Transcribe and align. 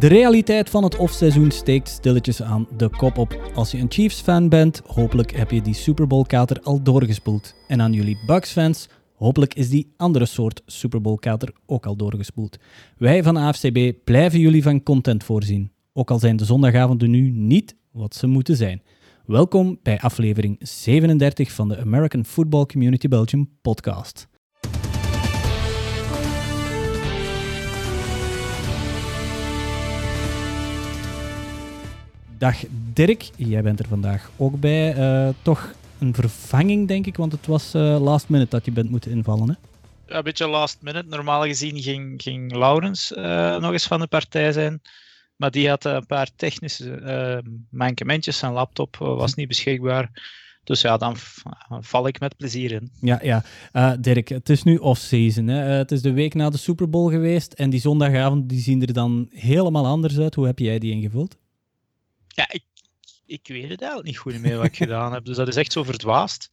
De 0.00 0.06
realiteit 0.06 0.70
van 0.70 0.84
het 0.84 0.96
offseizoen 0.96 1.50
steekt 1.50 1.88
stilletjes 1.88 2.42
aan 2.42 2.68
de 2.76 2.88
kop 2.88 3.18
op. 3.18 3.50
Als 3.54 3.70
je 3.70 3.78
een 3.78 3.90
Chiefs-fan 3.90 4.48
bent, 4.48 4.82
hopelijk 4.86 5.36
heb 5.36 5.50
je 5.50 5.62
die 5.62 5.74
Super 5.74 6.06
Bowl-kater 6.06 6.60
al 6.62 6.82
doorgespoeld. 6.82 7.54
En 7.68 7.80
aan 7.80 7.92
jullie 7.92 8.18
Bucks-fans, 8.26 8.88
hopelijk 9.14 9.54
is 9.54 9.68
die 9.68 9.92
andere 9.96 10.26
soort 10.26 10.62
Super 10.66 11.00
Bowl-kater 11.00 11.52
ook 11.66 11.86
al 11.86 11.96
doorgespoeld. 11.96 12.58
Wij 12.96 13.22
van 13.22 13.36
AFCB 13.36 13.92
blijven 14.04 14.38
jullie 14.38 14.62
van 14.62 14.82
content 14.82 15.24
voorzien. 15.24 15.72
Ook 15.92 16.10
al 16.10 16.18
zijn 16.18 16.36
de 16.36 16.44
zondagavonden 16.44 17.10
nu 17.10 17.30
niet 17.30 17.76
wat 17.92 18.14
ze 18.14 18.26
moeten 18.26 18.56
zijn. 18.56 18.82
Welkom 19.26 19.78
bij 19.82 20.00
aflevering 20.00 20.56
37 20.60 21.52
van 21.52 21.68
de 21.68 21.78
American 21.78 22.24
Football 22.24 22.66
Community 22.66 23.08
Belgium 23.08 23.50
podcast. 23.62 24.29
Dag 32.40 32.64
Dirk, 32.92 33.30
jij 33.36 33.62
bent 33.62 33.78
er 33.78 33.88
vandaag 33.88 34.30
ook 34.36 34.60
bij. 34.60 34.96
Uh, 34.96 35.28
toch 35.42 35.74
een 35.98 36.14
vervanging, 36.14 36.88
denk 36.88 37.06
ik, 37.06 37.16
want 37.16 37.32
het 37.32 37.46
was 37.46 37.74
uh, 37.74 38.00
last 38.00 38.28
minute 38.28 38.50
dat 38.50 38.64
je 38.64 38.70
bent 38.70 38.90
moeten 38.90 39.10
invallen. 39.10 39.48
Hè? 39.48 39.54
Ja, 40.12 40.16
een 40.16 40.24
beetje 40.24 40.48
last 40.48 40.78
minute. 40.82 41.08
Normaal 41.08 41.42
gezien 41.42 41.82
ging, 41.82 42.22
ging 42.22 42.56
Laurens 42.56 43.12
uh, 43.12 43.56
nog 43.58 43.72
eens 43.72 43.86
van 43.86 44.00
de 44.00 44.06
partij 44.06 44.52
zijn. 44.52 44.80
Maar 45.36 45.50
die 45.50 45.68
had 45.68 45.84
een 45.84 46.06
paar 46.06 46.28
technische 46.36 47.42
mankementjes. 47.70 48.38
Zijn 48.38 48.52
laptop 48.52 48.96
was 48.96 49.34
niet 49.34 49.48
beschikbaar. 49.48 50.10
Dus 50.64 50.80
ja, 50.80 50.96
dan 50.96 51.14
val 51.80 52.06
ik 52.06 52.20
met 52.20 52.36
plezier 52.36 52.72
in. 52.72 52.90
Ja, 53.00 53.20
ja. 53.22 53.44
Uh, 53.72 53.92
Dirk, 54.00 54.28
het 54.28 54.48
is 54.48 54.62
nu 54.62 54.76
off-season. 54.76 55.48
Uh, 55.48 55.66
het 55.66 55.92
is 55.92 56.02
de 56.02 56.12
week 56.12 56.34
na 56.34 56.50
de 56.50 56.58
Super 56.58 56.90
Bowl 56.90 57.10
geweest. 57.10 57.52
En 57.52 57.70
die 57.70 57.80
zondagavond 57.80 58.48
die 58.48 58.60
zien 58.60 58.82
er 58.82 58.92
dan 58.92 59.28
helemaal 59.30 59.86
anders 59.86 60.18
uit. 60.18 60.34
Hoe 60.34 60.46
heb 60.46 60.58
jij 60.58 60.78
die 60.78 60.92
ingevuld? 60.92 61.38
Ja, 62.40 62.50
ik, 62.50 62.64
ik 63.26 63.48
weet 63.48 63.68
het 63.68 63.80
eigenlijk 63.80 64.08
niet 64.08 64.18
goed 64.18 64.40
meer 64.40 64.56
wat 64.56 64.66
ik 64.66 64.76
gedaan 64.76 65.12
heb. 65.12 65.24
Dus 65.24 65.36
dat 65.36 65.48
is 65.48 65.56
echt 65.56 65.72
zo 65.72 65.82
verdwaasd. 65.82 66.50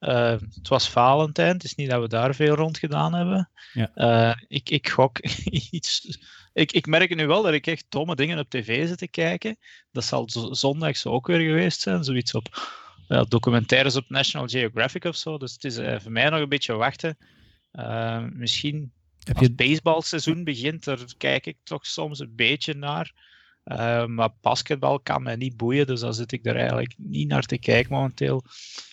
Uh, 0.00 0.30
het 0.54 0.68
was 0.68 0.90
Valentijn, 0.90 1.52
het 1.52 1.64
is 1.64 1.74
niet 1.74 1.90
dat 1.90 2.00
we 2.00 2.08
daar 2.08 2.34
veel 2.34 2.54
rond 2.54 2.78
gedaan 2.78 3.14
hebben. 3.14 3.50
Ja. 3.72 3.90
Uh, 3.94 4.34
ik, 4.48 4.70
ik 4.70 4.88
gok 4.88 5.18
iets. 5.70 6.18
Ik, 6.52 6.72
ik 6.72 6.86
merk 6.86 7.14
nu 7.14 7.26
wel 7.26 7.42
dat 7.42 7.52
ik 7.52 7.66
echt 7.66 7.86
domme 7.88 8.14
dingen 8.14 8.38
op 8.38 8.50
tv 8.50 8.88
zit 8.88 8.98
te 8.98 9.08
kijken. 9.08 9.56
Dat 9.92 10.04
zal 10.04 10.28
zondags 10.50 11.06
ook 11.06 11.26
weer 11.26 11.40
geweest 11.40 11.80
zijn. 11.80 12.04
Zoiets 12.04 12.34
op 12.34 12.72
documentaires 13.28 13.96
op 13.96 14.08
National 14.08 14.48
Geographic 14.48 15.04
of 15.04 15.16
zo. 15.16 15.38
Dus 15.38 15.52
het 15.52 15.64
is 15.64 15.78
uh, 15.78 16.00
voor 16.00 16.12
mij 16.12 16.30
nog 16.30 16.40
een 16.40 16.48
beetje 16.48 16.74
wachten. 16.74 17.16
misschien 18.32 18.92
Heb 19.18 19.36
als 19.36 19.46
het 19.46 19.56
baseballseizoen 19.56 20.44
begint, 20.44 20.84
daar 20.84 20.98
kijk 21.18 21.46
ik 21.46 21.56
toch 21.62 21.86
soms 21.86 22.18
een 22.18 22.34
beetje 22.34 22.74
naar. 22.74 23.12
Uh, 23.64 24.06
maar 24.06 24.30
basketbal 24.40 25.00
kan 25.00 25.22
mij 25.22 25.36
niet 25.36 25.56
boeien, 25.56 25.86
dus 25.86 26.00
dan 26.00 26.14
zit 26.14 26.32
ik 26.32 26.46
er 26.46 26.56
eigenlijk 26.56 26.94
niet 26.96 27.28
naar 27.28 27.42
te 27.42 27.58
kijken 27.58 27.92
momenteel. 27.92 28.44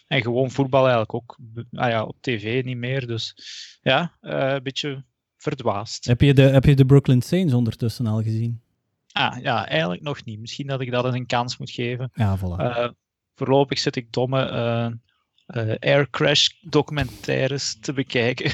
En 0.07 0.21
gewoon 0.21 0.51
voetbal 0.51 0.81
eigenlijk 0.81 1.13
ook 1.13 1.37
ah 1.71 1.89
ja, 1.89 2.03
op 2.03 2.17
tv 2.21 2.63
niet 2.63 2.77
meer. 2.77 3.07
Dus 3.07 3.35
ja, 3.81 4.17
uh, 4.21 4.53
een 4.53 4.63
beetje 4.63 5.03
verdwaasd. 5.37 6.05
Heb 6.05 6.21
je, 6.21 6.33
de, 6.33 6.41
heb 6.41 6.65
je 6.65 6.75
de 6.75 6.85
Brooklyn 6.85 7.21
Saints 7.21 7.53
ondertussen 7.53 8.07
al 8.07 8.21
gezien? 8.21 8.61
Ah 9.11 9.41
ja, 9.41 9.67
eigenlijk 9.67 10.01
nog 10.01 10.25
niet. 10.25 10.39
Misschien 10.39 10.67
dat 10.67 10.81
ik 10.81 10.91
dat 10.91 11.05
eens 11.05 11.15
een 11.15 11.25
kans 11.25 11.57
moet 11.57 11.71
geven. 11.71 12.11
Ja, 12.13 12.37
voilà. 12.37 12.59
Uh, 12.59 12.89
voorlopig 13.35 13.79
zit 13.79 13.95
ik 13.95 14.11
domme 14.11 14.99
uh, 15.57 15.75
air 15.79 16.09
crash 16.09 16.49
documentaires 16.61 17.77
te 17.81 17.93
bekijken. 17.93 18.51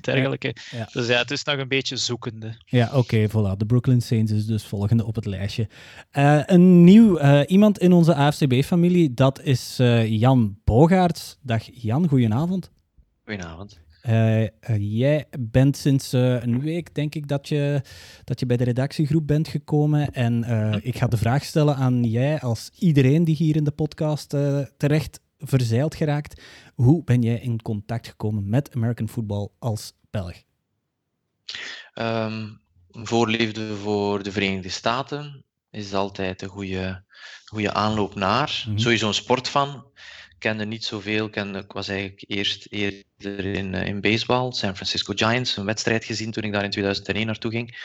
dergelijke. 0.00 0.54
Ja, 0.70 0.88
Dus 0.92 1.06
ja, 1.06 1.18
het 1.18 1.30
is 1.30 1.44
nog 1.44 1.58
een 1.58 1.68
beetje 1.68 1.96
zoekende. 1.96 2.54
Ja, 2.64 2.86
oké, 2.86 2.96
okay, 2.96 3.28
voilà. 3.28 3.56
De 3.56 3.66
Brooklyn 3.66 4.00
Saints 4.00 4.32
is 4.32 4.46
dus 4.46 4.64
volgende 4.64 5.06
op 5.06 5.14
het 5.14 5.26
lijstje. 5.26 5.68
Uh, 6.12 6.42
een 6.46 6.84
nieuw 6.84 7.20
uh, 7.20 7.40
iemand 7.46 7.78
in 7.78 7.92
onze 7.92 8.14
AFCB-familie, 8.14 9.14
dat 9.14 9.42
is 9.42 9.76
Jan 10.04 10.58
Bogaerts. 10.64 11.38
Dag 11.42 11.62
Jan, 11.72 12.08
goedenavond. 12.08 12.70
Goedenavond. 13.24 13.80
jij 14.78 15.24
bent 15.38 15.76
sinds 15.76 16.12
een 16.12 16.60
week, 16.60 16.94
denk 16.94 17.14
ik, 17.14 17.28
dat 17.28 17.48
je, 17.48 17.82
dat 18.24 18.40
je 18.40 18.46
bij 18.46 18.56
de 18.56 18.64
redactiegroep 18.64 19.26
bent 19.26 19.48
gekomen. 19.48 20.12
En 20.12 20.44
ik 20.82 20.96
ga 20.96 21.06
de 21.06 21.16
vraag 21.16 21.44
stellen 21.44 21.76
aan 21.76 22.04
jij, 22.04 22.40
als 22.40 22.70
iedereen 22.78 23.24
die 23.24 23.36
hier 23.36 23.56
in 23.56 23.64
de 23.64 23.70
podcast 23.70 24.28
terecht 24.76 25.20
verzeild 25.42 25.94
geraakt. 25.94 26.42
Hoe 26.74 27.04
ben 27.04 27.22
jij 27.22 27.38
in 27.38 27.62
contact 27.62 28.06
gekomen 28.06 28.48
met 28.48 28.74
American 28.74 29.08
football 29.08 29.48
als 29.58 29.92
Belg? 30.10 30.42
Um, 31.94 32.60
voorliefde 32.92 33.76
voor 33.76 34.22
de 34.22 34.32
Verenigde 34.32 34.68
Staten 34.68 35.44
is 35.70 35.94
altijd 35.94 36.42
een 36.42 36.48
goede, 36.48 37.04
goede 37.44 37.72
aanloop 37.72 38.14
naar. 38.14 38.62
Mm 38.64 38.70
-hmm. 38.70 38.78
Sowieso 38.78 39.08
een 39.08 39.14
sportfan. 39.14 39.86
Ik 40.30 40.38
kende 40.38 40.64
niet 40.64 40.84
zoveel. 40.84 41.26
Ik, 41.26 41.32
kende, 41.32 41.58
ik 41.58 41.72
was 41.72 41.88
eigenlijk 41.88 42.24
eerst 42.26 42.66
eerder 42.70 43.44
in, 43.44 43.74
in 43.74 44.00
baseball. 44.00 44.52
San 44.52 44.74
Francisco 44.74 45.12
Giants, 45.16 45.56
een 45.56 45.64
wedstrijd 45.64 46.04
gezien 46.04 46.30
toen 46.30 46.42
ik 46.42 46.52
daar 46.52 46.64
in 46.64 46.70
2001 46.70 47.26
naartoe 47.26 47.50
ging. 47.50 47.76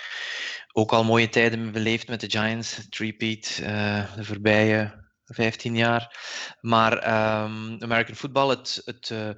Ook 0.72 0.91
al 0.91 1.03
mooie 1.03 1.29
tijden 1.29 1.72
beleefd 1.72 2.07
met 2.07 2.19
de 2.19 2.29
Giants. 2.29 2.88
Repeat, 2.89 3.59
uh, 3.62 4.16
de 4.16 4.24
voorbije 4.24 5.06
15 5.28 5.76
jaar. 5.76 6.16
Maar 6.62 6.94
um, 6.94 7.78
American 7.80 8.16
Football, 8.16 8.50
het, 8.50 8.82
het, 8.86 9.10
uh, 9.10 9.30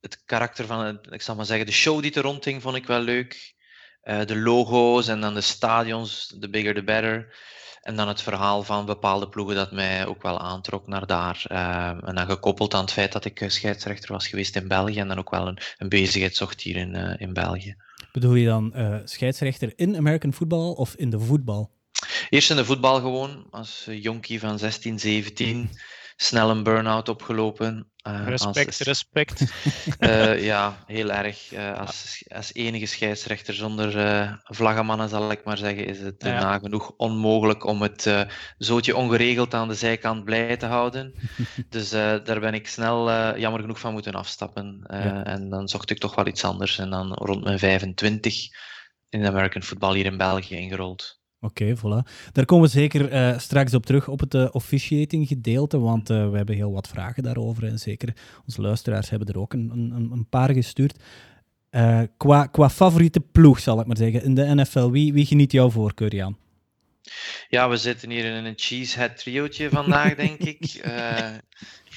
het 0.00 0.24
karakter 0.24 0.66
van, 0.66 0.98
ik 1.10 1.22
zal 1.22 1.34
maar 1.34 1.44
zeggen, 1.44 1.66
de 1.66 1.72
show 1.72 2.02
die 2.02 2.14
er 2.14 2.22
rondhing, 2.22 2.62
vond 2.62 2.76
ik 2.76 2.86
wel 2.86 3.00
leuk. 3.00 3.54
Uh, 4.02 4.24
de 4.24 4.36
logo's 4.36 5.08
en 5.08 5.20
dan 5.20 5.34
de 5.34 5.40
stadions, 5.40 6.36
the 6.40 6.50
bigger 6.50 6.74
the 6.74 6.84
better. 6.84 7.34
En 7.80 7.96
dan 7.96 8.08
het 8.08 8.22
verhaal 8.22 8.62
van 8.62 8.86
bepaalde 8.86 9.28
ploegen 9.28 9.56
dat 9.56 9.72
mij 9.72 10.06
ook 10.06 10.22
wel 10.22 10.40
aantrok 10.40 10.86
naar 10.86 11.06
daar. 11.06 11.44
Uh, 11.52 12.08
en 12.08 12.14
dan 12.14 12.26
gekoppeld 12.26 12.74
aan 12.74 12.80
het 12.80 12.92
feit 12.92 13.12
dat 13.12 13.24
ik 13.24 13.44
scheidsrechter 13.46 14.12
was 14.12 14.28
geweest 14.28 14.56
in 14.56 14.68
België 14.68 14.98
en 14.98 15.08
dan 15.08 15.18
ook 15.18 15.30
wel 15.30 15.46
een, 15.46 15.58
een 15.78 15.88
bezigheid 15.88 16.36
zocht 16.36 16.60
hier 16.60 16.76
in, 16.76 16.94
in 16.94 17.32
België. 17.32 17.76
Bedoel 18.12 18.34
je 18.34 18.46
dan 18.46 18.74
scheidsrechter 19.04 19.72
in 19.76 19.96
American 19.96 20.32
Football 20.32 20.72
of 20.72 20.94
in 20.94 21.10
de 21.10 21.20
voetbal? 21.20 21.75
Eerst 22.28 22.50
in 22.50 22.56
de 22.56 22.64
voetbal 22.64 23.00
gewoon, 23.00 23.46
als 23.50 23.86
jonkie 23.90 24.40
van 24.40 24.58
16, 24.58 24.98
17. 24.98 25.70
Snel 26.16 26.50
een 26.50 26.62
burn-out 26.62 27.08
opgelopen. 27.08 27.90
Uh, 28.08 28.26
respect, 28.26 28.66
als, 28.66 28.78
respect. 28.78 29.44
Uh, 30.00 30.42
ja, 30.50 30.84
heel 30.86 31.10
erg. 31.10 31.52
Uh, 31.52 31.78
als, 31.78 32.24
als 32.28 32.54
enige 32.54 32.86
scheidsrechter 32.86 33.54
zonder 33.54 34.40
vlaggenmannen, 34.44 35.08
zal 35.08 35.30
ik 35.30 35.44
maar 35.44 35.58
zeggen, 35.58 35.86
is 35.86 36.00
het 36.00 36.14
ja. 36.18 36.40
nagenoeg 36.40 36.92
onmogelijk 36.96 37.64
om 37.64 37.82
het 37.82 38.26
zootje 38.58 38.96
ongeregeld 38.96 39.54
aan 39.54 39.68
de 39.68 39.74
zijkant 39.74 40.24
blij 40.24 40.56
te 40.56 40.66
houden. 40.66 41.14
dus 41.68 41.90
daar 41.90 42.40
ben 42.40 42.54
ik 42.54 42.68
snel 42.68 43.36
jammer 43.38 43.60
genoeg 43.60 43.80
van 43.80 43.92
moeten 43.92 44.14
afstappen. 44.14 44.84
Ja. 44.88 45.24
En 45.24 45.48
dan 45.50 45.68
zocht 45.68 45.90
ik 45.90 45.98
toch 45.98 46.14
wel 46.14 46.26
iets 46.26 46.44
anders. 46.44 46.78
En 46.78 46.90
dan 46.90 47.12
rond 47.12 47.44
mijn 47.44 47.58
25 47.58 48.48
in 49.08 49.22
de 49.22 49.28
American 49.28 49.62
football 49.62 49.94
hier 49.94 50.04
in 50.04 50.16
België 50.16 50.56
ingerold. 50.56 51.15
Oké, 51.40 51.62
okay, 51.62 51.76
voilà. 51.76 52.30
Daar 52.32 52.44
komen 52.44 52.64
we 52.64 52.70
zeker 52.70 53.12
uh, 53.12 53.38
straks 53.38 53.74
op 53.74 53.86
terug 53.86 54.08
op 54.08 54.20
het 54.20 54.34
uh, 54.34 54.48
officiating 54.50 55.28
gedeelte, 55.28 55.78
want 55.78 56.10
uh, 56.10 56.30
we 56.30 56.36
hebben 56.36 56.54
heel 56.54 56.72
wat 56.72 56.88
vragen 56.88 57.22
daarover 57.22 57.64
en 57.64 57.78
zeker 57.78 58.16
onze 58.46 58.60
luisteraars 58.60 59.10
hebben 59.10 59.28
er 59.28 59.38
ook 59.38 59.52
een, 59.52 59.70
een, 59.74 60.10
een 60.12 60.28
paar 60.28 60.52
gestuurd. 60.52 60.98
qua, 62.16 62.46
qua 62.46 62.70
favoriete 62.70 63.20
ploeg, 63.20 63.60
zal 63.60 63.80
ik 63.80 63.86
maar 63.86 63.96
zeggen, 63.96 64.22
in 64.22 64.34
de 64.34 64.54
NFL, 64.54 64.90
wie, 64.90 65.12
wie 65.12 65.26
geniet 65.26 65.52
jouw 65.52 65.70
voorkeur, 65.70 66.14
Jan? 66.14 66.36
Ja, 67.48 67.68
we 67.68 67.76
zitten 67.76 68.10
hier 68.10 68.24
in 68.24 68.44
een 68.44 68.52
cheesehead 68.56 69.16
triootje 69.16 69.68
vandaag, 69.68 70.14
denk 70.14 70.38
ik. 70.38 70.60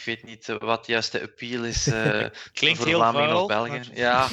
Ik 0.09 0.21
weet 0.21 0.29
niet 0.29 0.49
eh, 0.49 0.55
wat 0.59 0.87
juist 0.87 1.11
de 1.11 1.21
appeal 1.21 1.63
is 1.63 1.87
uh, 1.87 2.25
Klinkt 2.53 2.79
voor 2.79 2.89
Vlamingen 2.89 3.41
of 3.41 3.47
België. 3.47 3.81
Ja, 3.93 4.27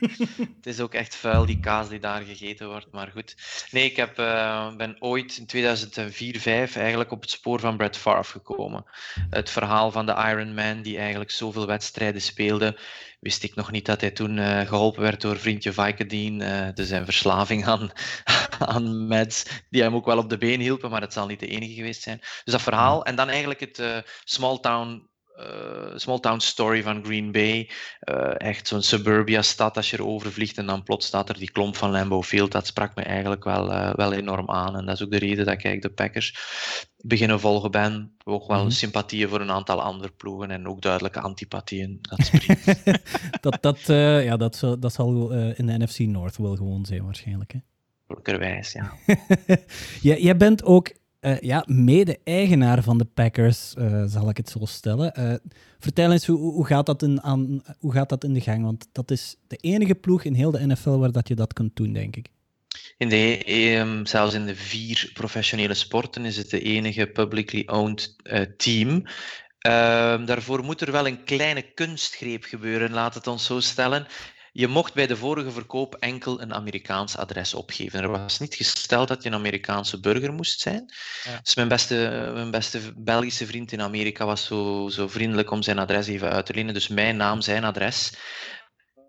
het 0.56 0.66
is 0.66 0.80
ook 0.80 0.94
echt 0.94 1.14
vuil, 1.14 1.46
die 1.46 1.60
kaas 1.60 1.88
die 1.88 1.98
daar 1.98 2.22
gegeten 2.22 2.68
wordt. 2.68 2.86
Maar 2.92 3.10
goed. 3.10 3.36
Nee, 3.70 3.84
ik 3.84 3.96
heb, 3.96 4.18
uh, 4.18 4.76
ben 4.76 4.96
ooit 4.98 5.36
in 5.36 5.46
2004, 5.46 6.40
5 6.40 6.76
eigenlijk 6.76 7.10
op 7.10 7.20
het 7.20 7.30
spoor 7.30 7.60
van 7.60 7.76
Brett 7.76 7.96
Favre 7.96 8.38
gekomen. 8.38 8.84
Het 9.30 9.50
verhaal 9.50 9.90
van 9.90 10.06
de 10.06 10.12
Iron 10.12 10.54
Man, 10.54 10.82
die 10.82 10.98
eigenlijk 10.98 11.30
zoveel 11.30 11.66
wedstrijden 11.66 12.22
speelde, 12.22 12.78
wist 13.20 13.42
ik 13.42 13.54
nog 13.54 13.70
niet 13.70 13.86
dat 13.86 14.00
hij 14.00 14.10
toen 14.10 14.36
uh, 14.36 14.60
geholpen 14.60 15.02
werd 15.02 15.20
door 15.20 15.38
vriendje 15.38 15.72
Vicodin. 15.72 16.40
Uh, 16.40 16.68
dus 16.74 16.88
zijn 16.88 17.04
verslaving 17.04 17.66
aan, 17.66 17.90
aan 18.58 19.06
meds, 19.06 19.44
die 19.70 19.82
hem 19.82 19.94
ook 19.94 20.06
wel 20.06 20.18
op 20.18 20.30
de 20.30 20.38
been 20.38 20.60
hielpen, 20.60 20.90
maar 20.90 21.00
het 21.00 21.12
zal 21.12 21.26
niet 21.26 21.40
de 21.40 21.46
enige 21.46 21.74
geweest 21.74 22.02
zijn. 22.02 22.18
Dus 22.18 22.52
dat 22.52 22.62
verhaal. 22.62 23.04
En 23.04 23.16
dan 23.16 23.28
eigenlijk 23.28 23.60
het 23.60 23.78
uh, 23.78 23.98
small 24.24 24.58
town 24.58 25.08
uh, 25.38 25.96
small 25.96 26.18
town 26.18 26.38
story 26.38 26.82
van 26.82 27.04
Green 27.04 27.32
Bay. 27.32 27.70
Uh, 28.04 28.30
echt 28.36 28.68
zo'n 28.68 28.82
suburbia-stad 28.82 29.76
als 29.76 29.90
je 29.90 29.98
erover 29.98 30.32
vliegt 30.32 30.58
en 30.58 30.66
dan 30.66 30.82
plots 30.82 31.06
staat 31.06 31.28
er 31.28 31.38
die 31.38 31.50
klomp 31.50 31.76
van 31.76 31.90
Lambeau 31.90 32.24
Field. 32.24 32.52
Dat 32.52 32.66
sprak 32.66 32.94
me 32.94 33.02
eigenlijk 33.02 33.44
wel, 33.44 33.70
uh, 33.70 33.94
wel 33.94 34.12
enorm 34.12 34.50
aan. 34.50 34.76
En 34.76 34.86
dat 34.86 34.94
is 34.94 35.02
ook 35.02 35.10
de 35.10 35.18
reden 35.18 35.44
dat 35.44 35.54
ik 35.54 35.64
eigenlijk 35.64 35.82
de 35.82 36.02
Packers 36.02 36.36
beginnen 36.96 37.40
volgen 37.40 37.70
ben. 37.70 38.16
Ook 38.24 38.46
wel 38.46 38.56
mm-hmm. 38.56 38.70
sympathieën 38.70 39.28
voor 39.28 39.40
een 39.40 39.50
aantal 39.50 39.82
andere 39.82 40.12
ploegen 40.12 40.50
en 40.50 40.68
ook 40.68 40.82
duidelijke 40.82 41.20
antipathieën. 41.20 41.98
Dat, 42.00 42.30
dat, 43.40 43.58
dat, 43.60 43.80
ja, 44.24 44.36
dat, 44.36 44.56
zal, 44.56 44.78
dat 44.78 44.92
zal 44.92 45.30
in 45.32 45.66
de 45.66 45.78
NFC 45.78 45.98
North 45.98 46.36
wel 46.36 46.56
gewoon 46.56 46.84
zijn 46.86 47.04
waarschijnlijk. 47.04 47.52
Hè? 47.52 47.58
makkelijkerwijs. 48.08 48.76
Ja. 50.00 50.14
jij 50.16 50.36
bent 50.36 50.64
ook 50.64 50.92
uh, 51.28 51.40
ja, 51.40 51.64
mede-eigenaar 51.66 52.82
van 52.82 52.98
de 52.98 53.04
Packers, 53.04 53.74
uh, 53.78 54.02
zal 54.06 54.28
ik 54.28 54.36
het 54.36 54.48
zo 54.48 54.64
stellen. 54.64 55.12
Uh, 55.18 55.34
vertel 55.78 56.12
eens, 56.12 56.26
hoe, 56.26 56.38
hoe, 56.38 56.66
gaat 56.66 56.86
dat 56.86 57.02
in, 57.02 57.22
aan, 57.22 57.62
hoe 57.78 57.92
gaat 57.92 58.08
dat 58.08 58.24
in 58.24 58.32
de 58.34 58.40
gang? 58.40 58.64
Want 58.64 58.88
dat 58.92 59.10
is 59.10 59.36
de 59.46 59.56
enige 59.56 59.94
ploeg 59.94 60.24
in 60.24 60.34
heel 60.34 60.50
de 60.50 60.66
NFL 60.66 60.98
waar 60.98 61.12
dat 61.12 61.28
je 61.28 61.34
dat 61.34 61.52
kunt 61.52 61.76
doen, 61.76 61.92
denk 61.92 62.16
ik. 62.16 62.28
In 62.96 63.08
de, 63.08 63.52
um, 63.76 64.06
zelfs 64.06 64.34
in 64.34 64.46
de 64.46 64.56
vier 64.56 65.10
professionele 65.12 65.74
sporten 65.74 66.24
is 66.24 66.36
het 66.36 66.50
de 66.50 66.60
enige 66.60 67.06
publicly 67.06 67.62
owned 67.66 68.16
team. 68.56 69.02
Uh, 69.66 70.26
daarvoor 70.26 70.64
moet 70.64 70.80
er 70.80 70.92
wel 70.92 71.06
een 71.06 71.24
kleine 71.24 71.62
kunstgreep 71.62 72.44
gebeuren, 72.44 72.90
laat 72.90 73.14
het 73.14 73.26
ons 73.26 73.44
zo 73.44 73.60
stellen. 73.60 74.06
Je 74.52 74.68
mocht 74.68 74.94
bij 74.94 75.06
de 75.06 75.16
vorige 75.16 75.50
verkoop 75.50 75.94
enkel 75.94 76.40
een 76.40 76.54
Amerikaans 76.54 77.16
adres 77.16 77.54
opgeven. 77.54 78.02
Er 78.02 78.08
was 78.08 78.38
niet 78.38 78.54
gesteld 78.54 79.08
dat 79.08 79.22
je 79.22 79.28
een 79.28 79.34
Amerikaanse 79.34 80.00
burger 80.00 80.32
moest 80.32 80.60
zijn. 80.60 80.94
Ja. 81.24 81.38
Dus 81.42 81.54
mijn 81.54 81.68
beste, 81.68 82.30
mijn 82.34 82.50
beste 82.50 82.92
Belgische 82.96 83.46
vriend 83.46 83.72
in 83.72 83.82
Amerika 83.82 84.24
was 84.24 84.44
zo, 84.44 84.88
zo 84.88 85.08
vriendelijk 85.08 85.50
om 85.50 85.62
zijn 85.62 85.78
adres 85.78 86.06
even 86.06 86.30
uit 86.30 86.46
te 86.46 86.54
lenen. 86.54 86.74
Dus 86.74 86.88
mijn 86.88 87.16
naam, 87.16 87.40
zijn 87.40 87.64
adres. 87.64 88.12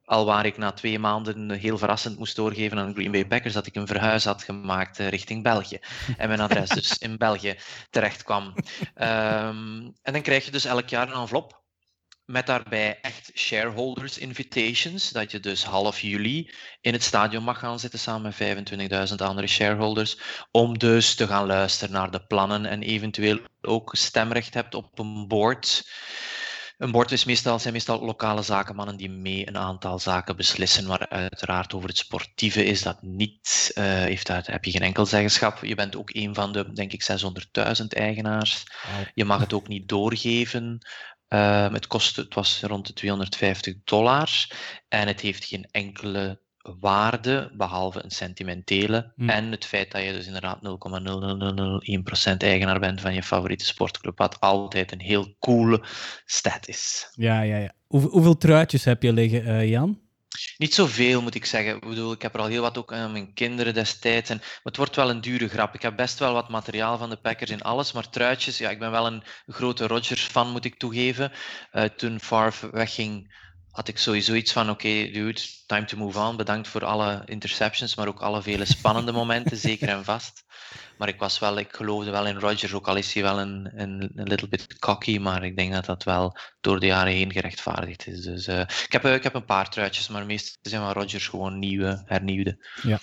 Al 0.03 0.25
waar 0.25 0.45
ik 0.45 0.57
na 0.57 0.71
twee 0.71 0.99
maanden 0.99 1.51
heel 1.51 1.77
verrassend 1.77 2.17
moest 2.17 2.35
doorgeven 2.35 2.77
aan 2.77 2.93
Green 2.93 3.11
Bay 3.11 3.25
Packers 3.25 3.53
dat 3.53 3.65
ik 3.65 3.75
een 3.75 3.87
verhuis 3.87 4.25
had 4.25 4.43
gemaakt 4.43 4.99
eh, 4.99 5.07
richting 5.07 5.43
België. 5.43 5.79
En 6.17 6.27
mijn 6.27 6.39
adres 6.39 6.69
dus 6.69 6.97
in 6.97 7.17
België 7.17 7.55
terecht 7.89 8.23
kwam. 8.23 8.43
Um, 8.43 8.55
en 10.07 10.13
dan 10.13 10.21
krijg 10.21 10.45
je 10.45 10.51
dus 10.51 10.65
elk 10.65 10.89
jaar 10.89 11.07
een 11.07 11.21
envelop 11.21 11.59
met 12.29 12.45
daarbij 12.45 12.99
echt 13.01 13.31
shareholders 13.35 14.17
invitations, 14.17 15.09
dat 15.09 15.31
je 15.31 15.39
dus 15.39 15.63
half 15.63 15.99
juli 15.99 16.51
in 16.81 16.93
het 16.93 17.03
stadion 17.03 17.43
mag 17.43 17.59
gaan 17.59 17.79
zitten 17.79 17.99
samen 17.99 18.33
met 18.37 19.09
25.000 19.09 19.15
andere 19.15 19.47
shareholders, 19.47 20.19
om 20.51 20.77
dus 20.77 21.15
te 21.15 21.27
gaan 21.27 21.45
luisteren 21.45 21.93
naar 21.93 22.11
de 22.11 22.25
plannen 22.25 22.65
en 22.65 22.81
eventueel 22.81 23.39
ook 23.61 23.95
stemrecht 23.95 24.53
hebt 24.53 24.75
op 24.75 24.99
een 24.99 25.27
board. 25.27 25.91
Een 26.77 26.91
board 26.91 27.11
is 27.11 27.25
meestal, 27.25 27.59
zijn 27.59 27.73
meestal 27.73 28.05
lokale 28.05 28.41
zakenmannen 28.41 28.97
die 28.97 29.09
mee 29.09 29.47
een 29.47 29.57
aantal 29.57 29.99
zaken 29.99 30.35
beslissen, 30.35 30.87
waar 30.87 31.09
uiteraard 31.09 31.73
over 31.73 31.89
het 31.89 31.97
sportieve 31.97 32.65
is 32.65 32.81
dat 32.81 33.01
niet, 33.01 33.71
uh, 33.75 33.83
heeft, 33.83 34.27
daar 34.27 34.43
heb 34.45 34.65
je 34.65 34.71
geen 34.71 34.81
enkel 34.81 35.05
zeggenschap. 35.05 35.65
Je 35.65 35.75
bent 35.75 35.95
ook 35.95 36.09
een 36.13 36.35
van 36.35 36.51
de, 36.51 36.71
denk 36.73 36.93
ik, 36.93 37.03
600.000 37.81 37.85
eigenaars. 37.87 38.63
Je 39.13 39.25
mag 39.25 39.39
het 39.39 39.53
ook 39.53 39.67
niet 39.67 39.87
doorgeven. 39.87 40.79
Um, 41.29 41.73
het, 41.73 41.87
kostte, 41.87 42.21
het 42.21 42.33
was 42.33 42.61
rond 42.61 42.87
de 42.87 42.93
250 42.93 43.75
dollar 43.83 44.29
en 44.87 45.07
het 45.07 45.21
heeft 45.21 45.45
geen 45.45 45.67
enkele 45.71 46.39
waarde, 46.79 47.51
behalve 47.53 48.03
een 48.03 48.11
sentimentele. 48.11 49.11
Hm. 49.15 49.29
En 49.29 49.51
het 49.51 49.65
feit 49.65 49.91
dat 49.91 50.03
je 50.03 50.11
dus 50.11 50.25
inderdaad 50.25 50.59
0,0001% 52.33 52.37
eigenaar 52.37 52.79
bent 52.79 53.01
van 53.01 53.13
je 53.13 53.23
favoriete 53.23 53.65
sportclub, 53.65 54.17
wat 54.17 54.39
altijd 54.39 54.91
een 54.91 55.01
heel 55.01 55.35
coole 55.39 55.83
stat 56.25 56.67
is. 56.67 57.11
Ja, 57.15 57.41
ja, 57.41 57.57
ja. 57.57 57.73
hoeveel 57.87 58.37
truitjes 58.37 58.83
heb 58.83 59.03
je 59.03 59.13
liggen, 59.13 59.47
uh, 59.47 59.69
Jan? 59.69 59.99
Niet 60.57 60.73
zoveel, 60.73 61.21
moet 61.21 61.35
ik 61.35 61.45
zeggen. 61.45 61.75
Ik 61.75 61.87
bedoel, 61.87 62.11
ik 62.11 62.21
heb 62.21 62.33
er 62.33 62.39
al 62.39 62.47
heel 62.47 62.61
wat 62.61 62.77
ook 62.77 62.93
aan 62.93 63.11
mijn 63.11 63.33
kinderen 63.33 63.73
destijds. 63.73 64.29
En, 64.29 64.41
het 64.63 64.77
wordt 64.77 64.95
wel 64.95 65.09
een 65.09 65.21
dure 65.21 65.47
grap. 65.47 65.73
Ik 65.73 65.81
heb 65.81 65.95
best 65.95 66.19
wel 66.19 66.33
wat 66.33 66.49
materiaal 66.49 66.97
van 66.97 67.09
de 67.09 67.17
Packers 67.17 67.51
in 67.51 67.61
alles, 67.61 67.91
maar 67.91 68.09
truitjes, 68.09 68.57
ja, 68.57 68.69
ik 68.69 68.79
ben 68.79 68.91
wel 68.91 69.07
een 69.07 69.23
grote 69.47 69.87
Rodgers-fan, 69.87 70.51
moet 70.51 70.65
ik 70.65 70.77
toegeven. 70.77 71.31
Uh, 71.71 71.83
toen 71.83 72.19
Favre 72.19 72.69
wegging, 72.71 73.33
had 73.71 73.87
ik 73.87 73.97
sowieso 73.97 74.33
iets 74.33 74.51
van, 74.51 74.69
oké, 74.69 75.09
dude, 75.11 75.41
time 75.65 75.85
to 75.85 75.97
move 75.97 76.19
on. 76.19 76.37
Bedankt 76.37 76.67
voor 76.67 76.85
alle 76.85 77.21
interceptions, 77.25 77.95
maar 77.95 78.07
ook 78.07 78.19
alle 78.19 78.41
vele 78.41 78.65
spannende 78.65 79.11
momenten, 79.11 79.57
zeker 79.69 79.89
en 79.89 80.03
vast. 80.03 80.43
Maar 80.97 81.07
ik 81.07 81.19
was 81.19 81.39
wel, 81.39 81.57
ik 81.57 81.71
geloofde 81.71 82.11
wel 82.11 82.27
in 82.27 82.39
Rodgers, 82.39 82.73
ook 82.73 82.87
al 82.87 82.95
is 82.95 83.13
hij 83.13 83.23
wel 83.23 83.39
een, 83.39 83.69
een, 83.75 84.11
little 84.13 84.47
bit 84.47 84.79
cocky, 84.79 85.17
maar 85.17 85.43
ik 85.43 85.57
denk 85.57 85.73
dat 85.73 85.85
dat 85.85 86.03
wel 86.03 86.37
door 86.61 86.79
de 86.79 86.85
jaren 86.85 87.13
heen 87.13 87.31
gerechtvaardigd 87.31 88.07
is. 88.07 88.21
Dus 88.21 88.47
uh, 88.47 88.59
ik, 88.59 88.91
heb, 88.91 89.05
ik 89.05 89.23
heb 89.23 89.33
een 89.33 89.45
paar 89.45 89.69
truitjes, 89.69 90.07
maar 90.07 90.25
meestal 90.25 90.57
zijn 90.61 90.81
van 90.81 90.91
Rodgers 90.91 91.27
gewoon 91.27 91.59
nieuwe, 91.59 92.03
hernieuwde. 92.05 92.57
Ja. 92.81 92.99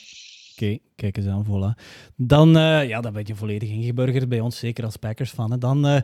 Oké, 0.53 0.79
kijk 0.95 1.17
eens 1.17 1.27
aan, 1.27 1.47
voilà. 1.47 1.83
Dan, 2.17 2.57
uh, 2.57 2.89
ja, 2.89 3.01
dan 3.01 3.13
ben 3.13 3.23
je 3.27 3.35
volledig 3.35 3.69
ingeburgerd 3.69 4.29
bij 4.29 4.41
ons, 4.41 4.59
zeker 4.59 4.85
als 4.85 4.97
Packers-fan. 4.97 5.59
Dan 5.59 6.03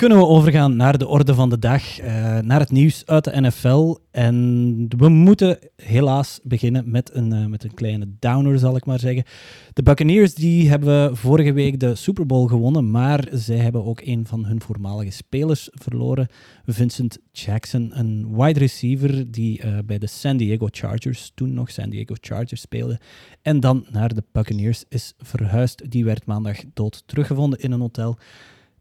kunnen 0.00 0.18
we 0.18 0.26
overgaan 0.26 0.76
naar 0.76 0.98
de 0.98 1.08
orde 1.08 1.34
van 1.34 1.50
de 1.50 1.58
dag, 1.58 2.00
uh, 2.00 2.38
naar 2.38 2.60
het 2.60 2.70
nieuws 2.70 3.06
uit 3.06 3.24
de 3.24 3.40
NFL. 3.40 3.96
En 4.10 4.86
we 4.96 5.08
moeten 5.08 5.58
helaas 5.76 6.40
beginnen 6.42 6.90
met 6.90 7.14
een, 7.14 7.34
uh, 7.34 7.46
met 7.46 7.64
een 7.64 7.74
kleine 7.74 8.06
downer, 8.18 8.58
zal 8.58 8.76
ik 8.76 8.86
maar 8.86 8.98
zeggen. 8.98 9.24
De 9.72 9.82
Buccaneers 9.82 10.34
die 10.34 10.68
hebben 10.68 11.16
vorige 11.16 11.52
week 11.52 11.80
de 11.80 11.94
Super 11.94 12.26
Bowl 12.26 12.46
gewonnen, 12.46 12.90
maar 12.90 13.28
zij 13.32 13.56
hebben 13.56 13.84
ook 13.84 14.00
een 14.00 14.26
van 14.26 14.44
hun 14.44 14.60
voormalige 14.60 15.10
spelers 15.10 15.68
verloren. 15.72 16.28
Vincent 16.66 17.18
Jackson, 17.32 17.98
een 17.98 18.36
wide 18.36 18.58
receiver 18.58 19.30
die 19.30 19.64
uh, 19.64 19.78
bij 19.84 19.98
de 19.98 20.06
San 20.06 20.36
Diego 20.36 20.66
Chargers, 20.70 21.32
toen 21.34 21.54
nog 21.54 21.70
San 21.70 21.90
Diego 21.90 22.14
Chargers 22.20 22.60
speelde, 22.60 23.00
en 23.42 23.60
dan 23.60 23.86
naar 23.90 24.14
de 24.14 24.24
Buccaneers 24.32 24.84
is 24.88 25.14
verhuisd. 25.18 25.90
Die 25.90 26.04
werd 26.04 26.26
maandag 26.26 26.58
dood 26.74 27.02
teruggevonden 27.06 27.58
in 27.58 27.72
een 27.72 27.80
hotel. 27.80 28.18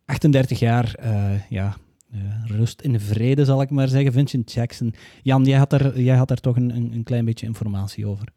38 0.10 0.60
jaar, 0.60 0.96
uh, 1.04 1.50
ja, 1.50 1.78
uh, 2.14 2.22
rust 2.46 2.82
in 2.82 3.00
vrede 3.00 3.46
zal 3.46 3.62
ik 3.62 3.70
maar 3.70 3.88
zeggen. 3.88 4.12
Vincent 4.12 4.52
Jackson. 4.52 4.96
Jan, 5.24 5.46
jij 5.46 5.58
had 5.58 5.74
er, 5.74 6.02
jij 6.02 6.16
had 6.16 6.32
er 6.32 6.40
toch 6.40 6.56
een, 6.56 6.70
een 6.70 7.04
klein 7.04 7.26
beetje 7.26 7.46
informatie 7.46 8.08
over. 8.08 8.28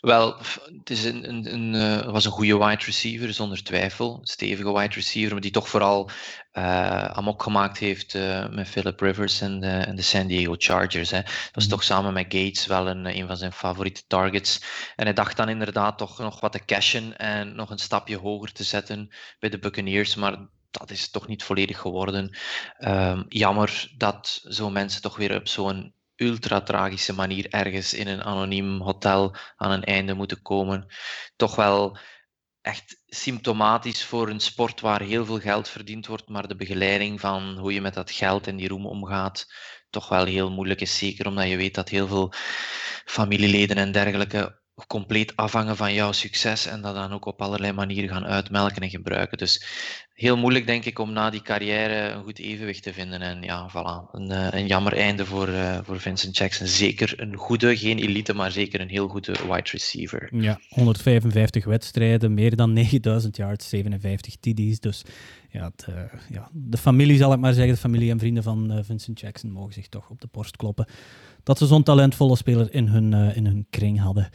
Wel, 0.00 0.36
het 0.78 0.90
is 0.90 1.04
een, 1.04 1.28
een, 1.28 1.52
een 1.52 1.74
uh, 1.74 2.12
was 2.12 2.24
een 2.24 2.30
goede 2.30 2.58
wide 2.58 2.84
receiver, 2.84 3.32
zonder 3.32 3.62
twijfel. 3.62 4.18
Een 4.20 4.26
stevige 4.26 4.72
wide 4.72 4.94
receiver, 4.94 5.32
maar 5.32 5.40
die 5.40 5.50
toch 5.50 5.68
vooral 5.68 6.10
uh, 6.52 7.04
amok 7.04 7.42
gemaakt 7.42 7.78
heeft 7.78 8.14
uh, 8.14 8.48
met 8.48 8.68
Philip 8.68 9.00
Rivers 9.00 9.40
en 9.40 9.60
de, 9.60 9.66
en 9.66 9.96
de 9.96 10.02
San 10.02 10.26
Diego 10.26 10.54
Chargers. 10.58 11.10
Hè. 11.10 11.20
Dat 11.22 11.50
was 11.52 11.64
mhm. 11.64 11.72
toch 11.72 11.84
samen 11.84 12.12
met 12.12 12.24
Gates 12.28 12.66
wel 12.66 12.88
een, 12.88 13.18
een 13.18 13.26
van 13.26 13.36
zijn 13.36 13.52
favoriete 13.52 14.02
targets. 14.06 14.62
En 14.96 15.04
hij 15.04 15.14
dacht 15.14 15.36
dan 15.36 15.48
inderdaad 15.48 15.98
toch 15.98 16.18
nog 16.18 16.40
wat 16.40 16.52
te 16.52 16.64
cashen 16.64 17.18
en 17.18 17.54
nog 17.54 17.70
een 17.70 17.78
stapje 17.78 18.16
hoger 18.16 18.52
te 18.52 18.64
zetten 18.64 19.08
bij 19.38 19.50
de 19.50 19.58
Buccaneers. 19.58 20.14
Maar 20.14 20.48
dat 20.78 20.90
is 20.90 21.10
toch 21.10 21.26
niet 21.26 21.42
volledig 21.42 21.78
geworden. 21.78 22.36
Um, 22.78 23.24
jammer 23.28 23.92
dat 23.96 24.40
zo'n 24.42 24.72
mensen 24.72 25.02
toch 25.02 25.16
weer 25.16 25.34
op 25.36 25.48
zo'n 25.48 25.94
ultra 26.16 26.60
tragische 26.60 27.14
manier 27.14 27.46
ergens 27.50 27.94
in 27.94 28.06
een 28.06 28.22
anoniem 28.22 28.80
hotel 28.80 29.36
aan 29.56 29.70
een 29.70 29.84
einde 29.84 30.14
moeten 30.14 30.42
komen. 30.42 30.86
Toch 31.36 31.54
wel 31.54 31.98
echt 32.60 33.02
symptomatisch 33.06 34.04
voor 34.04 34.28
een 34.28 34.40
sport 34.40 34.80
waar 34.80 35.00
heel 35.00 35.24
veel 35.24 35.40
geld 35.40 35.68
verdiend 35.68 36.06
wordt, 36.06 36.28
maar 36.28 36.48
de 36.48 36.56
begeleiding 36.56 37.20
van 37.20 37.58
hoe 37.58 37.72
je 37.72 37.80
met 37.80 37.94
dat 37.94 38.10
geld 38.10 38.46
en 38.46 38.56
die 38.56 38.68
roem 38.68 38.86
omgaat, 38.86 39.52
toch 39.90 40.08
wel 40.08 40.24
heel 40.24 40.50
moeilijk 40.50 40.80
is. 40.80 40.98
Zeker 40.98 41.26
omdat 41.26 41.48
je 41.48 41.56
weet 41.56 41.74
dat 41.74 41.88
heel 41.88 42.06
veel 42.06 42.32
familieleden 43.04 43.76
en 43.76 43.92
dergelijke 43.92 44.60
compleet 44.86 45.36
afhangen 45.36 45.76
van 45.76 45.94
jouw 45.94 46.12
succes 46.12 46.66
en 46.66 46.80
dat 46.80 46.94
dan 46.94 47.12
ook 47.12 47.24
op 47.24 47.42
allerlei 47.42 47.72
manieren 47.72 48.08
gaan 48.08 48.26
uitmelken 48.26 48.82
en 48.82 48.90
gebruiken. 48.90 49.38
Dus 49.38 49.64
heel 50.14 50.36
moeilijk, 50.36 50.66
denk 50.66 50.84
ik, 50.84 50.98
om 50.98 51.12
na 51.12 51.30
die 51.30 51.42
carrière 51.42 52.10
een 52.10 52.22
goed 52.22 52.38
evenwicht 52.38 52.82
te 52.82 52.92
vinden. 52.92 53.20
En 53.20 53.42
ja, 53.42 53.70
voilà, 53.70 54.10
een, 54.12 54.30
eh, 54.30 54.60
een 54.60 54.66
jammer 54.66 54.96
einde 54.96 55.26
voor, 55.26 55.48
uh, 55.48 55.78
voor 55.82 56.00
Vincent 56.00 56.36
Jackson. 56.36 56.66
Zeker 56.66 57.14
een 57.16 57.36
goede, 57.36 57.76
geen 57.76 57.98
elite, 57.98 58.34
maar 58.34 58.50
zeker 58.50 58.80
een 58.80 58.88
heel 58.88 59.08
goede 59.08 59.32
wide 59.32 59.70
receiver. 59.70 60.28
Ja, 60.30 60.60
155 60.68 61.64
wedstrijden, 61.64 62.34
meer 62.34 62.56
dan 62.56 62.72
9000 62.72 63.36
yards, 63.36 63.68
57 63.68 64.36
TD's. 64.36 64.80
Dus 64.80 65.02
ja, 65.50 65.64
het, 65.64 65.86
uh, 65.90 65.96
ja, 66.30 66.48
de 66.52 66.78
familie, 66.78 67.16
zal 67.16 67.32
ik 67.32 67.38
maar 67.38 67.52
zeggen, 67.52 67.74
de 67.74 67.80
familie 67.80 68.10
en 68.10 68.18
vrienden 68.18 68.42
van 68.42 68.84
Vincent 68.84 69.20
Jackson 69.20 69.50
mogen 69.50 69.72
zich 69.72 69.88
toch 69.88 70.10
op 70.10 70.20
de 70.20 70.28
borst 70.30 70.56
kloppen 70.56 70.86
dat 71.46 71.58
ze 71.58 71.66
zo'n 71.66 71.82
talentvolle 71.82 72.36
speler 72.36 72.74
in 72.74 72.88
hun, 72.88 73.12
in 73.34 73.46
hun 73.46 73.66
kring 73.70 74.00
hadden. 74.00 74.28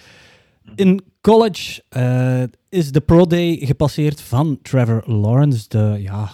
In 0.76 1.02
college 1.22 1.84
uh, 1.98 2.44
is 2.70 2.92
de 2.92 3.02
Pro 3.02 3.28
Day 3.28 3.58
gepasseerd 3.62 4.22
van 4.22 4.60
Trevor 4.62 5.04
Lawrence. 5.06 5.68
De, 5.68 5.98
ja, 6.00 6.32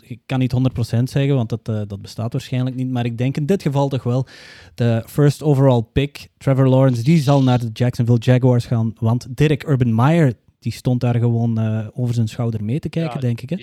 ik 0.00 0.20
kan 0.26 0.38
niet 0.38 0.54
100% 0.54 1.02
zeggen, 1.02 1.34
want 1.34 1.48
dat, 1.48 1.68
uh, 1.68 1.82
dat 1.86 2.02
bestaat 2.02 2.32
waarschijnlijk 2.32 2.76
niet. 2.76 2.90
Maar 2.90 3.04
ik 3.04 3.18
denk 3.18 3.36
in 3.36 3.46
dit 3.46 3.62
geval 3.62 3.88
toch 3.88 4.02
wel 4.02 4.26
de 4.74 5.02
first 5.06 5.42
overall 5.42 5.82
pick. 5.92 6.28
Trevor 6.38 6.68
Lawrence, 6.68 7.02
die 7.02 7.20
zal 7.20 7.42
naar 7.42 7.58
de 7.58 7.70
Jacksonville 7.72 8.18
Jaguars 8.18 8.66
gaan. 8.66 8.92
Want 8.98 9.36
Derek 9.36 9.68
Urban 9.68 9.94
Meyer, 9.94 10.34
die 10.58 10.72
stond 10.72 11.00
daar 11.00 11.18
gewoon 11.18 11.60
uh, 11.60 11.88
over 11.92 12.14
zijn 12.14 12.28
schouder 12.28 12.64
mee 12.64 12.78
te 12.78 12.88
kijken, 12.88 13.20
denk 13.20 13.40
ik. 13.40 13.50
Hè? 13.50 13.56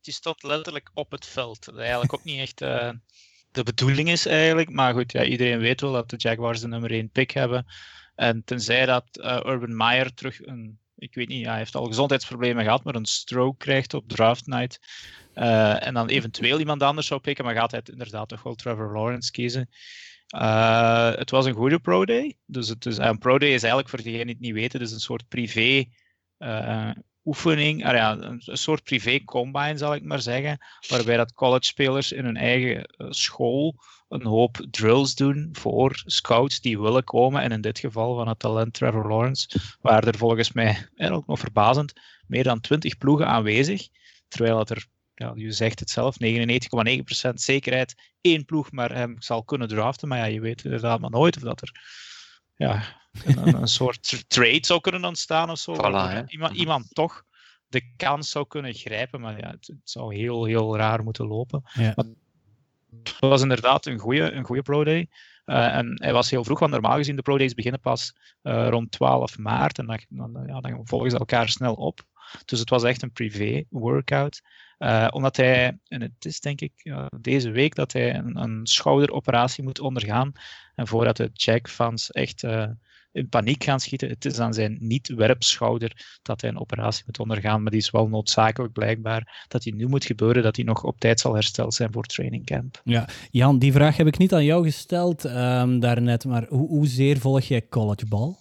Die, 0.00 0.14
stond 0.14 0.42
letterlijk 0.42 0.90
op 0.94 1.10
het 1.10 1.26
veld. 1.26 1.68
Eigenlijk 1.76 2.14
ook 2.14 2.24
niet 2.24 2.38
echt 2.38 2.60
de 3.52 3.62
bedoeling 3.62 4.08
is 4.08 4.26
eigenlijk. 4.26 4.70
Maar 4.70 4.94
goed, 4.94 5.12
ja, 5.12 5.24
iedereen 5.24 5.58
weet 5.58 5.80
wel 5.80 5.92
dat 5.92 6.10
de 6.10 6.16
Jaguars 6.16 6.60
de 6.60 6.68
nummer 6.68 6.90
1 6.90 7.10
pick 7.10 7.30
hebben. 7.30 7.66
En 8.14 8.44
tenzij 8.44 8.86
dat 8.86 9.04
uh, 9.12 9.40
Urban 9.46 9.76
Meyer 9.76 10.14
terug 10.14 10.46
een, 10.46 10.78
ik 10.96 11.14
weet 11.14 11.28
niet, 11.28 11.46
hij 11.46 11.56
heeft 11.56 11.74
al 11.74 11.84
gezondheidsproblemen 11.84 12.64
gehad, 12.64 12.84
maar 12.84 12.94
een 12.94 13.04
stroke 13.04 13.56
krijgt 13.56 13.94
op 13.94 14.08
draft 14.08 14.46
night. 14.46 14.80
Uh, 15.34 15.86
en 15.86 15.94
dan 15.94 16.08
eventueel 16.08 16.58
iemand 16.58 16.82
anders 16.82 17.06
zou 17.06 17.20
pikken, 17.20 17.44
maar 17.44 17.54
gaat 17.54 17.70
hij 17.70 17.82
inderdaad 17.84 18.28
toch 18.28 18.42
wel 18.42 18.54
Trevor 18.54 18.92
Lawrence 18.92 19.30
kiezen. 19.30 19.68
Uh, 20.34 21.14
het 21.14 21.30
was 21.30 21.46
een 21.46 21.54
goede 21.54 21.78
Pro 21.78 22.04
Day. 22.04 22.36
Dus 22.46 22.68
het 22.68 22.84
een 22.84 23.18
Pro 23.18 23.38
Day 23.38 23.48
is 23.48 23.60
eigenlijk 23.60 23.88
voor 23.88 24.02
degenen 24.02 24.26
die 24.26 24.34
het 24.34 24.44
niet 24.44 24.54
weten, 24.54 24.78
dus 24.78 24.92
een 24.92 25.00
soort 25.00 25.28
privé 25.28 25.84
oefening, 27.24 27.84
ah 27.84 28.16
een, 28.20 28.40
soort 28.44 28.82
privé 28.82 29.24
combine 29.24 29.76
zal 29.76 29.94
ik 29.94 30.02
maar 30.02 30.20
zeggen, 30.20 30.58
waarbij 30.88 31.16
dat 31.16 31.34
college 31.34 31.64
spelers 31.64 32.12
in 32.12 32.24
hun 32.24 32.36
eigen 32.36 32.94
school 33.08 33.74
een 34.08 34.26
hoop 34.26 34.66
drills 34.70 35.14
doen 35.14 35.48
voor 35.52 36.02
scouts 36.04 36.60
die 36.60 36.80
willen 36.80 37.04
komen. 37.04 37.42
En 37.42 37.52
in 37.52 37.60
dit 37.60 37.78
geval 37.78 38.14
van 38.14 38.28
het 38.28 38.38
talent 38.38 38.72
Trevor 38.72 39.08
Lawrence 39.08 39.48
waren 39.80 40.12
er 40.12 40.18
volgens 40.18 40.52
mij, 40.52 40.88
en 40.94 41.12
ook 41.12 41.26
nog 41.26 41.38
verbazend, 41.38 41.92
meer 42.26 42.44
dan 42.44 42.60
20 42.60 42.98
ploegen 42.98 43.26
aanwezig. 43.26 43.88
Terwijl 44.28 44.56
dat 44.56 44.70
er, 44.70 44.86
ja, 45.14 45.32
je 45.34 45.52
zegt 45.52 45.80
het 45.80 45.90
zelf, 45.90 46.16
99,9% 46.24 47.34
zekerheid 47.34 47.94
één 48.20 48.44
ploeg 48.44 48.72
maar 48.72 48.94
hem 48.94 49.16
zal 49.18 49.44
kunnen 49.44 49.68
draften. 49.68 50.08
Maar 50.08 50.18
ja, 50.18 50.24
je 50.24 50.40
weet 50.40 50.64
inderdaad 50.64 51.00
maar 51.00 51.10
nooit 51.10 51.36
of 51.36 51.42
dat 51.42 51.60
er 51.60 51.72
ja, 52.66 52.82
een, 53.24 53.54
een 53.60 53.68
soort 53.68 54.24
trade 54.28 54.66
zou 54.66 54.80
kunnen 54.80 55.04
ontstaan 55.04 55.50
of 55.50 55.58
zo. 55.58 55.74
iemand, 56.26 56.56
iemand 56.56 56.94
toch 56.94 57.22
de 57.68 57.92
kans 57.96 58.30
zou 58.30 58.46
kunnen 58.46 58.74
grijpen. 58.74 59.20
Maar 59.20 59.38
ja, 59.38 59.50
het, 59.50 59.74
zou 59.84 60.14
heel, 60.14 60.44
heel 60.44 60.76
raar 60.76 61.02
moeten 61.02 61.26
lopen. 61.26 61.62
Ja 61.72 61.94
het 63.02 63.16
was 63.20 63.42
inderdaad 63.42 63.86
een 63.86 63.98
goede 63.98 64.32
een 64.32 64.44
goede 64.44 64.62
Pro 64.62 64.84
Day. 64.84 65.08
Uh, 65.46 65.76
en 65.76 65.96
hij 66.02 66.12
was 66.12 66.30
heel 66.30 66.44
vroeg, 66.44 66.58
want 66.58 66.72
normaal 66.72 66.96
gezien 66.96 67.16
de 67.16 67.22
Pro 67.22 67.38
Days 67.38 67.54
beginnen 67.54 67.80
pas 67.80 68.14
uh, 68.42 68.68
rond 68.68 68.90
12 68.90 69.38
maart. 69.38 69.78
En 69.78 69.86
dan, 69.86 69.98
dan, 70.08 70.44
ja, 70.46 70.60
dan 70.60 70.80
volgen 70.84 71.10
ze 71.10 71.18
elkaar 71.18 71.48
snel 71.48 71.74
op. 71.74 72.00
Dus 72.44 72.58
het 72.58 72.70
was 72.70 72.82
echt 72.82 73.02
een 73.02 73.12
privé 73.12 73.64
workout. 73.68 74.42
Uh, 74.78 75.08
omdat 75.10 75.36
hij, 75.36 75.78
en 75.88 76.00
het 76.00 76.24
is 76.24 76.40
denk 76.40 76.60
ik 76.60 76.72
deze 77.20 77.50
week 77.50 77.74
dat 77.74 77.92
hij 77.92 78.14
een, 78.14 78.36
een, 78.36 78.66
schouderoperatie 78.66 79.64
moet 79.64 79.80
ondergaan. 79.80 80.32
En 80.74 80.86
voordat 80.86 81.16
de 81.16 81.30
Jack-fans 81.32 82.10
echt 82.10 82.44
in 83.12 83.28
paniek 83.28 83.64
gaan 83.64 83.80
schieten. 83.80 84.08
Het 84.08 84.24
is 84.24 84.38
aan 84.38 84.54
zijn 84.54 84.76
niet-werpschouder 84.80 86.18
dat 86.22 86.40
hij 86.40 86.50
een 86.50 86.60
operatie 86.60 87.02
moet 87.06 87.18
ondergaan, 87.18 87.62
maar 87.62 87.70
die 87.70 87.80
is 87.80 87.90
wel 87.90 88.08
noodzakelijk 88.08 88.72
blijkbaar 88.72 89.46
dat 89.48 89.62
die 89.62 89.74
nu 89.74 89.86
moet 89.86 90.04
gebeuren, 90.04 90.42
dat 90.42 90.56
hij 90.56 90.64
nog 90.64 90.84
op 90.84 91.00
tijd 91.00 91.20
zal 91.20 91.34
hersteld 91.34 91.74
zijn 91.74 91.92
voor 91.92 92.04
training 92.04 92.46
camp. 92.46 92.80
Ja, 92.84 93.08
Jan, 93.30 93.58
die 93.58 93.72
vraag 93.72 93.96
heb 93.96 94.06
ik 94.06 94.18
niet 94.18 94.34
aan 94.34 94.44
jou 94.44 94.64
gesteld 94.64 95.24
um, 95.24 95.80
daarnet, 95.80 96.24
maar 96.24 96.46
hoe, 96.48 96.68
hoezeer 96.68 97.18
volg 97.18 97.44
jij 97.44 97.68
collegebal? 97.68 98.38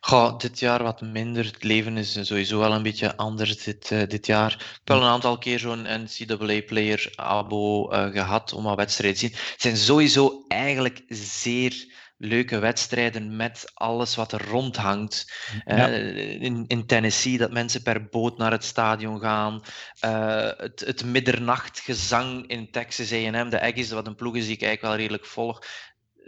Goh, 0.00 0.38
dit 0.38 0.58
jaar 0.58 0.82
wat 0.82 1.00
minder. 1.00 1.44
Het 1.44 1.64
leven 1.64 1.96
is 1.96 2.26
sowieso 2.26 2.58
wel 2.58 2.72
een 2.72 2.82
beetje 2.82 3.16
anders 3.16 3.64
dit, 3.64 3.90
uh, 3.90 4.02
dit 4.06 4.26
jaar. 4.26 4.52
Ik 4.52 4.58
heb 4.58 4.80
wel 4.84 5.02
een 5.02 5.12
aantal 5.12 5.38
keer 5.38 5.58
zo'n 5.58 5.86
NCAA-player 6.02 7.12
abo 7.14 7.92
uh, 7.92 8.06
gehad 8.06 8.52
om 8.52 8.64
wat 8.64 8.76
wedstrijden 8.76 9.18
te 9.20 9.26
zien. 9.26 9.36
Het 9.52 9.62
zijn 9.62 9.76
sowieso 9.76 10.44
eigenlijk 10.48 11.02
zeer 11.08 11.86
leuke 12.18 12.58
wedstrijden 12.58 13.36
met 13.36 13.70
alles 13.74 14.14
wat 14.14 14.32
er 14.32 14.48
rondhangt. 14.48 15.32
Uh, 15.66 16.42
in, 16.42 16.64
in 16.66 16.86
Tennessee 16.86 17.38
dat 17.38 17.52
mensen 17.52 17.82
per 17.82 18.08
boot 18.08 18.38
naar 18.38 18.50
het 18.50 18.64
stadion 18.64 19.20
gaan. 19.20 19.62
Uh, 20.04 20.50
het, 20.56 20.80
het 20.80 21.04
middernachtgezang 21.04 22.46
in 22.46 22.70
Texas 22.70 23.12
A&M, 23.12 23.48
de 23.48 23.60
Aggies, 23.60 23.90
wat 23.90 24.06
een 24.06 24.14
ploeg 24.14 24.36
is 24.36 24.44
die 24.46 24.54
ik 24.54 24.62
eigenlijk 24.62 24.94
wel 24.94 25.02
redelijk 25.02 25.26
volg. 25.26 25.62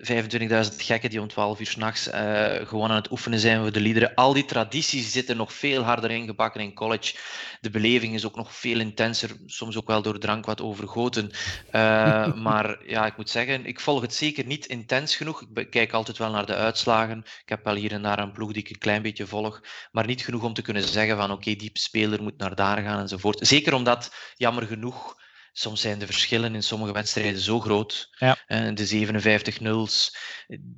25.000 0.01 0.77
gekken 0.77 1.11
die 1.11 1.21
om 1.21 1.29
12 1.29 1.61
uur 1.61 1.67
s'nachts 1.67 2.09
uh, 2.09 2.55
gewoon 2.67 2.91
aan 2.91 2.97
het 2.97 3.11
oefenen 3.11 3.39
zijn 3.39 3.61
voor 3.61 3.73
de 3.73 3.81
liederen. 3.81 4.15
Al 4.15 4.33
die 4.33 4.45
tradities 4.45 5.13
zitten 5.13 5.37
nog 5.37 5.53
veel 5.53 5.83
harder 5.83 6.11
ingebakken 6.11 6.61
in 6.61 6.75
college. 6.75 7.15
De 7.61 7.71
beleving 7.71 8.15
is 8.15 8.27
ook 8.27 8.37
nog 8.37 8.55
veel 8.55 8.81
intenser, 8.81 9.31
soms 9.47 9.77
ook 9.77 9.87
wel 9.87 10.03
door 10.03 10.19
drank 10.19 10.47
wat 10.47 10.61
overgoten. 10.61 11.31
Uh, 11.73 12.35
maar 12.47 12.79
ja, 12.87 13.07
ik 13.07 13.17
moet 13.17 13.31
zeggen, 13.31 13.67
ik 13.67 13.81
volg 13.81 14.01
het 14.01 14.15
zeker 14.15 14.47
niet 14.47 14.67
intens 14.67 15.17
genoeg. 15.17 15.45
Ik 15.55 15.71
kijk 15.71 15.93
altijd 15.93 16.19
wel 16.19 16.31
naar 16.31 16.47
de 16.47 16.55
uitslagen. 16.55 17.19
Ik 17.19 17.49
heb 17.49 17.65
wel 17.65 17.75
hier 17.75 17.93
en 17.93 18.03
daar 18.03 18.19
een 18.19 18.33
ploeg 18.33 18.53
die 18.53 18.63
ik 18.63 18.71
een 18.71 18.79
klein 18.79 19.03
beetje 19.03 19.27
volg, 19.27 19.61
maar 19.93 20.07
niet 20.07 20.25
genoeg 20.25 20.43
om 20.43 20.55
te 20.55 20.63
kunnen 20.63 20.83
zeggen 20.83 21.17
van 21.17 21.31
oké, 21.31 21.33
okay, 21.33 21.57
die 21.57 21.71
speler 21.73 22.23
moet 22.23 22.39
naar 22.39 22.55
daar 22.55 22.83
gaan 22.83 23.01
enzovoort. 23.01 23.47
Zeker 23.47 23.75
omdat, 23.75 24.15
jammer 24.37 24.67
genoeg, 24.67 25.17
soms 25.53 25.81
zijn 25.81 25.99
de 25.99 26.07
verschillen 26.07 26.55
in 26.55 26.63
sommige 26.63 26.93
wedstrijden 26.93 27.41
zo 27.41 27.61
groot. 27.61 28.09
Ja. 28.19 28.37
de 28.75 28.87
57 28.87 29.61
0's 29.61 30.17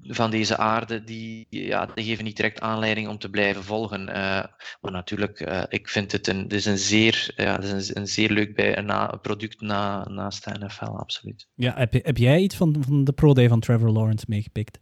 van 0.03 0.31
deze 0.31 0.57
aarde, 0.57 1.05
die, 1.05 1.47
ja, 1.51 1.87
die 1.95 2.05
geven 2.05 2.25
niet 2.25 2.37
direct 2.37 2.61
aanleiding 2.61 3.09
om 3.09 3.19
te 3.19 3.31
blijven 3.31 3.65
volgen. 3.65 4.01
Uh, 4.01 4.15
maar 4.81 4.93
natuurlijk, 4.93 5.41
uh, 5.41 5.63
ik 5.69 5.89
vind 5.89 6.13
het 6.13 6.27
een, 6.27 6.43
het 6.43 6.53
is 6.53 6.65
een 6.65 6.79
zeer, 6.79 7.33
ja, 7.37 7.55
het 7.55 7.65
is 7.65 7.89
een, 7.89 7.97
een 7.97 8.09
zeer 8.09 8.31
leuk 8.31 8.55
bij, 8.55 8.79
een 8.79 9.21
product 9.21 9.61
na, 9.61 10.09
naast 10.09 10.45
de 10.45 10.65
NFL, 10.65 10.85
absoluut. 10.85 11.47
Ja, 11.55 11.75
heb, 11.77 11.93
heb 11.93 12.17
jij 12.17 12.41
iets 12.41 12.57
van, 12.57 12.77
van 12.87 13.05
de 13.05 13.13
Pro 13.13 13.35
Day 13.35 13.49
van 13.49 13.61
Trevor 13.61 13.91
Lawrence 13.91 14.25
meegepikt? 14.29 14.79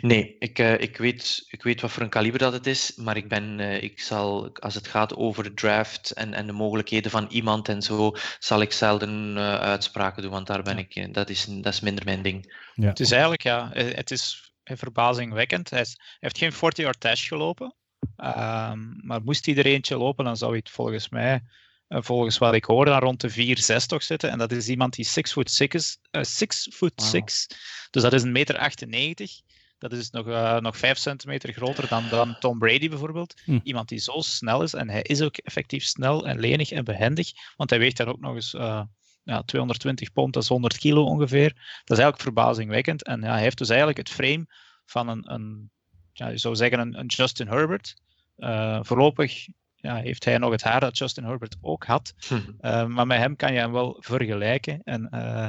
Nee, 0.00 0.36
ik, 0.38 0.58
uh, 0.58 0.80
ik, 0.80 0.96
weet, 0.96 1.44
ik 1.48 1.62
weet 1.62 1.80
wat 1.80 1.90
voor 1.90 2.02
een 2.02 2.08
kaliber 2.08 2.38
dat 2.38 2.52
het 2.52 2.66
is, 2.66 2.94
maar 2.96 3.16
ik 3.16 3.28
ben, 3.28 3.58
uh, 3.58 3.82
ik 3.82 4.00
zal, 4.00 4.52
als 4.52 4.74
het 4.74 4.88
gaat 4.88 5.16
over 5.16 5.42
de 5.42 5.54
draft 5.54 6.10
en, 6.10 6.34
en 6.34 6.46
de 6.46 6.52
mogelijkheden 6.52 7.10
van 7.10 7.26
iemand 7.30 7.68
en 7.68 7.82
zo, 7.82 8.12
zal 8.38 8.60
ik 8.60 8.72
zelden 8.72 9.36
uh, 9.36 9.54
uitspraken 9.54 10.22
doen, 10.22 10.30
want 10.30 10.46
daar 10.46 10.62
ben 10.62 10.78
ik, 10.78 11.14
dat 11.14 11.30
is, 11.30 11.44
dat 11.44 11.72
is 11.72 11.80
minder 11.80 12.04
mijn 12.04 12.22
ding. 12.22 12.54
Ja. 12.74 12.88
Het 12.88 13.00
is 13.00 13.10
eigenlijk, 13.10 13.42
ja, 13.42 13.70
het 13.72 14.10
is 14.10 14.52
verbazingwekkend. 14.64 15.70
Hij, 15.70 15.80
is, 15.80 15.94
hij 15.96 16.30
heeft 16.32 16.38
geen 16.38 16.72
40-yard 16.72 17.00
dash 17.00 17.28
gelopen, 17.28 17.74
um, 18.16 19.00
maar 19.02 19.22
moest 19.24 19.46
hij 19.46 19.56
er 19.56 19.66
eentje 19.66 19.96
lopen, 19.96 20.24
dan 20.24 20.36
zou 20.36 20.50
hij 20.50 20.60
het 20.64 20.70
volgens 20.70 21.08
mij 21.08 21.42
volgens 21.88 22.38
wat 22.38 22.54
ik 22.54 22.64
hoor, 22.64 22.84
dan 22.84 22.98
rond 22.98 23.20
de 23.20 23.30
4, 23.30 23.58
6 23.58 23.86
toch 23.86 24.02
zitten. 24.02 24.30
En 24.30 24.38
dat 24.38 24.52
is 24.52 24.68
iemand 24.68 24.94
die 24.94 25.04
6 25.04 25.32
foot 25.32 25.50
6 25.50 25.68
is. 25.68 25.98
6 26.10 26.68
foot 26.72 27.02
6. 27.02 27.46
Dus 27.90 28.02
dat 28.02 28.12
is 28.12 28.22
een 28.22 28.32
meter 28.32 28.58
98. 28.58 29.40
Dat 29.78 29.92
is 29.92 30.10
nog, 30.10 30.26
uh, 30.26 30.58
nog 30.58 30.76
5 30.76 30.98
centimeter 30.98 31.52
groter 31.52 31.88
dan, 31.88 32.08
dan 32.08 32.36
Tom 32.38 32.58
Brady 32.58 32.88
bijvoorbeeld. 32.88 33.40
Hm. 33.44 33.58
Iemand 33.62 33.88
die 33.88 33.98
zo 33.98 34.20
snel 34.20 34.62
is. 34.62 34.74
En 34.74 34.88
hij 34.88 35.02
is 35.02 35.22
ook 35.22 35.36
effectief 35.36 35.84
snel 35.84 36.26
en 36.26 36.38
lenig 36.38 36.70
en 36.70 36.84
behendig. 36.84 37.32
Want 37.56 37.70
hij 37.70 37.78
weegt 37.78 37.96
daar 37.96 38.08
ook 38.08 38.20
nog 38.20 38.34
eens 38.34 38.54
uh, 38.54 38.82
ja, 39.22 39.42
220 39.42 40.12
pond, 40.12 40.34
dat 40.34 40.42
is 40.42 40.48
100 40.48 40.78
kilo 40.78 41.04
ongeveer. 41.04 41.48
Dat 41.84 41.98
is 41.98 42.04
eigenlijk 42.04 42.20
verbazingwekkend. 42.20 43.04
En 43.04 43.20
ja, 43.20 43.32
hij 43.32 43.42
heeft 43.42 43.58
dus 43.58 43.68
eigenlijk 43.68 43.98
het 43.98 44.10
frame 44.10 44.46
van 44.84 45.08
een, 45.08 45.32
een 45.32 45.70
ja, 46.12 46.28
je 46.28 46.38
zou 46.38 46.56
zeggen 46.56 46.78
een, 46.78 46.98
een 46.98 47.06
Justin 47.06 47.48
Herbert. 47.48 47.96
Uh, 48.36 48.78
voorlopig 48.82 49.46
ja, 49.74 49.96
heeft 49.96 50.24
hij 50.24 50.38
nog 50.38 50.50
het 50.50 50.62
haar 50.62 50.80
dat 50.80 50.98
Justin 50.98 51.24
Herbert 51.24 51.56
ook 51.60 51.84
had. 51.84 52.14
Hm. 52.28 52.92
maar 52.92 53.06
met 53.06 53.18
hem 53.18 53.36
kan 53.36 53.52
je 53.52 53.58
hem 53.58 53.72
wel 53.72 53.96
vergelijken. 54.00 54.80
En 54.84 55.08
uh, 55.14 55.48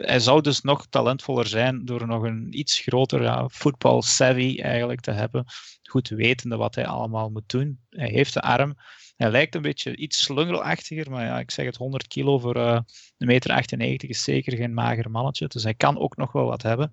hij 0.00 0.20
zou 0.20 0.40
dus 0.40 0.60
nog 0.60 0.86
talentvoller 0.86 1.46
zijn 1.46 1.84
door 1.84 2.06
nog 2.06 2.22
een 2.22 2.58
iets 2.58 2.78
groter 2.78 3.22
ja, 3.22 3.48
football 3.48 4.00
savvy 4.02 4.60
eigenlijk 4.62 5.00
te 5.00 5.10
hebben. 5.10 5.44
Goed 5.82 6.08
wetende 6.08 6.56
wat 6.56 6.74
hij 6.74 6.86
allemaal 6.86 7.30
moet 7.30 7.48
doen. 7.48 7.80
Hij 7.90 8.08
heeft 8.08 8.34
de 8.34 8.40
arm. 8.40 8.76
Hij 9.16 9.30
lijkt 9.30 9.54
een 9.54 9.62
beetje 9.62 9.96
iets 9.96 10.22
slungelachtiger, 10.22 11.10
maar 11.10 11.24
ja, 11.24 11.38
ik 11.38 11.50
zeg 11.50 11.66
het, 11.66 11.76
100 11.76 12.06
kilo 12.06 12.38
voor 12.38 12.56
uh, 12.56 12.78
een 13.18 13.26
meter 13.26 13.50
98 13.50 14.08
is 14.08 14.22
zeker 14.22 14.56
geen 14.56 14.74
mager 14.74 15.10
mannetje. 15.10 15.46
Dus 15.46 15.62
hij 15.62 15.74
kan 15.74 15.98
ook 15.98 16.16
nog 16.16 16.32
wel 16.32 16.44
wat 16.44 16.62
hebben. 16.62 16.92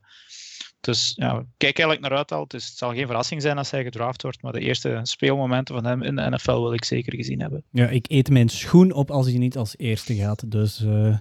Dus 0.80 1.14
ja, 1.16 1.46
kijk 1.58 1.80
eigenlijk 1.80 2.02
naar 2.02 2.18
uit 2.18 2.32
al. 2.32 2.46
Is, 2.48 2.68
het 2.68 2.78
zal 2.78 2.94
geen 2.94 3.06
verrassing 3.06 3.42
zijn 3.42 3.58
als 3.58 3.72
hij 3.72 3.84
gedraft 3.84 4.22
wordt, 4.22 4.42
maar 4.42 4.52
de 4.52 4.60
eerste 4.60 5.00
speelmomenten 5.04 5.75
van 5.75 5.86
hem 5.86 6.02
in 6.02 6.16
de 6.16 6.30
NFL 6.30 6.62
wil 6.62 6.74
ik 6.74 6.84
zeker 6.84 7.16
gezien 7.16 7.42
hebben. 7.42 7.64
Ja, 7.72 7.88
ik 7.88 8.06
eet 8.10 8.30
mijn 8.30 8.50
schoen 8.50 8.92
op 8.92 9.12
als 9.12 9.25
hij 9.25 9.38
niet 9.38 9.58
als 9.58 9.78
eerste 9.78 10.16
gaat. 10.16 10.52
Dus 10.52 10.82
uh, 10.82 11.18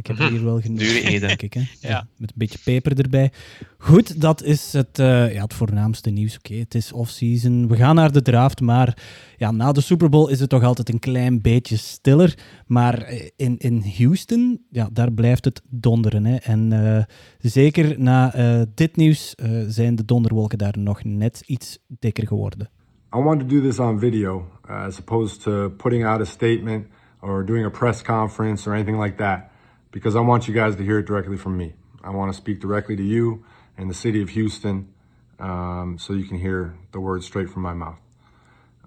ik 0.00 0.06
heb 0.06 0.28
hier 0.28 0.44
wel 0.44 0.60
genoeg, 0.60 0.78
Dure 0.78 1.20
denk 1.20 1.42
ik. 1.42 1.52
Hè? 1.52 1.60
Ja. 1.88 2.06
Met 2.16 2.30
een 2.30 2.38
beetje 2.38 2.58
peper 2.64 2.98
erbij. 2.98 3.32
Goed, 3.78 4.20
dat 4.20 4.42
is 4.42 4.72
het, 4.72 4.98
uh, 4.98 5.34
ja, 5.34 5.42
het 5.42 5.54
voornaamste 5.54 6.10
nieuws. 6.10 6.36
Oké, 6.36 6.54
het 6.54 6.74
is 6.74 6.92
off-season. 6.92 7.68
We 7.68 7.76
gaan 7.76 7.94
naar 7.94 8.12
de 8.12 8.22
draft, 8.22 8.60
maar 8.60 9.02
ja, 9.36 9.50
na 9.50 9.72
de 9.72 9.80
Super 9.80 10.08
Bowl 10.08 10.30
is 10.30 10.40
het 10.40 10.48
toch 10.48 10.62
altijd 10.62 10.88
een 10.88 10.98
klein 10.98 11.40
beetje 11.40 11.76
stiller. 11.76 12.38
Maar 12.66 13.02
eh, 13.02 13.28
in, 13.36 13.58
in 13.58 13.84
Houston, 13.96 14.62
ja, 14.70 14.88
daar 14.92 15.12
blijft 15.12 15.44
het 15.44 15.62
donderen. 15.68 16.24
Hè? 16.24 16.36
En 16.36 16.70
uh, 16.72 17.02
zeker 17.38 18.00
na 18.00 18.36
uh, 18.36 18.62
dit 18.74 18.96
nieuws 18.96 19.34
zijn 19.68 19.94
de 19.94 20.04
donderwolken 20.04 20.58
daar 20.58 20.78
nog 20.78 21.04
net 21.04 21.42
iets 21.46 21.78
dikker 21.88 22.26
geworden. 22.26 22.70
I 23.14 23.18
wanted 23.18 23.48
to 23.48 23.54
do 23.54 23.60
this 23.60 23.78
on 23.78 23.98
video, 23.98 24.46
as 24.66 24.98
opposed 24.98 25.42
to 25.42 25.70
putting 25.70 26.04
out 26.04 26.20
a 26.20 26.24
statement 26.24 26.86
or 27.20 27.44
doing 27.44 27.64
a 27.64 27.70
press 27.70 28.02
conference 28.02 28.68
or 28.68 28.74
anything 28.74 29.02
like 29.02 29.16
that. 29.16 29.49
Because 29.90 30.16
I 30.16 30.20
want 30.20 30.48
you 30.48 30.54
guys 30.54 30.76
to 30.76 30.84
hear 30.84 30.98
it 30.98 31.06
directly 31.06 31.36
from 31.36 31.56
me. 31.56 31.74
I 32.02 32.10
want 32.10 32.32
to 32.32 32.36
speak 32.36 32.60
directly 32.60 32.96
to 32.96 33.02
you 33.02 33.44
and 33.76 33.90
the 33.90 33.94
city 33.94 34.22
of 34.22 34.30
Houston 34.30 34.92
um, 35.38 35.98
so 35.98 36.12
you 36.12 36.24
can 36.24 36.38
hear 36.38 36.74
the 36.92 37.00
words 37.00 37.26
straight 37.26 37.48
from 37.50 37.62
my 37.62 37.74
mouth. 37.74 37.98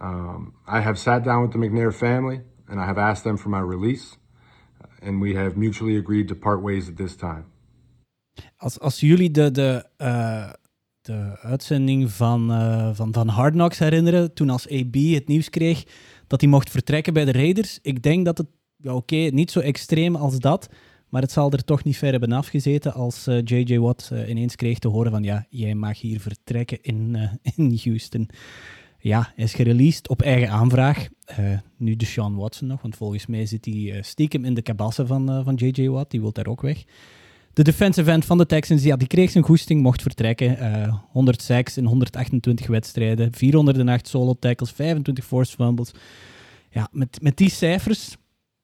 Um, 0.01 0.53
I 0.67 0.81
have 0.81 0.97
sat 0.97 1.23
down 1.23 1.41
with 1.41 1.51
the 1.51 1.57
McNair 1.57 1.93
family 1.93 2.41
and 2.67 2.79
I 2.79 2.85
have 2.85 2.97
asked 2.97 3.23
them 3.23 3.37
for 3.37 3.49
my 3.49 3.59
release, 3.59 4.17
and 5.01 5.21
we 5.21 5.35
have 5.35 5.55
mutually 5.57 5.97
agreed 5.97 6.27
to 6.27 6.35
part 6.35 6.61
ways 6.61 6.89
at 6.89 6.95
this 6.95 7.15
time. 7.15 7.45
Als, 8.57 8.79
als 8.79 8.99
jullie 8.99 9.31
de, 9.31 9.51
de, 9.51 9.85
uh, 9.97 10.49
de 11.01 11.37
uitzending 11.41 12.11
van, 12.11 12.51
uh, 12.51 12.89
van, 12.93 13.13
van 13.13 13.27
Hard 13.27 13.53
Knocks 13.53 13.79
herinneren, 13.79 14.33
toen 14.33 14.49
als 14.49 14.69
AB 14.69 14.95
het 14.95 15.27
nieuws 15.27 15.49
kreeg 15.49 15.83
dat 16.27 16.41
hij 16.41 16.49
mocht 16.49 16.69
vertrekken 16.69 17.13
bij 17.13 17.25
de 17.25 17.31
Raiders, 17.31 17.79
ik 17.81 18.03
denk 18.03 18.25
dat 18.25 18.37
het, 18.37 18.47
ja, 18.77 18.93
oké, 18.93 19.15
okay, 19.15 19.27
niet 19.27 19.51
zo 19.51 19.59
extreem 19.59 20.15
als 20.15 20.39
dat, 20.39 20.69
Maar 21.13 21.21
het 21.21 21.31
zal 21.31 21.51
er 21.51 21.63
toch 21.63 21.83
niet 21.83 21.97
ver 21.97 22.11
hebben 22.11 22.31
afgezeten 22.31 22.93
als 22.93 23.25
J.J. 23.25 23.73
Uh, 23.73 23.79
Watt 23.79 24.09
uh, 24.13 24.29
ineens 24.29 24.55
kreeg 24.55 24.79
te 24.79 24.87
horen 24.87 25.11
van 25.11 25.23
ja, 25.23 25.45
jij 25.49 25.75
mag 25.75 25.99
hier 25.99 26.19
vertrekken 26.19 26.77
in, 26.81 27.13
uh, 27.15 27.31
in 27.55 27.79
Houston. 27.83 28.29
ja, 28.99 29.33
is 29.35 29.53
gereleased 29.53 30.09
op 30.09 30.21
eigen 30.21 30.49
aanvraag. 30.49 31.07
Nu 31.77 31.95
de 31.95 32.05
Sean 32.05 32.35
Watson 32.35 32.67
nog, 32.67 32.81
want 32.81 32.95
volgens 32.95 33.25
mij 33.25 33.45
zit 33.45 33.65
hij 33.65 34.01
stiekem 34.01 34.45
in 34.45 34.53
de 34.53 34.61
kabassen 34.61 35.07
van, 35.07 35.43
van 35.43 35.55
J.J. 35.55 35.87
Watt. 35.87 36.11
Die 36.11 36.21
wil 36.21 36.31
daar 36.31 36.47
ook 36.47 36.61
weg. 36.61 36.83
De 37.53 37.63
defensive 37.63 38.11
end 38.11 38.25
van 38.25 38.37
de 38.37 38.45
Texans, 38.45 38.83
ja, 38.83 38.95
die 38.95 39.07
kreeg 39.07 39.31
zijn 39.31 39.43
goesting, 39.43 39.81
mocht 39.81 40.01
vertrekken. 40.01 40.57
106 41.11 41.77
in 41.77 41.85
128 41.85 42.67
wedstrijden, 42.67 43.33
408 43.33 44.07
solo 44.07 44.33
tackles, 44.39 44.71
25 44.71 45.25
forced 45.25 45.55
fumbles. 45.55 45.91
Ja, 46.69 46.87
met, 46.91 47.21
met 47.21 47.37
die 47.37 47.49
cijfers, 47.49 48.15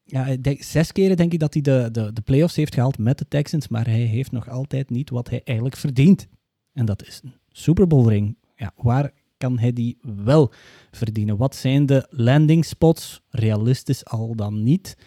ja, 0.10 0.38
zes 0.60 0.92
keren 0.92 1.18
denk 1.18 1.34
ik 1.34 1.40
dat 1.40 1.54
hij 1.54 1.62
de, 1.62 1.90
de, 1.92 2.14
de 2.14 2.22
playoffs 2.22 2.56
heeft 2.56 2.74
gehaald 2.74 2.98
met 2.98 3.18
de 3.18 3.28
Texans, 3.28 3.68
maar 3.68 3.86
hij 3.86 4.00
heeft 4.00 4.32
nog 4.32 4.50
altijd 4.50 4.90
niet 4.90 5.10
wat 5.10 5.30
hij 5.30 5.42
eigenlijk 5.44 5.78
verdient. 5.78 6.28
En 6.74 6.86
dat 6.86 7.08
is 7.08 7.22
een 7.24 7.34
Super 7.52 7.88
Bowl 7.88 8.10
ring. 8.10 8.38
Ja, 8.56 8.72
waar 8.76 9.12
kan 9.38 9.60
hij 9.60 9.74
die 9.74 9.98
wel 10.02 10.52
verdienen? 10.92 11.38
Wat 11.38 11.56
zijn 11.56 11.86
de 11.86 12.08
landing 12.10 12.66
spots? 12.66 13.22
Realistisch 13.30 14.06
al 14.06 14.36
dan 14.36 14.64
niet. 14.64 14.98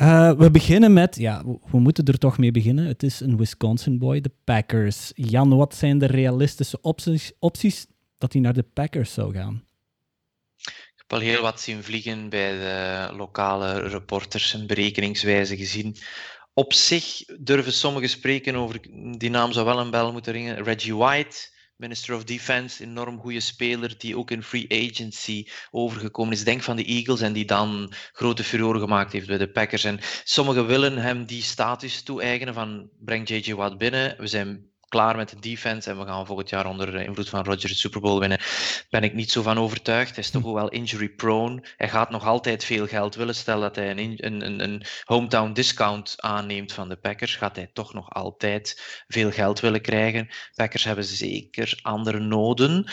Uh, 0.00 0.32
we 0.32 0.50
beginnen 0.50 0.92
met, 0.92 1.16
ja, 1.16 1.44
we 1.70 1.78
moeten 1.78 2.04
er 2.04 2.18
toch 2.18 2.38
mee 2.38 2.50
beginnen. 2.50 2.86
Het 2.86 3.02
is 3.02 3.20
een 3.20 3.36
Wisconsin 3.36 3.98
boy, 3.98 4.20
de 4.20 4.30
Packers. 4.44 5.12
Jan, 5.14 5.56
wat 5.56 5.74
zijn 5.74 5.98
de 5.98 6.06
realistische 6.06 6.80
opties, 6.80 7.32
opties 7.38 7.86
dat 8.18 8.32
hij 8.32 8.42
naar 8.42 8.52
de 8.52 8.62
Packers 8.72 9.12
zou 9.12 9.34
gaan? 9.34 9.62
Al 11.06 11.18
heel 11.18 11.42
wat 11.42 11.60
zien 11.60 11.84
vliegen 11.84 12.28
bij 12.28 12.50
de 12.50 13.08
lokale 13.16 13.88
reporters 13.88 14.54
en 14.54 14.66
berekeningswijze 14.66 15.56
gezien. 15.56 15.96
Op 16.54 16.72
zich 16.72 17.24
durven 17.38 17.72
sommigen 17.72 18.08
spreken 18.08 18.54
over, 18.56 18.80
die 19.18 19.30
naam 19.30 19.52
zou 19.52 19.66
wel 19.66 19.78
een 19.78 19.90
bel 19.90 20.12
moeten 20.12 20.32
ringen, 20.32 20.64
Reggie 20.64 20.96
White 20.96 21.54
Minister 21.76 22.14
of 22.14 22.24
Defense, 22.24 22.82
enorm 22.82 23.18
goede 23.18 23.40
speler 23.40 23.98
die 23.98 24.16
ook 24.16 24.30
in 24.30 24.42
free 24.42 24.88
agency 24.90 25.46
overgekomen 25.70 26.32
is. 26.32 26.44
Denk 26.44 26.62
van 26.62 26.76
de 26.76 26.84
Eagles 26.84 27.20
en 27.20 27.32
die 27.32 27.44
dan 27.44 27.92
grote 28.12 28.44
furore 28.44 28.78
gemaakt 28.78 29.12
heeft 29.12 29.26
bij 29.26 29.38
de 29.38 29.50
Packers. 29.50 29.84
En 29.84 29.98
sommigen 30.24 30.66
willen 30.66 30.96
hem 30.96 31.24
die 31.24 31.42
status 31.42 32.02
toe-eigenen 32.02 32.54
van 32.54 32.88
breng 32.98 33.28
JJ 33.28 33.54
Watt 33.54 33.78
binnen. 33.78 34.14
We 34.18 34.26
zijn 34.26 34.70
klaar 34.96 35.16
met 35.16 35.28
de 35.28 35.38
defense 35.38 35.90
en 35.90 35.98
we 35.98 36.06
gaan 36.06 36.26
volgend 36.26 36.48
jaar 36.48 36.66
onder 36.66 36.94
invloed 36.94 37.28
van 37.28 37.44
Roger 37.44 37.68
de 37.68 37.74
Super 37.74 38.00
Bowl 38.00 38.18
winnen. 38.18 38.38
Ben 38.90 39.02
ik 39.02 39.14
niet 39.14 39.30
zo 39.30 39.42
van 39.42 39.58
overtuigd. 39.58 40.14
Hij 40.14 40.24
is 40.24 40.30
toch 40.30 40.42
hm. 40.42 40.52
wel 40.52 40.68
injury 40.68 41.08
prone. 41.08 41.62
Hij 41.76 41.88
gaat 41.88 42.10
nog 42.10 42.24
altijd 42.24 42.64
veel 42.64 42.86
geld 42.86 43.14
willen. 43.14 43.34
Stel 43.34 43.60
dat 43.60 43.76
hij 43.76 43.90
een, 43.90 44.16
een, 44.16 44.62
een 44.62 44.82
hometown 45.04 45.52
discount 45.52 46.14
aanneemt 46.16 46.72
van 46.72 46.88
de 46.88 46.96
Packers, 46.96 47.36
gaat 47.36 47.56
hij 47.56 47.70
toch 47.72 47.94
nog 47.94 48.10
altijd 48.10 49.04
veel 49.06 49.30
geld 49.30 49.60
willen 49.60 49.80
krijgen. 49.80 50.28
Packers 50.54 50.84
hebben 50.84 51.04
zeker 51.04 51.78
andere 51.82 52.18
noden. 52.18 52.90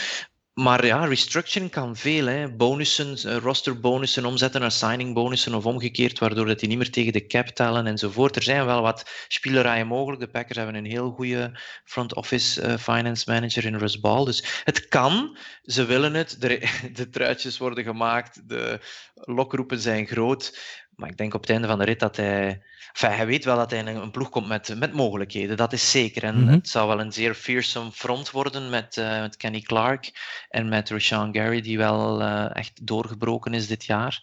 Maar 0.53 0.85
ja, 0.85 1.05
restructuring 1.05 1.71
kan 1.71 1.95
veel. 1.95 2.25
Hè. 2.25 2.49
Bonussen, 2.55 3.17
uh, 3.25 3.37
rosterbonussen 3.37 4.25
omzetten 4.25 4.61
naar 4.61 4.71
signing 4.71 5.13
bonussen 5.13 5.53
of 5.53 5.65
omgekeerd, 5.65 6.19
waardoor 6.19 6.45
dat 6.45 6.59
die 6.59 6.69
niet 6.69 6.77
meer 6.77 6.91
tegen 6.91 7.13
de 7.13 7.25
cap 7.25 7.47
tellen 7.47 7.87
enzovoort. 7.87 8.35
Er 8.35 8.43
zijn 8.43 8.65
wel 8.65 8.81
wat 8.81 9.25
spielerijen 9.27 9.87
mogelijk. 9.87 10.21
De 10.21 10.27
Packers 10.27 10.57
hebben 10.57 10.75
een 10.75 10.85
heel 10.85 11.11
goede 11.11 11.59
front 11.83 12.15
office 12.15 12.61
uh, 12.61 12.77
finance 12.77 13.31
manager 13.31 13.65
in 13.65 13.77
Russ 13.77 13.99
Ball. 13.99 14.25
Dus 14.25 14.61
het 14.63 14.87
kan. 14.87 15.37
Ze 15.63 15.85
willen 15.85 16.13
het. 16.13 16.41
De, 16.41 16.69
de 16.93 17.09
truitjes 17.09 17.57
worden 17.57 17.83
gemaakt. 17.83 18.49
De 18.49 18.79
lokroepen 19.13 19.79
zijn 19.79 20.07
groot. 20.07 20.59
Maar 20.95 21.09
ik 21.09 21.17
denk 21.17 21.33
op 21.33 21.41
het 21.41 21.49
einde 21.49 21.67
van 21.67 21.79
de 21.79 21.85
rit 21.85 21.99
dat 21.99 22.15
hij 22.15 22.63
Enfin, 22.93 23.17
hij 23.17 23.25
weet 23.25 23.45
wel 23.45 23.55
dat 23.55 23.71
hij 23.71 23.79
in 23.79 23.87
een 23.87 24.11
ploeg 24.11 24.29
komt 24.29 24.47
met, 24.47 24.75
met 24.77 24.93
mogelijkheden, 24.93 25.57
dat 25.57 25.73
is 25.73 25.91
zeker. 25.91 26.23
En 26.23 26.43
mhm. 26.43 26.53
het 26.53 26.69
zou 26.69 26.87
wel 26.87 26.99
een 26.99 27.11
zeer 27.11 27.33
fearsome 27.33 27.91
front 27.91 28.31
worden 28.31 28.69
met, 28.69 28.97
uh, 28.97 29.19
met 29.19 29.37
Kenny 29.37 29.61
Clark 29.61 30.11
en 30.49 30.69
met 30.69 30.89
Rashawn 30.89 31.33
Gary, 31.33 31.61
die 31.61 31.77
wel 31.77 32.21
uh, 32.21 32.55
echt 32.55 32.87
doorgebroken 32.87 33.53
is 33.53 33.67
dit 33.67 33.85
jaar. 33.85 34.21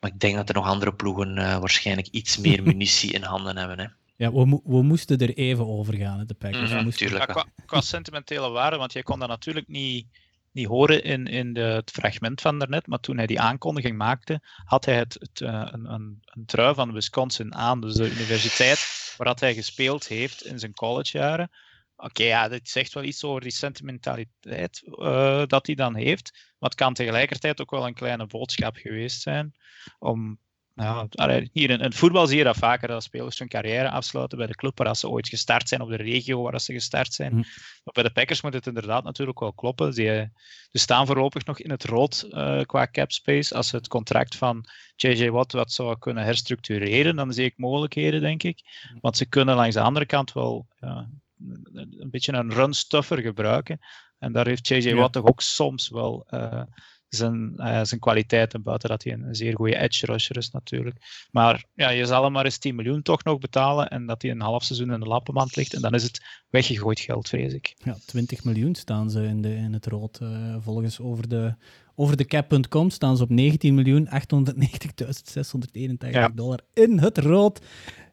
Maar 0.00 0.10
ik 0.10 0.20
denk 0.20 0.36
dat 0.36 0.48
er 0.48 0.54
nog 0.54 0.66
andere 0.66 0.94
ploegen 0.94 1.38
uh, 1.38 1.58
waarschijnlijk 1.58 2.06
iets 2.06 2.36
meer 2.36 2.62
munitie 2.72 3.12
in 3.12 3.22
handen 3.22 3.56
hebben. 3.56 3.78
Hè. 3.78 3.86
Ja, 4.16 4.32
we, 4.32 4.60
we 4.64 4.82
moesten 4.82 5.18
er 5.18 5.34
even 5.34 5.66
over 5.66 5.96
gaan, 5.96 6.24
de 6.26 6.34
Packers. 6.34 6.70
Mm 6.70 6.78
-hmm, 6.78 6.92
ja, 6.94 7.24
qua, 7.24 7.46
qua, 7.66 7.80
sentimentele 7.80 8.48
waarde, 8.48 8.76
want 8.76 8.92
jij 8.92 9.02
kon 9.02 9.18
dat 9.18 9.28
natuurlijk 9.28 9.68
niet 9.68 10.06
niet 10.52 10.66
horen 10.66 11.02
in, 11.02 11.26
in 11.26 11.56
het 11.56 11.90
fragment 11.90 12.40
van 12.40 12.58
daarnet, 12.58 12.86
maar 12.86 13.00
toen 13.00 13.16
hij 13.16 13.26
die 13.26 13.40
aankondiging 13.40 13.96
maakte, 13.96 14.40
had 14.64 14.84
hij 14.84 14.96
het, 14.96 15.16
het 15.18 15.40
uh, 15.40 15.68
een, 15.70 15.92
een, 15.92 16.22
een, 16.24 16.46
trui 16.46 16.74
van 16.74 16.92
Wisconsin 16.92 17.54
aan, 17.54 17.80
dus 17.80 17.94
de 17.94 18.10
universiteit 18.10 19.14
waar 19.16 19.36
hij 19.38 19.54
gespeeld 19.54 20.08
heeft 20.08 20.44
in 20.44 20.58
zijn 20.58 20.72
collegejaren. 20.72 21.50
Oké, 21.96 22.22
ja, 22.22 22.48
dit 22.48 22.68
zegt 22.68 22.92
wel 22.92 23.02
iets 23.02 23.24
over 23.24 23.40
die 23.40 23.50
sentimentaliteit 23.50 24.82
uh, 24.84 25.42
dat 25.46 25.66
hij 25.66 25.74
dan 25.74 25.94
heeft, 25.94 26.30
maar 26.32 26.70
het 26.70 26.78
kan 26.78 26.94
tegelijkertijd 26.94 27.60
ook 27.60 27.70
wel 27.70 27.86
een 27.86 27.94
kleine 27.94 28.26
boodschap 28.26 28.76
geweest 28.76 29.20
zijn 29.20 29.52
om 29.98 30.38
ja, 30.82 31.06
hier 31.52 31.70
in, 31.70 31.80
in, 31.80 31.92
voetbal 31.92 32.26
zie 32.26 32.36
je 32.36 32.44
dat 32.44 32.56
vaker, 32.56 32.88
dat 32.88 33.02
spelers 33.02 33.38
hun 33.38 33.48
carrière 33.48 33.90
afsluiten 33.90 34.38
bij 34.38 34.46
de 34.46 34.54
club 34.54 34.78
waar 34.78 34.96
ze 34.96 35.08
ooit 35.08 35.28
gestart 35.28 35.68
zijn, 35.68 35.80
of 35.80 35.88
de 35.88 35.96
regio 35.96 36.42
waar 36.42 36.60
ze 36.60 36.72
gestart 36.72 37.14
zijn. 37.14 37.32
Mm. 37.32 37.44
Maar 37.84 37.94
bij 37.94 38.02
de 38.02 38.10
Packers 38.10 38.42
moet 38.42 38.52
het 38.52 38.66
inderdaad 38.66 39.04
natuurlijk 39.04 39.40
wel 39.40 39.52
kloppen. 39.52 39.92
Ze 39.92 40.30
staan 40.72 41.06
voorlopig 41.06 41.44
nog 41.44 41.60
in 41.60 41.70
het 41.70 41.84
rood 41.84 42.26
uh, 42.30 42.60
qua 42.60 42.88
cap 42.90 43.12
space. 43.12 43.54
Als 43.54 43.68
ze 43.68 43.76
het 43.76 43.88
contract 43.88 44.36
van 44.36 44.64
JJ 44.96 45.30
Watt 45.30 45.52
wat 45.52 45.72
zou 45.72 45.98
kunnen 45.98 46.24
herstructureren, 46.24 47.16
dan 47.16 47.32
zie 47.32 47.44
ik 47.44 47.54
mogelijkheden, 47.56 48.20
denk 48.20 48.42
ik. 48.42 48.60
Mm. 48.92 48.98
Want 49.00 49.16
ze 49.16 49.26
kunnen 49.26 49.54
langs 49.54 49.74
de 49.74 49.80
andere 49.80 50.06
kant 50.06 50.32
wel 50.32 50.66
een 51.72 52.10
beetje 52.10 52.32
een 52.32 52.52
run 52.52 52.74
stuffer 52.74 53.20
gebruiken. 53.20 53.78
En 54.18 54.32
daar 54.32 54.46
heeft 54.46 54.68
JJ 54.68 54.94
Watt 54.94 55.12
toch 55.12 55.24
ook 55.24 55.40
soms 55.40 55.88
wel... 55.88 56.26
Uh, 56.30 56.62
zijn, 57.08 57.52
uh, 57.56 57.80
zijn 57.82 58.00
kwaliteiten, 58.00 58.62
buiten 58.62 58.88
dat 58.88 59.04
hij 59.04 59.12
een, 59.12 59.34
zeer 59.34 59.54
goede 59.54 59.76
edge 59.76 60.06
rusher 60.06 60.36
is 60.36 60.50
natuurlijk. 60.50 61.26
Maar 61.30 61.64
ja, 61.74 61.88
je 61.88 62.06
zal 62.06 62.22
hem 62.22 62.32
maar 62.32 62.44
eens 62.44 62.58
10 62.58 62.74
miljoen 62.74 63.02
toch 63.02 63.24
nog 63.24 63.38
betalen 63.38 63.88
en 63.88 64.06
dat 64.06 64.22
hij 64.22 64.30
een 64.30 64.40
half 64.40 64.64
seizoen 64.64 64.92
in 64.92 65.00
de 65.00 65.06
lappenmand 65.06 65.56
ligt 65.56 65.74
en 65.74 65.80
dan 65.80 65.94
is 65.94 66.02
het 66.02 66.24
weggegooid 66.50 67.00
geld, 67.00 67.28
vrees 67.28 67.52
ik. 67.52 67.74
Ja, 67.84 67.96
20 68.06 68.44
miljoen 68.44 68.74
staan 68.74 69.10
ze 69.10 69.22
in, 69.22 69.42
de, 69.42 69.54
in 69.54 69.72
het 69.72 69.86
rood. 69.86 70.20
Uh, 70.22 70.56
volgens 70.58 71.00
over 71.00 71.28
de, 71.28 71.54
over 71.94 72.16
de 72.16 72.24
cap.com 72.24 72.90
staan 72.90 73.16
ze 73.16 73.22
op 73.22 73.30
19 73.30 73.74
miljoen 73.74 74.08
890.681 74.08 74.12
ja. 76.10 76.28
dollar 76.28 76.60
in 76.74 76.98
het 76.98 77.18
rood. 77.18 77.60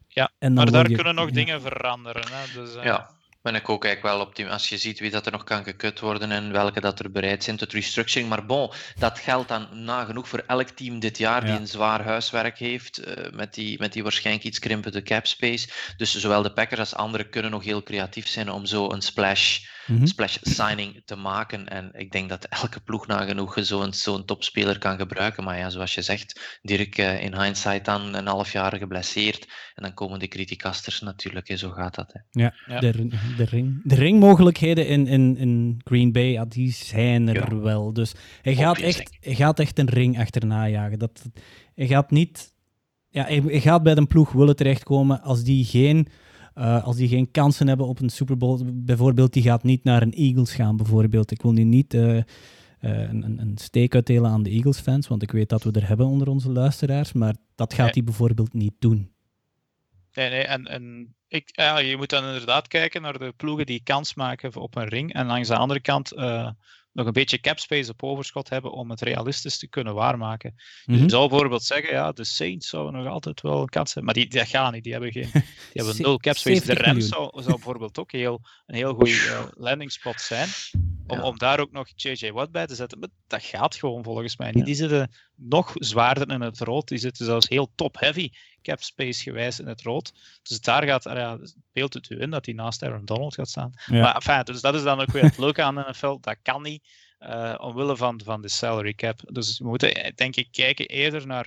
Ja, 0.08 0.30
maar 0.38 0.70
daar 0.70 0.90
kunnen 0.90 1.14
nog 1.14 1.30
dingen 1.30 1.60
veranderen. 1.60 2.24
Hè? 2.30 2.60
Dus, 2.60 2.76
uh... 2.76 2.84
ja 2.84 3.15
ben 3.46 3.54
ik 3.54 3.68
ook 3.68 3.84
eigenlijk 3.84 4.16
wel 4.16 4.26
optimistisch. 4.26 4.60
Als 4.60 4.68
je 4.68 4.88
ziet 4.88 4.98
wie 4.98 5.10
dat 5.10 5.26
er 5.26 5.32
nog 5.32 5.44
kan 5.44 5.64
gekut 5.64 6.00
worden 6.00 6.30
en 6.30 6.52
welke 6.52 6.80
dat 6.80 6.98
er 6.98 7.10
bereid 7.10 7.44
zijn 7.44 7.56
tot 7.56 7.72
restructuring. 7.72 8.28
Maar 8.28 8.46
bon, 8.46 8.72
dat 8.98 9.18
geldt 9.18 9.48
dan 9.48 9.68
nagenoeg 9.72 10.28
voor 10.28 10.42
elk 10.46 10.68
team 10.68 10.98
dit 10.98 11.18
jaar 11.18 11.44
die 11.44 11.54
een 11.54 11.66
zwaar 11.66 12.04
huiswerk 12.04 12.58
heeft. 12.58 13.00
Uh, 13.00 13.14
met, 13.32 13.54
die, 13.54 13.78
met 13.78 13.92
die 13.92 14.02
waarschijnlijk 14.02 14.44
iets 14.44 14.58
krimpende 14.58 15.02
cap 15.02 15.26
space. 15.26 15.68
Dus 15.96 16.16
zowel 16.16 16.42
de 16.42 16.52
Packers 16.52 16.80
als 16.80 16.94
anderen 16.94 17.30
kunnen 17.30 17.50
nog 17.50 17.64
heel 17.64 17.82
creatief 17.82 18.28
zijn 18.28 18.50
om 18.50 18.66
zo 18.66 18.90
een 18.90 19.02
splash 19.02 19.58
mm 19.86 20.06
splash 20.06 20.36
signing 20.40 21.02
te 21.04 21.16
maken. 21.16 21.68
En 21.68 21.90
ik 21.92 22.12
denk 22.12 22.28
dat 22.28 22.44
elke 22.44 22.80
ploeg 22.80 23.06
nagenoeg 23.06 23.56
zo'n 23.60 23.92
zo'n 23.92 24.24
topspeler 24.24 24.78
kan 24.78 24.96
gebruiken. 24.96 25.44
Maar 25.44 25.58
ja, 25.58 25.70
zoals 25.70 25.94
je 25.94 26.02
zegt, 26.02 26.58
Dirk 26.62 26.98
uh, 26.98 27.22
in 27.22 27.40
hindsight 27.40 27.84
dan 27.84 28.14
een 28.14 28.26
half 28.26 28.52
jaar 28.52 28.76
geblesseerd. 28.76 29.48
En 29.74 29.82
dan 29.82 29.94
komen 29.94 30.18
de 30.18 30.28
criticasters 30.28 31.00
natuurlijk, 31.00 31.48
hè, 31.48 31.56
zo 31.56 31.70
gaat 31.70 31.94
dat. 31.94 32.12
Hè. 32.12 32.42
Ja, 32.42 32.54
ja. 32.66 32.80
De, 32.80 33.08
de, 33.36 33.44
ring, 33.44 33.80
de 33.84 33.94
ringmogelijkheden 33.94 34.86
in, 34.86 35.06
in, 35.06 35.36
in 35.36 35.80
Green 35.84 36.12
Bay, 36.12 36.30
ja, 36.30 36.44
die 36.44 36.72
zijn 36.72 37.28
er 37.28 37.62
wel. 37.62 37.92
Dus 37.92 38.14
hij 38.42 38.54
gaat, 38.54 38.78
echt, 38.78 39.16
hij 39.20 39.34
gaat 39.34 39.58
echt 39.58 39.78
een 39.78 39.90
ring 39.90 40.18
achterna 40.18 40.68
jagen. 40.68 40.98
Dat, 40.98 41.22
hij 41.74 41.86
gaat 41.86 42.10
niet... 42.10 42.54
Ja, 43.08 43.24
hij, 43.24 43.42
hij 43.46 43.60
gaat 43.60 43.82
bij 43.82 43.94
de 43.94 44.06
ploeg 44.06 44.32
willen 44.32 44.56
terechtkomen 44.56 45.22
als 45.22 45.42
die 45.42 45.64
geen 45.64 46.08
uh, 46.58 46.84
als 46.84 46.96
die 46.96 47.08
geen 47.08 47.30
kansen 47.30 47.68
hebben 47.68 47.86
op 47.86 48.00
een 48.00 48.08
Super 48.08 48.36
Bowl, 48.36 48.62
bijvoorbeeld, 48.72 49.32
die 49.32 49.42
gaat 49.42 49.62
niet 49.62 49.84
naar 49.84 50.02
een 50.02 50.12
Eagles 50.12 50.54
gaan, 50.54 50.76
bijvoorbeeld. 50.76 51.30
Ik 51.30 51.42
wil 51.42 51.52
nu 51.52 51.64
niet 51.64 51.94
uh, 51.94 52.16
uh, 52.16 52.22
een, 52.80 53.38
een 53.40 53.58
steek 53.58 53.94
uitdelen 53.94 54.30
aan 54.30 54.42
de 54.42 54.50
Eagles-fans, 54.50 55.08
want 55.08 55.22
ik 55.22 55.30
weet 55.30 55.48
dat 55.48 55.62
we 55.62 55.70
er 55.70 55.88
hebben 55.88 56.06
onder 56.06 56.28
onze 56.28 56.50
luisteraars, 56.50 57.12
maar 57.12 57.34
dat 57.54 57.74
gaat 57.74 57.94
hij 57.94 58.04
bijvoorbeeld 58.04 58.52
niet 58.52 58.74
doen. 58.78 59.10
Nee, 60.12 60.30
nee, 60.30 60.44
en, 60.44 60.64
en 60.64 61.14
ik, 61.28 61.48
ja, 61.52 61.78
je 61.78 61.96
moet 61.96 62.10
dan 62.10 62.24
inderdaad 62.24 62.68
kijken 62.68 63.02
naar 63.02 63.18
de 63.18 63.32
ploegen 63.36 63.66
die 63.66 63.80
kans 63.82 64.14
maken 64.14 64.54
op 64.60 64.76
een 64.76 64.88
ring. 64.88 65.12
En 65.14 65.26
langs 65.26 65.48
de 65.48 65.56
andere 65.56 65.80
kant 65.80 66.12
nog 66.96 67.06
een 67.06 67.12
beetje 67.12 67.40
capspace 67.40 67.90
op 67.90 68.02
overschot 68.02 68.48
hebben 68.48 68.72
om 68.72 68.90
het 68.90 69.00
realistisch 69.00 69.58
te 69.58 69.68
kunnen 69.68 69.94
waarmaken. 69.94 70.54
Dus 70.56 70.64
je 70.84 70.92
mhm. 70.92 71.08
zou 71.08 71.28
bijvoorbeeld 71.28 71.62
zeggen, 71.62 71.92
ja, 71.92 72.12
de 72.12 72.24
Saints 72.24 72.68
zouden 72.68 73.02
nog 73.02 73.12
altijd 73.12 73.40
wel 73.40 73.60
een 73.60 73.68
kans 73.68 73.94
hebben, 73.94 74.04
maar 74.04 74.22
die, 74.22 74.30
die 74.30 74.46
gaan 74.46 74.72
niet, 74.72 74.82
die 74.82 74.92
hebben, 74.92 75.12
geen, 75.12 75.30
die 75.32 75.42
hebben 75.82 76.02
nul 76.02 76.18
capspace. 76.18 76.66
De 76.66 76.74
Rams 76.74 77.08
zou, 77.08 77.30
zou, 77.42 77.54
bijvoorbeeld 77.54 77.98
ook 77.98 78.12
heel, 78.12 78.40
een 78.66 78.74
heel 78.74 78.94
goede 78.94 79.10
uh, 79.10 79.44
landing 79.50 79.92
spot 79.92 80.20
zijn, 80.20 80.48
om, 81.06 81.20
om 81.20 81.38
daar 81.38 81.60
ook 81.60 81.72
nog 81.72 81.88
JJ 81.94 82.32
Watt 82.32 82.52
bij 82.52 82.66
te 82.66 82.74
zetten. 82.74 82.98
Maar 82.98 83.08
dat 83.26 83.42
gaat 83.42 83.74
gewoon 83.74 84.04
volgens 84.04 84.36
mij 84.36 84.50
niet. 84.52 84.64
Die 84.64 84.74
zitten 84.74 85.10
nog 85.34 85.72
zwaarder 85.74 86.30
in 86.30 86.40
het 86.40 86.60
rood, 86.60 86.88
die 86.88 86.98
zitten 86.98 87.24
zelfs 87.24 87.48
heel 87.48 87.72
top-heavy 87.74 88.30
capspace 88.66 89.22
gewijs 89.22 89.60
in 89.60 89.66
het 89.66 89.82
rood. 89.82 90.12
Dus 90.42 90.60
daar 90.60 90.82
gaat, 90.82 91.04
ja, 91.04 91.38
beeldt 91.72 91.94
het 91.94 92.10
u 92.10 92.20
in 92.20 92.30
dat 92.30 92.46
hij 92.46 92.54
naast 92.54 92.82
Aaron 92.82 93.04
Donald 93.04 93.34
gaat 93.34 93.48
staan. 93.48 93.72
Maar 93.86 94.14
enfin, 94.14 94.44
dus 94.44 94.60
dat 94.60 94.74
is 94.74 94.82
dan 94.82 95.00
ook 95.00 95.12
weer 95.12 95.22
het 95.22 95.38
leuke 95.38 95.62
aan 95.62 95.74
de 95.74 95.84
NFL, 95.88 96.16
dat 96.20 96.36
kan 96.42 96.62
niet. 96.62 96.82
uh, 97.18 97.54
omwille 97.58 97.96
van, 97.96 98.20
van 98.24 98.42
de 98.42 98.48
salary 98.48 98.94
cap. 98.94 99.20
Dus 99.32 99.58
we 99.58 99.66
moeten 99.66 100.12
denk 100.14 100.36
ik 100.36 100.48
kijken 100.50 100.86
eerder 100.86 101.26
naar, 101.26 101.44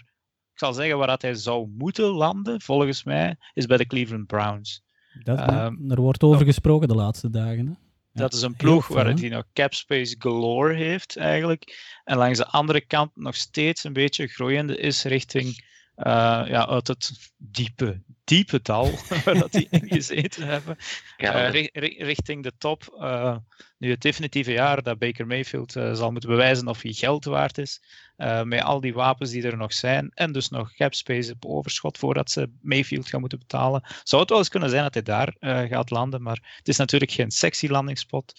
ik 0.54 0.60
zal 0.60 0.74
zeggen 0.74 0.98
waar 0.98 1.08
dat 1.08 1.22
hij 1.22 1.34
zou 1.34 1.70
moeten 1.78 2.06
landen, 2.06 2.62
volgens 2.62 3.04
mij, 3.04 3.36
is 3.54 3.66
bij 3.66 3.78
de 3.78 3.88
Cleveland 3.88 4.28
Browns. 4.28 4.82
Dat, 5.24 5.52
um, 5.52 5.92
er 5.92 6.02
wordt 6.02 6.24
over 6.24 6.46
gesproken 6.46 6.88
de 6.88 6.96
laatste 6.96 7.30
dagen. 7.30 7.68
Hè? 7.68 7.74
dat 8.20 8.34
is 8.34 8.42
een 8.42 8.56
ploeg 8.56 8.88
waar 8.88 9.06
hij 9.06 9.30
nog 9.30 9.44
cap 9.54 9.74
space 9.74 10.16
galore 10.20 10.74
heeft 10.74 11.18
eigenlijk. 11.18 11.78
En 12.04 12.18
langs 12.18 12.38
de 12.38 12.48
andere 12.48 12.82
kant 12.82 13.12
nog 13.16 13.36
steeds 13.36 13.84
een 13.84 13.94
beetje 13.94 14.28
groeiende 14.28 14.78
is 14.78 15.04
richting 15.04 15.68
ja, 16.04 16.68
uit 16.68 16.88
het 16.88 17.32
diepe, 17.38 18.02
diepe 18.24 18.60
dal 18.62 18.92
waar 19.26 19.40
dat 19.40 19.52
die 19.52 19.68
in 19.70 19.88
gezeten 19.88 20.48
hebben, 20.48 20.78
uh, 21.18 21.52
richting 21.98 22.44
de 22.44 22.54
top. 22.58 22.98
Uh, 23.00 23.38
nu 23.78 23.90
het 23.90 24.02
definitieve 24.02 24.52
jaar 24.52 24.84
dat 24.84 25.00
Baker 25.00 25.28
Mayfield 25.28 25.72
zal 25.72 26.12
moeten 26.12 26.30
bewijzen 26.30 26.68
of 26.68 26.82
hij 26.82 26.92
geld 26.92 27.26
waard 27.26 27.58
is, 27.58 27.82
met 28.44 28.64
al 28.64 28.82
die 28.82 28.94
wapens 28.94 29.32
die 29.32 29.44
er 29.44 29.58
nog 29.58 29.74
zijn, 29.74 30.12
en 30.14 30.32
dus 30.32 30.50
nog 30.50 30.72
space 30.90 31.34
op 31.34 31.46
overschot 31.46 31.98
voordat 31.98 32.32
ze 32.32 32.52
Mayfield 32.62 33.08
gaan 33.08 33.20
moeten 33.20 33.40
betalen, 33.40 33.84
zou 34.04 34.22
het 34.22 34.30
wel 34.30 34.40
eens 34.40 34.50
kunnen 34.50 34.70
zijn 34.70 34.84
dat 34.84 34.94
hij 34.94 35.04
daar 35.04 35.36
gaat 35.68 35.90
landen, 35.90 36.22
maar 36.22 36.56
het 36.58 36.68
is 36.68 36.78
natuurlijk 36.78 37.12
geen 37.12 37.32
sexy 37.32 37.68
landingsspot. 37.68 38.34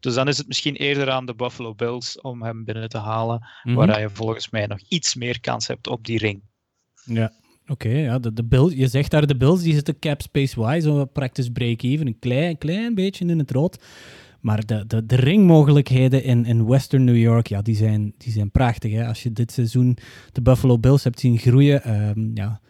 Dus 0.00 0.14
dan 0.14 0.28
is 0.28 0.38
het 0.38 0.46
misschien 0.46 0.76
eerder 0.76 1.10
aan 1.10 1.26
de 1.26 1.34
Buffalo 1.34 1.74
Bills 1.74 2.20
om 2.20 2.42
hem 2.42 2.64
binnen 2.64 2.88
te 2.88 2.98
halen, 2.98 3.38
mm 3.38 3.76
-hmm. 3.76 3.86
waar 3.86 4.00
je 4.00 4.10
volgens 4.10 4.50
mij 4.50 4.66
nog 4.66 4.80
iets 4.88 5.14
meer 5.14 5.40
kans 5.40 5.66
hebt 5.66 5.86
op 5.86 6.04
die 6.04 6.18
ring. 6.18 6.42
Ja, 7.04 7.32
oké. 7.66 7.88
ja, 7.88 8.18
de, 8.18 8.32
de 8.32 8.72
je 8.74 8.88
zegt 8.88 9.10
daar 9.10 9.26
de 9.26 9.36
Bills, 9.36 9.62
die 9.62 9.74
zitten 9.74 9.98
cap 9.98 10.22
space-wise, 10.22 10.80
zo 10.80 11.04
practice 11.04 11.52
break-even, 11.52 12.06
een 12.06 12.18
klein, 12.18 12.58
klein 12.58 12.94
beetje 12.94 13.26
in 13.26 13.38
het 13.38 13.50
rood. 13.50 13.84
Maar 14.40 14.66
de, 14.66 14.84
de, 14.86 15.06
de 15.06 15.16
ringmogelijkheden 15.16 16.24
in, 16.24 16.44
in 16.44 16.66
Western 16.66 17.04
New 17.04 17.16
York, 17.16 17.46
ja, 17.46 17.62
die 17.62 17.76
zijn, 17.76 18.14
die 18.18 18.32
zijn 18.32 18.50
prachtig. 18.50 18.92
Hè? 18.92 19.06
Als 19.06 19.22
je 19.22 19.32
dit 19.32 19.52
seizoen 19.52 19.96
de 20.32 20.42
Buffalo 20.42 20.78
Bills 20.78 21.04
hebt 21.04 21.20
zien 21.20 21.38
groeien, 21.38 22.08
um, 22.08 22.30
ja, 22.34 22.60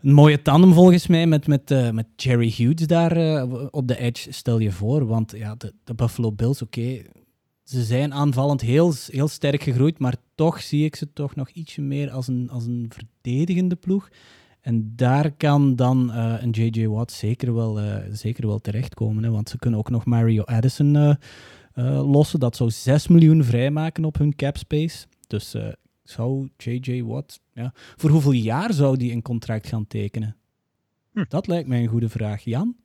een 0.00 0.12
mooie 0.12 0.42
tandem 0.42 0.72
volgens 0.72 1.06
mij 1.06 1.26
met, 1.26 1.46
met, 1.46 1.70
uh, 1.70 1.90
met 1.90 2.06
Jerry 2.16 2.52
Hughes 2.56 2.86
daar 2.86 3.16
uh, 3.16 3.64
op 3.70 3.88
de 3.88 3.98
edge, 3.98 4.32
stel 4.32 4.58
je 4.58 4.70
voor. 4.70 5.06
Want 5.06 5.32
ja, 5.36 5.54
de, 5.54 5.72
de 5.84 5.94
Buffalo 5.94 6.32
Bills, 6.32 6.62
oké, 6.62 7.02
ze 7.64 7.82
zijn 7.82 8.14
aanvallend 8.14 8.60
heel, 8.60 8.94
heel 9.06 9.28
sterk 9.28 9.62
gegroeid, 9.62 9.98
maar 9.98 10.16
toch 10.34 10.62
zie 10.62 10.84
ik 10.84 10.96
ze 10.96 11.12
toch 11.12 11.34
nog 11.34 11.48
ietsje 11.48 11.80
meer 11.80 12.10
als 12.10 12.28
een, 12.28 12.50
als 12.50 12.66
een 12.66 12.90
verdedigende 12.92 13.76
ploeg. 13.76 14.08
En 14.60 14.92
daar 14.96 15.32
kan 15.32 15.76
dan 15.76 16.10
uh, 16.10 16.34
een 16.40 16.50
J.J. 16.50 16.86
Watt 16.86 17.12
zeker 17.12 17.54
wel, 17.54 17.80
uh, 17.80 17.96
zeker 18.10 18.46
wel 18.46 18.60
terechtkomen. 18.60 19.24
Hè, 19.24 19.30
want 19.30 19.48
ze 19.48 19.58
kunnen 19.58 19.78
ook 19.78 19.90
nog 19.90 20.04
Mario 20.04 20.42
Addison 20.42 20.94
uh, 20.94 21.14
lossen. 22.12 22.40
Dat 22.40 22.56
zou 22.56 22.70
6 22.70 23.08
miljoen 23.08 23.44
vrijmaken 23.44 24.04
op 24.04 24.18
hun 24.18 24.36
cap 24.36 24.56
space. 24.56 25.06
Dus 25.26 25.56
zou 26.02 26.48
J.J. 26.56 27.02
Watt... 27.02 27.40
Ja, 27.52 27.72
voor 27.74 28.10
hoeveel 28.10 28.32
jaar 28.32 28.72
zou 28.72 28.96
die 28.96 29.12
een 29.12 29.22
contract 29.22 29.66
gaan 29.66 29.86
tekenen? 29.86 30.36
Hm. 31.12 31.24
Dat 31.28 31.46
lijkt 31.46 31.68
mij 31.68 31.82
een 31.82 31.88
goede 31.88 32.08
vraag. 32.08 32.44
Jan? 32.44 32.76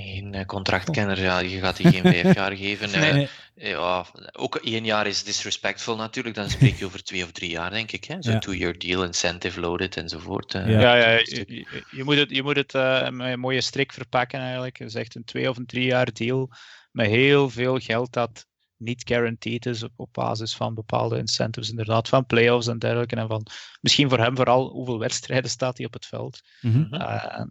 Geen 0.00 0.34
eh, 0.34 0.44
contractkenner, 0.44 1.20
ja, 1.20 1.38
je 1.38 1.58
gaat 1.58 1.76
die 1.76 1.88
geen 1.88 2.02
vijf 2.02 2.34
jaar 2.40 2.56
geven. 2.56 3.00
Nee, 3.00 3.28
eh, 3.54 3.70
Ja, 3.70 4.06
ook 4.32 4.56
één 4.56 4.84
jaar 4.84 5.06
is 5.06 5.24
disrespectful 5.24 5.96
natuurlijk, 5.96 6.34
dan 6.34 6.50
spreek 6.50 6.78
je 6.78 6.84
over 6.84 7.04
twee 7.04 7.24
of 7.24 7.32
drie 7.32 7.50
jaar, 7.50 7.70
denk 7.70 7.92
ik. 7.92 8.04
Zo'n 8.04 8.32
ja. 8.32 8.38
two-year 8.38 8.78
deal, 8.78 9.04
incentive 9.04 9.60
loaded 9.60 9.96
enzovoort. 9.96 10.54
Eh. 10.54 10.68
Ja, 10.68 10.94
ja, 10.94 11.10
je, 11.10 11.84
je, 11.90 12.04
moet 12.04 12.16
het, 12.16 12.30
je 12.30 12.42
moet 12.42 12.56
het 12.56 12.74
uh, 12.74 13.08
met 13.08 13.32
een 13.32 13.40
mooie 13.40 13.60
strik 13.60 13.92
verpakken 13.92 14.38
eigenlijk. 14.38 14.78
Het 14.78 14.88
is 14.88 14.94
echt 14.94 15.14
een 15.14 15.24
twee 15.24 15.48
of 15.48 15.56
een 15.56 15.66
drie 15.66 15.84
jaar 15.84 16.12
deal 16.12 16.50
met 16.90 17.06
heel 17.06 17.50
veel 17.50 17.78
geld 17.78 18.12
dat 18.12 18.46
niet 18.84 19.02
guaranteed 19.04 19.66
is 19.66 19.84
op, 19.96 20.08
basis 20.12 20.56
van 20.56 20.74
bepaalde 20.74 21.18
incentives, 21.18 21.70
inderdaad, 21.70 22.08
van 22.08 22.26
playoffs 22.26 22.66
en 22.66 22.78
dergelijke. 22.78 23.16
En 23.16 23.28
van 23.28 23.46
misschien 23.80 24.08
voor 24.08 24.18
hem 24.18 24.36
vooral 24.36 24.68
hoeveel 24.68 24.98
wedstrijden 24.98 25.50
staat 25.50 25.76
hij 25.76 25.86
op 25.86 25.92
het 25.92 26.06
veld. 26.06 26.40
Mm 26.60 26.92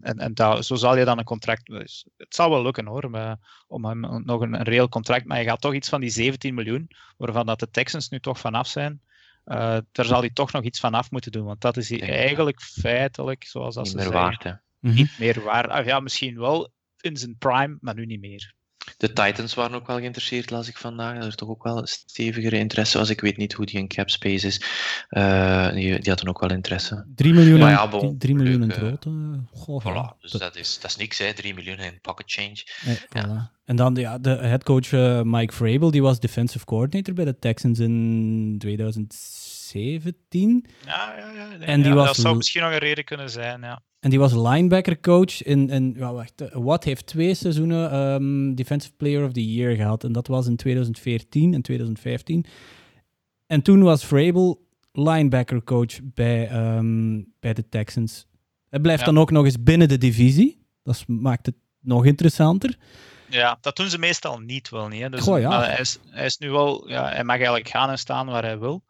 en 0.01 0.17
en 0.17 0.33
daar, 0.33 0.63
zo 0.63 0.75
zal 0.75 0.97
je 0.97 1.05
dan 1.05 1.17
een 1.17 1.23
contract. 1.23 1.65
Dus 1.65 2.07
het 2.17 2.35
zal 2.35 2.49
wel 2.49 2.63
lukken 2.63 2.85
hoor, 2.85 3.09
maar, 3.09 3.63
om 3.67 3.85
hem 3.85 4.23
nog 4.25 4.41
een, 4.41 4.53
een 4.53 4.63
reëel 4.63 4.89
contract. 4.89 5.25
Maar 5.25 5.39
je 5.39 5.45
gaat 5.45 5.61
toch 5.61 5.73
iets 5.73 5.89
van 5.89 6.01
die 6.01 6.09
17 6.09 6.53
miljoen, 6.53 6.89
waarvan 7.17 7.45
dat 7.45 7.59
de 7.59 7.69
Texans 7.69 8.09
nu 8.09 8.19
toch 8.19 8.39
vanaf 8.39 8.67
zijn. 8.67 9.01
Uh, 9.45 9.77
daar 9.91 10.05
zal 10.05 10.19
hij 10.19 10.29
toch 10.29 10.51
nog 10.51 10.63
iets 10.63 10.79
van 10.79 10.93
af 10.93 11.11
moeten 11.11 11.31
doen, 11.31 11.45
want 11.45 11.61
dat 11.61 11.77
is 11.77 11.89
hij 11.89 12.01
eigenlijk 12.01 12.61
feitelijk, 12.61 13.43
zoals 13.43 13.75
dat 13.75 13.83
niet 13.83 13.91
ze 13.91 13.97
meer 13.97 14.05
zeggen, 14.05 14.23
waard. 14.23 14.43
Hè? 14.43 14.53
Niet 14.79 15.19
meer 15.19 15.43
waard. 15.43 15.69
Ah, 15.69 15.85
ja, 15.85 15.99
misschien 15.99 16.39
wel 16.39 16.71
in 16.99 17.17
zijn 17.17 17.37
prime, 17.37 17.77
maar 17.79 17.95
nu 17.95 18.05
niet 18.05 18.19
meer. 18.19 18.53
De 18.97 19.13
Titans 19.13 19.53
waren 19.53 19.75
ook 19.75 19.87
wel 19.87 19.97
geïnteresseerd, 19.97 20.49
las 20.49 20.67
ik 20.67 20.77
vandaag. 20.77 21.15
Dat 21.15 21.25
er 21.25 21.35
toch 21.35 21.49
ook 21.49 21.63
wel 21.63 21.85
stevigere 21.85 22.57
interesse 22.57 22.97
was. 22.97 23.09
Ik 23.09 23.21
weet 23.21 23.37
niet 23.37 23.53
hoe 23.53 23.65
die 23.65 23.79
in 23.79 23.87
cap 23.87 24.09
space 24.09 24.47
is. 24.47 24.61
Uh, 25.09 25.71
die, 25.71 25.99
die 25.99 26.09
hadden 26.09 26.27
ook 26.27 26.39
wel 26.39 26.51
interesse. 26.51 27.05
3 27.15 27.33
miljoen, 27.33 27.59
maar 27.59 27.71
ja, 27.71 27.87
bon, 27.87 28.17
3 28.17 28.35
miljoen 28.35 28.61
in 28.61 28.69
het 28.69 28.77
rood. 28.77 29.05
Goh, 29.51 29.81
voilà, 29.81 30.19
dus 30.19 30.31
dat, 30.31 30.41
dat, 30.41 30.55
is, 30.55 30.79
dat 30.79 30.89
is 30.89 30.97
niks, 30.97 31.17
hè. 31.17 31.33
3 31.33 31.53
miljoen 31.53 31.77
in 31.77 31.99
pocket 32.01 32.31
change. 32.31 32.63
Nee, 32.85 32.97
ja. 33.09 33.27
Voilà. 33.27 33.51
En 33.65 33.75
dan 33.75 33.95
ja, 33.95 34.19
de 34.19 34.29
headcoach 34.29 34.91
uh, 34.91 35.21
Mike 35.21 35.53
Vrabel, 35.53 35.91
die 35.91 36.01
was 36.01 36.19
defensive 36.19 36.65
coordinator 36.65 37.13
bij 37.13 37.25
de 37.25 37.39
Texans 37.39 37.79
in 37.79 38.55
2017. 38.59 40.65
Ja, 40.85 41.15
ja, 41.17 41.31
ja. 41.31 41.59
En 41.59 41.81
die 41.81 41.93
was, 41.93 42.05
dat 42.05 42.15
zou 42.15 42.35
misschien 42.35 42.61
nog 42.61 42.71
een 42.71 42.77
reden 42.77 43.03
kunnen 43.03 43.29
zijn, 43.29 43.61
ja. 43.61 43.81
En 44.03 44.09
die 44.09 44.19
was 44.19 44.33
linebacker 44.33 44.99
coach 44.99 45.43
in, 45.43 45.69
in 45.69 45.93
ja, 45.97 46.13
wacht, 46.13 46.41
eh, 46.41 46.47
Watt 46.51 46.83
heeft 46.83 47.05
twee 47.05 47.33
seizoenen 47.33 47.95
um, 47.95 48.55
Defensive 48.55 48.93
Player 48.93 49.25
of 49.25 49.31
the 49.31 49.53
Year 49.53 49.75
gehad. 49.75 50.03
En 50.03 50.11
dat 50.11 50.27
was 50.27 50.47
in 50.47 50.55
2014 50.55 51.53
en 51.53 51.61
2015. 51.61 52.45
En 53.47 53.61
toen 53.61 53.83
was 53.83 54.05
Vrabel 54.05 54.67
linebacker 54.91 55.63
coach 55.63 55.99
bij, 56.03 56.51
um, 56.75 57.33
bij 57.39 57.53
de 57.53 57.69
Texans. 57.69 58.25
Hij 58.69 58.79
blijft 58.79 58.99
ja. 58.99 59.05
dan 59.05 59.17
ook 59.17 59.31
nog 59.31 59.45
eens 59.45 59.63
binnen 59.63 59.87
de 59.87 59.97
divisie. 59.97 60.65
Dat 60.83 61.03
maakt 61.07 61.45
het 61.45 61.55
nog 61.79 62.05
interessanter. 62.05 62.77
Ja, 63.29 63.57
dat 63.61 63.75
doen 63.75 63.89
ze 63.89 63.99
meestal 63.99 64.39
niet 64.39 64.69
wel 64.69 64.87
niet. 64.87 65.01
Hè. 65.01 65.09
Dus, 65.09 65.21
Goh, 65.21 65.39
ja. 65.39 65.49
maar 65.49 65.69
hij, 65.69 65.79
is, 65.79 65.99
hij 66.09 66.25
is 66.25 66.37
nu 66.37 66.51
wel, 66.51 66.89
ja, 66.89 67.09
hij 67.09 67.23
mag 67.23 67.35
eigenlijk 67.35 67.69
gaan 67.69 67.89
en 67.89 67.97
staan 67.97 68.25
waar 68.25 68.43
hij 68.43 68.59
wil 68.59 68.83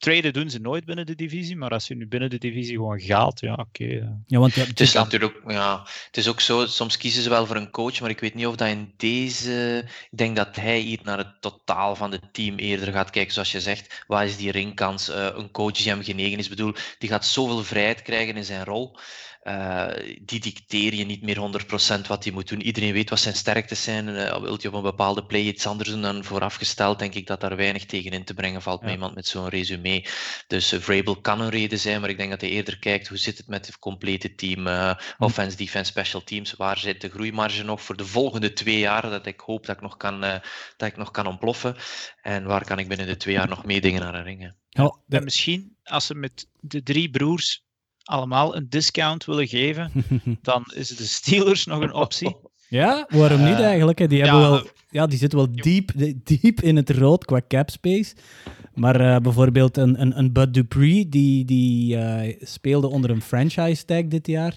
traden 0.00 0.32
doen 0.32 0.50
ze 0.50 0.58
nooit 0.58 0.84
binnen 0.84 1.06
de 1.06 1.14
divisie, 1.14 1.56
maar 1.56 1.70
als 1.70 1.86
je 1.86 1.94
nu 1.94 2.06
binnen 2.06 2.30
de 2.30 2.38
divisie 2.38 2.74
gewoon 2.74 3.00
gaat, 3.00 3.40
ja, 3.40 3.52
oké. 3.52 3.62
Okay, 3.62 4.08
ja, 4.26 4.38
want 4.38 4.54
het 4.54 4.80
is 4.80 4.92
natuurlijk, 4.92 5.40
ja, 5.46 5.86
het 6.06 6.16
is 6.16 6.28
ook 6.28 6.40
zo, 6.40 6.66
soms 6.66 6.96
kiezen 6.96 7.22
ze 7.22 7.28
wel 7.28 7.46
voor 7.46 7.56
een 7.56 7.70
coach, 7.70 8.00
maar 8.00 8.10
ik 8.10 8.20
weet 8.20 8.34
niet 8.34 8.46
of 8.46 8.56
dat 8.56 8.68
in 8.68 8.92
deze, 8.96 9.84
ik 10.10 10.18
denk 10.18 10.36
dat 10.36 10.56
hij 10.56 10.78
hier 10.78 11.00
naar 11.02 11.18
het 11.18 11.40
totaal 11.40 11.96
van 11.96 12.12
het 12.12 12.32
team 12.32 12.56
eerder 12.56 12.92
gaat 12.92 13.10
kijken, 13.10 13.32
zoals 13.32 13.52
je 13.52 13.60
zegt, 13.60 14.04
waar 14.06 14.26
is 14.26 14.36
die 14.36 14.50
ringkans, 14.50 15.08
uh, 15.08 15.28
een 15.34 15.50
coach 15.50 15.72
die 15.72 15.88
hem 15.88 16.02
genegen 16.02 16.38
is, 16.38 16.48
bedoel, 16.48 16.74
die 16.98 17.08
gaat 17.08 17.26
zoveel 17.26 17.64
vrijheid 17.64 18.02
krijgen 18.02 18.36
in 18.36 18.44
zijn 18.44 18.64
rol. 18.64 18.96
Uh, 19.42 19.86
die 20.22 20.40
dicteer 20.40 20.94
je 20.94 21.04
niet 21.04 21.22
meer 21.22 21.36
100% 21.36 22.06
wat 22.06 22.24
hij 22.24 22.32
moet 22.32 22.48
doen. 22.48 22.60
Iedereen 22.60 22.92
weet 22.92 23.10
wat 23.10 23.20
zijn 23.20 23.34
sterktes 23.34 23.82
zijn. 23.82 24.08
Uh, 24.08 24.40
wilt 24.40 24.62
je 24.62 24.68
op 24.68 24.74
een 24.74 24.82
bepaalde 24.82 25.24
play 25.24 25.40
iets 25.40 25.66
anders 25.66 25.88
doen 25.88 26.02
dan 26.02 26.24
voorafgesteld, 26.24 26.98
denk 26.98 27.14
ik 27.14 27.26
dat 27.26 27.40
daar 27.40 27.56
weinig 27.56 27.86
tegen 27.86 28.10
in 28.10 28.24
te 28.24 28.34
brengen 28.34 28.62
valt 28.62 28.80
ja. 28.80 28.84
met 28.84 28.94
iemand 28.94 29.14
met 29.14 29.26
zo'n 29.26 29.48
resume. 29.48 30.06
Dus 30.46 30.72
uh, 30.72 30.80
Vrabel 30.80 31.20
kan 31.20 31.40
een 31.40 31.48
reden 31.48 31.78
zijn, 31.78 32.00
maar 32.00 32.10
ik 32.10 32.16
denk 32.16 32.30
dat 32.30 32.40
hij 32.40 32.50
eerder 32.50 32.78
kijkt 32.78 33.08
hoe 33.08 33.16
zit 33.16 33.38
het 33.38 33.46
met 33.46 33.66
het 33.66 33.78
complete 33.78 34.34
team, 34.34 34.66
uh, 34.66 34.94
offense, 35.18 35.56
defense, 35.56 35.90
special 35.90 36.24
teams. 36.24 36.52
Waar 36.52 36.78
zit 36.78 37.00
de 37.00 37.10
groeimarge 37.10 37.62
nog 37.62 37.82
voor 37.82 37.96
de 37.96 38.06
volgende 38.06 38.52
twee 38.52 38.78
jaar 38.78 39.10
dat 39.10 39.26
ik 39.26 39.40
hoop 39.40 39.66
dat 39.66 39.76
ik 39.76 39.82
nog 39.82 39.96
kan, 39.96 40.20
dat 40.76 40.88
ik 40.88 40.96
nog 40.96 41.10
kan 41.10 41.26
ontploffen? 41.26 41.76
En 42.22 42.44
waar 42.44 42.64
kan 42.64 42.78
ik 42.78 42.88
binnen 42.88 43.06
de 43.06 43.16
twee 43.16 43.34
jaar 43.34 43.48
nog 43.48 43.64
meedingen 43.64 44.00
naar 44.00 44.14
een 44.14 44.22
ringen? 44.22 44.56
Ja, 44.68 44.96
en 45.08 45.24
misschien 45.24 45.76
als 45.82 46.06
ze 46.06 46.14
met 46.14 46.46
de 46.60 46.82
drie 46.82 47.10
broers 47.10 47.64
allemaal 48.02 48.56
een 48.56 48.68
discount 48.68 49.24
willen 49.24 49.48
geven, 49.48 49.92
dan 50.42 50.64
is 50.74 50.88
de 50.88 51.04
Steelers 51.04 51.66
nog 51.66 51.80
een 51.80 51.94
optie. 51.94 52.36
Ja, 52.68 53.06
waarom 53.08 53.44
niet 53.44 53.58
eh, 53.58 53.64
eigenlijk? 53.64 53.98
Hè? 53.98 54.06
Die, 54.06 54.22
hebben 54.22 54.40
ja, 54.40 54.50
wel, 54.50 54.66
ja, 54.90 55.06
die 55.06 55.18
zitten 55.18 55.38
wel 55.38 55.52
diep, 55.52 55.90
diep 56.24 56.60
in 56.60 56.76
het 56.76 56.90
rood 56.90 57.24
qua 57.24 57.40
cap 57.48 57.70
space. 57.70 58.14
Maar 58.74 59.00
uh, 59.00 59.16
bijvoorbeeld 59.16 59.76
een, 59.76 60.00
een, 60.00 60.18
een 60.18 60.32
Bud 60.32 60.54
Dupree, 60.54 61.08
die, 61.08 61.44
die 61.44 61.96
uh, 61.96 62.36
speelde 62.40 62.88
onder 62.88 63.10
een 63.10 63.22
franchise 63.22 63.84
tag 63.84 64.06
dit 64.06 64.26
jaar 64.26 64.56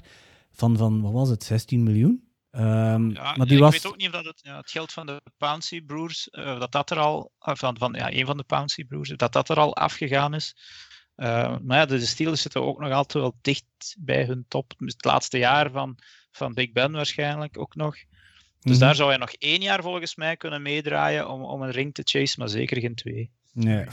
van, 0.52 0.78
van 0.78 1.02
wat 1.02 1.12
was 1.12 1.30
het, 1.30 1.44
16 1.44 1.84
miljoen? 1.84 2.24
Um, 2.52 3.12
ja, 3.12 3.36
maar 3.36 3.48
die 3.48 3.56
ik 3.56 3.64
was... 3.64 3.72
weet 3.72 3.88
ook 3.88 3.98
niet 3.98 4.08
of 4.08 4.14
dat 4.14 4.26
het, 4.26 4.40
ja, 4.42 4.58
het 4.58 4.72
geld 4.72 4.92
van 4.92 5.06
de 5.06 5.22
Pouncy 5.38 5.82
broers, 5.82 6.28
uh, 6.32 6.60
dat 6.60 6.72
dat 6.72 6.92
er 6.92 7.00
al, 7.00 7.32
van, 7.40 7.78
van 7.78 7.94
ja, 7.94 8.14
een 8.14 8.26
van 8.26 8.38
de 8.38 8.44
Pouncy 8.44 8.86
broers, 8.86 9.10
dat 9.10 9.34
dat 9.34 9.50
er 9.50 9.60
al 9.60 9.76
afgegaan 9.76 10.34
is. 10.34 10.56
Uh, 11.24 11.56
maar 11.62 11.78
ja, 11.78 11.86
de 11.86 12.00
Steelers 12.00 12.42
zitten 12.42 12.62
ook 12.62 12.80
nog 12.80 12.92
altijd 12.92 13.24
wel 13.24 13.36
dicht 13.42 13.96
bij 14.00 14.26
hun 14.26 14.46
top. 14.48 14.74
Het 14.78 15.06
laatste 15.06 15.38
jaar 15.38 15.72
van, 15.72 15.98
van 16.32 16.54
Big 16.54 16.72
Ben 16.72 16.92
waarschijnlijk 16.92 17.60
ook 17.60 17.76
nog. 17.76 17.96
Dus 17.96 18.06
mm-hmm. 18.62 18.80
daar 18.80 18.96
zou 18.96 19.12
je 19.12 19.18
nog 19.18 19.32
één 19.32 19.62
jaar 19.62 19.82
volgens 19.82 20.16
mij 20.16 20.38
kunnen 20.38 20.62
meedraaien 20.62 21.30
om, 21.30 21.44
om 21.44 21.62
een 21.62 21.72
ring 21.72 21.94
te 21.94 22.02
chase, 22.06 22.40
maar 22.40 22.50
zeker 22.50 22.80
geen 22.80 22.96
twee. 22.96 23.30
Nee, 23.54 23.86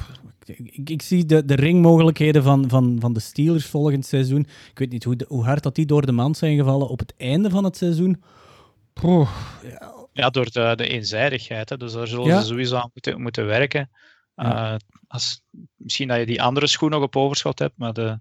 ik, 0.45 0.91
ik, 0.91 1.03
zie 1.03 1.27
de, 1.27 1.45
de 1.45 1.55
ringmogelijkheden 1.55 2.43
van, 2.43 2.69
van, 2.69 2.97
van 3.01 3.13
de 3.13 3.21
Steelers 3.21 3.67
volgend 3.67 4.07
seizoen. 4.07 4.47
Ik 4.71 4.79
weet 4.79 4.91
niet 4.91 5.05
hoe, 5.05 5.17
de, 5.17 5.25
hoe 5.29 5.45
hard 5.45 5.63
dat 5.63 5.75
die 5.75 5.87
door 5.87 6.07
de 6.07 6.13
mand 6.13 6.37
zijn 6.37 6.57
gevallen 6.57 6.89
op 6.89 6.99
het 6.99 7.15
einde 7.17 7.51
van 7.51 7.65
het 7.65 7.77
seizoen. 7.77 8.23
Ja, 9.63 10.09
ja, 10.13 10.31
door 10.31 10.51
de, 10.51 10.73
de 10.77 10.89
eenzijdigheid. 10.89 11.69
Hè. 11.69 11.77
Dus 11.77 11.93
daar 11.93 12.07
zullen 12.07 12.41
ze 12.41 12.47
sowieso 12.47 12.77
aan 12.77 12.91
moeten, 12.95 13.23
moeten 13.23 13.47
werken. 13.47 13.91
Uh, 14.43 14.75
als, 15.07 15.43
misschien 15.77 16.09
dat 16.09 16.19
je 16.19 16.27
die 16.27 16.43
andere 16.43 16.67
schoen 16.67 16.91
nog 16.91 17.03
op 17.03 17.17
overschot 17.17 17.59
hebt, 17.59 17.79
maar 17.79 17.93
de, 17.93 18.19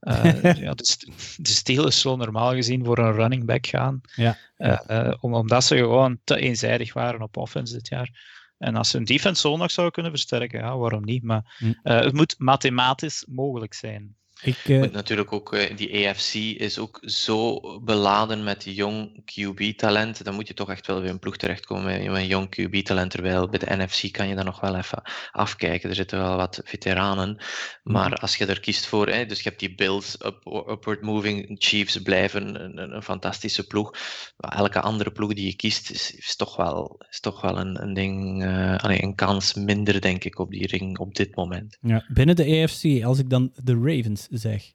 uh, 0.00 0.42
ja, 0.64 0.74
de, 0.74 0.96
de 1.36 1.50
Steelers 1.50 2.00
zullen 2.00 2.18
normaal 2.18 2.54
gezien 2.54 2.84
voor 2.84 2.98
een 2.98 3.12
running 3.12 3.44
back 3.44 3.66
gaan. 3.66 4.00
Ja. 4.14 4.38
Uh, 4.56 5.14
om, 5.20 5.34
omdat 5.34 5.64
ze 5.64 5.76
gewoon 5.76 6.18
te 6.24 6.36
eenzijdig 6.36 6.92
waren 6.92 7.22
op 7.22 7.36
offense 7.36 7.72
dit 7.72 7.88
jaar. 7.88 8.38
En 8.58 8.76
als 8.76 8.90
ze 8.90 8.96
een 8.96 9.04
defense 9.04 9.40
zo 9.40 9.56
nog 9.56 9.70
zouden 9.70 9.94
kunnen 9.94 10.12
versterken, 10.12 10.60
ja, 10.60 10.76
waarom 10.76 11.04
niet? 11.04 11.22
Maar 11.22 11.56
hm. 11.58 11.72
het 11.82 12.12
moet 12.12 12.34
mathematisch 12.38 13.26
mogelijk 13.28 13.74
zijn. 13.74 14.16
Ik, 14.42 14.68
uh... 14.68 14.90
natuurlijk 14.92 15.32
ook, 15.32 15.54
uh, 15.54 15.76
die 15.76 16.08
AFC 16.08 16.34
is 16.34 16.78
ook 16.78 16.98
zo 17.02 17.60
beladen 17.80 18.44
met 18.44 18.64
jong 18.64 19.22
QB-talent. 19.24 20.24
Dan 20.24 20.34
moet 20.34 20.48
je 20.48 20.54
toch 20.54 20.70
echt 20.70 20.86
wel 20.86 21.00
weer 21.00 21.10
een 21.10 21.18
ploeg 21.18 21.36
terechtkomen 21.36 22.12
met, 22.12 22.26
jong 22.26 22.56
QB-talent. 22.60 23.10
Terwijl 23.10 23.48
bij 23.48 23.58
de 23.58 23.76
NFC 23.76 24.12
kan 24.12 24.28
je 24.28 24.34
dat 24.34 24.44
nog 24.44 24.60
wel 24.60 24.76
even 24.76 25.02
afkijken. 25.32 25.88
Er 25.88 25.94
zitten 25.94 26.18
wel 26.18 26.36
wat 26.36 26.60
veteranen. 26.64 27.42
Maar 27.82 28.10
mhm. 28.10 28.20
als 28.20 28.36
je 28.36 28.46
er 28.46 28.60
kiest 28.60 28.86
voor, 28.86 29.08
hè, 29.08 29.26
dus 29.26 29.42
je 29.42 29.48
hebt 29.48 29.60
die 29.60 29.74
Bills, 29.74 30.16
up, 30.24 30.66
upward 30.68 31.02
moving 31.02 31.56
Chiefs 31.58 32.02
blijven 32.02 32.64
een, 32.64 32.94
een, 32.94 33.02
fantastische 33.02 33.66
ploeg. 33.66 33.94
Maar 34.36 34.56
elke 34.56 34.80
andere 34.80 35.10
ploeg 35.10 35.34
die 35.34 35.46
je 35.46 35.56
kiest 35.56 35.90
is, 35.90 36.14
is 36.14 36.36
toch 36.36 36.56
wel, 36.56 37.00
is 37.10 37.20
toch 37.20 37.40
wel 37.40 37.58
een, 37.58 37.82
een 37.82 37.94
ding, 37.94 38.44
uh, 38.44 38.74
een 38.78 39.14
kans 39.14 39.54
minder, 39.54 40.00
denk 40.00 40.24
ik, 40.24 40.38
op 40.38 40.50
die 40.50 40.66
ring 40.66 40.98
op 40.98 41.14
dit 41.14 41.36
moment. 41.36 41.78
Ja, 41.80 42.04
binnen 42.08 42.36
de 42.36 42.62
AFC, 42.62 43.04
als 43.04 43.18
ik 43.18 43.30
dan 43.30 43.52
de 43.54 43.74
Ravens 43.74 44.28
zeg. 44.38 44.72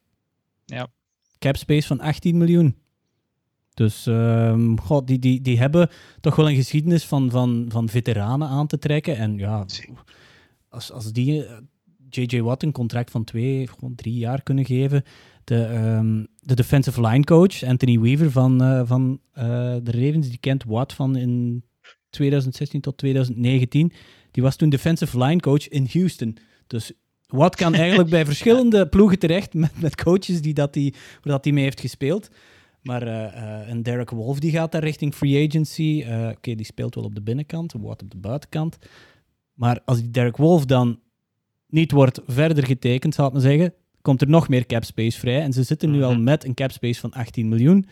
Ja. 0.66 0.88
Cap 1.40 1.56
space 1.56 1.88
van 1.88 2.00
18 2.00 2.38
miljoen. 2.38 2.76
Dus 3.74 4.06
um, 4.06 4.80
God, 4.80 5.08
die, 5.08 5.20
die, 5.20 5.42
die 5.42 5.60
hebben 5.60 5.90
toch 6.22 6.36
wel 6.36 6.50
een 6.50 6.56
geschiedenis 6.56 7.06
van, 7.06 7.32
van, 7.32 7.66
van 7.70 7.90
veteranen 7.90 8.48
aan 8.48 8.68
te 8.68 8.78
trekken. 8.78 9.18
En 9.18 9.38
ja, 9.38 9.66
als, 10.70 10.92
als 10.92 11.12
die 11.12 11.46
J.J. 12.10 12.42
Watt 12.42 12.64
een 12.64 12.72
contract 12.72 13.12
van 13.12 13.24
twee, 13.24 13.68
gewoon 13.68 13.96
drie 13.96 14.18
jaar 14.18 14.44
kunnen 14.44 14.66
geven. 14.66 15.04
De, 15.44 15.68
um, 15.68 16.28
de 16.40 16.56
defensive 16.56 17.02
line 17.02 17.24
coach, 17.24 17.64
Anthony 17.64 18.00
Weaver 18.00 18.32
van, 18.32 18.64
uh, 18.64 18.82
van 18.86 19.20
uh, 19.38 19.44
de 19.84 19.92
Ravens, 19.92 20.30
die 20.30 20.38
kent 20.38 20.64
Watt 20.64 20.94
van 20.94 21.16
in 21.16 21.64
2016 22.10 22.82
tot 22.82 22.98
2019. 22.98 23.92
Die 24.32 24.44
was 24.44 24.56
toen 24.56 24.70
defensive 24.70 25.18
line 25.24 25.40
coach 25.40 25.68
in 25.68 25.88
Houston. 25.92 26.38
Dus 26.68 26.92
wat 27.28 27.56
kan 27.56 27.74
eigenlijk 27.74 28.10
bij 28.10 28.26
verschillende 28.32 28.88
ploegen 28.88 29.20
terecht 29.20 29.54
met, 29.54 29.82
met 29.82 30.04
coaches 30.04 30.42
die 30.42 30.54
dat 30.54 30.74
die, 30.74 30.92
waar 30.92 31.34
dat 31.34 31.44
hij 31.44 31.54
mee 31.54 31.64
heeft 31.64 31.80
gespeeld. 31.80 32.30
Maar 32.82 33.08
uh, 33.08 33.14
uh, 33.14 33.70
een 33.70 33.84
Derek 33.84 34.10
Wolf 34.10 34.40
die 34.40 34.52
gaat 34.52 34.72
daar 34.72 34.84
richting 34.84 35.14
free 35.14 35.48
agency. 35.48 36.04
Uh, 36.08 36.28
Oké, 36.28 36.56
die 36.56 36.66
speelt 36.66 36.96
wel 36.96 37.04
op 37.04 37.16
de 37.16 37.22
binnenkant, 37.22 37.74
wat 37.74 38.02
op 38.04 38.12
de 38.12 38.18
buitenkant. 38.18 38.78
Maar 39.54 39.80
als 39.86 40.02
die 40.02 40.12
Derek 40.12 40.38
Wolf 40.38 40.66
dan 40.66 41.00
niet 41.68 41.92
wordt 41.92 42.22
verder 42.28 42.66
getekend, 42.66 43.14
zal 43.14 43.28
ik 43.28 43.34
maar 43.34 43.42
zeggen, 43.42 43.74
komt 44.02 44.22
er 44.22 44.30
nog 44.30 44.50
meer 44.50 44.66
cap 44.66 44.84
space 44.84 45.20
vrij. 45.20 45.42
En 45.42 45.54
ze 45.54 45.64
zitten 45.64 45.92
nu 45.92 46.04
al 46.04 46.14
mhm. 46.14 46.24
met 46.24 46.46
een 46.46 46.54
cap 46.54 46.72
space 46.72 47.00
van 47.00 47.12
18 47.12 47.50
miljoen. 47.50 47.86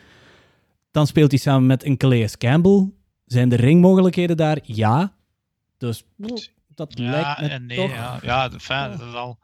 Dan 0.91 1.07
speelt 1.07 1.31
hij 1.31 1.39
samen 1.39 1.65
met 1.65 1.85
een 1.85 1.97
Calais 1.97 2.37
Campbell. 2.37 2.91
Zijn 3.25 3.49
de 3.49 3.55
ringmogelijkheden 3.55 4.37
daar? 4.37 4.59
Ja. 4.63 5.15
Dus 5.77 6.05
dat 6.77 6.97
ja, 6.97 7.09
lijkt 7.09 7.41
me 7.41 7.47
en 7.47 7.65
nee, 7.65 7.77
toch... 7.77 7.91
Ja, 7.91 8.19
ja 8.21 8.49
de 8.49 8.59
fan, 8.59 8.97
dat 8.97 9.07
is 9.07 9.13
al... 9.13 9.39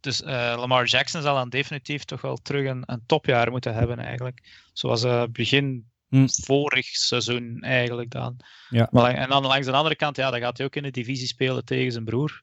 Dus 0.00 0.22
uh, 0.22 0.28
Lamar 0.56 0.86
Jackson 0.86 1.22
zal 1.22 1.34
dan 1.34 1.48
definitief 1.48 2.04
toch 2.04 2.20
wel 2.20 2.36
terug 2.36 2.68
een, 2.68 2.82
een 2.86 3.02
topjaar 3.06 3.50
moeten 3.50 3.74
hebben 3.74 3.98
eigenlijk. 3.98 4.42
Zoals 4.72 5.04
uh, 5.04 5.22
begin 5.32 5.90
hm. 6.08 6.26
vorig 6.28 6.86
seizoen 6.86 7.60
eigenlijk 7.60 8.10
dan. 8.10 8.36
Ja. 8.68 8.88
Maar, 8.90 9.14
en 9.14 9.28
dan 9.28 9.46
langs 9.46 9.66
de 9.66 9.72
andere 9.72 9.96
kant, 9.96 10.16
ja, 10.16 10.30
dan 10.30 10.40
gaat 10.40 10.56
hij 10.56 10.66
ook 10.66 10.76
in 10.76 10.82
de 10.82 10.90
divisie 10.90 11.26
spelen 11.26 11.64
tegen 11.64 11.92
zijn 11.92 12.04
broer. 12.04 12.42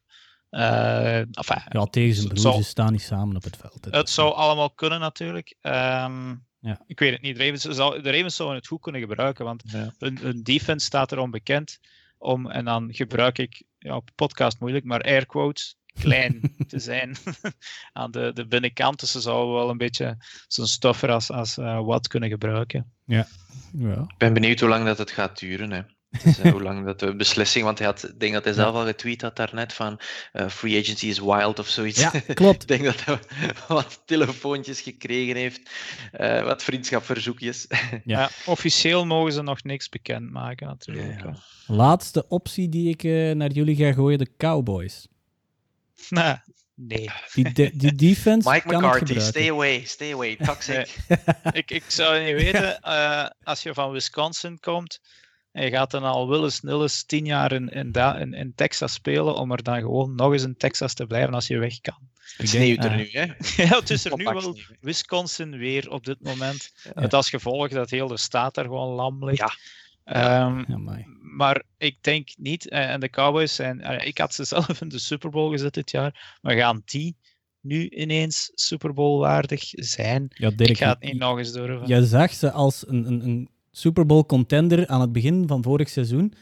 Uh, 0.51 1.17
enfin, 1.17 1.61
ja, 1.69 1.85
tegen 1.85 2.15
zijn 2.15 2.27
broer, 2.27 2.53
ze 2.53 2.63
staan 2.63 2.91
niet 2.91 3.01
samen 3.01 3.35
op 3.35 3.43
het 3.43 3.57
veld. 3.57 3.87
Het, 3.89 4.09
zou 4.09 4.33
allemaal 4.33 4.71
kunnen 4.71 4.99
natuurlijk. 4.99 5.55
Um, 5.61 6.45
ja. 6.59 6.81
Ik 6.87 6.99
weet 6.99 7.11
het 7.11 7.21
niet. 7.21 7.37
De 7.37 7.43
Ravens, 7.43 7.63
zou, 7.63 8.01
de 8.01 8.11
Ravens 8.11 8.35
zouden 8.35 8.57
het 8.57 8.67
goed 8.67 8.81
kunnen 8.81 9.01
gebruiken, 9.01 9.45
want 9.45 9.63
ja. 9.65 9.93
hun, 9.97 10.17
hun 10.17 10.43
defense 10.43 10.85
staat 10.85 11.11
erom 11.11 11.31
bekend 11.31 11.79
om, 12.17 12.49
en 12.49 12.65
dan 12.65 12.93
gebruik 12.93 13.37
ik 13.37 13.63
ja, 13.81 13.95
op 13.95 14.09
podcast 14.15 14.59
moeilijk, 14.59 14.85
maar 14.85 15.01
air 15.01 15.25
quotes, 15.25 15.75
klein 15.93 16.55
te 16.67 16.79
zijn 16.79 17.15
aan 17.93 18.11
de, 18.11 18.31
de 18.33 18.47
binnenkant. 18.47 18.99
Dus 18.99 19.11
ze 19.11 19.21
zouden 19.21 19.55
wel 19.55 19.69
een 19.69 19.77
beetje 19.77 20.17
zo'n 20.47 20.67
stoffer 20.67 21.11
als, 21.11 21.31
als 21.31 21.57
uh, 21.57 21.85
wat 21.85 22.07
kunnen 22.07 22.29
gebruiken. 22.29 22.91
Ja. 23.05 23.27
ja. 23.77 24.01
Ik 24.01 24.17
ben 24.17 24.33
benieuwd 24.33 24.59
hoe 24.59 24.69
lang 24.69 24.85
dat 24.85 24.97
het 24.97 25.11
gaat 25.11 25.39
duren. 25.39 25.71
Hè. 25.71 25.81
Dus, 26.23 26.39
uh, 26.39 26.51
hoe 26.51 26.61
lang 26.61 26.85
dat 26.85 26.99
de 26.99 27.15
beslissing, 27.15 27.65
want 27.65 27.77
hij 27.77 27.87
had, 27.87 28.03
ik 28.03 28.19
denk 28.19 28.33
dat 28.33 28.43
hij 28.43 28.53
zelf 28.53 28.75
al 28.75 28.85
getweet 28.85 29.21
had 29.21 29.35
daarnet 29.35 29.73
van 29.73 29.99
uh, 30.33 30.47
free 30.47 30.79
agency 30.81 31.07
is 31.07 31.19
wild 31.19 31.59
of 31.59 31.67
zoiets. 31.67 31.99
Ja, 31.99 32.11
klopt. 32.33 32.61
ik 32.61 32.67
denk 32.67 32.83
dat 32.83 33.05
hij 33.05 33.19
wat 33.67 34.01
telefoontjes 34.05 34.81
gekregen 34.81 35.35
heeft, 35.35 35.69
uh, 36.19 36.43
wat 36.43 36.63
vriendschapverzoekjes. 36.63 37.67
ja. 38.03 38.29
officieel 38.45 39.05
mogen 39.05 39.33
ze 39.33 39.41
nog 39.41 39.63
niks 39.63 39.89
bekendmaken 39.89 40.67
natuurlijk. 40.67 41.21
Ja. 41.23 41.35
Laatste 41.67 42.27
optie 42.27 42.69
die 42.69 42.89
ik 42.97 43.03
naar 43.35 43.51
jullie 43.51 43.75
ga 43.75 43.93
gooien, 43.93 44.17
de 44.17 44.31
Cowboys. 44.37 45.07
Nee. 46.09 46.35
Nee. 46.75 47.09
Die, 47.33 47.53
de, 47.53 47.71
die 47.73 47.95
defense. 47.95 48.49
Mike 48.49 48.75
McCarthy, 48.75 49.19
stay 49.19 49.49
away, 49.49 49.83
stay 49.85 50.13
away, 50.13 50.35
toxic. 50.35 50.97
ik, 51.51 51.71
ik 51.71 51.83
zou 51.87 52.23
niet 52.23 52.33
weten, 52.33 52.79
uh, 52.83 53.27
als 53.43 53.63
je 53.63 53.73
van 53.73 53.91
Wisconsin 53.91 54.59
komt 54.59 54.99
en 55.51 55.63
je 55.63 55.69
gaat 55.69 55.91
dan 55.91 56.03
al 56.03 56.29
willens 56.29 56.61
nilles 56.61 57.03
tien 57.03 57.25
jaar 57.25 57.51
in, 57.51 57.69
in, 57.69 57.91
in, 57.91 58.33
in, 58.33 58.53
Texas 58.55 58.93
spelen, 58.93 59.35
om 59.35 59.51
er 59.51 59.63
dan 59.63 59.79
gewoon 59.79 60.15
nog 60.15 60.31
eens 60.31 60.43
in 60.43 60.57
Texas 60.57 60.93
te 60.93 61.05
blijven 61.05 61.33
als 61.33 61.47
je 61.47 61.57
weg 61.57 61.81
kan. 61.81 62.09
Het 62.37 62.49
sneeuwt 62.49 62.83
er 62.83 62.91
uh, 62.91 62.97
nu, 62.97 63.09
hè? 63.11 63.25
ja, 63.63 63.79
het 63.79 63.89
is 63.89 64.05
er 64.05 64.17
nu 64.17 64.23
wel 64.23 64.57
Wisconsin 64.79 65.57
weer 65.57 65.89
op 65.89 66.05
dit 66.05 66.21
moment. 66.21 66.73
Ja. 66.83 67.01
Met 67.01 67.13
als 67.13 67.29
gevolg 67.29 67.69
dat 67.69 67.89
heel 67.89 68.07
de 68.07 68.17
staat 68.17 68.57
er 68.57 68.63
gewoon 68.63 68.95
lam 68.95 69.25
ligt. 69.25 69.57
Ja. 70.05 70.45
Um, 70.45 70.65
ja, 70.67 71.05
maar 71.21 71.63
ik 71.77 71.97
denk 72.01 72.29
niet, 72.37 72.69
eh, 72.69 72.91
en 72.91 72.99
de 72.99 73.09
Cowboys 73.09 73.55
zijn, 73.55 73.79
uh, 73.79 74.05
ik 74.05 74.17
had 74.17 74.33
ze 74.33 74.43
zelf 74.53 74.81
in 74.81 74.89
de 74.89 74.99
Super 74.99 75.29
Bowl 75.29 75.51
gezet 75.51 75.73
dit 75.73 75.91
jaar, 75.91 76.37
maar 76.41 76.55
gaan 76.55 76.81
die 76.85 77.15
nu 77.59 77.89
ineens 77.89 78.51
Super 78.53 78.93
Bowl 78.93 79.19
waardig 79.19 79.63
zijn? 79.69 80.27
Ja, 80.29 80.49
Dirk, 80.49 80.69
ik 80.69 80.77
ga 80.77 80.89
het 80.89 81.01
niet 81.01 81.17
nog 81.17 81.37
eens 81.37 81.51
durven. 81.51 81.87
Je 81.87 82.05
zag 82.05 82.33
ze 82.33 82.51
als 82.51 82.87
een, 82.87 83.07
een, 83.07 83.25
een 83.25 83.49
Super 83.71 84.05
Bowl 84.05 84.25
contender 84.25 84.87
aan 84.87 85.01
het 85.01 85.11
begin 85.11 85.47
van 85.47 85.63
vorig 85.63 85.89
seizoen. 85.89 86.33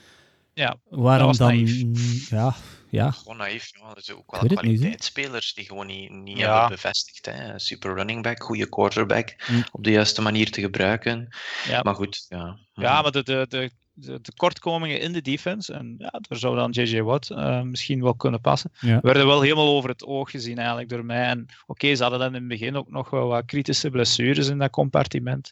Ja, 0.54 0.78
waarom 0.90 1.38
dan? 1.38 1.48
Naïef. 1.48 2.30
Ja, 2.30 2.56
ja. 2.90 3.12
Gewoon 3.12 3.38
naïef. 3.38 3.72
Ja. 3.80 3.96
Er 3.96 4.02
zijn 4.02 4.18
ook 4.18 4.32
wel 4.32 4.58
kwaliteitsspelers 4.58 5.54
die 5.54 5.66
gewoon 5.66 5.88
niet, 5.88 6.10
niet 6.12 6.38
ja. 6.38 6.52
hebben 6.52 6.76
bevestigd. 6.76 7.26
Hè. 7.26 7.60
Super 7.60 7.94
running 7.94 8.24
back, 8.24 8.44
goede 8.44 8.70
quarterback, 8.70 9.34
hm. 9.38 9.62
op 9.72 9.84
de 9.84 9.92
juiste 9.92 10.22
manier 10.22 10.52
te 10.52 10.62
gebruiken. 10.62 11.28
Ja. 11.68 11.82
Maar 11.82 11.96
goed, 11.96 12.26
ja. 12.30 12.60
Ja, 12.74 13.02
maar 13.02 13.12
de, 13.12 13.24
de, 13.24 13.46
de, 13.50 13.72
de 14.00 14.22
tekortkomingen 14.22 15.00
in 15.00 15.12
de 15.12 15.22
defense, 15.22 15.74
en 15.74 15.96
ja, 15.98 16.10
daar 16.28 16.40
zou 16.40 16.56
dan 16.56 16.72
J.J. 16.72 17.02
Watt 17.02 17.30
uh, 17.30 17.62
misschien 17.62 18.02
wel 18.02 18.16
kunnen 18.16 18.42
passen, 18.42 18.72
ja. 18.80 19.00
werden 19.02 19.28
wel 19.28 19.42
helemaal 19.42 19.76
over 19.76 19.90
het 19.90 20.06
oog 20.06 20.32
gezien 20.32 20.58
eigenlijk 20.58 20.90
door 20.90 21.06
mij. 21.06 21.24
En 21.24 21.42
oké, 21.42 21.54
okay, 21.68 21.96
ze 21.96 22.02
hadden 22.02 22.20
dan 22.20 22.28
in 22.28 22.40
het 22.40 22.48
begin 22.48 22.76
ook 22.76 22.90
nog 22.90 23.10
wel 23.10 23.28
wat 23.28 23.46
kritische 23.46 23.90
blessures 23.90 24.48
in 24.48 24.58
dat 24.58 24.70
compartiment. 24.70 25.52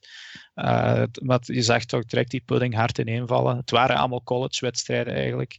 Uh, 0.55 1.03
maar 1.21 1.39
je 1.41 1.61
zag 1.61 1.85
toch 1.85 2.05
direct 2.05 2.31
die 2.31 2.43
pudding 2.45 2.75
hard 2.75 2.97
ineenvallen. 2.97 3.57
Het 3.57 3.71
waren 3.71 3.95
allemaal 3.95 4.23
college-wedstrijden 4.23 5.13
eigenlijk 5.13 5.57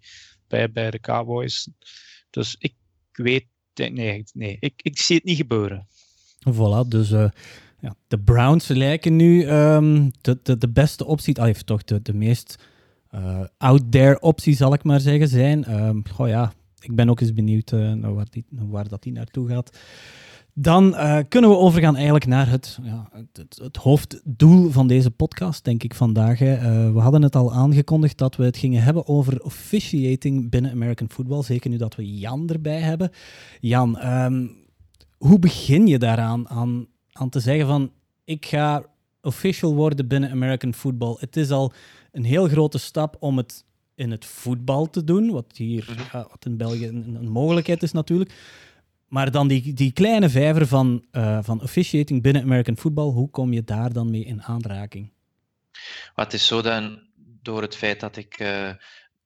bij, 0.49 0.73
bij 0.73 0.91
de 0.91 1.01
Cowboys. 1.01 1.69
Dus 2.31 2.57
ik 2.59 2.75
weet, 3.13 3.47
nee, 3.75 4.25
nee 4.33 4.57
ik, 4.61 4.73
ik 4.77 4.99
zie 4.99 5.17
het 5.17 5.25
niet 5.25 5.37
gebeuren. 5.37 5.87
Voilà, 6.51 6.89
dus 6.89 7.11
uh, 7.11 7.29
ja, 7.81 7.95
de 8.09 8.19
Browns 8.19 8.69
lijken 8.69 9.17
nu 9.17 9.51
um, 9.51 10.11
de, 10.21 10.39
de, 10.43 10.59
de 10.59 10.69
beste 10.69 11.05
optie, 11.05 11.41
ah, 11.41 11.55
toch 11.55 11.85
de, 11.85 12.03
de 12.03 12.15
meest 12.15 12.57
uh, 13.15 13.41
out 13.59 13.83
there 13.91 14.21
optie, 14.21 14.57
zal 14.57 14.73
ik 14.73 14.85
maar 14.85 15.01
zeggen, 15.01 15.29
zijn. 15.29 15.83
Um, 15.87 16.03
ja, 16.17 16.53
ik 16.81 16.95
ben 16.95 17.11
ook 17.11 17.21
eens 17.21 17.33
benieuwd 17.33 17.73
uh, 17.73 17.93
naar, 17.93 18.15
waar, 18.15 18.27
waar 18.51 18.89
dat 18.89 19.03
die 19.03 19.13
naartoe 19.13 19.49
gaat. 19.49 19.79
Dan 20.61 20.89
uh, 20.89 21.19
kunnen 21.29 21.51
we 21.51 21.57
overgaan 21.57 21.95
eigenlijk 21.95 22.27
naar 22.27 22.49
het, 22.49 22.79
ja, 22.83 23.09
het, 23.33 23.59
het, 23.63 23.77
hoofddoel 23.77 24.71
van 24.71 24.87
deze 24.87 25.11
podcast, 25.11 25.65
denk 25.65 25.83
ik 25.83 25.95
vandaag. 25.95 26.41
Uh, 26.41 26.59
we 26.93 26.99
hadden 26.99 27.23
het 27.23 27.37
al 27.37 27.53
aangekondigd 27.53 28.19
dat 28.19 28.37
we 28.37 28.45
het 28.45 28.57
gingen 28.57 28.83
hebben 28.83 29.07
over 29.09 29.43
officiating 29.43 30.51
binnen 30.51 30.71
American 30.71 31.11
football. 31.11 31.43
Zeker 31.43 31.71
nu 31.71 31.77
dat 31.77 31.95
we 31.95 32.19
Jan 32.19 32.49
erbij 32.49 32.81
hebben. 32.81 33.11
Jan, 33.61 34.07
um, 34.07 34.57
hoe 35.19 35.39
begin 35.39 35.87
je 35.87 35.99
daaraan 35.99 36.49
aan, 36.49 36.87
aan 37.13 37.29
te 37.29 37.41
zeggen 37.41 37.67
van 37.67 37.91
ik 38.25 38.47
ga 38.47 38.83
official 39.23 39.75
worden 39.75 40.09
binnen 40.09 40.31
American 40.31 40.75
football? 40.75 41.17
Het 41.19 41.37
is 41.37 41.51
al 41.51 41.73
een 42.19 42.25
heel 42.25 42.49
grote 42.49 42.79
stap 42.79 43.17
om 43.21 43.37
het 43.37 43.65
in 43.95 44.11
het 44.11 44.25
voetbal 44.25 44.91
te 44.91 45.05
doen, 45.05 45.31
wat 45.31 45.57
hier 45.57 45.89
uh, 45.99 46.13
wat 46.13 46.45
in 46.45 46.57
België 46.57 46.87
een, 46.87 47.15
een 47.15 47.29
mogelijkheid 47.29 47.83
is 47.83 47.93
natuurlijk. 47.93 48.33
Maar 49.09 49.31
dan 49.31 49.49
die, 49.49 49.73
die 49.73 49.93
kleine 49.93 50.29
vijver 50.29 50.67
van, 50.67 51.05
uh, 51.13 51.39
van 51.43 51.63
officiating 51.63 52.23
binnen 52.23 52.43
American 52.43 52.77
football, 52.77 53.11
hoe 53.11 53.31
kom 53.31 53.53
je 53.53 53.65
daar 53.65 53.93
dan 53.93 54.11
mee 54.11 54.25
in 54.25 54.43
aanraking? 54.43 55.11
Wat 56.15 56.33
is 56.33 56.47
zo 56.47 56.63
dan 56.63 57.03
door 57.43 57.63
het 57.63 57.77
feit 57.77 58.01
dat 58.01 58.17
ik 58.17 58.41
uh, 58.41 58.71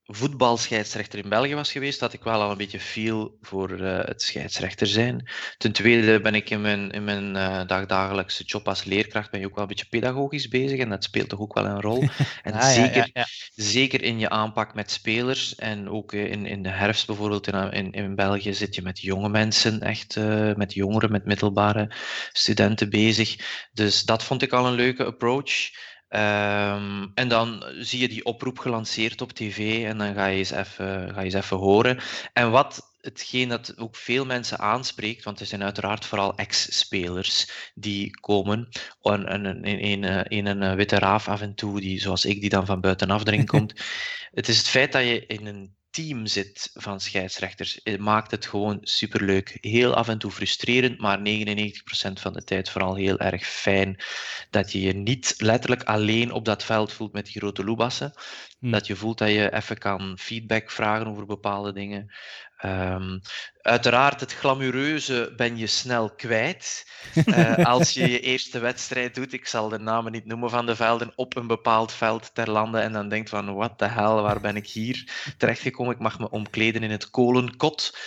voetbalscheidsrechter 0.04 1.18
in 1.18 1.28
België 1.28 1.54
was 1.54 1.72
geweest, 1.72 2.00
had 2.00 2.12
ik 2.12 2.22
wel 2.22 2.40
al 2.40 2.50
een 2.50 2.56
beetje 2.56 2.80
feel 2.80 3.38
voor 3.40 3.70
uh, 3.70 3.98
het 3.98 4.22
scheidsrechter 4.22 4.86
zijn. 4.86 5.30
Ten 5.58 5.72
tweede 5.72 6.20
ben 6.20 6.34
ik 6.34 6.50
in 6.50 6.60
mijn, 6.60 6.90
in 6.90 7.04
mijn 7.04 7.34
uh, 7.36 7.66
dagdagelijkse 7.66 8.44
job 8.44 8.68
als 8.68 8.84
leerkracht 8.84 9.30
ben 9.30 9.40
je 9.40 9.46
ook 9.46 9.54
wel 9.54 9.62
een 9.62 9.68
beetje 9.68 9.88
pedagogisch 9.88 10.48
bezig 10.48 10.78
en 10.78 10.88
dat 10.88 11.04
speelt 11.04 11.28
toch 11.28 11.40
ook 11.40 11.54
wel 11.54 11.66
een 11.66 11.80
rol. 11.80 12.04
En 12.42 12.52
ah, 12.52 12.72
zeker, 12.72 12.96
ja, 12.96 13.08
ja, 13.12 13.26
zeker 13.54 14.02
in 14.02 14.18
je 14.18 14.28
aanpak 14.28 14.74
met 14.74 14.90
spelers 14.90 15.54
en 15.54 15.88
ook 15.88 16.12
in, 16.12 16.46
in 16.46 16.62
de 16.62 16.68
herfst 16.68 17.06
bijvoorbeeld 17.06 17.46
in, 17.46 17.72
in, 17.72 17.92
in 17.92 18.14
België 18.14 18.54
zit 18.54 18.74
je 18.74 18.82
met 18.82 19.00
jonge 19.00 19.28
mensen, 19.28 19.80
echt 19.80 20.16
uh, 20.16 20.54
met 20.54 20.74
jongeren, 20.74 21.10
met 21.10 21.24
middelbare 21.24 21.94
studenten 22.32 22.90
bezig. 22.90 23.36
Dus 23.72 24.02
dat 24.02 24.22
vond 24.22 24.42
ik 24.42 24.52
al 24.52 24.66
een 24.66 24.72
leuke 24.72 25.04
approach. 25.04 25.70
Um, 26.14 27.10
en 27.14 27.28
dan 27.28 27.64
zie 27.78 28.00
je 28.00 28.08
die 28.08 28.24
oproep 28.24 28.58
gelanceerd 28.58 29.20
op 29.20 29.32
tv 29.32 29.84
en 29.84 29.98
dan 29.98 30.14
ga 30.14 30.26
je 30.26 30.38
eens 30.38 30.50
even, 30.50 31.14
ga 31.14 31.18
je 31.18 31.24
eens 31.24 31.34
even 31.34 31.56
horen. 31.56 31.98
En 32.32 32.50
wat 32.50 32.96
hetgeen 33.00 33.48
dat 33.48 33.78
ook 33.78 33.96
veel 33.96 34.24
mensen 34.24 34.58
aanspreekt, 34.58 35.24
want 35.24 35.40
er 35.40 35.46
zijn 35.46 35.62
uiteraard 35.62 36.04
vooral 36.04 36.34
ex-spelers 36.36 37.50
die 37.74 38.20
komen 38.20 38.68
en, 39.02 39.64
in, 39.64 40.02
in, 40.28 40.46
een 40.46 40.76
witte 40.76 40.98
raaf 40.98 41.28
af 41.28 41.40
en 41.40 41.54
toe, 41.54 41.80
die, 41.80 42.00
zoals 42.00 42.24
ik, 42.24 42.40
die 42.40 42.50
dan 42.50 42.66
van 42.66 42.80
buitenaf 42.80 43.26
erin 43.26 43.46
komt. 43.46 43.72
het 44.32 44.48
is 44.48 44.58
het 44.58 44.68
feit 44.68 44.92
dat 44.92 45.02
je 45.02 45.26
in 45.26 45.46
een 45.46 45.76
team 45.92 46.26
zit 46.26 46.70
van 46.74 47.00
scheidsrechters, 47.00 47.80
het 47.82 48.00
maakt 48.00 48.30
het 48.30 48.46
gewoon 48.46 48.78
superleuk. 48.80 49.58
Heel 49.60 49.94
af 49.94 50.08
en 50.08 50.18
toe 50.18 50.30
frustrerend, 50.30 50.98
maar 50.98 51.18
99% 51.18 51.22
van 52.12 52.32
de 52.32 52.44
tijd 52.44 52.70
vooral 52.70 52.94
heel 52.94 53.18
erg 53.18 53.46
fijn. 53.46 54.00
Dat 54.50 54.72
je 54.72 54.80
je 54.80 54.92
niet 54.92 55.34
letterlijk 55.38 55.82
alleen 55.82 56.32
op 56.32 56.44
dat 56.44 56.64
veld 56.64 56.92
voelt 56.92 57.12
met 57.12 57.24
die 57.24 57.40
grote 57.40 57.64
loebassen. 57.64 58.12
Hm. 58.58 58.70
Dat 58.70 58.86
je 58.86 58.96
voelt 58.96 59.18
dat 59.18 59.28
je 59.28 59.52
even 59.52 59.78
kan 59.78 60.18
feedback 60.18 60.70
vragen 60.70 61.06
over 61.06 61.26
bepaalde 61.26 61.72
dingen. 61.72 62.12
Um, 62.64 63.20
uiteraard, 63.60 64.20
het 64.20 64.34
glamoureuze 64.34 65.32
ben 65.36 65.56
je 65.56 65.66
snel 65.66 66.10
kwijt. 66.10 66.90
Uh, 67.26 67.64
als 67.74 67.90
je 67.90 68.10
je 68.10 68.20
eerste 68.20 68.58
wedstrijd 68.58 69.14
doet, 69.14 69.32
ik 69.32 69.46
zal 69.46 69.68
de 69.68 69.78
namen 69.78 70.12
niet 70.12 70.26
noemen 70.26 70.50
van 70.50 70.66
de 70.66 70.76
velden, 70.76 71.12
op 71.14 71.36
een 71.36 71.46
bepaald 71.46 71.92
veld 71.92 72.34
ter 72.34 72.50
lande 72.50 72.78
en 72.78 72.92
dan 72.92 73.08
denkt 73.08 73.28
van, 73.28 73.54
wat 73.54 73.78
de 73.78 73.88
hel, 73.88 74.22
waar 74.22 74.40
ben 74.40 74.56
ik 74.56 74.66
hier 74.66 75.10
terechtgekomen? 75.38 75.94
Ik 75.94 76.00
mag 76.00 76.18
me 76.18 76.30
omkleden 76.30 76.82
in 76.82 76.90
het 76.90 77.10
kolenkot. 77.10 77.98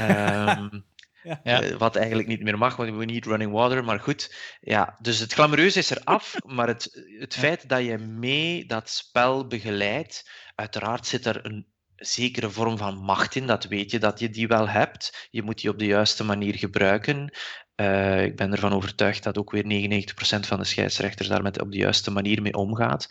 Um, 0.00 0.84
Ja. 1.42 1.62
Uh, 1.62 1.76
wat 1.76 1.96
eigenlijk 1.96 2.28
niet 2.28 2.42
meer 2.42 2.58
mag, 2.58 2.76
want 2.76 2.96
we 2.96 3.04
need 3.04 3.26
running 3.26 3.52
water. 3.52 3.84
Maar 3.84 4.00
goed, 4.00 4.34
ja, 4.60 4.96
dus 5.00 5.18
het 5.18 5.32
glamoureuze 5.32 5.78
is 5.78 5.90
er 5.90 6.00
af. 6.04 6.34
maar 6.56 6.66
het, 6.66 7.04
het 7.18 7.34
feit 7.34 7.68
dat 7.68 7.84
je 7.84 7.98
mee 7.98 8.66
dat 8.66 8.90
spel 8.90 9.46
begeleidt, 9.46 10.30
uiteraard 10.54 11.06
zit 11.06 11.26
er 11.26 11.44
een 11.44 11.66
zekere 12.04 12.50
vorm 12.50 12.78
van 12.78 12.96
macht 12.96 13.34
in, 13.34 13.46
dat 13.46 13.64
weet 13.64 13.90
je 13.90 13.98
dat 13.98 14.20
je 14.20 14.30
die 14.30 14.48
wel 14.48 14.68
hebt. 14.68 15.28
Je 15.30 15.42
moet 15.42 15.60
die 15.60 15.70
op 15.70 15.78
de 15.78 15.86
juiste 15.86 16.24
manier 16.24 16.54
gebruiken. 16.54 17.30
Uh, 17.76 18.24
ik 18.24 18.36
ben 18.36 18.52
ervan 18.52 18.72
overtuigd 18.72 19.22
dat 19.22 19.38
ook 19.38 19.50
weer 19.50 19.90
99% 20.42 20.46
van 20.46 20.58
de 20.58 20.64
scheidsrechters 20.64 21.28
daar 21.28 21.42
met 21.42 21.60
op 21.60 21.70
de 21.70 21.78
juiste 21.78 22.10
manier 22.10 22.42
mee 22.42 22.54
omgaat. 22.54 23.06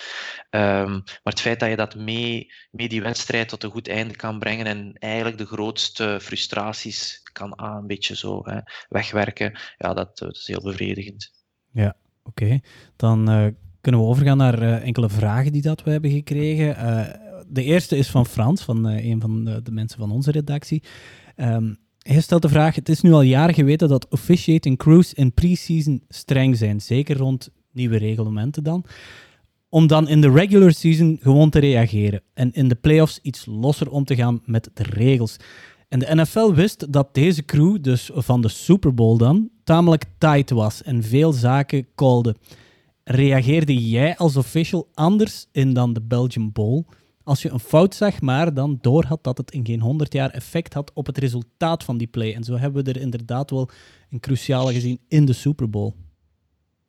Um, 0.50 0.92
maar 0.92 1.20
het 1.24 1.42
feit 1.42 1.60
dat 1.60 1.70
je 1.70 1.76
dat 1.76 1.96
mee, 1.96 2.52
mee 2.72 2.90
die 2.90 3.02
wedstrijd 3.02 3.50
tot 3.50 3.64
een 3.64 3.72
goed 3.72 3.88
einde 3.88 4.16
kan 4.16 4.40
brengen 4.40 4.66
en 4.66 4.94
eigenlijk 5.00 5.38
de 5.38 5.46
grootste 5.46 6.20
frustraties 6.22 7.20
kan 7.34 7.60
aan 7.60 7.78
een 7.78 7.88
beetje 7.88 8.16
zo 8.16 8.42
hè, 8.44 8.60
wegwerken, 8.90 9.60
ja, 9.78 9.94
dat, 9.94 10.22
is 10.30 10.48
heel 10.48 10.62
bevredigend. 10.62 11.32
Ja, 11.72 11.96
oké. 12.24 12.60
Dan 12.96 13.30
uh, 13.30 13.48
kunnen 13.82 14.02
we 14.02 14.08
overgaan 14.08 14.38
naar 14.38 14.62
uh, 14.62 14.86
enkele 14.86 15.10
vragen 15.10 15.52
die 15.52 15.62
dat 15.62 15.84
we 15.84 15.92
hebben 15.92 16.12
gekregen 16.12 16.76
de 17.52 17.64
eerste 17.64 17.98
is 17.98 18.10
van 18.10 18.26
Frans, 18.26 18.62
van 18.62 18.90
uh, 18.90 19.06
een 19.06 19.22
van 19.22 19.46
de, 19.46 19.62
de, 19.62 19.72
mensen 19.72 20.00
van 20.00 20.12
onze 20.12 20.32
redactie. 20.32 20.84
Um, 21.36 21.78
hij 22.02 22.22
stelt 22.22 22.42
de 22.42 22.50
vraag: 22.50 22.76
Het 22.76 22.90
is 22.90 23.02
nu 23.02 23.12
al 23.12 23.22
jaren 23.22 23.56
geweten 23.56 23.90
dat 23.90 24.08
officiating 24.10 24.78
crews 24.78 25.14
in 25.14 25.34
pre-season 25.34 26.04
streng 26.08 26.58
zijn, 26.58 26.82
zeker 26.82 27.18
rond 27.18 27.50
nieuwe 27.72 27.98
reglementen 27.98 28.64
dan. 28.64 28.86
Om 29.70 29.88
dan 29.88 30.08
in 30.08 30.22
de 30.22 30.32
regular 30.32 30.74
season 30.74 31.18
gewoon 31.22 31.50
te 31.50 31.60
reageren 31.60 32.22
en 32.34 32.52
in 32.52 32.68
de 32.68 32.76
playoffs 32.76 33.20
iets 33.22 33.46
losser 33.46 33.90
om 33.90 34.06
te 34.06 34.16
gaan 34.16 34.42
met 34.46 34.70
de 34.74 34.84
regels. 34.84 35.38
En 35.88 36.00
de 36.00 36.16
NFL 36.16 36.54
wist 36.54 36.92
dat 36.94 37.14
deze 37.14 37.46
crew, 37.46 37.78
dus 37.82 38.10
van 38.14 38.42
de 38.42 38.48
Super 38.48 38.94
Bowl 38.94 39.18
dan, 39.18 39.50
tamelijk 39.64 40.06
tight 40.18 40.50
was 40.50 40.84
en 40.84 41.04
veel 41.04 41.32
zaken 41.32 41.88
callde. 41.96 42.36
Reageerde 43.04 43.90
jij 43.90 44.18
als 44.18 44.38
official 44.38 44.90
anders 44.94 45.48
in 45.52 45.74
dan 45.74 45.94
de 45.94 46.02
Belgian 46.02 46.52
Bowl? 46.52 46.86
Als 47.24 47.42
je 47.42 47.50
een 47.50 47.60
fout 47.60 47.96
zag, 47.96 48.22
maar 48.22 48.54
dan 48.54 48.78
doorhad 48.82 49.24
dat 49.24 49.38
het 49.38 49.52
in 49.52 49.66
geen 49.66 49.80
100 49.80 50.14
jaar 50.14 50.30
effect 50.30 50.74
had 50.74 50.92
op 50.94 51.06
het 51.06 51.18
resultaat 51.18 51.84
van 51.84 51.98
die 51.98 52.08
play. 52.08 52.36
En 52.36 52.44
zo 52.44 52.58
hebben 52.58 52.84
we 52.84 52.92
er 52.92 53.02
inderdaad 53.02 53.50
wel 53.50 53.70
een 54.10 54.20
cruciale 54.20 54.74
gezien 54.74 55.00
in 55.08 55.26
de 55.26 55.34
Super 55.34 55.70
Bowl. 55.70 55.94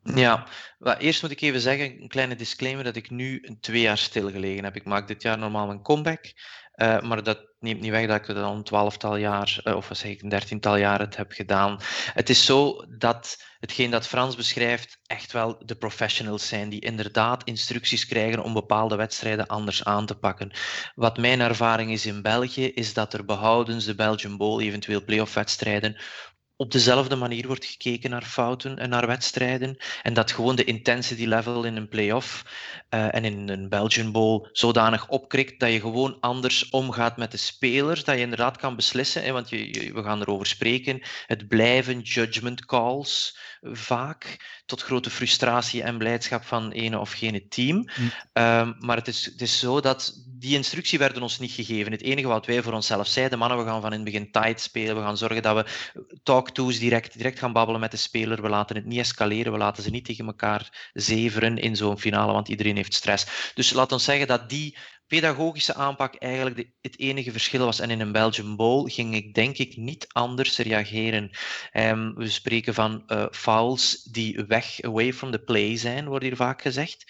Ja, 0.03 0.47
well, 0.79 0.97
eerst 0.97 1.23
moet 1.23 1.31
ik 1.31 1.41
even 1.41 1.61
zeggen, 1.61 2.03
een 2.03 2.09
kleine 2.09 2.37
disclaimer, 2.37 2.85
dat 2.85 2.97
ik 2.97 3.11
nu 3.11 3.57
twee 3.61 3.81
jaar 3.81 3.99
stilgelegen 3.99 4.65
heb. 4.65 4.77
Ik 4.77 4.85
maak 4.85 5.09
dit 5.09 5.23
jaar 5.23 5.39
normaal 5.39 5.71
een 5.71 5.83
comeback, 5.83 6.33
uh, 6.77 7.01
maar 7.01 7.23
dat 7.23 7.52
neemt 7.63 7.81
niet 7.81 7.91
weg 7.91 8.07
dat 8.07 8.21
ik 8.21 8.27
het 8.27 8.37
al 8.37 8.55
een 8.55 8.63
twaalftal 8.63 9.17
jaar, 9.17 9.61
uh, 9.65 9.77
of 9.77 9.89
zeg 9.93 10.11
ik 10.11 10.23
een 10.23 10.29
dertiental 10.29 10.77
jaar 10.77 11.01
het 11.01 11.17
heb 11.17 11.33
gedaan. 11.33 11.81
Het 12.13 12.29
is 12.31 12.45
zo 12.45 12.85
dat 12.89 13.45
hetgeen 13.61 13.91
dat 13.91 14.07
Frans 14.07 14.37
beschrijft 14.37 14.99
echt 15.07 15.33
wel 15.33 15.57
de 15.65 15.75
professionals 15.75 16.49
zijn 16.49 16.69
die 16.69 16.81
inderdaad 16.81 17.45
instructies 17.45 18.07
krijgen 18.07 18.43
om 18.43 18.53
bepaalde 18.53 18.97
wedstrijden 18.97 19.47
anders 19.47 19.85
aan 19.85 20.07
te 20.07 20.15
pakken. 20.15 20.53
Wat 20.95 21.19
mijn 21.19 21.41
ervaring 21.41 21.91
is 21.91 22.07
in 22.07 22.23
België, 22.23 22.67
is 22.67 22.95
dat 22.95 23.13
er 23.13 23.25
behoudens 23.25 23.85
de 23.85 23.95
Belgian 23.95 24.37
Bowl, 24.37 24.61
eventueel 24.61 25.05
playoff 25.05 25.35
wedstrijden, 25.35 25.97
op 26.63 26.71
dezelfde 26.71 27.17
manier 27.17 27.47
wordt 27.47 27.65
gekeken 27.65 28.11
naar 28.11 28.25
fouten 28.25 28.79
en 28.79 28.89
naar 28.89 29.07
wedstrijden. 29.07 29.77
En 30.03 30.15
dat 30.15 30.33
gewoon 30.33 30.57
de 30.57 30.65
intensity 30.65 31.25
level 31.25 31.65
in 31.65 31.77
een 31.77 31.89
playoff 31.89 32.45
uh, 32.91 33.15
en 33.15 33.25
in 33.25 33.49
een 33.49 33.69
Belgian 33.69 34.13
Bowl 34.13 34.49
zodanig 34.53 35.09
opkrikt 35.09 35.61
dat 35.61 35.73
je 35.73 35.81
gewoon 35.81 36.17
anders 36.21 36.69
omgaat 36.71 37.17
met 37.17 37.31
de 37.31 37.37
spelers. 37.37 38.05
Dat 38.05 38.15
je 38.15 38.21
inderdaad 38.21 38.57
kan 38.57 38.77
beslissen, 38.77 39.23
hè, 39.23 39.33
want 39.33 39.49
je, 39.49 39.91
we 39.95 40.03
gaan 40.03 40.21
erover 40.21 40.47
spreken. 40.47 41.01
Het 41.27 41.49
blijven 41.49 42.01
judgment 42.01 42.65
calls 42.65 43.39
vaak 43.63 44.51
tot 44.67 44.83
grote 44.83 45.11
frustratie 45.11 45.83
en 45.83 45.99
blijdschap 45.99 46.45
van 46.45 46.71
ene 46.71 46.99
of 46.99 47.13
gene 47.13 47.49
team. 47.49 47.77
Mm. 47.77 48.11
Um, 48.33 48.77
maar 48.79 48.97
het 48.97 49.09
is, 49.09 49.25
het 49.25 49.41
is 49.41 49.59
zo 49.59 49.81
dat 49.81 50.23
die 50.27 50.57
instructie 50.57 50.99
werden 50.99 51.23
ons 51.23 51.39
niet 51.39 51.53
gegeven. 51.53 51.93
Het 51.93 52.03
enige 52.03 52.27
wat 52.27 52.47
wij 52.47 52.63
voor 52.63 52.73
onszelf 52.73 53.07
zeiden, 53.07 53.39
mannen, 53.39 53.59
we 53.59 53.65
gaan 53.65 53.81
van 53.81 53.93
in 53.93 54.01
het 54.01 54.05
begin 54.05 54.31
tight 54.31 54.61
spelen, 54.61 54.97
we 54.97 55.03
gaan 55.03 55.17
zorgen 55.17 55.43
dat 55.43 55.57
we 55.57 55.71
talk-to's 56.53 56.79
direct, 56.79 57.17
direct 57.17 57.39
gaan 57.39 57.53
babbelen 57.53 57.81
met 57.81 57.91
de 57.91 57.97
speler, 57.97 58.43
we 58.43 58.49
laten 58.49 58.77
het 58.77 58.85
niet 58.85 58.99
escaleren, 58.99 59.53
we 59.53 59.59
laten 59.59 59.83
ze 59.83 59.91
niet 59.91 60.05
tegen 60.05 60.27
elkaar 60.27 60.91
zeveren 60.93 61.59
in 61.59 61.77
zo'n 61.77 61.99
finale, 61.99 62.33
want 62.33 62.49
iedereen 62.49 62.77
heeft 62.77 62.95
stress. 62.95 63.53
Dus 63.55 63.73
laat 63.73 63.93
ons 63.93 64.05
zeggen 64.05 64.27
dat 64.27 64.49
die 64.49 64.77
pedagogische 65.07 65.75
aanpak 65.75 66.15
eigenlijk 66.15 66.57
de, 66.57 66.71
het 66.81 66.99
enige 66.99 67.33
verschil 67.33 67.65
was. 67.65 67.81
En 67.81 67.91
in 67.91 68.01
een 68.01 68.13
Belgian 68.13 68.57
Bowl 68.57 68.89
ging 68.89 69.15
ik 69.15 69.35
denk 69.35 69.59
ik 69.59 69.77
niet 69.77 70.07
anders 70.09 70.59
reageren. 70.59 71.31
Um, 71.73 72.15
we 72.15 72.29
spreken 72.29 72.75
van 72.75 73.03
uh, 73.07 73.27
fouls 73.31 74.03
die 74.03 74.45
weg, 74.47 74.81
away 74.81 75.13
from 75.13 75.31
the 75.31 75.39
play 75.39 75.77
zijn, 75.77 76.09
wordt 76.09 76.25
hier 76.25 76.37
vaak 76.37 76.63
gezegd. 76.63 77.05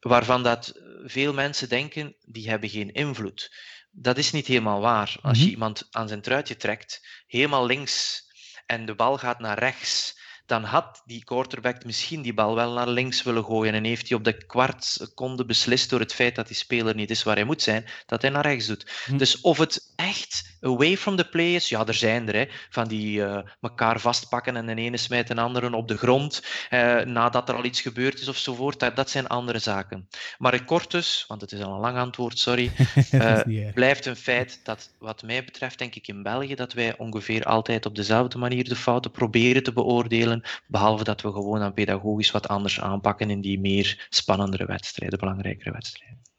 Waarvan 0.00 0.42
dat 0.42 0.80
veel 1.04 1.32
mensen 1.32 1.68
denken, 1.68 2.16
die 2.20 2.48
hebben 2.48 2.68
geen 2.68 2.92
invloed. 2.92 3.50
Dat 3.90 4.18
is 4.18 4.32
niet 4.32 4.46
helemaal 4.46 4.80
waar. 4.80 5.16
Als 5.22 5.38
je 5.38 5.44
mhm. 5.44 5.52
iemand 5.52 5.86
aan 5.90 6.08
zijn 6.08 6.20
truitje 6.20 6.56
trekt, 6.56 7.22
helemaal 7.26 7.66
links, 7.66 8.23
en 8.66 8.86
de 8.86 8.94
bal 8.94 9.18
gaat 9.18 9.38
naar 9.38 9.58
rechts, 9.58 10.18
dan 10.46 10.64
had 10.64 11.02
die 11.04 11.24
quarterback 11.24 11.84
misschien 11.84 12.22
die 12.22 12.34
bal 12.34 12.54
wel 12.54 12.72
naar 12.72 12.88
links 12.88 13.22
willen 13.22 13.44
gooien. 13.44 13.74
En 13.74 13.84
heeft 13.84 14.08
hij 14.08 14.18
op 14.18 14.24
de 14.24 14.46
kwart 14.46 14.84
seconde 14.84 15.44
beslist 15.44 15.90
door 15.90 16.00
het 16.00 16.14
feit 16.14 16.34
dat 16.34 16.46
die 16.46 16.56
speler 16.56 16.94
niet 16.94 17.10
is 17.10 17.22
waar 17.22 17.36
hij 17.36 17.44
moet 17.44 17.62
zijn, 17.62 17.86
dat 18.06 18.22
hij 18.22 18.30
naar 18.30 18.46
rechts 18.46 18.66
doet. 18.66 19.02
Hm. 19.04 19.16
Dus 19.16 19.40
of 19.40 19.58
het 19.58 19.92
echt 19.96 20.53
away 20.64 20.96
from 20.96 21.16
the 21.16 21.28
play 21.28 21.54
is, 21.54 21.68
ja, 21.68 21.86
er 21.86 21.94
zijn 21.94 22.28
er, 22.28 22.34
hè, 22.34 22.44
van 22.70 22.88
die 22.88 23.18
uh, 23.18 23.38
elkaar 23.60 24.00
vastpakken 24.00 24.56
en 24.56 24.66
de 24.66 24.74
ene 24.74 24.96
smijt 24.96 25.26
de 25.26 25.34
andere 25.34 25.76
op 25.76 25.88
de 25.88 25.96
grond 25.96 26.42
uh, 26.70 27.00
nadat 27.00 27.48
er 27.48 27.54
al 27.54 27.64
iets 27.64 27.80
gebeurd 27.80 28.20
is 28.20 28.28
ofzovoort, 28.28 28.80
dat, 28.80 28.96
dat 28.96 29.10
zijn 29.10 29.26
andere 29.26 29.58
zaken. 29.58 30.08
Maar 30.38 30.64
kort 30.64 30.90
dus, 30.90 31.24
want 31.28 31.40
het 31.40 31.52
is 31.52 31.62
al 31.62 31.72
een 31.72 31.80
lang 31.80 31.98
antwoord, 31.98 32.38
sorry, 32.38 32.70
uh, 33.12 33.40
blijft 33.74 34.06
een 34.06 34.16
feit 34.16 34.60
dat 34.64 34.94
wat 34.98 35.22
mij 35.22 35.44
betreft, 35.44 35.78
denk 35.78 35.94
ik 35.94 36.08
in 36.08 36.22
België, 36.22 36.54
dat 36.54 36.72
wij 36.72 36.98
ongeveer 36.98 37.44
altijd 37.44 37.86
op 37.86 37.94
dezelfde 37.94 38.38
manier 38.38 38.64
de 38.64 38.76
fouten 38.76 39.10
proberen 39.10 39.62
te 39.62 39.72
beoordelen 39.72 40.42
behalve 40.66 41.04
dat 41.04 41.20
we 41.20 41.32
gewoon 41.32 41.60
aan 41.60 41.74
pedagogisch 41.74 42.30
wat 42.30 42.48
anders 42.48 42.80
aanpakken 42.80 43.30
in 43.30 43.40
die 43.40 43.60
meer 43.60 44.06
spannendere 44.08 44.66
wedstrijden, 44.66 45.18
belangrijkere 45.18 45.72
wedstrijden. 45.72 46.33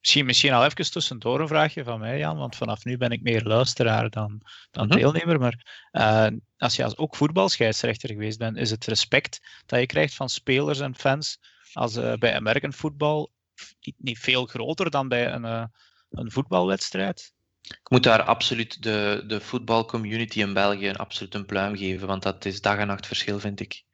Misschien, 0.00 0.26
misschien 0.26 0.52
al 0.52 0.64
even 0.64 0.90
tussendoor 0.90 1.40
een 1.40 1.48
vraagje 1.48 1.84
van 1.84 2.00
mij, 2.00 2.18
Jan, 2.18 2.36
want 2.36 2.56
vanaf 2.56 2.84
nu 2.84 2.96
ben 2.96 3.10
ik 3.10 3.22
meer 3.22 3.42
luisteraar 3.42 4.10
dan, 4.10 4.40
dan 4.70 4.86
mhm. 4.86 4.96
deelnemer. 4.96 5.38
Maar 5.38 5.88
uh, 5.92 6.38
als 6.56 6.76
je 6.76 6.84
als 6.84 6.96
ook 6.96 7.16
voetbalscheidsrechter 7.16 8.08
geweest 8.08 8.38
bent, 8.38 8.56
is 8.56 8.70
het 8.70 8.86
respect 8.86 9.40
dat 9.66 9.80
je 9.80 9.86
krijgt 9.86 10.14
van 10.14 10.28
spelers 10.28 10.80
en 10.80 10.94
fans 10.94 11.38
als 11.72 11.96
uh, 11.96 12.14
bij 12.14 12.34
American 12.34 12.72
football 12.72 13.28
niet, 13.80 13.94
niet 13.98 14.18
veel 14.18 14.46
groter 14.46 14.90
dan 14.90 15.08
bij 15.08 15.32
een, 15.32 15.44
uh, 15.44 15.64
een 16.10 16.30
voetbalwedstrijd. 16.30 17.32
Ik 17.60 17.90
moet 17.90 18.02
daar 18.02 18.22
absoluut 18.22 18.82
de, 18.82 19.24
de 19.26 19.40
voetbalcommunity 19.40 20.40
in 20.40 20.52
België 20.52 20.90
absoluut 20.90 21.34
een 21.34 21.46
pluim 21.46 21.76
geven, 21.76 22.06
want 22.06 22.22
dat 22.22 22.44
is 22.44 22.60
dag 22.60 22.78
en 22.78 22.86
nacht 22.86 23.06
verschil, 23.06 23.40
vind 23.40 23.60
ik. 23.60 23.84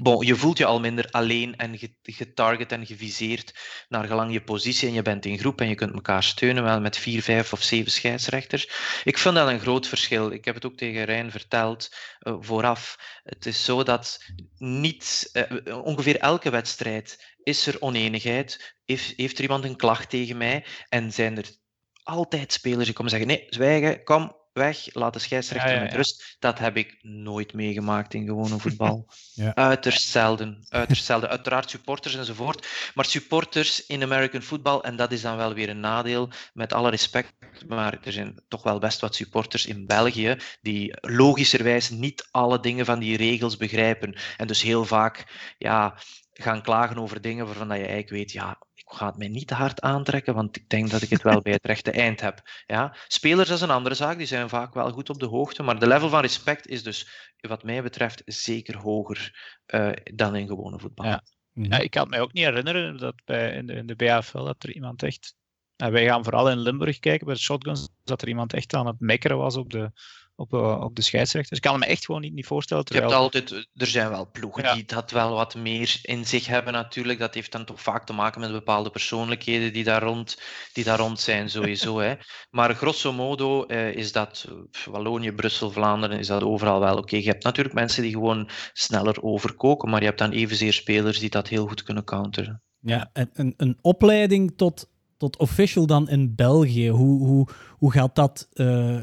Bon, 0.00 0.26
je 0.26 0.36
voelt 0.36 0.58
je 0.58 0.64
al 0.64 0.80
minder 0.80 1.10
alleen 1.10 1.56
en 1.56 1.78
getarget 2.02 2.72
en 2.72 2.86
geviseerd 2.86 3.54
naar 3.88 4.06
gelang 4.06 4.32
je 4.32 4.42
positie 4.42 4.88
en 4.88 4.94
je 4.94 5.02
bent 5.02 5.24
in 5.24 5.38
groep 5.38 5.60
en 5.60 5.68
je 5.68 5.74
kunt 5.74 5.92
elkaar 5.92 6.22
steunen 6.22 6.62
wel 6.62 6.80
met 6.80 6.96
vier, 6.96 7.22
vijf 7.22 7.52
of 7.52 7.62
zeven 7.62 7.90
scheidsrechters. 7.92 8.68
Ik 9.04 9.18
vind 9.18 9.34
dat 9.34 9.48
een 9.48 9.60
groot 9.60 9.86
verschil. 9.86 10.30
Ik 10.30 10.44
heb 10.44 10.54
het 10.54 10.64
ook 10.64 10.76
tegen 10.76 11.04
Rijn 11.04 11.30
verteld 11.30 11.96
uh, 12.20 12.36
vooraf. 12.40 12.96
Het 13.22 13.46
is 13.46 13.64
zo 13.64 13.82
dat 13.82 14.24
niet 14.56 15.30
uh, 15.32 15.84
ongeveer 15.84 16.16
elke 16.16 16.50
wedstrijd 16.50 17.34
is 17.42 17.66
er 17.66 17.80
oneenigheid. 17.80 18.76
Heeft, 18.84 19.12
heeft 19.16 19.36
er 19.36 19.42
iemand 19.42 19.64
een 19.64 19.76
klacht 19.76 20.10
tegen 20.10 20.36
mij 20.36 20.64
en 20.88 21.12
zijn 21.12 21.36
er 21.36 21.56
altijd 22.02 22.52
spelers 22.52 22.84
die 22.84 22.94
komen 22.94 23.10
zeggen: 23.10 23.28
nee, 23.28 23.46
zwijgen, 23.48 24.04
kom, 24.04 24.36
weg, 24.58 24.94
laat 24.94 25.12
de 25.12 25.18
scheidsrechter 25.18 25.80
met 25.80 25.94
rust. 25.94 26.36
Dat 26.38 26.58
heb 26.58 26.76
ik 26.76 26.98
nooit 27.02 27.52
meegemaakt 27.52 28.14
in 28.14 28.26
gewone 28.26 28.58
voetbal. 28.64 29.08
Uiterst 29.54 30.08
zelden. 30.08 30.66
Uiterst 30.68 31.04
zelden. 31.04 31.28
Uiteraard 31.28 31.70
supporters 31.70 32.14
enzovoort. 32.14 32.66
Maar 32.94 33.04
supporters 33.04 33.86
in 33.86 34.02
American 34.02 34.42
football, 34.42 34.78
en 34.78 34.96
dat 34.96 35.12
is 35.12 35.20
dan 35.20 35.36
wel 35.36 35.54
weer 35.54 35.68
een 35.68 35.80
nadeel, 35.80 36.28
met 36.52 36.72
alle 36.72 36.90
respect, 36.90 37.32
maar 37.66 37.98
er 38.02 38.12
zijn 38.12 38.42
toch 38.48 38.62
wel 38.62 38.78
best 38.78 39.00
wat 39.00 39.14
supporters 39.14 39.66
in 39.66 39.86
België 39.86 40.36
die 40.60 40.96
logischerwijs 41.00 41.90
niet 41.90 42.28
alle 42.30 42.60
dingen 42.60 42.84
van 42.84 42.98
die 42.98 43.16
regels 43.16 43.56
begrijpen. 43.56 44.16
En 44.36 44.46
dus 44.46 44.62
heel 44.62 44.84
vaak 44.84 45.24
ja, 45.58 45.98
gaan 46.32 46.62
klagen 46.62 46.98
over 46.98 47.20
dingen 47.20 47.46
waarvan 47.46 47.66
je 47.66 47.72
eigenlijk 47.74 48.10
weet, 48.10 48.32
ja, 48.32 48.58
ga 48.94 49.06
het 49.06 49.16
mij 49.16 49.28
niet 49.28 49.46
te 49.46 49.54
hard 49.54 49.80
aantrekken, 49.80 50.34
want 50.34 50.56
ik 50.56 50.68
denk 50.68 50.90
dat 50.90 51.02
ik 51.02 51.10
het 51.10 51.22
wel 51.22 51.40
bij 51.40 51.52
het 51.52 51.66
rechte 51.66 51.90
eind 51.90 52.20
heb. 52.20 52.42
Ja? 52.66 52.96
Spelers 53.08 53.50
is 53.50 53.60
een 53.60 53.70
andere 53.70 53.94
zaak, 53.94 54.18
die 54.18 54.26
zijn 54.26 54.48
vaak 54.48 54.74
wel 54.74 54.90
goed 54.90 55.10
op 55.10 55.20
de 55.20 55.26
hoogte, 55.26 55.62
maar 55.62 55.78
de 55.78 55.86
level 55.86 56.08
van 56.08 56.20
respect 56.20 56.66
is 56.66 56.82
dus, 56.82 57.08
wat 57.40 57.62
mij 57.62 57.82
betreft, 57.82 58.22
zeker 58.24 58.76
hoger 58.76 59.56
uh, 59.66 59.90
dan 60.14 60.36
in 60.36 60.46
gewone 60.46 60.78
voetbal. 60.78 61.06
Ja. 61.06 61.22
Mhm. 61.52 61.72
ja. 61.72 61.78
ik 61.78 61.90
kan 61.90 62.08
mij 62.08 62.20
ook 62.20 62.32
niet 62.32 62.44
herinneren 62.44 62.98
dat 62.98 63.14
bij, 63.24 63.52
in, 63.52 63.66
de, 63.66 63.72
in 63.72 63.86
de 63.86 63.96
BAFL 63.96 64.44
dat 64.44 64.62
er 64.62 64.74
iemand 64.74 65.02
echt... 65.02 65.36
En 65.76 65.92
wij 65.92 66.04
gaan 66.04 66.24
vooral 66.24 66.50
in 66.50 66.58
Limburg 66.58 66.98
kijken 66.98 67.26
bij 67.26 67.34
de 67.34 67.40
shotguns, 67.40 67.88
dat 68.04 68.22
er 68.22 68.28
iemand 68.28 68.52
echt 68.52 68.74
aan 68.74 68.86
het 68.86 69.00
mekkeren 69.00 69.36
was 69.36 69.56
op 69.56 69.70
de, 69.70 69.90
op, 70.38 70.52
uh, 70.52 70.80
op 70.80 70.96
de 70.96 71.02
scheidsrechters. 71.02 71.58
Ik 71.58 71.64
kan 71.64 71.78
me 71.78 71.86
echt 71.86 72.04
gewoon 72.04 72.20
niet, 72.20 72.32
niet 72.32 72.46
voorstellen. 72.46 72.84
Terwijl... 72.84 73.08
Je 73.08 73.14
hebt 73.14 73.24
altijd, 73.24 73.68
er 73.74 73.86
zijn 73.86 74.10
wel 74.10 74.30
ploegen 74.30 74.74
die 74.74 74.84
dat 74.84 75.10
wel 75.10 75.34
wat 75.34 75.54
meer 75.54 75.98
in 76.02 76.26
zich 76.26 76.46
hebben 76.46 76.72
natuurlijk. 76.72 77.18
Dat 77.18 77.34
heeft 77.34 77.52
dan 77.52 77.64
toch 77.64 77.80
vaak 77.80 78.06
te 78.06 78.12
maken 78.12 78.40
met 78.40 78.52
bepaalde 78.52 78.90
persoonlijkheden 78.90 79.72
die 79.72 79.84
daar 79.84 80.02
rond, 80.02 80.40
die 80.72 80.84
daar 80.84 80.98
rond 80.98 81.20
zijn, 81.20 81.50
sowieso. 81.50 81.98
hè. 81.98 82.14
Maar 82.50 82.74
grosso 82.74 83.12
modo 83.12 83.64
uh, 83.66 83.94
is 83.94 84.12
dat 84.12 84.48
Wallonië, 84.84 85.32
Brussel, 85.32 85.70
Vlaanderen, 85.70 86.18
is 86.18 86.26
dat 86.26 86.42
overal 86.42 86.80
wel 86.80 86.96
oké. 86.96 87.16
Je 87.16 87.28
hebt 87.28 87.44
natuurlijk 87.44 87.74
mensen 87.74 88.02
die 88.02 88.12
gewoon 88.12 88.48
sneller 88.72 89.22
overkoken, 89.22 89.90
maar 89.90 90.00
je 90.00 90.06
hebt 90.06 90.18
dan 90.18 90.30
evenzeer 90.30 90.72
spelers 90.72 91.18
die 91.18 91.30
dat 91.30 91.48
heel 91.48 91.66
goed 91.66 91.82
kunnen 91.82 92.04
counteren. 92.04 92.62
Ja, 92.80 93.10
en 93.12 93.30
een, 93.32 93.54
een 93.56 93.78
opleiding 93.80 94.52
tot 94.56 94.88
tot 95.18 95.36
official 95.36 95.86
dan 95.86 96.08
in 96.08 96.34
België? 96.34 96.88
Hoe, 96.88 97.26
hoe, 97.26 97.48
hoe 97.70 97.92
gaat 97.92 98.14
dat, 98.14 98.48
uh, 98.54 98.66
uh, 98.94 99.02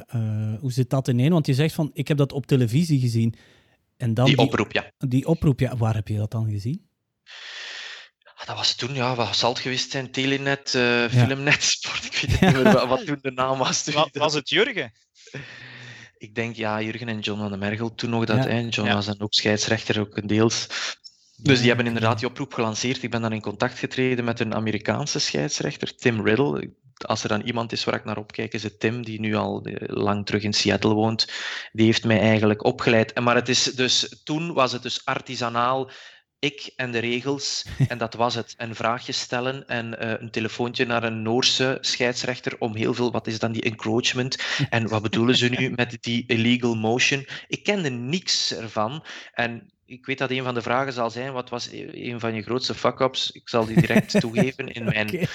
hoe 0.60 0.72
zit 0.72 0.90
dat 0.90 1.08
ineen? 1.08 1.32
Want 1.32 1.46
je 1.46 1.54
zegt 1.54 1.74
van, 1.74 1.92
ik 1.94 2.08
heb 2.08 2.18
dat 2.18 2.32
op 2.32 2.46
televisie 2.46 3.00
gezien. 3.00 3.36
En 3.98 4.14
dan 4.14 4.26
die 4.26 4.38
oproep, 4.38 4.72
ja. 4.72 4.92
Die 4.98 5.28
oproep, 5.28 5.60
ja. 5.60 5.78
Waar 5.78 5.96
heb 5.96 6.08
je 6.08 6.18
dat 6.18 6.32
dan 6.32 6.50
gezien? 6.50 6.88
Ah, 8.36 8.48
dat 8.48 8.56
was 8.56 8.76
toen, 8.76 8.94
ja, 8.94 9.16
wat 9.16 9.36
zal 9.36 9.50
het 9.50 9.60
geweest 9.60 9.92
zijn? 9.92 10.12
Telenet, 10.12 10.74
uh, 10.76 11.08
Filmnet, 11.08 11.64
Sport, 11.74 12.06
ik 12.06 12.12
weet 12.12 12.42
niet 12.42 12.64
meer 12.64 12.88
wat 12.88 13.06
toen 13.06 13.20
de 13.22 13.32
naam 13.32 13.58
was. 13.58 13.86
Wat, 13.94 14.10
was 14.12 14.34
het 14.34 14.50
Jurgen? 14.50 14.92
Ik 16.18 16.36
denk, 16.36 16.56
ja, 16.56 16.82
Jurgen 16.82 17.08
en 17.08 17.20
John 17.20 17.40
van 17.40 17.52
de 17.52 17.58
Mergel 17.58 17.96
toen 17.96 18.10
nog 18.10 18.26
dat. 18.26 18.44
Ja. 18.44 18.50
Hè? 18.50 18.68
John 18.70 18.94
was 18.94 19.06
dan 19.06 19.20
ook 19.20 19.34
scheidsrechter, 19.34 20.00
ook 20.00 20.18
een 20.18 20.28
deels. 20.28 20.68
Dus 21.42 21.58
die 21.60 21.68
hebben 21.68 21.86
inderdaad 21.86 22.20
die 22.20 22.28
oproep 22.28 22.54
gelanceerd. 22.54 23.04
Ik 23.04 23.12
ben 23.12 23.22
dan 23.22 23.34
in 23.34 23.42
contact 23.42 23.80
getreden 23.80 24.26
met 24.26 24.40
een 24.40 24.56
Amerikaanse 24.56 25.20
scheidsrechter, 25.20 25.96
Tim 25.96 26.26
Riddle. 26.26 26.74
Als 26.96 27.24
er 27.24 27.30
dan 27.30 27.42
iemand 27.42 27.72
is 27.72 27.84
waar 27.84 27.96
ik 27.96 28.06
naar 28.06 28.18
opkijk, 28.18 28.54
is 28.54 28.64
het 28.64 28.80
Tim, 28.80 29.06
die 29.06 29.20
nu 29.20 29.36
al 29.36 29.64
eh, 29.64 29.76
lang 29.96 30.26
terug 30.26 30.44
in 30.44 30.54
Seattle 30.54 30.94
woont. 30.94 31.32
Die 31.72 31.86
heeft 31.86 32.04
mij 32.04 32.20
eigenlijk 32.20 32.64
opgeleid. 32.64 33.20
Maar 33.20 33.36
het 33.36 33.50
is 33.50 33.64
dus, 33.64 34.22
toen 34.24 34.54
was 34.54 34.72
het 34.72 34.82
dus 34.82 35.06
artisanaal 35.06 35.92
ik 36.40 36.74
en 36.76 36.92
de 36.92 37.00
regels. 37.00 37.66
En 37.88 37.98
dat 37.98 38.14
was 38.14 38.36
het. 38.36 38.54
En 38.58 38.76
vraagjes 38.76 39.20
stellen 39.20 39.68
en 39.68 39.88
uh, 39.88 40.14
een 40.20 40.32
telefoontje 40.32 40.86
naar 40.86 41.04
een 41.04 41.22
Noorse 41.22 41.78
scheidsrechter 41.82 42.56
om 42.60 42.76
heel 42.76 42.94
veel, 42.94 43.12
wat 43.12 43.28
is 43.28 43.40
dan 43.40 43.52
die 43.52 43.62
encroachment? 43.62 44.38
En 44.70 44.88
wat 44.88 45.02
bedoelen 45.02 45.36
ze 45.36 45.48
nu 45.48 45.70
met 45.76 45.98
die 46.02 46.24
illegal 46.28 46.76
motion? 46.76 47.28
Ik 47.48 47.64
kende 47.64 47.90
niks 47.90 48.54
ervan. 48.54 49.06
En 49.34 49.74
ik 49.86 50.06
weet 50.06 50.18
dat 50.18 50.30
een 50.30 50.44
van 50.44 50.54
de 50.54 50.62
vragen 50.62 50.94
zal 50.94 51.10
zijn: 51.10 51.34
wat 51.34 51.50
was 51.50 51.70
een 51.72 52.20
van 52.20 52.34
je 52.34 52.42
grootste 52.42 52.76
fuck-ups? 52.76 53.32
Ik 53.32 53.50
zal 53.50 53.66
die 53.66 53.80
direct 53.82 54.20
toegeven. 54.22 54.68
In 54.68 54.84
mijn 54.84 55.28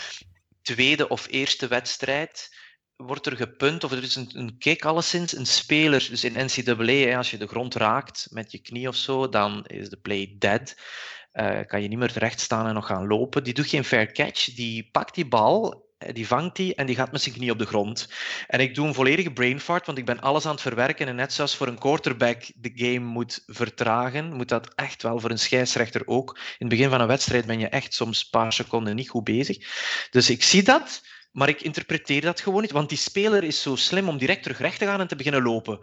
tweede 0.62 1.08
of 1.08 1.26
eerste 1.30 1.66
wedstrijd 1.66 2.56
wordt 2.96 3.26
er 3.26 3.36
gepunt, 3.36 3.84
of 3.84 3.92
er 3.92 4.02
is 4.02 4.14
een, 4.14 4.30
een 4.32 4.58
kick 4.58 4.84
alleszins, 4.84 5.36
een 5.36 5.46
speler, 5.46 6.06
dus 6.10 6.24
in 6.24 6.44
NCAA, 6.44 7.16
als 7.16 7.30
je 7.30 7.38
de 7.38 7.46
grond 7.46 7.74
raakt 7.74 8.26
met 8.30 8.52
je 8.52 8.58
knie 8.58 8.88
of 8.88 8.96
zo, 8.96 9.28
dan 9.28 9.66
is 9.66 9.88
de 9.88 9.96
play 9.96 10.36
dead. 10.38 10.74
Uh, 11.32 11.60
kan 11.66 11.82
je 11.82 11.88
niet 11.88 11.98
meer 11.98 12.12
terecht 12.12 12.40
staan 12.40 12.66
en 12.66 12.74
nog 12.74 12.86
gaan 12.86 13.06
lopen. 13.06 13.44
Die 13.44 13.54
doet 13.54 13.68
geen 13.68 13.84
fair 13.84 14.12
catch, 14.12 14.44
die 14.44 14.88
pakt 14.92 15.14
die 15.14 15.28
bal 15.28 15.88
die 16.12 16.26
vangt 16.26 16.56
die 16.56 16.74
en 16.74 16.86
die 16.86 16.94
gaat 16.94 17.12
met 17.12 17.22
zijn 17.22 17.34
knie 17.34 17.50
op 17.50 17.58
de 17.58 17.66
grond. 17.66 18.08
En 18.46 18.60
ik 18.60 18.74
doe 18.74 18.86
een 18.86 18.94
volledige 18.94 19.30
brain 19.30 19.60
fart, 19.60 19.86
want 19.86 19.98
ik 19.98 20.04
ben 20.04 20.20
alles 20.20 20.46
aan 20.46 20.52
het 20.52 20.60
verwerken. 20.60 21.08
En 21.08 21.16
net 21.16 21.32
zoals 21.32 21.56
voor 21.56 21.66
een 21.66 21.78
quarterback 21.78 22.42
de 22.54 22.72
game 22.74 23.06
moet 23.06 23.42
vertragen, 23.46 24.32
moet 24.32 24.48
dat 24.48 24.74
echt 24.74 25.02
wel 25.02 25.20
voor 25.20 25.30
een 25.30 25.38
scheidsrechter 25.38 26.02
ook. 26.06 26.36
In 26.36 26.42
het 26.58 26.68
begin 26.68 26.90
van 26.90 27.00
een 27.00 27.06
wedstrijd 27.06 27.46
ben 27.46 27.58
je 27.58 27.68
echt 27.68 27.94
soms 27.94 28.20
een 28.22 28.30
paar 28.30 28.52
seconden 28.52 28.96
niet 28.96 29.08
goed 29.08 29.24
bezig. 29.24 29.58
Dus 30.10 30.30
ik 30.30 30.42
zie 30.42 30.62
dat, 30.62 31.02
maar 31.32 31.48
ik 31.48 31.62
interpreteer 31.62 32.20
dat 32.20 32.40
gewoon 32.40 32.60
niet, 32.60 32.70
want 32.70 32.88
die 32.88 32.98
speler 32.98 33.44
is 33.44 33.62
zo 33.62 33.76
slim 33.76 34.08
om 34.08 34.18
direct 34.18 34.42
terug 34.42 34.58
recht 34.58 34.78
te 34.78 34.84
gaan 34.84 35.00
en 35.00 35.08
te 35.08 35.16
beginnen 35.16 35.42
lopen. 35.42 35.80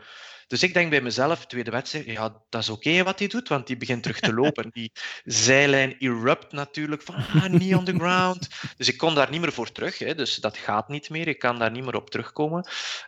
Dus 0.48 0.64
ik 0.64 0.74
denk 0.74 0.90
bij 0.90 1.02
mezelf, 1.02 1.46
tweede 1.46 1.72
wedstrijd, 1.72 2.06
ja, 2.06 2.42
dat 2.50 2.62
is 2.62 2.70
oké 2.70 3.04
wat 3.04 3.20
hij 3.20 3.28
doet, 3.28 3.48
want 3.48 3.68
die 3.68 3.78
begint 3.78 4.04
terug 4.04 4.20
te 4.20 4.34
lopen. 4.34 4.70
Die 4.72 4.92
zijlijn 5.24 5.96
erupt 6.00 6.52
natuurlijk, 6.52 7.02
van 7.02 7.16
ah, 7.16 7.44
knee 7.44 7.78
on 7.78 7.86
the 7.86 7.96
ground. 7.98 8.48
Dus 8.78 8.88
ik 8.88 8.98
kon 8.98 9.16
daar 9.16 9.30
niet 9.30 9.42
meer 9.42 9.52
voor 9.52 9.72
terug, 9.72 10.00
hè, 10.00 10.16
dus 10.16 10.36
dat 10.36 10.58
gaat 10.58 10.90
niet 10.90 11.10
meer. 11.10 11.28
Ik 11.28 11.40
kan 11.40 11.60
daar 11.60 11.72
niet 11.72 11.84
meer 11.84 11.96
op 11.96 12.10
terugkomen. 12.10 12.68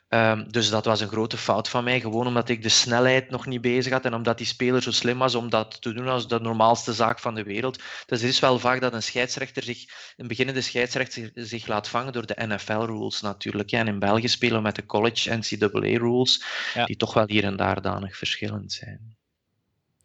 Um, 0.10 0.52
dus 0.52 0.70
dat 0.70 0.86
was 0.86 1.02
een 1.02 1.08
grote 1.08 1.38
fout 1.38 1.70
van 1.70 1.84
mij, 1.84 2.00
gewoon 2.00 2.28
omdat 2.28 2.50
ik 2.50 2.64
de 2.64 2.70
snelheid 2.70 3.30
nog 3.30 3.46
niet 3.46 3.62
bezig 3.62 3.92
had 3.92 4.06
en 4.06 4.14
omdat 4.14 4.38
die 4.38 4.48
speler 4.48 4.82
zo 4.82 4.92
slim 4.92 5.18
was 5.18 5.36
om 5.36 5.50
dat 5.50 5.82
te 5.82 5.94
doen 5.94 6.08
als 6.08 6.28
de 6.28 6.40
normaalste 6.40 6.94
zaak 6.94 7.20
van 7.20 7.36
de 7.36 7.44
wereld. 7.44 7.78
Dus 8.06 8.22
het 8.22 8.30
is 8.30 8.40
wel 8.40 8.60
vaak 8.60 8.82
dat 8.82 8.94
een 8.94 9.04
scheidsrechter 9.04 9.64
zich, 9.64 9.86
een 10.18 10.28
beginnende 10.28 10.62
scheidsrechter 10.62 11.32
zich 11.34 11.68
laat 11.68 11.88
vangen 11.88 12.14
door 12.14 12.26
de 12.26 12.46
NFL-rules 12.48 13.22
natuurlijk. 13.22 13.70
Ja, 13.70 13.80
en 13.80 13.88
in 13.88 14.00
België 14.00 14.28
spelen 14.28 14.58
we 14.58 14.64
met 14.64 14.76
de 14.76 14.86
college 14.86 15.36
NCAA-rules, 15.36 16.44
ja. 16.74 16.86
die 16.86 16.98
toch 16.98 17.14
wel 17.14 17.28
hier 17.28 17.44
en 17.44 17.56
daar 17.56 17.82
danig 17.82 18.18
verschillend 18.18 18.72
zijn. 18.72 19.18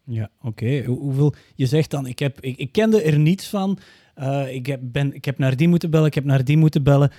Ja, 0.05 0.31
oké. 0.43 0.85
Hoeveel, 0.85 1.35
je 1.55 1.67
zegt 1.67 1.91
dan, 1.91 2.07
ik, 2.07 2.19
heb, 2.19 2.41
ik, 2.41 2.57
ik 2.57 2.73
kende 2.73 3.03
er 3.03 3.19
niets 3.19 3.49
van. 3.49 3.79
Uh, 4.17 4.55
ik, 4.55 4.67
heb, 4.67 4.81
ben, 4.83 5.15
ik 5.15 5.25
heb 5.25 5.39
naar 5.39 5.57
die 5.57 5.69
moeten 5.69 5.91
bellen, 5.91 6.07
ik 6.07 6.15
heb 6.15 6.25
naar 6.25 6.45
die 6.45 6.57
moeten 6.57 6.83
bellen. 6.83 7.13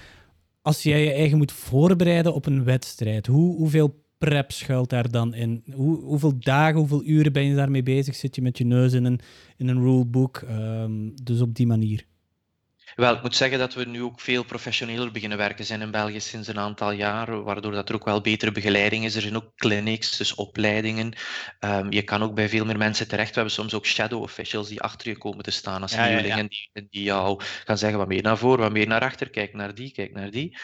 Als 0.65 0.83
jij 0.83 1.03
je 1.03 1.11
eigen 1.11 1.37
moet 1.37 1.51
voorbereiden 1.51 2.33
op 2.33 2.45
een 2.45 2.63
wedstrijd, 2.63 3.27
hoe, 3.27 3.55
hoeveel 3.55 4.03
prep 4.17 4.51
schuilt 4.51 4.89
daar 4.89 5.11
dan 5.11 5.33
in? 5.33 5.63
Hoe, 5.73 6.03
hoeveel 6.03 6.39
dagen, 6.39 6.79
hoeveel 6.79 7.03
uren 7.05 7.33
ben 7.33 7.43
je 7.43 7.55
daarmee 7.55 7.83
bezig? 7.83 8.15
Zit 8.15 8.35
je 8.35 8.41
met 8.41 8.57
je 8.57 8.65
neus 8.65 8.93
in 8.93 9.05
een, 9.05 9.19
in 9.57 9.67
een 9.67 9.81
rulebook? 9.81 10.43
Um, 10.49 11.13
dus 11.23 11.41
op 11.41 11.55
die 11.55 11.67
manier. 11.67 12.05
Wel, 12.95 13.13
ik 13.13 13.21
moet 13.21 13.35
zeggen 13.35 13.59
dat 13.59 13.73
we 13.73 13.85
nu 13.85 14.03
ook 14.03 14.19
veel 14.19 14.43
professioneler 14.43 15.11
beginnen 15.11 15.37
werken 15.37 15.65
zijn 15.65 15.81
in 15.81 15.91
België 15.91 16.19
sinds 16.19 16.47
een 16.47 16.59
aantal 16.59 16.91
jaar, 16.91 17.43
waardoor 17.43 17.71
dat 17.71 17.89
er 17.89 17.95
ook 17.95 18.05
wel 18.05 18.21
betere 18.21 18.51
begeleiding 18.51 19.05
is. 19.05 19.15
Er 19.15 19.21
zijn 19.21 19.35
ook 19.35 19.55
clinics, 19.55 20.17
dus 20.17 20.35
opleidingen. 20.35 21.13
Um, 21.59 21.91
je 21.91 22.01
kan 22.01 22.23
ook 22.23 22.35
bij 22.35 22.49
veel 22.49 22.65
meer 22.65 22.77
mensen 22.77 23.07
terecht. 23.07 23.29
We 23.29 23.35
hebben 23.35 23.53
soms 23.53 23.73
ook 23.73 23.85
shadow 23.85 24.21
officials 24.21 24.67
die 24.67 24.81
achter 24.81 25.07
je 25.07 25.17
komen 25.17 25.43
te 25.43 25.51
staan 25.51 25.81
als 25.81 25.91
ja, 25.91 26.05
ja, 26.05 26.19
ja. 26.19 26.35
Die, 26.43 26.87
die 26.89 27.03
jou 27.03 27.41
gaan 27.65 27.77
zeggen 27.77 27.99
wat 27.99 28.07
meer 28.07 28.23
naar 28.23 28.37
voren, 28.37 28.59
wat 28.59 28.71
meer 28.71 28.87
naar 28.87 29.01
achter, 29.01 29.29
kijk 29.29 29.53
naar 29.53 29.75
die, 29.75 29.91
kijk 29.91 30.13
naar 30.13 30.31
die. 30.31 30.57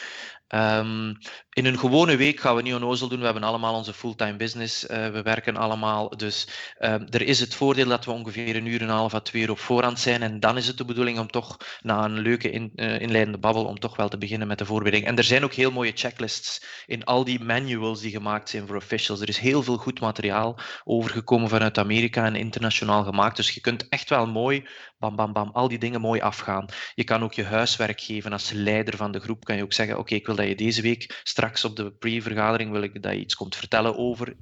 Um, 0.54 1.18
in 1.54 1.66
een 1.66 1.80
gewone 1.80 2.16
week 2.16 2.40
gaan 2.40 2.56
we 2.56 2.62
niet 2.62 2.74
onnozel 2.74 3.08
doen. 3.08 3.20
We 3.20 3.26
hebben 3.26 3.44
allemaal 3.44 3.76
onze 3.76 3.94
fulltime 3.94 4.36
business. 4.36 4.84
Uh, 4.84 5.10
we 5.10 5.22
werken 5.22 5.58
allemaal. 5.58 6.18
Dus 6.18 6.48
uh, 6.80 6.94
er 6.94 7.22
is 7.22 7.40
het 7.40 7.56
voordeel 7.56 7.88
dat 7.88 8.06
we 8.06 8.12
ongeveer 8.12 8.56
een 8.56 8.66
uur 8.66 8.82
en 8.82 8.90
een 8.90 8.96
half 8.96 9.14
à 9.14 9.20
twee 9.20 9.42
uur 9.42 9.52
op 9.52 9.60
voorhand 9.60 10.00
zijn. 10.00 10.22
En 10.22 10.40
dan 10.40 10.58
is 10.58 10.68
het 10.68 10.78
de 10.78 10.86
bedoeling 10.86 11.20
om 11.20 11.32
toch 11.32 11.58
na 11.82 12.04
een 12.04 12.20
leuke 12.20 12.52
in, 12.52 12.72
uh, 12.76 13.00
inleidende 13.00 13.38
babbel 13.38 13.66
om 13.66 13.80
toch 13.80 13.96
wel 13.96 14.10
te 14.10 14.18
beginnen 14.18 14.48
met 14.48 14.58
de 14.58 14.66
voorbereiding. 14.66 15.06
En 15.06 15.18
er 15.18 15.24
zijn 15.24 15.44
ook 15.44 15.54
heel 15.54 15.72
mooie 15.72 15.92
checklists 15.96 16.66
in 16.86 17.04
al 17.04 17.24
die 17.24 17.44
manuals 17.44 18.02
die 18.02 18.12
gemaakt 18.12 18.50
zijn 18.50 18.68
voor 18.68 18.76
officials. 18.76 19.22
Er 19.22 19.30
is 19.30 19.38
heel 19.38 19.64
veel 19.64 19.78
goed 19.78 20.00
materiaal 20.00 20.60
overgekomen 20.84 21.50
vanuit 21.50 21.78
Amerika 21.78 22.26
en 22.26 22.36
internationaal 22.36 23.04
gemaakt. 23.04 23.36
Dus 23.36 23.52
je 23.52 23.62
kunt 23.62 23.90
echt 23.90 24.10
wel 24.10 24.28
mooi, 24.28 24.68
bam, 25.00 25.16
bam, 25.16 25.34
bam, 25.34 25.50
al 25.54 25.68
die 25.68 25.80
dingen 25.80 26.02
mooi 26.02 26.22
afgaan. 26.22 26.66
Je 26.96 27.04
kan 27.04 27.24
ook 27.24 27.34
je 27.34 27.44
huiswerk 27.44 28.02
geven 28.02 28.32
als 28.32 28.52
leider 28.52 28.98
van 28.98 29.12
de 29.12 29.20
groep. 29.20 29.46
Kan 29.46 29.56
je 29.56 29.64
ook 29.64 29.74
zeggen, 29.74 29.98
oké, 29.98 30.16
ik 30.16 30.26
wil 30.26 30.40
dat 30.42 30.50
je 30.50 30.66
deze 30.66 30.82
week, 30.82 31.22
straks 31.24 31.66
op 31.66 31.76
de 31.76 31.92
pre-vergadering, 31.92 32.72
wil 32.72 32.82
ik 32.82 33.02
dat 33.02 33.14
je 33.14 33.20
iets 33.20 33.36
komt 33.36 33.56
vertellen 33.56 33.98
over 33.98 34.36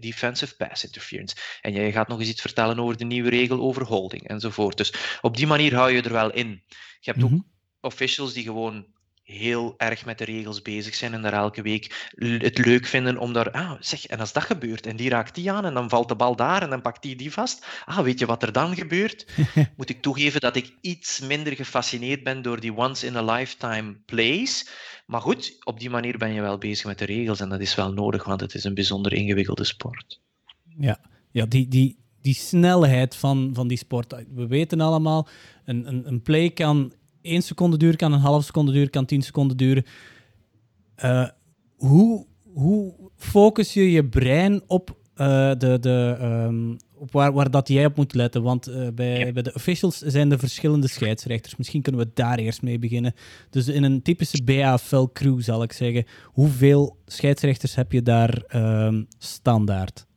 defensive 0.00 0.56
pass 0.56 0.84
interference. 0.84 1.36
En 1.60 1.72
jij 1.72 1.92
gaat 1.92 2.08
nog 2.08 2.18
eens 2.18 2.28
iets 2.28 2.40
vertellen 2.40 2.78
over 2.78 2.96
de 2.96 3.04
nieuwe 3.04 3.30
regel 3.30 3.60
over 3.60 3.84
holding 3.84 4.28
enzovoort. 4.28 4.76
Dus 4.76 5.18
op 5.20 5.36
die 5.36 5.46
manier 5.46 5.74
hou 5.74 5.90
je 5.90 6.02
er 6.02 6.12
wel 6.12 6.32
in. 6.32 6.64
Je 7.00 7.10
hebt 7.10 7.22
ook 7.22 7.30
mhm. 7.30 7.40
officials 7.80 8.32
die 8.32 8.42
gewoon 8.42 8.86
heel 9.28 9.74
erg 9.76 10.04
met 10.04 10.18
de 10.18 10.24
regels 10.24 10.62
bezig 10.62 10.94
zijn 10.94 11.14
en 11.14 11.22
daar 11.22 11.32
elke 11.32 11.62
week 11.62 12.08
het 12.18 12.58
leuk 12.58 12.86
vinden 12.86 13.18
om 13.18 13.32
daar, 13.32 13.50
ah, 13.50 13.72
zeg, 13.80 14.06
en 14.06 14.20
als 14.20 14.32
dat 14.32 14.42
gebeurt 14.42 14.86
en 14.86 14.96
die 14.96 15.08
raakt 15.08 15.34
die 15.34 15.52
aan 15.52 15.64
en 15.64 15.74
dan 15.74 15.88
valt 15.88 16.08
de 16.08 16.16
bal 16.16 16.36
daar 16.36 16.62
en 16.62 16.70
dan 16.70 16.82
pakt 16.82 17.02
die 17.02 17.16
die 17.16 17.32
vast, 17.32 17.66
ah, 17.84 17.98
weet 17.98 18.18
je 18.18 18.26
wat 18.26 18.42
er 18.42 18.52
dan 18.52 18.74
gebeurt? 18.74 19.26
Moet 19.76 19.88
ik 19.88 20.02
toegeven 20.02 20.40
dat 20.40 20.56
ik 20.56 20.74
iets 20.80 21.20
minder 21.20 21.56
gefascineerd 21.56 22.22
ben 22.22 22.42
door 22.42 22.60
die 22.60 22.76
once-in-a-lifetime 22.76 23.96
plays. 24.06 24.68
Maar 25.06 25.20
goed, 25.20 25.56
op 25.64 25.80
die 25.80 25.90
manier 25.90 26.18
ben 26.18 26.32
je 26.32 26.40
wel 26.40 26.58
bezig 26.58 26.86
met 26.86 26.98
de 26.98 27.04
regels 27.04 27.40
en 27.40 27.48
dat 27.48 27.60
is 27.60 27.74
wel 27.74 27.92
nodig, 27.92 28.24
want 28.24 28.40
het 28.40 28.54
is 28.54 28.64
een 28.64 28.74
bijzonder 28.74 29.12
ingewikkelde 29.12 29.64
sport. 29.64 30.20
Ja, 30.78 31.00
ja 31.30 31.46
die, 31.46 31.68
die, 31.68 31.98
die 32.20 32.34
snelheid 32.34 33.16
van, 33.16 33.50
van 33.54 33.68
die 33.68 33.78
sport. 33.78 34.14
We 34.34 34.46
weten 34.46 34.80
allemaal, 34.80 35.28
een, 35.64 35.88
een, 35.88 36.06
een 36.06 36.22
play 36.22 36.50
kan 36.50 36.92
1 37.22 37.42
seconde 37.42 37.76
duren, 37.76 37.96
kan 37.96 38.12
een 38.12 38.20
half 38.20 38.44
seconde 38.44 38.72
duren, 38.72 38.90
kan 38.90 39.04
10 39.04 39.22
seconden 39.22 39.56
duren. 39.56 39.84
Uh, 41.04 41.28
hoe, 41.76 42.26
hoe 42.52 42.94
focus 43.16 43.74
je 43.74 43.90
je 43.90 44.04
brein 44.04 44.62
op, 44.66 44.96
uh, 45.16 45.52
de, 45.58 45.78
de, 45.80 46.18
um, 46.20 46.76
op 46.94 47.12
waar, 47.12 47.32
waar 47.32 47.50
dat 47.50 47.68
jij 47.68 47.84
op 47.84 47.96
moet 47.96 48.14
letten? 48.14 48.42
Want 48.42 48.68
uh, 48.68 48.88
bij, 48.94 49.18
ja. 49.18 49.32
bij 49.32 49.42
de 49.42 49.54
officials 49.54 49.98
zijn 49.98 50.32
er 50.32 50.38
verschillende 50.38 50.88
scheidsrechters. 50.88 51.56
Misschien 51.56 51.82
kunnen 51.82 52.00
we 52.00 52.10
daar 52.14 52.38
eerst 52.38 52.62
mee 52.62 52.78
beginnen. 52.78 53.14
Dus 53.50 53.68
in 53.68 53.82
een 53.82 54.02
typische 54.02 54.42
BAFL 54.42 55.04
crew 55.12 55.40
zal 55.40 55.62
ik 55.62 55.72
zeggen, 55.72 56.04
hoeveel 56.24 56.96
scheidsrechters 57.06 57.74
heb 57.74 57.92
je 57.92 58.02
daar 58.02 58.42
um, 58.86 59.06
standaard? 59.18 60.07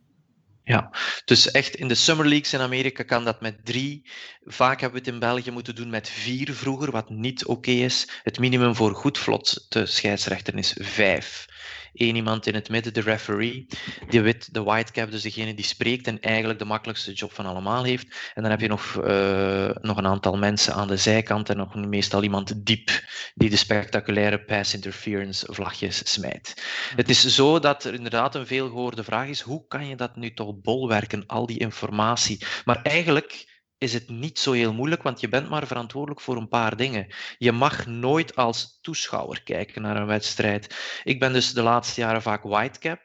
Ja, 0.72 0.90
dus 1.24 1.50
echt 1.50 1.74
in 1.74 1.88
de 1.88 1.94
Summer 1.94 2.28
Leagues 2.28 2.52
in 2.52 2.60
Amerika 2.60 3.02
kan 3.02 3.24
dat 3.24 3.40
met 3.40 3.64
drie. 3.64 4.10
Vaak 4.44 4.80
hebben 4.80 5.00
we 5.00 5.04
het 5.04 5.14
in 5.14 5.20
België 5.20 5.50
moeten 5.50 5.74
doen 5.74 5.90
met 5.90 6.08
vier 6.08 6.52
vroeger, 6.54 6.90
wat 6.90 7.10
niet 7.10 7.44
oké 7.46 7.70
is. 7.70 8.08
Het 8.22 8.38
minimum 8.38 8.74
voor 8.74 8.94
goed 8.94 9.18
vlot 9.18 9.66
te 9.68 9.86
scheidsrechten 9.86 10.58
is 10.58 10.76
vijf. 10.80 11.46
Eén 11.94 12.16
iemand 12.16 12.46
in 12.46 12.54
het 12.54 12.68
midden, 12.68 12.94
de 12.94 13.00
referee, 13.00 13.66
de 14.08 14.20
wit, 14.20 14.54
de 14.54 14.62
white 14.62 14.92
cap, 14.92 15.10
dus 15.10 15.22
degene 15.22 15.54
die 15.54 15.64
spreekt 15.64 16.06
en 16.06 16.20
eigenlijk 16.20 16.58
de 16.58 16.64
makkelijkste 16.64 17.12
job 17.12 17.32
van 17.32 17.46
allemaal 17.46 17.84
heeft. 17.84 18.32
En 18.34 18.42
dan 18.42 18.50
heb 18.50 18.60
je 18.60 18.68
nog, 18.68 19.00
uh, 19.04 19.70
nog 19.80 19.96
een 19.96 20.06
aantal 20.06 20.36
mensen 20.36 20.74
aan 20.74 20.88
de 20.88 20.96
zijkant 20.96 21.48
en 21.48 21.56
nog 21.56 21.74
meestal 21.74 22.22
iemand 22.22 22.66
diep 22.66 22.90
die 23.34 23.50
de 23.50 23.56
spectaculaire 23.56 24.44
pass 24.44 24.74
interference 24.74 25.46
vlagjes 25.50 26.12
smijt. 26.12 26.62
Het 26.96 27.08
is 27.08 27.26
zo 27.26 27.58
dat 27.58 27.84
er 27.84 27.94
inderdaad 27.94 28.34
een 28.34 28.46
veelgehoorde 28.46 29.04
vraag 29.04 29.28
is, 29.28 29.40
hoe 29.40 29.66
kan 29.68 29.86
je 29.86 29.96
dat 29.96 30.16
nu 30.16 30.34
toch 30.34 30.60
bolwerken, 30.60 31.26
al 31.26 31.46
die 31.46 31.58
informatie? 31.58 32.44
Maar 32.64 32.82
eigenlijk 32.82 33.51
is 33.82 33.92
het 33.92 34.08
niet 34.08 34.38
zo 34.38 34.52
heel 34.52 34.72
moeilijk, 34.72 35.02
want 35.02 35.20
je 35.20 35.28
bent 35.28 35.48
maar 35.48 35.66
verantwoordelijk 35.66 36.20
voor 36.20 36.36
een 36.36 36.48
paar 36.48 36.76
dingen. 36.76 37.06
Je 37.38 37.52
mag 37.52 37.86
nooit 37.86 38.36
als 38.36 38.78
toeschouwer 38.80 39.42
kijken 39.42 39.82
naar 39.82 39.96
een 39.96 40.06
wedstrijd. 40.06 40.76
Ik 41.04 41.20
ben 41.20 41.32
dus 41.32 41.52
de 41.52 41.62
laatste 41.62 42.00
jaren 42.00 42.22
vaak 42.22 42.42
whitecap. 42.42 43.00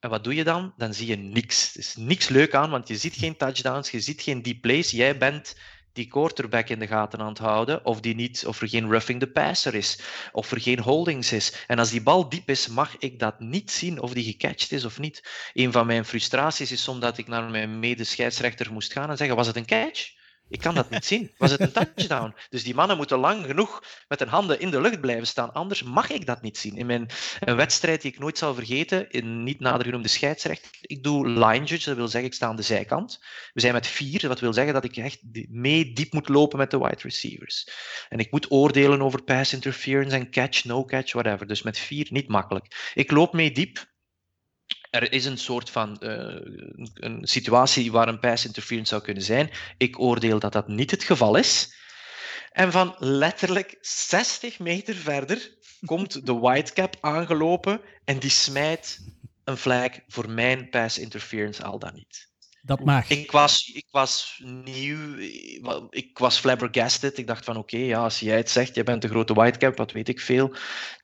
En 0.00 0.10
wat 0.10 0.24
doe 0.24 0.34
je 0.34 0.44
dan? 0.44 0.72
Dan 0.76 0.94
zie 0.94 1.06
je 1.06 1.16
niks. 1.16 1.74
Er 1.74 1.80
is 1.80 1.96
niks 1.96 2.28
leuk 2.28 2.54
aan, 2.54 2.70
want 2.70 2.88
je 2.88 2.96
ziet 2.96 3.14
geen 3.14 3.36
touchdowns, 3.36 3.90
je 3.90 4.00
ziet 4.00 4.22
geen 4.22 4.42
deep 4.42 4.60
plays. 4.60 4.90
Jij 4.90 5.18
bent 5.18 5.54
die 5.92 6.06
quarterback 6.06 6.68
in 6.68 6.78
de 6.78 6.86
gaten 6.86 7.18
aan 7.18 7.28
het 7.28 7.38
houden, 7.38 7.84
of, 7.84 8.00
die 8.00 8.14
niet, 8.14 8.46
of 8.46 8.60
er 8.60 8.68
geen 8.68 8.90
roughing 8.90 9.20
the 9.20 9.26
passer 9.26 9.74
is, 9.74 10.00
of 10.32 10.50
er 10.50 10.60
geen 10.60 10.80
holdings 10.80 11.32
is. 11.32 11.64
En 11.66 11.78
als 11.78 11.90
die 11.90 12.02
bal 12.02 12.28
diep 12.28 12.48
is, 12.48 12.68
mag 12.68 12.96
ik 12.98 13.18
dat 13.18 13.40
niet 13.40 13.70
zien 13.70 14.00
of 14.00 14.12
die 14.12 14.24
gecatcht 14.24 14.72
is 14.72 14.84
of 14.84 14.98
niet. 14.98 15.28
Een 15.52 15.72
van 15.72 15.86
mijn 15.86 16.04
frustraties 16.04 16.72
is 16.72 16.82
soms 16.82 17.00
dat 17.00 17.18
ik 17.18 17.28
naar 17.28 17.50
mijn 17.50 17.78
medescheidsrechter 17.78 18.72
moest 18.72 18.92
gaan 18.92 19.10
en 19.10 19.16
zeggen, 19.16 19.36
was 19.36 19.46
het 19.46 19.56
een 19.56 19.66
catch? 19.66 20.18
Ik 20.50 20.60
kan 20.60 20.74
dat 20.74 20.90
niet 20.90 21.04
zien. 21.04 21.30
Was 21.38 21.50
het 21.50 21.60
een 21.60 21.72
touchdown? 21.72 22.34
Dus 22.48 22.62
die 22.62 22.74
mannen 22.74 22.96
moeten 22.96 23.18
lang 23.18 23.44
genoeg 23.44 23.82
met 24.08 24.18
hun 24.18 24.28
handen 24.28 24.60
in 24.60 24.70
de 24.70 24.80
lucht 24.80 25.00
blijven 25.00 25.26
staan. 25.26 25.52
Anders 25.52 25.82
mag 25.82 26.10
ik 26.10 26.26
dat 26.26 26.42
niet 26.42 26.58
zien. 26.58 26.76
In 26.76 26.86
mijn 26.86 27.08
een 27.40 27.56
wedstrijd 27.56 28.02
die 28.02 28.12
ik 28.12 28.18
nooit 28.18 28.38
zal 28.38 28.54
vergeten, 28.54 29.10
in 29.10 29.42
niet 29.42 29.60
nader 29.60 29.84
genoemde 29.84 30.08
scheidsrechter, 30.08 30.70
ik 30.80 31.02
doe 31.02 31.28
line 31.28 31.64
judge, 31.64 31.88
dat 31.88 31.96
wil 31.96 32.08
zeggen 32.08 32.30
ik 32.30 32.34
sta 32.34 32.46
aan 32.46 32.56
de 32.56 32.62
zijkant. 32.62 33.18
We 33.52 33.60
zijn 33.60 33.72
met 33.72 33.86
vier, 33.86 34.20
dat 34.20 34.40
wil 34.40 34.52
zeggen 34.52 34.74
dat 34.74 34.84
ik 34.84 34.96
echt 34.96 35.22
mee 35.48 35.92
diep 35.92 36.12
moet 36.12 36.28
lopen 36.28 36.58
met 36.58 36.70
de 36.70 36.78
wide 36.78 37.02
receivers. 37.02 37.68
En 38.08 38.18
ik 38.18 38.30
moet 38.30 38.50
oordelen 38.50 39.02
over 39.02 39.22
pass 39.22 39.52
interference 39.52 40.16
en 40.16 40.30
catch, 40.30 40.64
no 40.64 40.84
catch, 40.84 41.12
whatever. 41.12 41.46
Dus 41.46 41.62
met 41.62 41.78
vier 41.78 42.06
niet 42.10 42.28
makkelijk. 42.28 42.90
Ik 42.94 43.10
loop 43.10 43.32
mee 43.32 43.52
diep 43.52 43.88
er 44.90 45.12
is 45.12 45.24
een 45.24 45.38
soort 45.38 45.70
van 45.70 45.96
uh, 46.00 46.36
een 46.94 47.18
situatie 47.22 47.92
waar 47.92 48.08
een 48.08 48.20
pass 48.20 48.44
interference 48.44 48.88
zou 48.88 49.02
kunnen 49.02 49.22
zijn. 49.22 49.50
Ik 49.76 50.00
oordeel 50.00 50.38
dat 50.38 50.52
dat 50.52 50.68
niet 50.68 50.90
het 50.90 51.04
geval 51.04 51.36
is. 51.36 51.74
En 52.52 52.72
van 52.72 52.94
letterlijk 52.98 53.78
60 53.80 54.58
meter 54.58 54.94
verder 54.94 55.50
komt 55.84 56.26
de 56.26 56.34
whitecap 56.34 56.96
aangelopen 57.00 57.80
en 58.04 58.18
die 58.18 58.30
smijt 58.30 58.98
een 59.44 59.56
flag 59.56 59.90
voor 60.08 60.30
mijn 60.30 60.68
pass 60.68 60.98
interference 60.98 61.62
al 61.62 61.78
dan 61.78 61.94
niet. 61.94 62.29
Dat 62.62 62.84
mag. 62.84 63.10
Ik 63.10 63.30
was, 63.30 63.70
ik 63.74 63.86
was 63.90 64.42
nieuw, 64.64 65.16
ik 65.90 66.18
was 66.18 66.38
flabbergasted. 66.38 67.18
Ik 67.18 67.26
dacht 67.26 67.44
van 67.44 67.56
oké, 67.56 67.74
okay, 67.74 67.86
ja, 67.86 68.02
als 68.02 68.20
jij 68.20 68.36
het 68.36 68.50
zegt, 68.50 68.74
jij 68.74 68.84
bent 68.84 69.02
de 69.02 69.08
grote 69.08 69.34
whitecap, 69.34 69.76
wat 69.76 69.92
weet 69.92 70.08
ik 70.08 70.20
veel. 70.20 70.54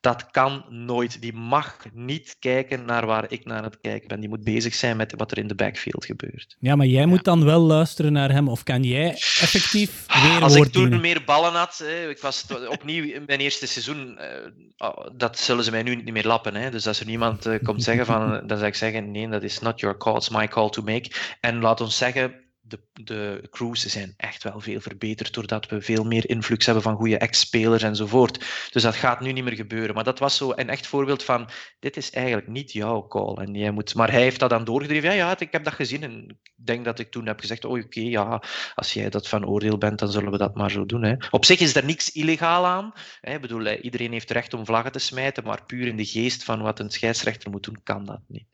Dat 0.00 0.30
kan 0.30 0.64
nooit. 0.68 1.20
Die 1.20 1.32
mag 1.32 1.76
niet 1.92 2.36
kijken 2.38 2.84
naar 2.84 3.06
waar 3.06 3.24
ik 3.28 3.44
naar 3.44 3.62
het 3.62 3.80
kijken 3.80 4.08
ben. 4.08 4.20
Die 4.20 4.28
moet 4.28 4.44
bezig 4.44 4.74
zijn 4.74 4.96
met 4.96 5.14
wat 5.16 5.30
er 5.30 5.38
in 5.38 5.46
de 5.46 5.54
backfield 5.54 6.04
gebeurt. 6.04 6.56
Ja, 6.60 6.76
maar 6.76 6.86
jij 6.86 7.06
moet 7.06 7.24
dan 7.24 7.44
wel 7.44 7.60
luisteren 7.60 8.12
naar 8.12 8.30
hem. 8.30 8.48
Of 8.48 8.62
kan 8.62 8.82
jij 8.82 9.10
effectief 9.10 10.06
weer 10.22 10.42
Als 10.42 10.54
ik 10.54 10.72
toen 10.72 11.00
meer 11.00 11.22
ballen 11.24 11.52
had, 11.52 11.78
hè, 11.78 12.08
ik 12.08 12.18
was 12.18 12.46
opnieuw 12.68 13.04
in 13.04 13.22
mijn 13.26 13.40
eerste 13.40 13.66
seizoen, 13.66 14.18
uh, 14.20 14.88
oh, 14.88 15.06
dat 15.12 15.38
zullen 15.38 15.64
ze 15.64 15.70
mij 15.70 15.82
nu 15.82 15.94
niet 15.94 16.12
meer 16.12 16.26
lappen. 16.26 16.54
Hè. 16.54 16.70
Dus 16.70 16.86
als 16.86 17.00
er 17.00 17.06
niemand 17.06 17.46
uh, 17.46 17.54
komt 17.62 17.82
zeggen 17.82 18.06
van, 18.06 18.46
dan 18.46 18.56
zou 18.56 18.64
ik 18.68 18.74
zeggen, 18.74 19.10
nee, 19.10 19.28
dat 19.28 19.42
is 19.42 19.58
not 19.58 19.80
your 19.80 19.96
call, 19.96 20.16
it's 20.16 20.28
my 20.28 20.48
call 20.48 20.70
to 20.70 20.82
make. 20.82 21.10
En 21.46 21.60
laat 21.60 21.80
ons 21.80 21.96
zeggen, 21.96 22.44
de, 22.60 22.80
de 22.92 23.46
crews 23.50 23.86
zijn 23.86 24.14
echt 24.16 24.42
wel 24.42 24.60
veel 24.60 24.80
verbeterd 24.80 25.34
doordat 25.34 25.68
we 25.68 25.80
veel 25.80 26.04
meer 26.04 26.28
influx 26.28 26.66
hebben 26.66 26.82
van 26.82 26.96
goede 26.96 27.18
ex-spelers 27.18 27.82
enzovoort. 27.82 28.38
Dus 28.70 28.82
dat 28.82 28.94
gaat 28.94 29.20
nu 29.20 29.32
niet 29.32 29.44
meer 29.44 29.54
gebeuren. 29.54 29.94
Maar 29.94 30.04
dat 30.04 30.18
was 30.18 30.36
zo 30.36 30.52
een 30.54 30.68
echt 30.68 30.86
voorbeeld 30.86 31.22
van, 31.22 31.48
dit 31.78 31.96
is 31.96 32.10
eigenlijk 32.10 32.46
niet 32.46 32.72
jouw 32.72 33.06
call. 33.06 33.34
En 33.34 33.54
jij 33.54 33.70
moet, 33.70 33.94
maar 33.94 34.10
hij 34.10 34.20
heeft 34.20 34.40
dat 34.40 34.50
dan 34.50 34.64
doorgedreven. 34.64 35.08
Ja, 35.08 35.14
ja, 35.14 35.38
ik 35.38 35.52
heb 35.52 35.64
dat 35.64 35.72
gezien 35.72 36.02
en 36.02 36.28
ik 36.28 36.66
denk 36.66 36.84
dat 36.84 36.98
ik 36.98 37.10
toen 37.10 37.26
heb 37.26 37.40
gezegd, 37.40 37.64
oh 37.64 37.78
oké, 37.82 38.00
ja, 38.00 38.42
als 38.74 38.92
jij 38.92 39.10
dat 39.10 39.28
van 39.28 39.46
oordeel 39.46 39.78
bent, 39.78 39.98
dan 39.98 40.10
zullen 40.10 40.30
we 40.30 40.38
dat 40.38 40.54
maar 40.54 40.70
zo 40.70 40.86
doen. 40.86 41.02
Hè. 41.02 41.14
Op 41.30 41.44
zich 41.44 41.60
is 41.60 41.76
er 41.76 41.84
niks 41.84 42.12
illegaal 42.12 42.66
aan. 42.66 42.92
Hè. 43.20 43.34
Ik 43.34 43.40
bedoel, 43.40 43.68
iedereen 43.68 44.12
heeft 44.12 44.30
recht 44.30 44.54
om 44.54 44.66
vlaggen 44.66 44.92
te 44.92 44.98
smijten, 44.98 45.44
maar 45.44 45.64
puur 45.64 45.86
in 45.86 45.96
de 45.96 46.04
geest 46.04 46.44
van 46.44 46.62
wat 46.62 46.78
een 46.78 46.90
scheidsrechter 46.90 47.50
moet 47.50 47.64
doen, 47.64 47.82
kan 47.82 48.04
dat 48.04 48.20
niet. 48.26 48.48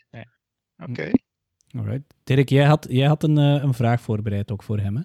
Oké. 0.77 1.11
Alright. 1.77 2.15
Dirk, 2.25 2.49
jij 2.49 2.65
had, 2.65 2.87
jij 2.91 3.07
had 3.07 3.23
een, 3.23 3.39
uh, 3.39 3.63
een 3.63 3.75
vraag 3.75 4.01
voorbereid 4.01 4.51
ook 4.51 4.63
voor 4.63 4.79
hem, 4.79 4.97
hè? 4.97 5.03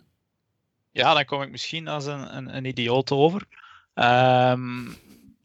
Ja, 0.91 1.13
dan 1.13 1.25
kom 1.25 1.41
ik 1.41 1.51
misschien 1.51 1.87
als 1.87 2.05
een, 2.05 2.35
een, 2.37 2.55
een 2.55 2.65
idioot 2.65 3.11
over. 3.11 3.41
Um, 3.93 4.95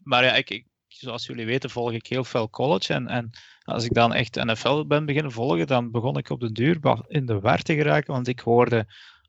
maar 0.03 0.23
ja, 0.23 0.35
ik, 0.35 0.49
ik, 0.49 0.65
zoals 0.87 1.25
jullie 1.25 1.45
weten 1.45 1.69
volg 1.69 1.91
ik 1.91 2.07
heel 2.07 2.23
veel 2.23 2.49
college. 2.49 2.93
En, 2.93 3.07
en 3.07 3.29
als 3.63 3.85
ik 3.85 3.93
dan 3.93 4.13
echt 4.13 4.43
NFL 4.43 4.85
ben 4.85 5.05
beginnen 5.05 5.31
volgen, 5.31 5.67
dan 5.67 5.91
begon 5.91 6.17
ik 6.17 6.29
op 6.29 6.39
de 6.39 6.51
duur 6.51 6.79
in 7.07 7.25
de 7.25 7.39
war 7.39 7.61
te 7.61 7.75
geraken. 7.75 8.13
Want 8.13 8.27
ik 8.27 8.39
hoorde 8.39 8.85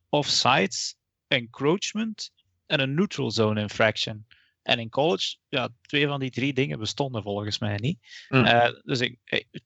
offsides, 0.09 0.97
encroachment 1.29 2.31
en 2.67 2.81
een 2.81 2.95
neutral 2.95 3.31
zone 3.31 3.61
infraction. 3.61 4.27
En 4.65 4.79
in 4.79 4.89
college, 4.89 5.37
ja, 5.49 5.69
twee 5.81 6.07
van 6.07 6.21
die 6.21 6.31
drie 6.31 6.53
dingen 6.53 6.79
bestonden 6.79 7.23
volgens 7.23 7.59
mij 7.59 7.77
niet. 7.77 7.99
Mm. 8.29 8.45
Uh, 8.45 8.69
dus 8.83 9.01
ik, 9.01 9.19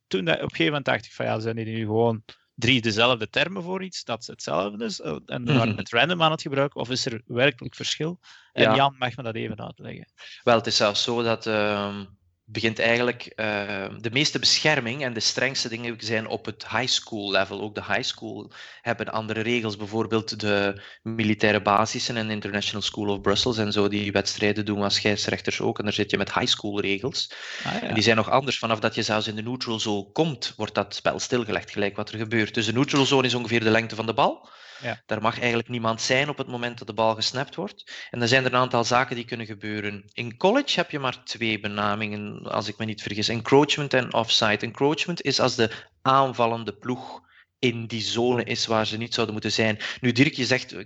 toen 0.07 0.24
dat, 0.24 0.34
op 0.34 0.42
een 0.42 0.49
gegeven 0.49 0.64
moment 0.64 0.84
dacht 0.84 1.05
ik 1.05 1.12
van 1.12 1.26
ja, 1.26 1.40
zijn 1.40 1.57
die 1.57 1.64
nu 1.64 1.80
gewoon 1.80 2.24
drie 2.55 2.80
dezelfde 2.80 3.28
termen 3.28 3.62
voor 3.62 3.82
iets, 3.82 4.05
dat 4.05 4.20
is 4.20 4.26
hetzelfde 4.26 4.84
is, 4.84 5.01
eh, 5.01 5.16
en 5.26 5.44
we 5.44 5.53
waren 5.53 5.74
met 5.74 5.90
random 5.90 6.22
aan 6.22 6.30
het 6.30 6.42
gebruiken, 6.42 6.80
of 6.80 6.90
is 6.90 7.07
er 7.07 7.22
werkelijk 7.26 7.74
verschil? 7.74 8.20
En 8.53 8.62
ja. 8.62 8.74
Jan 8.74 8.94
mag 8.99 9.16
me 9.16 9.22
dat 9.22 9.34
even 9.34 9.61
uitleggen. 9.61 10.12
Wel, 10.42 10.57
het 10.57 10.66
is 10.66 10.76
zelfs 10.76 11.03
zo 11.03 11.22
dat 11.22 11.46
uh, 11.46 12.01
begint 12.51 12.78
eigenlijk 12.78 13.32
uh, 13.36 13.86
de 13.99 14.11
meeste 14.11 14.38
bescherming 14.38 15.03
en 15.03 15.12
de 15.12 15.20
strengste 15.20 15.68
dingen 15.68 15.96
zijn 15.99 16.26
op 16.26 16.44
het 16.44 16.68
high 16.68 16.86
school 16.86 17.30
level. 17.30 17.61
Ook 17.61 17.74
de 17.74 17.84
high 17.84 18.03
school 18.03 18.51
hebben 18.82 19.12
andere 19.12 19.40
regels. 19.40 19.76
Bijvoorbeeld 19.76 20.40
de 20.40 20.82
militaire 21.03 21.62
basissen 21.62 22.16
en 22.16 22.30
International 22.30 22.82
School 22.82 23.09
of 23.09 23.20
Brussels 23.20 23.59
en 23.59 23.72
zo, 23.72 23.88
die 23.88 24.12
wedstrijden 24.12 24.64
doen 24.64 24.82
als 24.82 24.94
scheidsrechters 24.94 25.61
ook. 25.61 25.78
En 25.78 25.84
daar 25.84 25.92
zit 25.92 26.11
je 26.11 26.16
met 26.16 26.34
high 26.34 26.46
school 26.46 26.80
regels. 26.80 27.32
Ah, 27.64 27.72
ja. 27.72 27.80
En 27.80 27.94
die 27.94 28.03
zijn 28.03 28.16
nog 28.16 28.30
anders. 28.30 28.59
Vanaf 28.59 28.78
dat 28.78 28.94
je 28.94 29.03
zelfs 29.03 29.26
in 29.26 29.34
de 29.34 29.42
neutral 29.42 29.80
zone 29.80 30.12
komt, 30.12 30.53
wordt 30.57 30.74
dat 30.74 30.94
spel 30.94 31.18
stilgelegd, 31.18 31.70
gelijk 31.70 31.96
wat 31.96 32.11
er 32.11 32.18
gebeurt. 32.18 32.55
Dus 32.55 32.66
de 32.66 32.72
neutral 32.72 33.07
zone 33.07 33.26
is 33.26 33.34
ongeveer 33.34 33.61
de 33.61 33.70
lengte 33.70 33.94
van 33.94 34.07
de 34.07 34.14
bal. 34.14 34.49
Ja. 34.81 35.03
Daar 35.07 35.22
mag 35.22 35.39
eigenlijk 35.39 35.68
niemand 35.68 36.01
zijn 36.01 36.29
op 36.29 36.39
het 36.39 36.47
moment 36.47 36.79
dat 36.79 36.87
de 36.87 36.93
bal 36.93 37.14
gesnapt 37.14 37.55
wordt. 37.55 38.09
En 38.11 38.18
dan 38.18 38.29
zijn 38.29 38.45
er 38.45 38.53
een 38.53 38.59
aantal 38.59 38.85
zaken 38.85 39.16
die 39.16 39.24
kunnen 39.24 39.47
gebeuren. 39.47 40.05
In 40.12 40.37
college 40.37 40.81
heb 40.81 40.91
je 40.91 40.99
maar 40.99 41.24
twee 41.24 41.61
benamingen, 41.61 42.43
als 42.43 42.68
ik 42.68 42.79
me 42.79 42.85
niet 42.85 43.03
vergis: 43.03 43.29
encroachment 43.29 43.95
en 43.95 44.14
offside. 44.14 44.66
Encroachment 44.66 45.22
is 45.22 45.41
als 45.41 45.55
de 45.55 45.70
aanvallende 46.03 46.72
ploeg 46.72 47.26
in 47.59 47.87
die 47.87 48.01
zone 48.01 48.45
is 48.45 48.66
waar 48.66 48.87
ze 48.87 48.97
niet 48.97 49.14
zouden 49.14 49.35
moeten 49.35 49.53
zijn. 49.53 49.79
Nu, 50.01 50.12
Dirk, 50.12 50.35
je 50.35 50.47
zegt, 50.47 50.72
eh, 50.72 50.85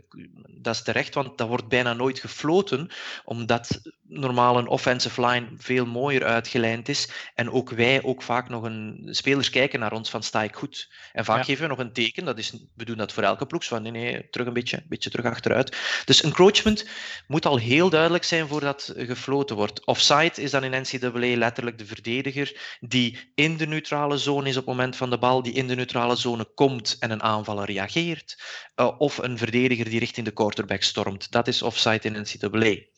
dat 0.48 0.74
is 0.74 0.82
terecht, 0.82 1.14
want 1.14 1.38
dat 1.38 1.48
wordt 1.48 1.68
bijna 1.68 1.92
nooit 1.92 2.18
gefloten, 2.18 2.90
omdat 3.24 3.80
normaal 4.12 4.58
een 4.58 4.66
offensive 4.66 5.26
line 5.26 5.48
veel 5.56 5.86
mooier 5.86 6.24
uitgelijnd 6.24 6.88
is. 6.88 7.08
En 7.34 7.50
ook 7.50 7.70
wij 7.70 8.02
ook 8.02 8.22
vaak 8.22 8.48
nog 8.48 8.62
een... 8.62 9.08
Spelers 9.10 9.50
kijken 9.50 9.80
naar 9.80 9.92
ons 9.92 10.10
van, 10.10 10.22
sta 10.22 10.42
ik 10.42 10.54
goed? 10.54 10.92
En 11.12 11.24
vaak 11.24 11.44
geven 11.44 11.62
we 11.62 11.68
nog 11.68 11.78
een 11.78 11.92
teken, 11.92 12.24
dat 12.24 12.38
is, 12.38 12.56
we 12.74 12.84
doen 12.84 12.96
dat 12.96 13.12
voor 13.12 13.22
elke 13.22 13.46
ploeg, 13.46 13.64
van 13.64 13.82
nee, 13.82 13.92
nee, 13.92 14.28
terug 14.30 14.46
een 14.46 14.52
beetje, 14.52 14.76
een 14.76 14.86
beetje 14.88 15.10
terug 15.10 15.26
achteruit. 15.26 15.76
Dus 16.04 16.22
encroachment 16.22 16.88
moet 17.26 17.46
al 17.46 17.56
heel 17.56 17.90
duidelijk 17.90 18.24
zijn 18.24 18.48
voordat 18.48 18.92
gefloten 18.96 19.56
wordt. 19.56 19.86
Offside 19.86 20.42
is 20.42 20.50
dan 20.50 20.64
in 20.64 20.82
NCAA 20.82 21.36
letterlijk 21.36 21.78
de 21.78 21.86
verdediger 21.86 22.76
die 22.80 23.32
in 23.34 23.56
de 23.56 23.66
neutrale 23.66 24.18
zone 24.18 24.48
is 24.48 24.56
op 24.56 24.66
het 24.66 24.74
moment 24.74 24.96
van 24.96 25.10
de 25.10 25.18
bal, 25.18 25.42
die 25.42 25.52
in 25.52 25.66
de 25.66 25.74
neutrale 25.74 26.16
zone 26.16 26.44
komt 26.54 26.96
en 26.98 27.10
een 27.10 27.22
aanvaller 27.22 27.66
reageert. 27.66 28.42
Uh, 28.76 28.90
of 28.98 29.18
een 29.18 29.38
verdediger 29.38 29.84
die 29.84 29.98
richting 29.98 30.26
de 30.26 30.32
quarterback 30.32 30.82
stormt. 30.82 31.30
Dat 31.30 31.48
is 31.48 31.62
offside 31.62 32.08
in 32.08 32.20
NCAA. 32.20 32.91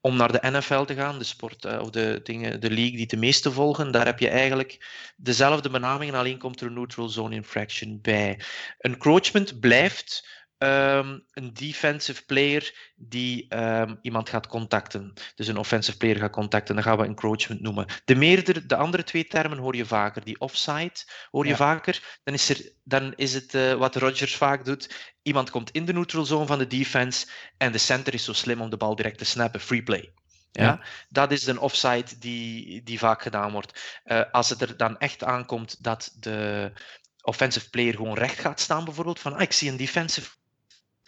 Om 0.00 0.16
naar 0.16 0.32
de 0.32 0.50
NFL 0.50 0.82
te 0.82 0.94
gaan, 0.94 1.18
de 1.18 1.24
sport 1.24 1.64
uh, 1.64 1.80
of 1.80 1.90
de, 1.90 2.20
dingen, 2.22 2.60
de 2.60 2.70
league 2.70 2.96
die 2.96 3.06
de 3.06 3.16
meeste 3.16 3.52
volgen, 3.52 3.92
daar 3.92 4.06
heb 4.06 4.18
je 4.18 4.28
eigenlijk 4.28 4.86
dezelfde 5.16 5.70
benaming, 5.70 6.14
alleen 6.14 6.38
komt 6.38 6.60
er 6.60 6.66
een 6.66 6.72
neutral 6.72 7.08
zone 7.08 7.34
infraction 7.34 8.00
bij. 8.00 8.40
Encroachment 8.78 9.60
blijft 9.60 10.28
um, 10.58 11.24
een 11.32 11.54
defensive 11.54 12.24
player 12.24 12.92
die 12.96 13.56
um, 13.56 13.98
iemand 14.02 14.28
gaat 14.28 14.46
contacten. 14.46 15.12
Dus 15.34 15.46
een 15.46 15.56
offensive 15.56 15.96
player 15.96 16.16
gaat 16.16 16.30
contacten. 16.30 16.74
Dat 16.74 16.84
gaan 16.84 16.98
we 16.98 17.04
encroachment 17.04 17.60
noemen. 17.60 17.86
De, 18.04 18.14
meerdere, 18.14 18.66
de 18.66 18.76
andere 18.76 19.04
twee 19.04 19.26
termen 19.26 19.58
hoor 19.58 19.76
je 19.76 19.86
vaker. 19.86 20.24
Die 20.24 20.40
offside 20.40 20.94
hoor 21.30 21.44
je 21.44 21.50
ja. 21.50 21.56
vaker. 21.56 22.18
Dan 22.24 22.34
is, 22.34 22.48
er, 22.48 22.72
dan 22.84 23.12
is 23.16 23.34
het 23.34 23.54
uh, 23.54 23.74
wat 23.74 23.96
Rodgers 23.96 24.36
vaak 24.36 24.64
doet. 24.64 25.14
Iemand 25.22 25.50
komt 25.50 25.70
in 25.70 25.84
de 25.84 25.92
neutral 25.92 26.24
zone 26.24 26.46
van 26.46 26.58
de 26.58 26.66
defense 26.66 27.26
en 27.56 27.72
de 27.72 27.78
center 27.78 28.14
is 28.14 28.24
zo 28.24 28.32
slim 28.32 28.60
om 28.60 28.70
de 28.70 28.76
bal 28.76 28.96
direct 28.96 29.18
te 29.18 29.24
snappen. 29.24 29.60
Free 29.60 29.82
play. 29.82 30.12
Ja, 30.52 30.64
ja, 30.64 30.80
dat 31.08 31.32
is 31.32 31.46
een 31.46 31.58
offside 31.58 32.18
die, 32.18 32.82
die 32.82 32.98
vaak 32.98 33.22
gedaan 33.22 33.52
wordt. 33.52 34.00
Uh, 34.04 34.22
als 34.32 34.48
het 34.48 34.60
er 34.60 34.76
dan 34.76 34.98
echt 34.98 35.24
aankomt 35.24 35.84
dat 35.84 36.16
de 36.18 36.72
offensive 37.20 37.70
player 37.70 37.94
gewoon 37.94 38.14
recht 38.14 38.38
gaat 38.38 38.60
staan, 38.60 38.84
bijvoorbeeld, 38.84 39.20
van 39.20 39.34
ah, 39.34 39.40
ik 39.40 39.52
zie 39.52 39.70
een 39.70 39.76
defensive 39.76 40.30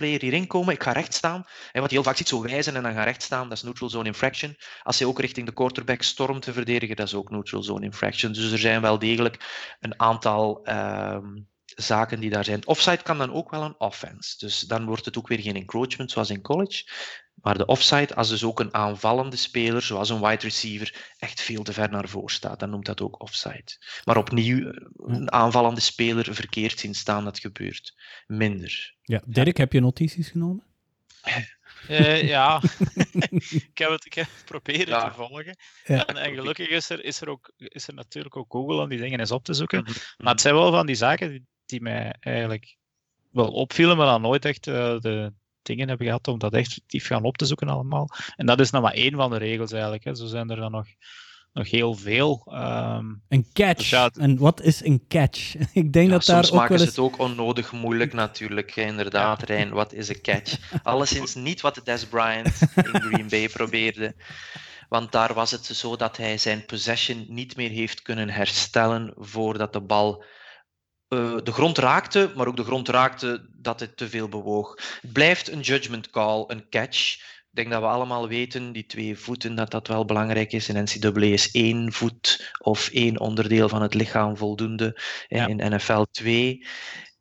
hierin 0.07 0.47
komen, 0.47 0.75
ik 0.75 0.83
ga 0.83 0.93
recht 0.93 1.15
staan. 1.15 1.45
En 1.73 1.81
wat 1.81 1.91
je 1.91 1.97
heel 1.97 2.05
vaak 2.05 2.17
ziet, 2.17 2.29
zo 2.29 2.43
wijzen 2.43 2.77
en 2.77 2.83
dan 2.83 2.93
gaan 2.93 3.05
recht 3.05 3.23
staan, 3.23 3.49
dat 3.49 3.57
is 3.57 3.63
neutral 3.63 3.89
zone 3.89 4.07
infraction. 4.07 4.57
Als 4.83 4.99
je 4.99 5.07
ook 5.07 5.21
richting 5.21 5.47
de 5.47 5.53
quarterback 5.53 6.03
stormt 6.03 6.43
te 6.43 6.53
verdedigen, 6.53 6.97
dat 6.97 7.07
is 7.07 7.15
ook 7.15 7.31
neutral 7.31 7.63
zone 7.63 7.85
infraction. 7.85 8.33
Dus 8.33 8.53
er 8.53 8.59
zijn 8.59 8.81
wel 8.81 8.99
degelijk 8.99 9.77
een 9.81 10.01
aantal 10.01 10.69
um, 10.69 11.49
zaken 11.65 12.21
die 12.21 12.31
daar 12.31 12.45
zijn. 12.45 12.67
Offside 12.67 13.03
kan 13.03 13.19
dan 13.19 13.33
ook 13.33 13.51
wel 13.51 13.63
een 13.63 13.79
offense. 13.79 14.39
Dus 14.39 14.61
dan 14.61 14.85
wordt 14.85 15.05
het 15.05 15.19
ook 15.19 15.29
weer 15.29 15.41
geen 15.41 15.57
encroachment 15.57 16.11
zoals 16.11 16.31
in 16.31 16.43
college. 16.43 16.85
Maar 17.43 17.59
de 17.59 17.67
offside, 17.67 18.15
als 18.15 18.29
dus 18.29 18.45
ook 18.45 18.61
een 18.61 18.75
aanvallende 18.75 19.37
speler, 19.37 19.83
zoals 19.83 20.11
een 20.11 20.21
wide 20.21 20.43
receiver, 20.43 21.13
echt 21.19 21.41
veel 21.41 21.63
te 21.63 21.73
ver 21.73 21.91
naar 21.91 22.09
voren 22.09 22.35
staat, 22.35 22.61
dan 22.61 22.71
noemt 22.71 22.87
dat 22.87 23.01
ook 23.01 23.21
offside. 23.21 23.77
Maar 24.05 24.17
opnieuw, 24.17 24.71
eh, 24.71 24.87
een 24.97 25.33
aanvallende 25.33 25.81
speler 25.81 26.35
verkeerd 26.35 26.79
zien 26.79 26.95
staan, 26.95 27.25
dat 27.25 27.39
gebeurt 27.39 27.95
minder. 28.27 28.95
Ja, 29.03 29.23
Dirk, 29.27 29.57
heb 29.57 29.73
je 29.73 29.81
notities 29.81 30.29
genomen? 30.29 30.65
Uh, 31.89 32.29
ja, 32.29 32.63
ik, 33.71 33.79
heb 33.79 33.91
het, 33.91 34.05
ik 34.05 34.15
heb 34.15 34.29
proberen 34.45 34.87
ja. 34.87 35.09
te 35.09 35.15
volgen. 35.15 35.57
Ja. 35.85 36.07
En, 36.07 36.17
en, 36.17 36.35
gelukkig 36.35 36.69
is 36.69 36.91
er, 36.91 37.05
is, 37.05 37.21
er 37.21 37.29
ook, 37.29 37.53
is 37.57 37.89
er 37.89 37.95
natuurlijk 37.95 38.37
ook 38.37 38.53
Google 38.53 38.83
om 38.83 38.89
die 38.89 38.99
dingen 38.99 39.21
eens 39.21 39.31
op 39.31 39.45
te 39.45 39.55
zoeken. 39.55 39.83
Mhm. 39.83 39.93
Maar 40.19 40.33
het 40.33 40.41
zijn 40.41 40.55
wel 40.55 40.71
van 40.71 40.87
die 40.87 40.95
zaken 40.95 41.31
die, 41.31 41.47
die 41.67 41.81
mij 41.81 42.15
eigenlijk 42.21 42.77
wel 43.31 43.49
opvielen, 43.49 43.97
maar 43.97 44.07
dan 44.07 44.21
nooit 44.21 44.45
echt 44.45 44.67
uh, 44.67 44.99
de 44.99 45.33
dingen 45.63 45.89
hebben 45.89 46.07
gehad 46.07 46.29
om 46.29 46.39
dat 46.39 46.53
effectief 46.53 47.07
gaan 47.07 47.25
op 47.25 47.37
te 47.37 47.47
zoeken 47.47 47.69
allemaal. 47.69 48.09
En 48.37 48.47
dat 48.47 48.61
is 48.61 48.71
nou 48.71 48.85
maar 48.85 48.93
één 48.93 49.15
van 49.15 49.31
de 49.31 49.37
regels 49.37 49.73
eigenlijk. 49.73 50.05
Hè. 50.05 50.15
Zo 50.15 50.27
zijn 50.27 50.51
er 50.51 50.57
dan 50.57 50.71
nog, 50.71 50.87
nog 51.53 51.71
heel 51.71 51.95
veel. 51.95 52.47
Um, 52.53 53.23
een 53.29 53.47
catch. 53.53 53.79
Dus 53.79 53.91
ja, 53.91 54.11
en 54.19 54.39
wat 54.39 54.61
is 54.61 54.85
een 54.85 55.05
catch? 55.09 55.55
Ik 55.73 55.93
denk 55.93 56.07
ja, 56.07 56.13
dat 56.13 56.25
daar 56.25 56.45
soms 56.45 56.51
ook 56.51 56.59
maken 56.59 56.77
wel 56.77 56.85
ze 56.85 56.91
het 56.91 56.99
ook 56.99 57.19
onnodig 57.19 57.73
moeilijk 57.73 58.13
natuurlijk. 58.13 58.77
Inderdaad, 58.77 59.43
Rijn, 59.43 59.71
wat 59.71 59.93
is 59.93 60.09
een 60.09 60.21
catch? 60.21 60.57
Alleszins 60.83 61.35
niet 61.35 61.61
wat 61.61 61.81
Des 61.85 62.07
Bryant 62.07 62.61
in 62.77 63.01
Green 63.01 63.29
Bay 63.29 63.49
probeerde. 63.59 64.15
Want 64.89 65.13
daar 65.13 65.35
was 65.35 65.51
het 65.51 65.65
zo 65.65 65.97
dat 65.97 66.17
hij 66.17 66.39
zijn 66.39 66.65
possession 66.65 67.27
niet 67.29 67.57
meer 67.57 67.71
heeft 67.71 68.03
kunnen 68.03 68.31
herstellen 68.31 69.13
voordat 69.17 69.73
de 69.73 69.81
bal 69.81 70.25
uh, 71.11 71.37
de 71.43 71.53
grond 71.53 71.79
raakte, 71.79 72.33
maar 72.37 72.47
ook 72.47 72.57
de 72.57 72.65
grond 72.65 72.89
raakte 72.89 73.47
dat 73.53 73.81
het 73.81 73.97
te 73.97 74.09
veel 74.09 74.29
bewoog. 74.29 74.75
Het 75.01 75.13
blijft 75.13 75.49
een 75.49 75.61
judgment 75.61 76.11
call, 76.11 76.45
een 76.47 76.69
catch. 76.69 77.15
Ik 77.51 77.57
denk 77.57 77.71
dat 77.71 77.81
we 77.81 77.87
allemaal 77.87 78.29
weten, 78.29 78.73
die 78.73 78.87
twee 78.87 79.19
voeten, 79.19 79.55
dat 79.55 79.71
dat 79.71 79.89
wel 79.89 80.05
belangrijk 80.05 80.53
is. 80.53 80.69
In 80.69 80.83
NCAA 80.83 81.21
is 81.21 81.51
één 81.51 81.93
voet 81.93 82.53
of 82.59 82.89
één 82.89 83.21
onderdeel 83.21 83.69
van 83.69 83.83
het 83.83 83.95
lichaam 83.95 84.37
voldoende. 84.37 85.01
Ja. 85.29 85.47
In 85.47 85.75
NFL 85.75 86.03
2. 86.11 86.67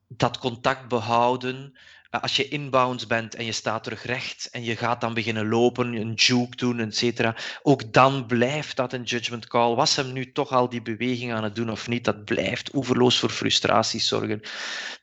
Dat 0.08 0.38
contact 0.38 0.88
behouden, 0.88 1.80
als 2.10 2.36
je 2.36 2.47
inbounds 2.47 3.07
bent 3.07 3.36
en 3.36 3.45
je 3.45 3.51
staat 3.51 3.84
terug 3.84 4.03
recht 4.03 4.49
en 4.51 4.64
je 4.64 4.76
gaat 4.76 5.01
dan 5.01 5.14
beginnen 5.14 5.47
lopen, 5.47 5.93
een 5.93 6.14
juke 6.14 6.55
doen, 6.55 6.80
et 6.80 6.95
cetera, 6.95 7.36
ook 7.62 7.93
dan 7.93 8.26
blijft 8.26 8.76
dat 8.76 8.93
een 8.93 9.03
judgment 9.03 9.47
call. 9.47 9.76
Was 9.76 9.95
hem 9.95 10.14
nu 10.14 10.32
toch 10.32 10.51
al 10.51 10.70
die 10.70 10.82
beweging 10.82 11.34
aan 11.34 11.43
het 11.43 11.55
doen 11.55 11.72
of 11.72 11.88
niet? 11.88 12.03
Dat 12.03 12.26
blijft 12.26 12.74
oeverloos 12.76 13.20
voor 13.20 13.30
frustraties 13.30 14.07
zorgen. 14.07 14.41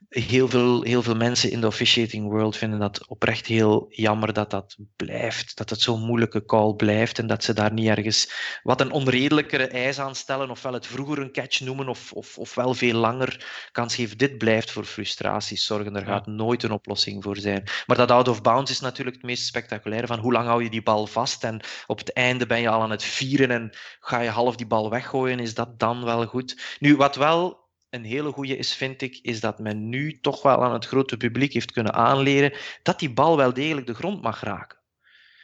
Heel 0.08 0.48
veel, 0.48 0.82
heel 0.82 1.02
veel 1.02 1.16
mensen 1.16 1.50
in 1.50 1.60
de 1.60 1.66
officiating 1.66 2.30
world 2.30 2.56
vinden 2.56 2.78
dat 2.78 3.06
oprecht 3.06 3.46
heel 3.46 3.86
jammer 3.88 4.32
dat 4.32 4.50
dat 4.50 4.76
blijft, 4.96 5.56
dat 5.56 5.70
het 5.70 5.80
zo'n 5.80 6.04
moeilijke 6.04 6.44
call 6.44 6.74
blijft 6.74 7.18
en 7.18 7.26
dat 7.26 7.44
ze 7.44 7.52
daar 7.52 7.72
niet 7.72 7.88
ergens 7.88 8.32
wat 8.62 8.80
een 8.80 8.90
onredelijkere 8.90 9.66
eis 9.66 9.98
aan 9.98 10.14
stellen, 10.14 10.50
ofwel 10.50 10.72
het 10.72 10.86
vroeger 10.86 11.18
een 11.18 11.32
catch 11.32 11.60
noemen 11.60 11.88
of, 11.88 12.12
of, 12.12 12.38
of 12.38 12.54
wel 12.54 12.74
veel 12.74 12.98
langer 12.98 13.68
kans 13.72 13.94
geven. 13.94 14.18
Dit 14.18 14.38
blijft 14.38 14.70
voor 14.70 14.84
frustraties 14.84 15.64
zorgen. 15.64 15.96
Er 15.96 16.06
gaat 16.06 16.26
nooit 16.26 16.62
een 16.62 16.70
oplossing 16.70 16.95
voor 16.98 17.36
zijn. 17.36 17.64
Maar 17.86 17.96
dat 17.96 18.10
out 18.10 18.28
of 18.28 18.42
bounds 18.42 18.70
is 18.70 18.80
natuurlijk 18.80 19.16
het 19.16 19.24
meest 19.24 19.46
spectaculaire 19.46 20.06
van 20.06 20.18
hoe 20.18 20.32
lang 20.32 20.46
hou 20.46 20.62
je 20.62 20.70
die 20.70 20.82
bal 20.82 21.06
vast 21.06 21.44
en 21.44 21.60
op 21.86 21.98
het 21.98 22.12
einde 22.12 22.46
ben 22.46 22.60
je 22.60 22.68
al 22.68 22.82
aan 22.82 22.90
het 22.90 23.02
vieren 23.02 23.50
en 23.50 23.70
ga 24.00 24.20
je 24.20 24.28
half 24.28 24.56
die 24.56 24.66
bal 24.66 24.90
weggooien, 24.90 25.38
is 25.38 25.54
dat 25.54 25.78
dan 25.78 26.04
wel 26.04 26.26
goed? 26.26 26.76
Nu, 26.78 26.96
wat 26.96 27.16
wel 27.16 27.64
een 27.90 28.04
hele 28.04 28.32
goede 28.32 28.56
is, 28.56 28.74
vind 28.74 29.02
ik, 29.02 29.18
is 29.22 29.40
dat 29.40 29.58
men 29.58 29.88
nu 29.88 30.20
toch 30.20 30.42
wel 30.42 30.64
aan 30.64 30.72
het 30.72 30.86
grote 30.86 31.16
publiek 31.16 31.52
heeft 31.52 31.72
kunnen 31.72 31.94
aanleren 31.94 32.52
dat 32.82 32.98
die 32.98 33.12
bal 33.12 33.36
wel 33.36 33.52
degelijk 33.52 33.86
de 33.86 33.94
grond 33.94 34.22
mag 34.22 34.40
raken. 34.40 34.78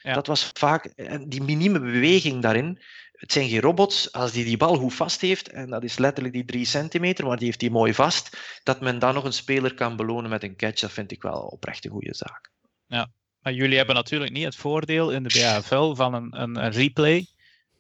Ja. 0.03 0.15
Dat 0.15 0.27
was 0.27 0.51
vaak 0.53 0.93
die 1.29 1.43
minieme 1.43 1.81
beweging 1.81 2.43
daarin 2.43 2.83
het 3.23 3.33
zijn 3.33 3.49
geen 3.49 3.61
robots. 3.61 4.13
Als 4.13 4.33
die 4.33 4.45
die 4.45 4.57
bal 4.57 4.77
goed 4.77 4.95
vast 4.95 5.21
heeft, 5.21 5.49
en 5.49 5.71
dat 5.71 5.85
is 5.85 5.99
letterlijk 5.99 6.35
die 6.35 6.45
drie 6.45 6.65
centimeter, 6.65 7.27
maar 7.27 7.37
die 7.37 7.47
heeft 7.47 7.61
die 7.61 7.71
mooi 7.71 7.95
vast, 7.95 8.37
dat 8.63 8.81
men 8.81 8.99
dan 8.99 9.15
nog 9.15 9.25
een 9.25 9.33
speler 9.33 9.75
kan 9.75 9.97
belonen 9.97 10.31
met 10.31 10.43
een 10.43 10.57
catch, 10.57 10.81
dat 10.81 10.93
vind 10.93 11.13
ik 11.13 11.23
wel 11.23 11.41
oprecht 11.41 11.85
een 11.85 11.91
goede 11.91 12.15
zaak. 12.15 12.51
Ja, 12.87 13.11
maar 13.41 13.53
jullie 13.53 13.77
hebben 13.77 13.95
natuurlijk 13.95 14.33
niet 14.33 14.45
het 14.45 14.57
voordeel 14.57 15.11
in 15.11 15.23
de 15.23 15.41
BAFL 15.41 15.95
van 15.95 16.15
een, 16.15 16.41
een, 16.41 16.65
een 16.65 16.71
replay, 16.71 17.27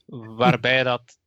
waarbij 0.06 0.82
dat, 0.92 1.18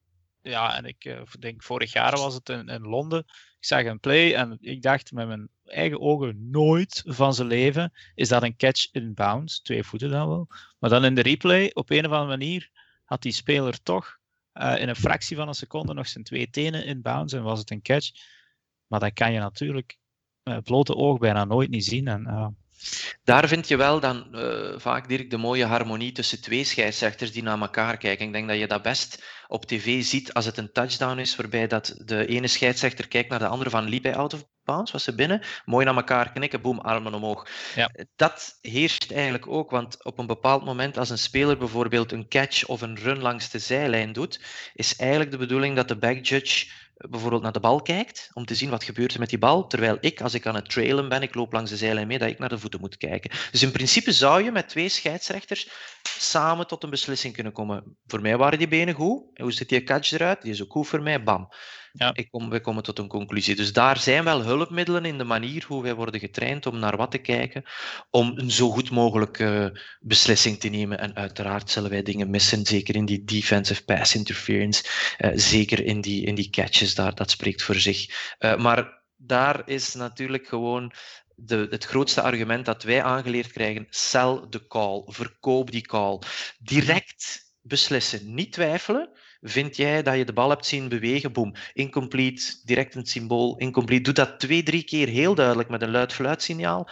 ja, 0.41 0.77
en 0.77 0.85
ik 0.85 1.05
uh, 1.05 1.21
denk 1.39 1.63
vorig 1.63 1.93
jaar 1.93 2.17
was 2.17 2.33
het 2.33 2.49
in, 2.49 2.67
in 2.67 2.81
Londen, 2.81 3.19
ik 3.59 3.65
zag 3.65 3.85
een 3.85 3.99
play 3.99 4.35
en 4.35 4.57
ik 4.61 4.81
dacht 4.81 5.11
met 5.11 5.27
mijn 5.27 5.49
eigen 5.65 5.99
ogen 5.99 6.49
nooit 6.49 7.03
van 7.05 7.33
zijn 7.33 7.47
leven 7.47 7.93
is 8.13 8.27
dat 8.27 8.43
een 8.43 8.55
catch 8.55 8.91
in 8.91 9.13
bounds, 9.13 9.61
twee 9.61 9.83
voeten 9.83 10.09
dan 10.09 10.27
wel. 10.27 10.47
Maar 10.79 10.89
dan 10.89 11.05
in 11.05 11.15
de 11.15 11.21
replay, 11.21 11.71
op 11.73 11.89
een 11.89 12.05
of 12.05 12.11
andere 12.11 12.37
manier, 12.37 12.69
had 13.05 13.21
die 13.21 13.31
speler 13.31 13.81
toch 13.81 14.19
uh, 14.53 14.81
in 14.81 14.89
een 14.89 14.95
fractie 14.95 15.35
van 15.35 15.47
een 15.47 15.53
seconde 15.53 15.93
nog 15.93 16.07
zijn 16.07 16.23
twee 16.23 16.49
tenen 16.49 16.85
in 16.85 17.01
bounds 17.01 17.33
en 17.33 17.43
was 17.43 17.59
het 17.59 17.71
een 17.71 17.81
catch. 17.81 18.11
Maar 18.87 18.99
dat 18.99 19.13
kan 19.13 19.33
je 19.33 19.39
natuurlijk 19.39 19.97
met 20.43 20.63
blote 20.63 20.95
oog 20.95 21.17
bijna 21.17 21.45
nooit 21.45 21.69
niet 21.69 21.85
zien. 21.85 22.07
En 22.07 22.21
uh, 22.27 22.47
Daar 23.23 23.47
vind 23.47 23.67
je 23.67 23.77
wel 23.77 23.99
dan 23.99 24.27
uh, 24.31 24.79
vaak, 24.79 25.07
Dirk, 25.07 25.29
de 25.29 25.37
mooie 25.37 25.65
harmonie 25.65 26.11
tussen 26.11 26.41
twee 26.41 26.63
scheidsrechters 26.63 27.31
die 27.31 27.43
naar 27.43 27.59
elkaar 27.59 27.97
kijken. 27.97 28.25
Ik 28.25 28.33
denk 28.33 28.47
dat 28.47 28.57
je 28.57 28.67
dat 28.67 28.81
best 28.81 29.23
op 29.47 29.65
tv 29.65 30.03
ziet 30.03 30.33
als 30.33 30.45
het 30.45 30.57
een 30.57 30.71
touchdown 30.71 31.19
is, 31.19 31.35
waarbij 31.35 31.67
dat 31.67 31.95
de 32.05 32.25
ene 32.25 32.47
scheidsrechter 32.47 33.07
kijkt 33.07 33.29
naar 33.29 33.39
de 33.39 33.47
andere 33.47 33.69
van 33.69 33.89
liep 33.89 34.03
hij 34.03 34.15
out 34.15 34.33
of 34.33 34.45
bounds, 34.63 34.91
was 34.91 35.03
ze 35.03 35.15
binnen? 35.15 35.41
Mooi 35.65 35.85
naar 35.85 35.95
elkaar 35.95 36.31
knikken, 36.31 36.61
boem, 36.61 36.79
armen 36.79 37.13
omhoog. 37.13 37.47
Ja. 37.75 37.91
Dat 38.15 38.57
heerst 38.61 39.11
eigenlijk 39.11 39.47
ook, 39.47 39.71
want 39.71 40.03
op 40.03 40.19
een 40.19 40.27
bepaald 40.27 40.65
moment 40.65 40.97
als 40.97 41.09
een 41.09 41.17
speler 41.17 41.57
bijvoorbeeld 41.57 42.11
een 42.11 42.27
catch 42.27 42.65
of 42.65 42.81
een 42.81 42.97
run 42.97 43.21
langs 43.21 43.49
de 43.49 43.59
zijlijn 43.59 44.13
doet, 44.13 44.39
is 44.73 44.95
eigenlijk 44.95 45.31
de 45.31 45.37
bedoeling 45.37 45.75
dat 45.75 45.87
de 45.87 45.97
backjudge 45.97 46.67
bijvoorbeeld 46.97 47.41
naar 47.41 47.51
de 47.51 47.59
bal 47.59 47.81
kijkt, 47.81 48.29
om 48.33 48.45
te 48.45 48.55
zien 48.55 48.69
wat 48.69 48.83
gebeurt 48.83 49.13
er 49.13 49.19
met 49.19 49.29
die 49.29 49.37
bal, 49.37 49.67
terwijl 49.67 49.97
ik, 49.99 50.21
als 50.21 50.33
ik 50.33 50.45
aan 50.45 50.55
het 50.55 50.69
trailen 50.69 51.09
ben, 51.09 51.21
ik 51.21 51.35
loop 51.35 51.53
langs 51.53 51.69
de 51.69 51.77
zijlijn 51.77 52.07
mee, 52.07 52.17
dat 52.17 52.29
ik 52.29 52.39
naar 52.39 52.49
de 52.49 52.59
voeten 52.59 52.79
moet 52.79 52.97
kijken. 52.97 53.31
Dus 53.51 53.63
in 53.63 53.71
principe 53.71 54.11
zou 54.11 54.43
je 54.43 54.51
met 54.51 54.69
twee 54.69 54.89
scheidsrechters 54.89 55.69
samen 56.03 56.67
tot 56.67 56.83
een 56.83 56.89
beslissing 56.89 57.33
kunnen 57.33 57.53
komen. 57.53 57.97
Voor 58.07 58.21
mij 58.21 58.37
waren 58.37 58.57
die 58.57 58.67
benen 58.67 58.93
goed. 58.93 59.23
Hoe 59.33 59.51
ziet 59.51 59.69
die 59.69 59.83
catch 59.83 60.11
eruit? 60.11 60.41
Die 60.41 60.51
is 60.51 60.63
ook 60.63 60.71
goed 60.71 60.87
voor 60.87 61.01
mij. 61.01 61.23
Bam. 61.23 61.49
Ja. 61.97 62.11
Ik 62.13 62.29
kom, 62.29 62.49
we 62.49 62.61
komen 62.61 62.83
tot 62.83 62.99
een 62.99 63.07
conclusie. 63.07 63.55
Dus 63.55 63.73
daar 63.73 63.99
zijn 63.99 64.23
wel 64.23 64.43
hulpmiddelen 64.43 65.05
in 65.05 65.17
de 65.17 65.23
manier 65.23 65.65
hoe 65.67 65.83
wij 65.83 65.93
worden 65.93 66.19
getraind 66.19 66.65
om 66.65 66.79
naar 66.79 66.97
wat 66.97 67.11
te 67.11 67.17
kijken, 67.17 67.63
om 68.09 68.33
een 68.35 68.51
zo 68.51 68.69
goed 68.69 68.91
mogelijke 68.91 69.81
beslissing 69.99 70.59
te 70.59 70.67
nemen. 70.67 70.99
En 70.99 71.15
uiteraard 71.15 71.69
zullen 71.69 71.89
wij 71.89 72.03
dingen 72.03 72.29
missen, 72.29 72.65
zeker 72.65 72.95
in 72.95 73.05
die 73.05 73.23
defensive 73.23 73.83
pass 73.83 74.15
interference, 74.15 74.83
uh, 75.17 75.31
zeker 75.35 75.85
in 75.85 76.01
die, 76.01 76.25
in 76.25 76.35
die 76.35 76.49
catches, 76.49 76.95
daar, 76.95 77.15
dat 77.15 77.31
spreekt 77.31 77.63
voor 77.63 77.75
zich. 77.75 78.33
Uh, 78.39 78.57
maar 78.57 79.03
daar 79.15 79.61
is 79.65 79.93
natuurlijk 79.93 80.47
gewoon 80.47 80.93
de, 81.35 81.67
het 81.69 81.85
grootste 81.85 82.21
argument 82.21 82.65
dat 82.65 82.83
wij 82.83 83.03
aangeleerd 83.03 83.51
krijgen: 83.51 83.87
sell 83.89 84.41
the 84.49 84.67
call, 84.67 85.03
verkoop 85.05 85.71
die 85.71 85.87
call. 85.87 86.19
Direct 86.59 87.53
beslissen, 87.61 88.33
niet 88.33 88.51
twijfelen. 88.51 89.09
Vind 89.47 89.75
jij 89.75 90.03
dat 90.03 90.17
je 90.17 90.25
de 90.25 90.33
bal 90.33 90.49
hebt 90.49 90.65
zien 90.65 90.89
bewegen? 90.89 91.31
Boom. 91.31 91.53
Incomplete, 91.73 92.61
direct 92.63 92.95
een 92.95 93.05
symbool. 93.05 93.57
Incomplete. 93.57 94.01
Doe 94.01 94.13
dat 94.13 94.39
twee, 94.39 94.63
drie 94.63 94.83
keer 94.83 95.07
heel 95.07 95.35
duidelijk 95.35 95.69
met 95.69 95.81
een 95.81 95.91
luid 95.91 96.13
fluitsignaal. 96.13 96.89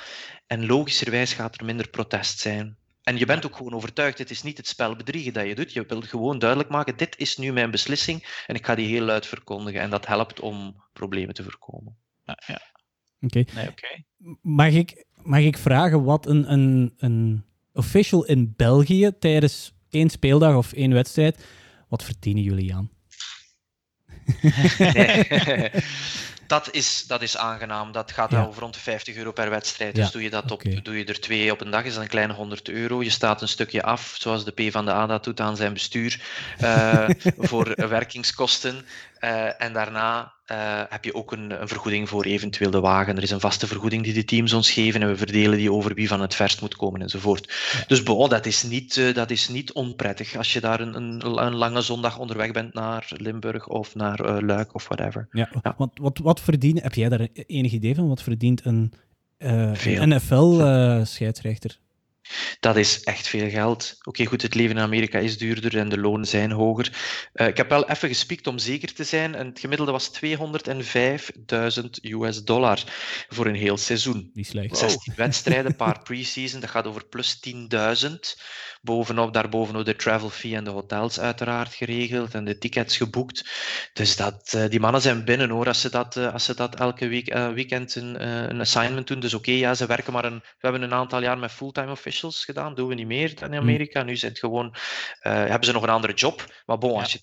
En 0.48 0.66
logischerwijs 0.66 1.34
gaat 1.34 1.60
er 1.60 1.66
minder 1.66 1.90
protest 1.90 2.40
zijn. 2.40 2.78
En 3.04 3.18
je 3.18 3.26
bent 3.26 3.46
ook 3.46 3.56
gewoon 3.56 3.74
overtuigd, 3.74 4.18
het 4.18 4.30
is 4.30 4.44
niet 4.44 4.58
het 4.58 4.68
spel 4.68 4.96
bedriegen 4.96 5.34
dat 5.34 5.48
je 5.48 5.56
doet. 5.56 5.74
Je 5.74 5.86
wilt 5.88 6.08
gewoon 6.08 6.40
duidelijk 6.40 6.70
maken, 6.70 6.98
dit 6.98 7.18
is 7.18 7.38
nu 7.38 7.54
mijn 7.54 7.72
beslissing 7.72 8.44
en 8.48 8.56
ik 8.56 8.66
ga 8.66 8.76
die 8.76 8.88
heel 8.88 9.04
luid 9.04 9.26
verkondigen. 9.26 9.82
En 9.82 9.90
dat 9.90 10.08
helpt 10.08 10.40
om 10.40 10.84
problemen 10.94 11.34
te 11.34 11.44
voorkomen. 11.44 11.98
Ja, 12.24 12.40
ja. 12.46 12.62
Oké. 13.22 13.44
Nee, 13.56 14.38
mag, 14.42 14.72
ik, 14.72 15.06
mag 15.16 15.40
ik 15.40 15.58
vragen 15.58 16.04
wat 16.04 16.26
een, 16.26 16.52
een, 16.52 16.94
een 16.98 17.46
official 17.74 18.26
in 18.26 18.54
België 18.56 19.12
tijdens 19.20 19.74
één 19.90 20.10
speeldag 20.10 20.56
of 20.56 20.74
één 20.74 20.94
wedstrijd 20.94 21.46
wat 21.94 22.04
verdienen 22.04 22.44
jullie 22.44 22.76
aan? 22.76 22.90
dat, 26.48 26.72
is, 26.72 27.04
dat 27.08 27.22
is 27.22 27.38
aangenaam. 27.38 27.92
Dat 27.92 28.12
gaat 28.12 28.32
ja. 28.32 28.46
over 28.46 28.62
rond 28.62 28.74
de 28.74 28.80
50 28.80 29.16
euro 29.16 29.32
per 29.32 29.50
wedstrijd. 29.50 29.96
Dus 29.96 30.12
doe 30.12 30.24
je, 30.24 30.30
dat 30.30 30.52
op, 30.52 30.64
doe 30.84 30.98
je 30.98 31.06
er 31.06 31.20
twee 31.20 31.52
op 31.52 31.62
een 31.62 31.72
dag, 31.72 31.84
is 31.84 31.94
dat 31.94 32.04
een 32.04 32.10
kleine 32.10 32.34
100 32.34 32.70
euro. 32.70 33.04
Je 33.04 33.10
staat 33.10 33.42
een 33.42 33.48
stukje 33.48 33.84
af, 33.84 34.16
zoals 34.20 34.46
de 34.46 34.52
P 34.52 34.72
van 34.72 34.86
de 34.86 34.92
A 34.92 35.06
dat 35.06 35.24
doet 35.24 35.40
aan 35.40 35.56
zijn 35.56 35.74
bestuur, 35.74 36.22
uh, 36.62 37.10
voor 37.50 37.74
werkingskosten. 37.90 38.86
Uh, 39.24 39.62
en 39.62 39.74
daarna 39.74 40.34
uh, 40.52 40.82
heb 40.90 41.04
je 41.04 41.16
ook 41.16 41.32
een, 41.32 41.62
een, 41.62 41.68
vergoeding 41.68 42.10
voor 42.10 42.24
eventueel 42.24 42.72
de 42.72 42.80
wagen. 42.80 43.18
Er 43.18 43.24
is 43.24 43.32
een 43.32 43.40
vaste 43.40 43.68
vergoeding 43.68 44.04
die 44.04 44.14
de 44.14 44.26
teams 44.26 44.54
ons 44.54 44.72
geven 44.72 45.02
en 45.02 45.08
we 45.08 45.18
verdelen 45.18 45.58
die 45.58 45.72
over 45.72 45.94
wie 45.94 46.08
van 46.08 46.22
het 46.22 46.36
verst 46.36 46.62
moet 46.62 46.76
komen 46.76 47.02
enzovoort. 47.02 47.54
Dus 47.88 48.04
bon, 48.04 48.30
dat, 48.30 48.46
is 48.46 48.64
niet, 48.64 48.96
uh, 48.96 49.14
dat 49.14 49.32
is 49.32 49.48
niet 49.48 49.74
onprettig 49.74 50.36
als 50.36 50.54
je 50.54 50.60
daar 50.60 50.80
een, 50.80 50.96
een, 50.96 51.28
een, 51.46 51.56
lange 51.56 51.82
zondag 51.82 52.18
onderweg 52.18 52.52
bent 52.52 52.74
naar 52.74 53.12
Limburg 53.18 53.68
of 53.68 53.96
naar 53.96 54.42
Luik 54.42 54.76
of 54.76 54.88
whatever. 54.88 55.28
Ja, 55.32 55.50
ja. 55.64 55.74
Want 55.78 55.92
wat, 56.00 56.18
wat 56.18 56.42
verdient, 56.42 56.82
heb 56.82 56.94
jij 56.94 57.10
daar 57.10 57.28
enig 57.34 57.72
idee 57.72 57.96
van? 57.96 58.08
Wat 58.08 58.24
verdient 58.24 58.66
een 58.66 58.94
NFL-scheidsrechter? 60.10 61.80
Dat 62.60 62.76
is 62.76 63.04
echt 63.04 63.28
veel 63.28 63.50
geld. 63.50 63.96
Oké, 64.02 64.26
goed, 64.26 64.42
het 64.42 64.56
leven 64.56 64.78
in 64.78 64.84
Amerika 64.84 65.20
is 65.20 65.38
duurder 65.38 65.78
en 65.78 65.90
de 65.90 66.00
lonen 66.00 66.28
zijn 66.28 66.52
hoger. 66.52 66.92
Uh, 67.34 67.48
ik 67.48 67.58
heb 67.58 67.70
wel 67.70 67.90
even 67.90 68.08
gespiekt 68.08 68.48
om 68.48 68.58
zeker 68.58 68.94
te 68.94 69.04
zijn. 69.04 69.36
En 69.36 69.48
het 69.48 69.60
gemiddelde 69.60 69.92
was 69.92 70.12
205.000 70.26 71.86
US 72.02 72.44
dollar 72.44 72.84
voor 73.30 73.46
een 73.46 73.56
heel 73.56 73.78
seizoen. 73.78 74.30
Niet 74.34 74.48
slecht. 74.48 74.78
16 74.78 75.14
wedstrijden, 75.16 75.76
paar 75.76 76.02
pre-season, 76.04 76.60
dat 76.60 76.70
gaat 76.70 76.88
over 76.88 77.06
plus 77.06 77.40
10.000. 77.50 78.10
Bovenop, 78.82 79.34
daarbovenop 79.34 79.86
de 79.86 79.96
travel 79.96 80.30
fee 80.30 80.56
en 80.56 80.64
de 80.64 80.70
hotels 80.70 81.20
uiteraard 81.20 81.74
geregeld 81.74 82.34
en 82.34 82.46
de 82.46 82.58
tickets 82.58 82.98
geboekt. 82.98 83.50
Dus 83.94 84.16
dat, 84.16 84.54
uh, 84.56 84.70
die 84.70 84.80
mannen 84.80 85.02
zijn 85.02 85.26
binnen 85.26 85.50
hoor, 85.50 85.68
als 85.68 85.82
ze 85.82 85.90
dat, 85.90 86.16
uh, 86.16 86.34
als 86.34 86.46
ze 86.46 86.56
dat 86.56 86.76
elke 86.76 87.08
week, 87.08 87.34
weekend 87.34 87.96
een, 87.96 88.28
een 88.50 88.60
assignment 88.60 89.08
doen. 89.08 89.20
Dus 89.20 89.34
oké, 89.34 89.52
ja, 89.52 89.74
ze 89.74 89.86
werken 89.86 90.14
maar 90.14 90.26
een... 90.26 90.40
We 90.40 90.70
hebben 90.70 90.82
een 90.82 90.94
aantal 90.94 91.22
jaar 91.22 91.38
met 91.38 91.52
fulltime 91.52 91.92
officials 91.92 92.13
gedaan, 92.20 92.76
doen 92.76 92.88
we 92.88 92.94
niet 92.94 93.08
meer 93.08 93.36
dan 93.36 93.54
in 93.54 93.58
hm. 93.58 93.62
Amerika. 93.62 94.04
Nu 94.04 94.16
zijn 94.16 94.32
het 94.32 94.40
gewoon, 94.40 94.66
uh, 94.68 94.76
hebben 95.22 95.64
ze 95.64 95.72
nog 95.72 95.84
een 95.84 95.90
andere 95.90 96.14
job. 96.14 96.46
Maar 96.66 96.78
bon, 96.78 97.00
als 97.00 97.14
je 97.14 97.20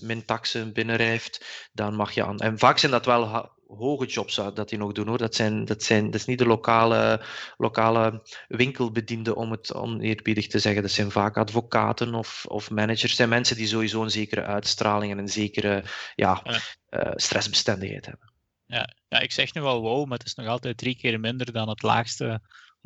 200.000 0.00 0.06
min 0.06 0.24
taxen 0.24 0.72
binnenrijft, 0.72 1.68
dan 1.72 1.94
mag 1.94 2.12
je 2.12 2.24
aan. 2.24 2.38
En 2.38 2.58
vaak 2.58 2.78
zijn 2.78 2.92
dat 2.92 3.06
wel 3.06 3.56
hoge 3.68 4.06
jobs 4.06 4.34
dat 4.34 4.68
die 4.68 4.78
nog 4.78 4.92
doen 4.92 5.08
hoor. 5.08 5.18
Dat, 5.18 5.34
zijn, 5.34 5.64
dat, 5.64 5.82
zijn, 5.82 6.04
dat 6.04 6.14
is 6.14 6.24
niet 6.24 6.38
de 6.38 6.46
lokale, 6.46 7.22
lokale 7.56 8.22
winkelbedienden 8.48 9.36
om 9.36 9.50
het 9.50 9.74
oneerbiedig 9.74 10.46
te 10.46 10.58
zeggen. 10.58 10.82
Dat 10.82 10.90
zijn 10.90 11.10
vaak 11.10 11.36
advocaten 11.36 12.14
of, 12.14 12.44
of 12.48 12.70
managers. 12.70 13.02
Dat 13.02 13.10
zijn 13.10 13.28
mensen 13.28 13.56
die 13.56 13.66
sowieso 13.66 14.02
een 14.02 14.10
zekere 14.10 14.44
uitstraling 14.44 15.12
en 15.12 15.18
een 15.18 15.28
zekere 15.28 15.84
ja, 16.14 16.40
ja. 16.44 16.60
Uh, 16.90 17.12
stressbestendigheid 17.14 18.06
hebben. 18.06 18.32
Ja, 18.66 18.94
ja, 19.08 19.18
ik 19.18 19.32
zeg 19.32 19.54
nu 19.54 19.62
wel 19.62 19.80
wow, 19.80 20.06
maar 20.06 20.18
het 20.18 20.26
is 20.26 20.34
nog 20.34 20.46
altijd 20.46 20.76
drie 20.78 20.96
keer 20.96 21.20
minder 21.20 21.52
dan 21.52 21.68
het 21.68 21.82
laagste 21.82 22.40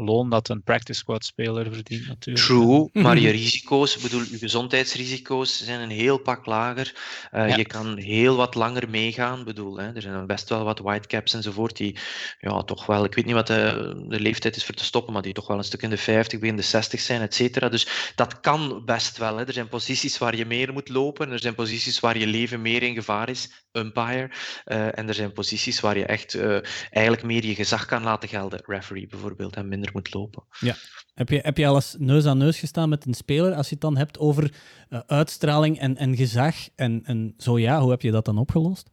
loon 0.05 0.31
dat 0.31 0.49
een 0.49 0.63
practice 0.63 0.99
squad 0.99 1.25
speler 1.25 1.73
verdient 1.73 2.07
natuurlijk. 2.07 2.47
True, 2.47 2.89
maar 3.05 3.19
je 3.19 3.31
risico's, 3.31 3.97
ik 3.97 4.03
bedoel, 4.03 4.23
je 4.31 4.39
gezondheidsrisico's 4.39 5.65
zijn 5.65 5.81
een 5.81 5.91
heel 5.91 6.19
pak 6.19 6.47
lager. 6.47 6.95
Uh, 7.33 7.57
Je 7.57 7.65
kan 7.65 7.97
heel 7.97 8.37
wat 8.37 8.55
langer 8.55 8.91
meegaan. 8.91 9.45
bedoel, 9.45 9.77
hè, 9.77 9.95
er 9.95 10.03
zijn 10.03 10.27
best 10.27 10.49
wel 10.49 10.65
wat 10.65 10.79
whitecaps 10.79 11.35
enzovoort 11.35 11.77
die 11.77 11.97
ja, 12.41 12.63
toch 12.63 12.87
wel, 12.87 13.05
ik 13.05 13.15
weet 13.15 13.25
niet 13.25 13.35
wat 13.35 13.47
de, 13.47 13.95
de, 14.09 14.21
leeftijd 14.21 14.57
is 14.57 14.65
voor 14.65 14.75
te 14.75 14.85
stoppen, 14.85 15.13
maar 15.13 15.23
die 15.23 15.33
toch 15.33 15.47
wel 15.47 15.59
een 15.59 15.65
stuk 15.65 15.83
in 15.83 15.91
de 15.91 15.97
50, 15.97 16.39
begin 16.39 16.57
de 16.57 16.63
60 16.63 17.01
zijn, 17.01 17.21
et 17.21 17.35
cetera. 17.35 17.69
Dus 17.69 18.13
dat 18.15 18.41
kan 18.41 18.83
best 18.85 19.19
wel. 19.19 19.37
Hè. 19.37 19.47
Er 19.47 19.53
zijn 19.53 19.69
posities 19.69 20.19
waar 20.19 20.37
je 20.37 20.47
meer 20.47 20.73
moet 20.73 20.89
lopen, 20.89 21.31
er 21.31 21.39
zijn 21.39 21.55
posities 21.55 22.01
waar 22.01 22.19
je 22.19 22.27
leven 22.27 22.63
meer 22.63 22.83
in 22.83 22.95
gevaar 22.95 23.29
is, 23.29 23.51
umpire. 23.73 24.31
Uh, 24.67 24.99
en 24.99 25.09
er 25.09 25.15
zijn 25.15 25.33
posities 25.33 25.81
waar 25.81 25.99
je 25.99 26.07
echt 26.07 26.35
uh, 26.35 26.59
eigenlijk 26.91 27.23
meer 27.23 27.45
je 27.45 27.55
gezag 27.55 27.87
kan 27.87 28.03
laten 28.03 28.29
gelden, 28.29 28.63
referee 28.67 29.07
bijvoorbeeld, 29.07 29.57
en 29.57 29.69
minder 29.69 29.92
moet 29.93 30.15
lopen. 30.15 30.45
Ja. 30.61 30.75
Heb 31.15 31.29
je, 31.29 31.39
heb 31.43 31.57
je 31.57 31.67
al 31.67 31.75
eens 31.75 31.97
neus 31.99 32.27
aan 32.27 32.39
neus 32.39 32.59
gestaan 32.59 32.89
met 32.89 33.07
een 33.07 33.15
speler 33.15 33.55
als 33.55 33.67
je 33.67 33.73
het 33.73 33.83
dan 33.83 33.97
hebt 33.97 34.19
over 34.19 34.55
uh, 34.91 35.01
uitstraling 35.07 35.79
en, 35.79 35.97
en 35.97 36.17
gezag? 36.17 36.55
En, 36.77 37.01
en 37.05 37.35
zo 37.39 37.59
ja, 37.59 37.81
hoe 37.81 37.91
heb 37.91 38.03
je 38.03 38.11
dat 38.11 38.25
dan 38.25 38.39
opgelost? 38.39 38.91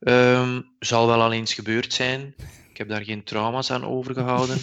Um, 0.00 0.74
zal 0.78 1.06
wel 1.06 1.22
al 1.22 1.32
eens 1.32 1.54
gebeurd 1.54 1.92
zijn. 1.92 2.34
Ik 2.70 2.76
heb 2.76 2.88
daar 2.88 3.04
geen 3.04 3.24
trauma's 3.24 3.70
aan 3.70 3.84
overgehouden. 3.84 4.58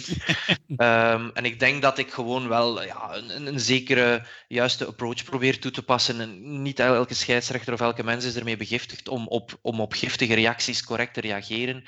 um, 0.68 1.30
en 1.38 1.44
ik 1.44 1.60
denk 1.60 1.82
dat 1.82 1.98
ik 1.98 2.10
gewoon 2.10 2.48
wel 2.48 2.82
ja, 2.84 3.16
een, 3.16 3.46
een, 3.46 3.60
zekere 3.60 4.26
juiste 4.48 4.86
approach 4.86 5.24
probeer 5.24 5.58
toe 5.60 5.70
te 5.70 5.82
passen. 5.82 6.20
En 6.20 6.62
niet 6.62 6.80
elke 6.80 7.14
scheidsrechter 7.14 7.72
of 7.72 7.80
elke 7.80 8.04
mens 8.04 8.24
is 8.24 8.36
ermee 8.36 8.56
begiftigd 8.56 9.08
om 9.08 9.26
op, 9.26 9.58
om 9.62 9.80
op 9.80 9.92
giftige 9.92 10.34
reacties 10.34 10.84
correct 10.84 11.14
te 11.14 11.20
reageren. 11.20 11.84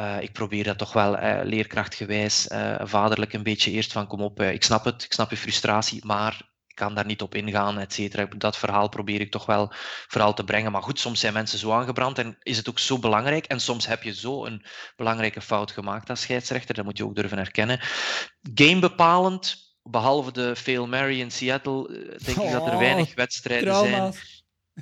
Uh, 0.00 0.16
ik 0.20 0.32
probeer 0.32 0.64
dat 0.64 0.78
toch 0.78 0.92
wel 0.92 1.18
uh, 1.18 1.40
leerkrachtgewijs, 1.42 2.48
uh, 2.52 2.74
vaderlijk 2.82 3.32
een 3.32 3.42
beetje 3.42 3.70
eerst 3.70 3.92
van 3.92 4.06
kom 4.06 4.20
op, 4.20 4.40
ik 4.42 4.62
snap 4.62 4.84
het, 4.84 5.04
ik 5.04 5.12
snap 5.12 5.30
je 5.30 5.36
frustratie, 5.36 6.04
maar 6.04 6.32
ik 6.66 6.74
kan 6.74 6.94
daar 6.94 7.06
niet 7.06 7.22
op 7.22 7.34
ingaan, 7.34 7.78
et 7.78 7.92
cetera. 7.92 8.28
Dat 8.36 8.56
verhaal 8.56 8.88
probeer 8.88 9.20
ik 9.20 9.30
toch 9.30 9.46
wel 9.46 9.72
vooral 10.06 10.34
te 10.34 10.44
brengen. 10.44 10.72
Maar 10.72 10.82
goed, 10.82 10.98
soms 10.98 11.20
zijn 11.20 11.32
mensen 11.32 11.58
zo 11.58 11.72
aangebrand 11.72 12.18
en 12.18 12.36
is 12.42 12.56
het 12.56 12.68
ook 12.68 12.78
zo 12.78 12.98
belangrijk. 12.98 13.44
En 13.46 13.60
soms 13.60 13.86
heb 13.86 14.02
je 14.02 14.14
zo 14.14 14.44
een 14.44 14.64
belangrijke 14.96 15.40
fout 15.40 15.70
gemaakt 15.70 16.10
als 16.10 16.20
scheidsrechter, 16.20 16.74
dat 16.74 16.84
moet 16.84 16.98
je 16.98 17.04
ook 17.04 17.14
durven 17.14 17.38
erkennen. 17.38 17.80
Gamebepalend, 18.54 19.56
behalve 19.82 20.32
de 20.32 20.56
Fail 20.56 20.86
Mary 20.86 21.20
in 21.20 21.30
Seattle, 21.30 21.88
denk 22.24 22.38
ik 22.38 22.52
dat 22.52 22.66
er 22.66 22.72
oh, 22.72 22.78
weinig 22.78 23.14
wedstrijden 23.14 23.74
zijn 23.74 24.14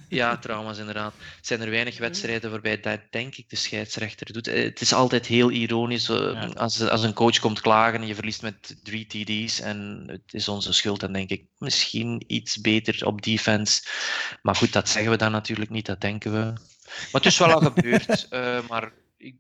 ja, 0.09 0.37
trauma's 0.37 0.79
inderdaad. 0.79 1.15
Zijn 1.41 1.61
er 1.61 1.71
weinig 1.71 1.99
wedstrijden 1.99 2.51
waarbij 2.51 2.81
dat, 2.81 3.01
denk 3.11 3.37
ik, 3.37 3.49
de 3.49 3.57
scheidsrechter 3.57 4.33
doet. 4.33 4.47
Eh, 4.47 4.65
het 4.65 4.81
is 4.81 4.93
altijd 4.93 5.27
heel 5.27 5.51
ironisch 5.51 6.09
uh, 6.09 6.51
als, 6.55 6.81
als 6.89 7.03
een 7.03 7.13
coach 7.13 7.39
komt 7.39 7.61
klagen 7.61 8.01
en 8.01 8.07
je 8.07 8.15
verliest 8.15 8.43
met 8.43 8.77
drie 8.83 9.07
TD's 9.07 9.61
en 9.61 10.05
het 10.07 10.35
is 10.35 10.49
onze 10.49 10.73
schuld, 10.73 11.01
dan 11.01 11.13
denk 11.13 11.31
ik 11.31 11.45
misschien 11.59 12.25
iets 12.27 12.61
beter 12.61 13.07
op 13.07 13.23
defense. 13.23 13.83
Maar 14.43 14.55
goed, 14.55 14.73
dat 14.73 14.89
zeggen 14.89 15.11
we 15.11 15.19
dan 15.19 15.33
natuurlijk 15.33 15.71
niet, 15.71 15.87
dat 15.87 16.01
denken 16.01 16.33
we. 16.33 16.39
Maar 16.39 17.09
het 17.13 17.27
is 17.27 17.39
wel 17.39 17.53
al 17.53 17.61
gebeurd, 17.73 18.27
uh, 18.31 18.59
maar 18.69 18.93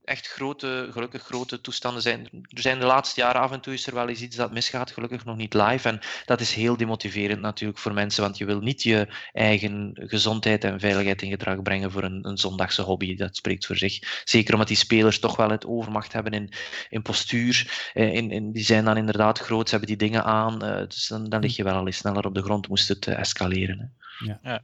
echt 0.04 0.28
grote, 0.28 0.88
gelukkig 0.90 1.22
grote 1.22 1.60
toestanden 1.60 2.02
zijn. 2.02 2.28
Er 2.48 2.60
zijn 2.60 2.78
de 2.78 2.86
laatste 2.86 3.20
jaren 3.20 3.40
af 3.40 3.52
en 3.52 3.60
toe 3.60 3.72
is 3.72 3.86
er 3.86 3.94
wel 3.94 4.08
eens 4.08 4.20
iets 4.20 4.36
dat 4.36 4.52
misgaat, 4.52 4.90
gelukkig 4.90 5.24
nog 5.24 5.36
niet 5.36 5.54
live. 5.54 5.88
En 5.88 6.00
dat 6.24 6.40
is 6.40 6.54
heel 6.54 6.76
demotiverend 6.76 7.40
natuurlijk 7.40 7.78
voor 7.78 7.92
mensen, 7.92 8.22
want 8.22 8.38
je 8.38 8.44
wil 8.44 8.60
niet 8.60 8.82
je 8.82 9.08
eigen 9.32 9.90
gezondheid 9.94 10.64
en 10.64 10.80
veiligheid 10.80 11.22
in 11.22 11.30
gedrag 11.30 11.62
brengen 11.62 11.90
voor 11.90 12.02
een, 12.02 12.28
een 12.28 12.38
zondagse 12.38 12.82
hobby. 12.82 13.16
Dat 13.16 13.36
spreekt 13.36 13.66
voor 13.66 13.76
zich. 13.76 14.22
Zeker 14.24 14.52
omdat 14.52 14.68
die 14.68 14.76
spelers 14.76 15.18
toch 15.18 15.36
wel 15.36 15.50
het 15.50 15.66
overmacht 15.66 16.12
hebben 16.12 16.32
in, 16.32 16.52
in 16.88 17.02
postuur. 17.02 17.90
Eh, 17.94 18.14
in, 18.14 18.30
in, 18.30 18.52
die 18.52 18.64
zijn 18.64 18.84
dan 18.84 18.96
inderdaad 18.96 19.38
groot, 19.38 19.68
ze 19.68 19.76
hebben 19.76 19.98
die 19.98 20.08
dingen 20.08 20.24
aan. 20.24 20.64
Uh, 20.64 20.78
dus 20.78 21.08
dan, 21.08 21.28
dan 21.28 21.40
lig 21.40 21.56
je 21.56 21.64
wel 21.64 21.74
al 21.74 21.86
eens 21.86 21.96
sneller 21.96 22.26
op 22.26 22.34
de 22.34 22.42
grond, 22.42 22.68
moest 22.68 22.88
het 22.88 23.06
uh, 23.06 23.18
escaleren. 23.18 23.78
Hè. 23.78 24.26
Ja. 24.26 24.38
ja. 24.42 24.62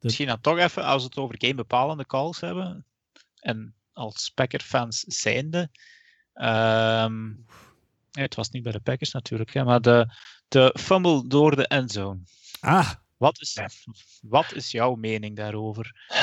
Misschien 0.00 0.26
dan 0.26 0.40
toch 0.40 0.58
even, 0.58 0.84
als 0.84 1.02
we 1.02 1.08
het 1.08 1.18
over 1.18 1.34
game 1.38 1.54
bepalende 1.54 2.06
calls 2.06 2.40
hebben. 2.40 2.84
En 3.40 3.74
als 3.98 4.30
Packer-fans 4.34 5.04
zijnde. 5.06 5.70
Um, 6.34 7.46
het 8.10 8.34
was 8.34 8.50
niet 8.50 8.62
bij 8.62 8.72
de 8.72 8.80
Packers 8.80 9.12
natuurlijk, 9.12 9.54
hè, 9.54 9.64
maar 9.64 9.80
de, 9.80 10.14
de 10.48 10.74
fumble 10.80 11.26
door 11.26 11.56
de 11.56 11.66
endzone. 11.66 12.20
Ah. 12.60 12.90
Wat 13.16 13.40
is, 13.40 13.58
wat 14.20 14.54
is 14.54 14.70
jouw 14.70 14.94
mening 14.94 15.36
daarover? 15.36 16.08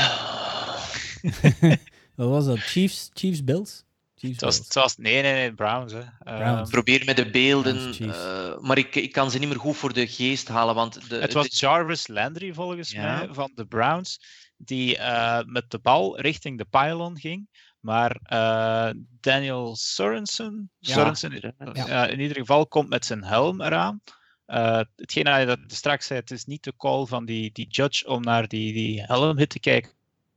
wat 2.15 2.30
was 2.30 2.45
dat? 2.45 2.59
Chiefs, 2.59 3.09
Chiefs 3.13 3.43
Bills? 3.43 3.84
Chiefs 4.15 4.34
het, 4.34 4.41
was, 4.41 4.57
het 4.57 4.73
was, 4.73 4.97
nee, 4.97 5.21
nee, 5.21 5.34
nee, 5.34 5.53
Browns. 5.53 5.93
Hè. 5.93 6.01
Browns. 6.19 6.59
Um, 6.59 6.69
Probeer 6.69 7.05
met 7.05 7.15
de 7.15 7.30
beelden, 7.30 8.01
uh, 8.01 8.59
maar 8.59 8.78
ik, 8.78 8.95
ik 8.95 9.11
kan 9.11 9.32
ze 9.32 9.39
niet 9.39 9.47
meer 9.47 9.59
goed 9.59 9.76
voor 9.76 9.93
de 9.93 10.07
geest 10.07 10.47
halen. 10.47 10.76
Want 10.76 11.09
de, 11.09 11.15
het 11.15 11.34
was 11.34 11.59
Jarvis 11.59 12.07
Landry 12.07 12.53
volgens 12.53 12.91
ja. 12.91 13.17
mij 13.17 13.34
van 13.34 13.51
de 13.55 13.65
Browns, 13.65 14.19
die 14.57 14.97
uh, 14.97 15.41
met 15.45 15.71
de 15.71 15.80
bal 15.80 16.19
richting 16.19 16.57
de 16.57 16.65
pylon 16.65 17.19
ging. 17.19 17.49
Maar 17.86 18.19
uh, 18.33 18.89
Daniel 19.19 19.75
Sorensen, 19.75 20.71
Sorensen 20.79 21.53
ja. 21.73 22.07
in 22.07 22.19
ieder 22.19 22.38
geval 22.38 22.67
komt 22.67 22.89
met 22.89 23.05
zijn 23.05 23.23
helm 23.23 23.61
eraan. 23.61 24.01
Uh, 24.47 24.79
hetgeen 24.95 25.23
dat 25.23 25.59
je 25.67 25.75
straks 25.75 26.07
zei, 26.07 26.19
het 26.19 26.31
is 26.31 26.45
niet 26.45 26.63
de 26.63 26.73
call 26.77 27.05
van 27.05 27.25
die, 27.25 27.51
die 27.51 27.67
judge 27.67 28.07
om 28.07 28.21
naar 28.21 28.47
die, 28.47 28.73
die 28.73 29.03
helmhit 29.03 29.49
te 29.49 29.59
kijken. 29.59 29.91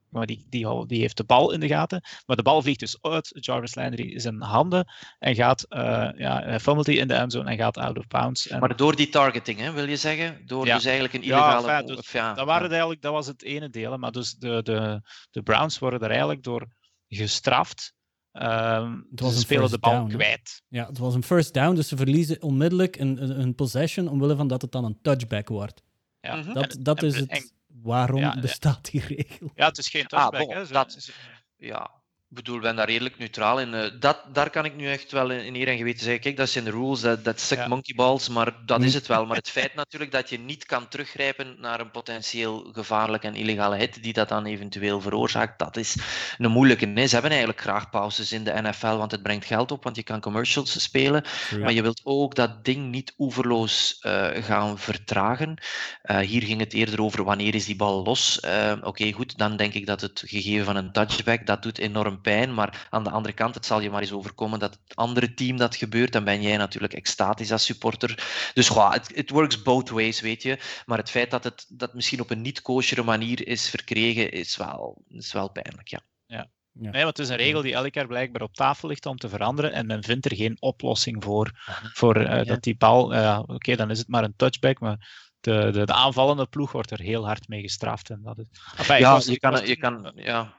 Maar 0.09 0.27
die, 0.27 0.47
die, 0.49 0.87
die 0.87 1.01
heeft 1.01 1.17
de 1.17 1.25
bal 1.25 1.53
in 1.53 1.61
de 1.61 1.67
gaten. 1.67 2.03
Maar 2.27 2.37
de 2.37 2.43
bal 2.43 2.63
vliegt 2.63 2.81
dus 2.81 2.99
uit 3.03 3.29
Jarvis 3.33 3.75
Landry 3.75 4.19
zijn 4.19 4.43
handen. 4.43 4.93
En 5.19 5.35
gaat, 5.35 5.67
uh, 5.69 6.09
ja, 6.17 6.61
fummelt 6.61 6.87
hij 6.87 6.95
in 6.95 7.09
de 7.09 7.15
endzone 7.15 7.51
en 7.51 7.57
gaat 7.57 7.79
out 7.79 7.99
of 7.99 8.07
bounds. 8.07 8.49
En... 8.49 8.61
Maar 8.61 8.77
door 8.77 8.97
die 8.97 9.09
targeting, 9.09 9.59
hè, 9.59 9.73
wil 9.73 9.89
je 9.89 9.97
zeggen? 9.97 10.43
Door 10.47 10.67
ja. 10.67 10.75
dus 10.75 10.85
eigenlijk 10.85 11.15
een 11.15 11.23
illegale... 11.23 11.67
Ja, 11.67 11.79
enfin, 11.79 11.97
dus, 11.97 12.13
ja, 12.13 12.35
dat, 12.35 12.47
waren 12.47 12.71
eigenlijk, 12.71 13.03
dat 13.03 13.13
was 13.13 13.27
het 13.27 13.43
ene 13.43 13.71
deel. 13.71 13.99
Maar 13.99 14.13
dus 14.13 14.35
de, 14.35 14.63
de, 14.63 15.03
de 15.31 15.43
Browns 15.43 15.79
worden 15.79 16.01
er 16.01 16.11
eigenlijk 16.11 16.43
door 16.43 16.69
gestraft. 17.09 17.97
Um, 18.33 19.07
het 19.11 19.21
was 19.21 19.35
ze 19.35 19.41
spelen 19.41 19.71
de 19.71 19.79
bal 19.79 19.93
down, 19.93 20.09
kwijt. 20.09 20.63
Ja, 20.69 20.87
het 20.87 20.99
was 20.99 21.15
een 21.15 21.23
first 21.23 21.55
down, 21.55 21.75
dus 21.75 21.89
ze 21.89 21.97
verliezen 21.97 22.43
onmiddellijk 22.43 22.97
een, 22.97 23.41
een, 23.41 23.55
possession 23.55 24.09
omwille 24.09 24.37
van 24.37 24.49
dat 24.49 24.63
het 24.63 24.73
dan 24.73 24.85
een 24.85 24.99
touchback 25.03 25.49
wordt. 25.49 25.83
Ja. 26.21 26.37
Mhm. 26.37 26.53
Dat, 26.53 26.77
dat 26.81 27.03
is 27.03 27.17
het. 27.17 27.53
waarom 27.67 28.41
bestaat 28.41 28.91
die 28.91 29.01
regel? 29.01 29.51
Ja, 29.55 29.67
het 29.67 29.79
is 29.79 29.89
geen 29.89 30.07
ah, 30.07 30.09
touchback. 30.09 30.49
Ah, 30.49 30.63
bon, 30.63 30.73
dat, 30.73 31.11
ja, 31.57 31.98
ik 32.31 32.37
bedoel, 32.37 32.61
ben 32.61 32.77
daar 32.77 32.89
redelijk 32.89 33.19
neutraal 33.19 33.61
in. 33.61 33.75
Uh, 33.75 33.85
dat, 34.01 34.25
daar 34.33 34.51
kan 34.51 34.65
ik 34.65 34.77
nu 34.77 34.91
echt 34.91 35.13
wel 35.13 35.31
in 35.31 35.55
eer 35.55 35.69
en 35.69 35.77
geweten 35.77 36.05
zeggen. 36.05 36.21
Kijk, 36.21 36.37
dat 36.37 36.49
zijn 36.49 36.65
de 36.65 36.71
rules, 36.71 37.01
dat, 37.01 37.25
dat 37.25 37.41
suck 37.41 37.59
ja. 37.59 37.69
monkey 37.69 37.95
balls, 37.95 38.29
maar 38.29 38.55
dat 38.67 38.83
is 38.83 38.95
het 38.95 39.07
wel. 39.07 39.27
Maar 39.27 39.37
het 39.37 39.51
feit 39.59 39.75
natuurlijk 39.75 40.13
dat 40.13 40.31
je 40.31 40.39
niet 40.39 40.65
kan 40.65 40.89
teruggrijpen 40.89 41.57
naar 41.61 41.81
een 41.81 41.91
potentieel 41.91 42.71
gevaarlijke 42.73 43.27
en 43.27 43.35
illegale 43.35 43.77
hit 43.77 44.03
die 44.03 44.13
dat 44.13 44.29
dan 44.29 44.47
eventueel 44.47 45.01
veroorzaakt, 45.01 45.59
dat 45.59 45.77
is 45.77 45.97
een 46.39 46.51
moeilijke. 46.51 46.87
Ze 46.87 47.13
hebben 47.13 47.31
eigenlijk 47.31 47.61
graag 47.61 47.91
pauzes 47.91 48.33
in 48.33 48.45
de 48.45 48.61
NFL, 48.63 48.97
want 48.97 49.11
het 49.11 49.23
brengt 49.23 49.47
geld 49.47 49.71
op, 49.71 49.85
want 49.85 49.97
je 49.97 50.03
kan 50.03 50.21
commercials 50.21 50.83
spelen. 50.83 51.25
Ja. 51.51 51.59
Maar 51.59 51.73
je 51.73 51.83
wilt 51.83 52.01
ook 52.05 52.35
dat 52.35 52.65
ding 52.65 52.91
niet 52.91 53.15
oeverloos 53.19 53.99
uh, 54.03 54.29
gaan 54.35 54.79
vertragen. 54.79 55.63
Uh, 56.05 56.19
hier 56.19 56.43
ging 56.43 56.61
het 56.61 56.73
eerder 56.73 57.03
over 57.03 57.25
wanneer 57.25 57.55
is 57.55 57.67
die 57.67 57.77
bal 57.77 58.03
los. 58.03 58.41
Oké, 58.41 58.87
okay, 58.87 59.13
goed, 59.13 59.39
dan 59.39 59.57
denk 59.57 59.75
ik 59.75 59.87
dat 59.87 60.01
het 60.01 60.23
gegeven 60.27 60.65
van 60.65 60.77
een 60.77 60.93
touchback, 60.93 61.47
dat 61.47 61.63
doet 61.63 61.79
enorm 61.79 62.18
pijn. 62.21 62.55
Maar 62.55 62.87
aan 62.91 63.05
de 63.05 63.11
andere 63.11 63.35
kant, 63.35 63.55
het 63.55 63.67
zal 63.67 63.81
je 63.81 63.91
maar 63.91 64.01
eens 64.01 64.13
overkomen 64.13 64.59
dat 64.59 64.79
het 64.83 64.97
andere 64.97 65.35
team 65.35 65.57
dat 65.57 65.77
gebeurt. 65.77 66.13
Dan 66.13 66.25
ben 66.25 66.43
jij 66.43 66.57
natuurlijk 66.57 66.93
extatisch 66.93 67.53
als 67.53 67.65
supporter. 67.65 68.27
Dus 68.55 68.69
het 68.69 69.11
it 69.15 69.31
works 69.31 69.63
both 69.63 69.89
ways, 69.89 70.21
weet 70.21 70.43
je. 70.43 70.59
Maar 70.87 70.99
het 70.99 71.11
feit 71.11 71.31
dat 71.31 71.45
het 71.45 71.67
dat 71.69 71.95
misschien 71.95 72.21
op 72.21 72.31
een 72.31 72.43
niet-koosjere 72.43 73.03
manier 73.03 73.47
is 73.47 73.71
verkregen, 73.71 74.33
is 74.33 74.57
wel, 74.57 75.03
is 75.09 75.33
wel 75.33 75.51
pijnlijk, 75.51 75.89
ja. 75.89 76.01
ja. 76.27 76.51
Ja. 76.81 76.91
Nee, 76.91 77.05
want 77.05 77.17
het 77.17 77.27
is 77.27 77.33
een 77.33 77.41
regel 77.41 77.63
die 77.63 77.75
elk 77.75 77.95
jaar 77.95 78.07
blijkbaar 78.07 78.43
op 78.43 78.55
tafel 78.55 78.89
ligt 78.89 79.07
om 79.07 79.17
te 79.17 79.29
veranderen 79.29 79.73
en 79.73 79.87
men 79.87 80.05
vindt 80.05 80.25
er 80.25 80.37
geen 80.37 80.57
oplossing 80.61 81.25
voor, 81.25 81.51
voor 81.93 82.17
uh, 82.17 82.23
ja. 82.23 82.45
dat 82.45 82.63
die 82.63 82.77
bal, 82.77 83.15
uh, 83.15 83.43
oké, 83.47 83.77
dan 83.77 83.91
is 83.91 83.99
het 83.99 84.09
maar 84.09 84.25
een 84.25 84.37
touchback, 84.37 84.81
maar 84.81 85.29
de, 85.41 85.71
de, 85.73 85.87
de, 85.87 85.93
aanvallende 85.93 86.47
ploeg 86.47 86.73
wordt 86.73 86.91
er 86.91 87.01
heel 87.01 87.27
hard 87.27 87.49
mee 87.49 87.63
gestraft. 87.63 88.11
En 88.11 88.21
dat 88.23 88.39
is... 88.39 88.47
enfin, 88.77 88.99
ja, 88.99 89.21
je 89.25 89.39
kan, 89.39 89.67
je 89.67 89.77
kan, 89.77 90.13
ja, 90.15 90.55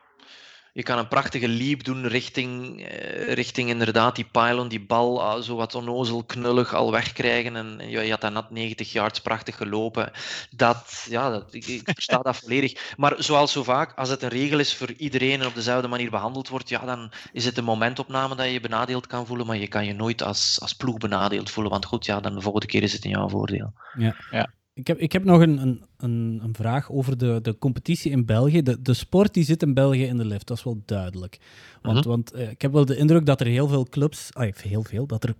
je 0.74 0.84
kan 0.84 0.98
een 0.98 1.08
prachtige 1.08 1.48
leap 1.48 1.84
doen 1.84 2.08
richting, 2.08 2.86
eh, 2.86 3.34
richting 3.34 3.70
inderdaad 3.70 4.16
die 4.16 4.28
pylon, 4.32 4.68
die 4.68 4.86
bal 4.86 5.20
uh, 5.20 5.44
zo 5.44 5.56
wat 5.56 5.76
onnozel 5.76 6.24
knullig 6.24 6.74
al 6.74 6.92
wegkrijgen. 6.92 7.56
En, 7.56 7.80
en 7.80 7.90
je, 7.90 8.02
je, 8.02 8.10
had 8.10 8.22
dan 8.22 8.34
net 8.34 8.50
90 8.50 8.92
yards 8.92 9.22
prachtig 9.22 9.58
gelopen. 9.58 10.12
Dat, 10.56 11.06
ja, 11.10 11.30
dat, 11.30 11.54
ik, 11.54 11.68
ik 11.68 11.90
versta 11.94 12.18
dat 12.18 12.38
volledig. 12.38 12.94
Maar 12.98 13.16
zoals 13.18 13.52
zo 13.52 13.64
vaak, 13.64 13.94
als 13.96 14.10
het 14.10 14.22
een 14.22 14.30
regel 14.30 14.60
is 14.60 14.76
voor 14.76 14.92
iedereen 14.92 15.40
en 15.40 15.48
op 15.48 15.56
dezelfde 15.56 15.88
manier 15.88 16.10
behandeld 16.10 16.50
wordt, 16.50 16.70
ja, 16.70 16.86
dan 16.86 17.12
is 17.32 17.46
het 17.46 17.58
een 17.58 17.64
momentopname 17.64 18.36
dat 18.36 18.46
je 18.46 18.52
je 18.52 18.60
benadeeld 18.60 19.08
kan 19.08 19.26
voelen, 19.26 19.46
maar 19.46 19.58
je 19.58 19.68
kan 19.68 19.86
je 19.86 19.94
nooit 19.94 20.24
als, 20.24 20.58
als 20.62 20.74
ploeg 20.74 20.98
benadeeld 20.98 21.50
voelen. 21.50 21.72
Want 21.72 21.86
goed, 21.86 22.06
ja, 22.06 22.20
dan 22.20 22.36
de 22.36 22.42
volgende 22.42 22.68
keer 22.68 22.84
is 22.84 22.94
het 22.94 23.04
in 23.04 23.10
jouw 23.10 23.30
voordeel. 23.30 23.74
Ja, 23.98 24.16
ja. 24.32 24.50
Ik 24.80 24.88
heb, 24.88 24.98
ik 24.98 25.12
heb 25.12 25.24
nog 25.24 25.42
een, 25.42 25.82
een, 25.98 26.40
een, 26.44 26.54
vraag 26.56 26.92
over 26.92 27.18
de, 27.18 27.40
de 27.42 27.58
competitie 27.58 28.12
in 28.12 28.26
België. 28.26 28.62
De, 28.62 28.82
de 28.82 28.94
sport 28.94 29.34
die 29.34 29.44
zit 29.44 29.62
in 29.62 29.74
België 29.74 30.04
in 30.04 30.18
de 30.18 30.26
lift, 30.26 30.48
dat 30.48 30.58
is 30.58 30.64
wel 30.64 30.82
duidelijk. 30.86 31.40
Want, 31.82 31.98
uh 31.98 32.02
-huh. 32.04 32.12
want 32.12 32.36
uh, 32.36 32.50
ik 32.50 32.62
heb 32.62 32.72
wel 32.72 32.86
de 32.86 32.96
indruk 32.96 33.26
dat 33.26 33.40
er 33.40 33.48
heel 33.48 33.68
veel 33.68 33.86
clubs, 33.86 34.34
ah, 34.34 34.56
heel 34.56 34.84
veel, 34.84 35.06
dat 35.08 35.24
er 35.24 35.36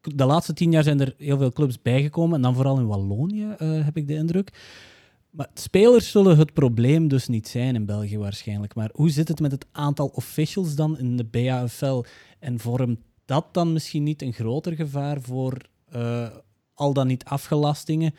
de 0.00 0.24
laatste 0.24 0.52
tien 0.52 0.70
jaar 0.70 0.82
zijn 0.82 1.00
er 1.00 1.14
heel 1.18 1.38
veel 1.38 1.52
clubs 1.52 1.82
bijgekomen. 1.82 2.36
En 2.36 2.42
dan 2.42 2.54
vooral 2.54 2.78
in 2.78 2.86
Wallonië 2.86 3.54
uh, 3.58 3.84
heb 3.84 3.96
ik 3.96 4.06
de 4.06 4.14
indruk. 4.14 4.52
Maar 5.30 5.48
spelers 5.54 6.10
zullen 6.10 6.38
het 6.38 6.52
probleem 6.52 7.08
dus 7.08 7.28
niet 7.28 7.48
zijn 7.48 7.74
in 7.74 7.86
België 7.86 8.18
waarschijnlijk. 8.18 8.74
Maar 8.74 8.90
hoe 8.92 9.10
zit 9.10 9.28
het 9.28 9.40
met 9.40 9.52
het 9.52 9.66
aantal 9.72 10.06
officials 10.06 10.74
dan 10.74 10.98
in 10.98 11.16
de 11.16 11.24
BAFL? 11.24 12.04
En 12.38 12.58
vormt 12.58 12.98
dat 13.24 13.46
dan 13.52 13.72
misschien 13.72 14.02
niet 14.02 14.22
een 14.22 14.32
groter 14.32 14.72
gevaar 14.72 15.20
voor 15.20 15.56
uh, 15.94 16.28
al 16.78 16.92
dan 16.92 17.06
niet 17.06 17.24
afgelastingen? 17.24 18.14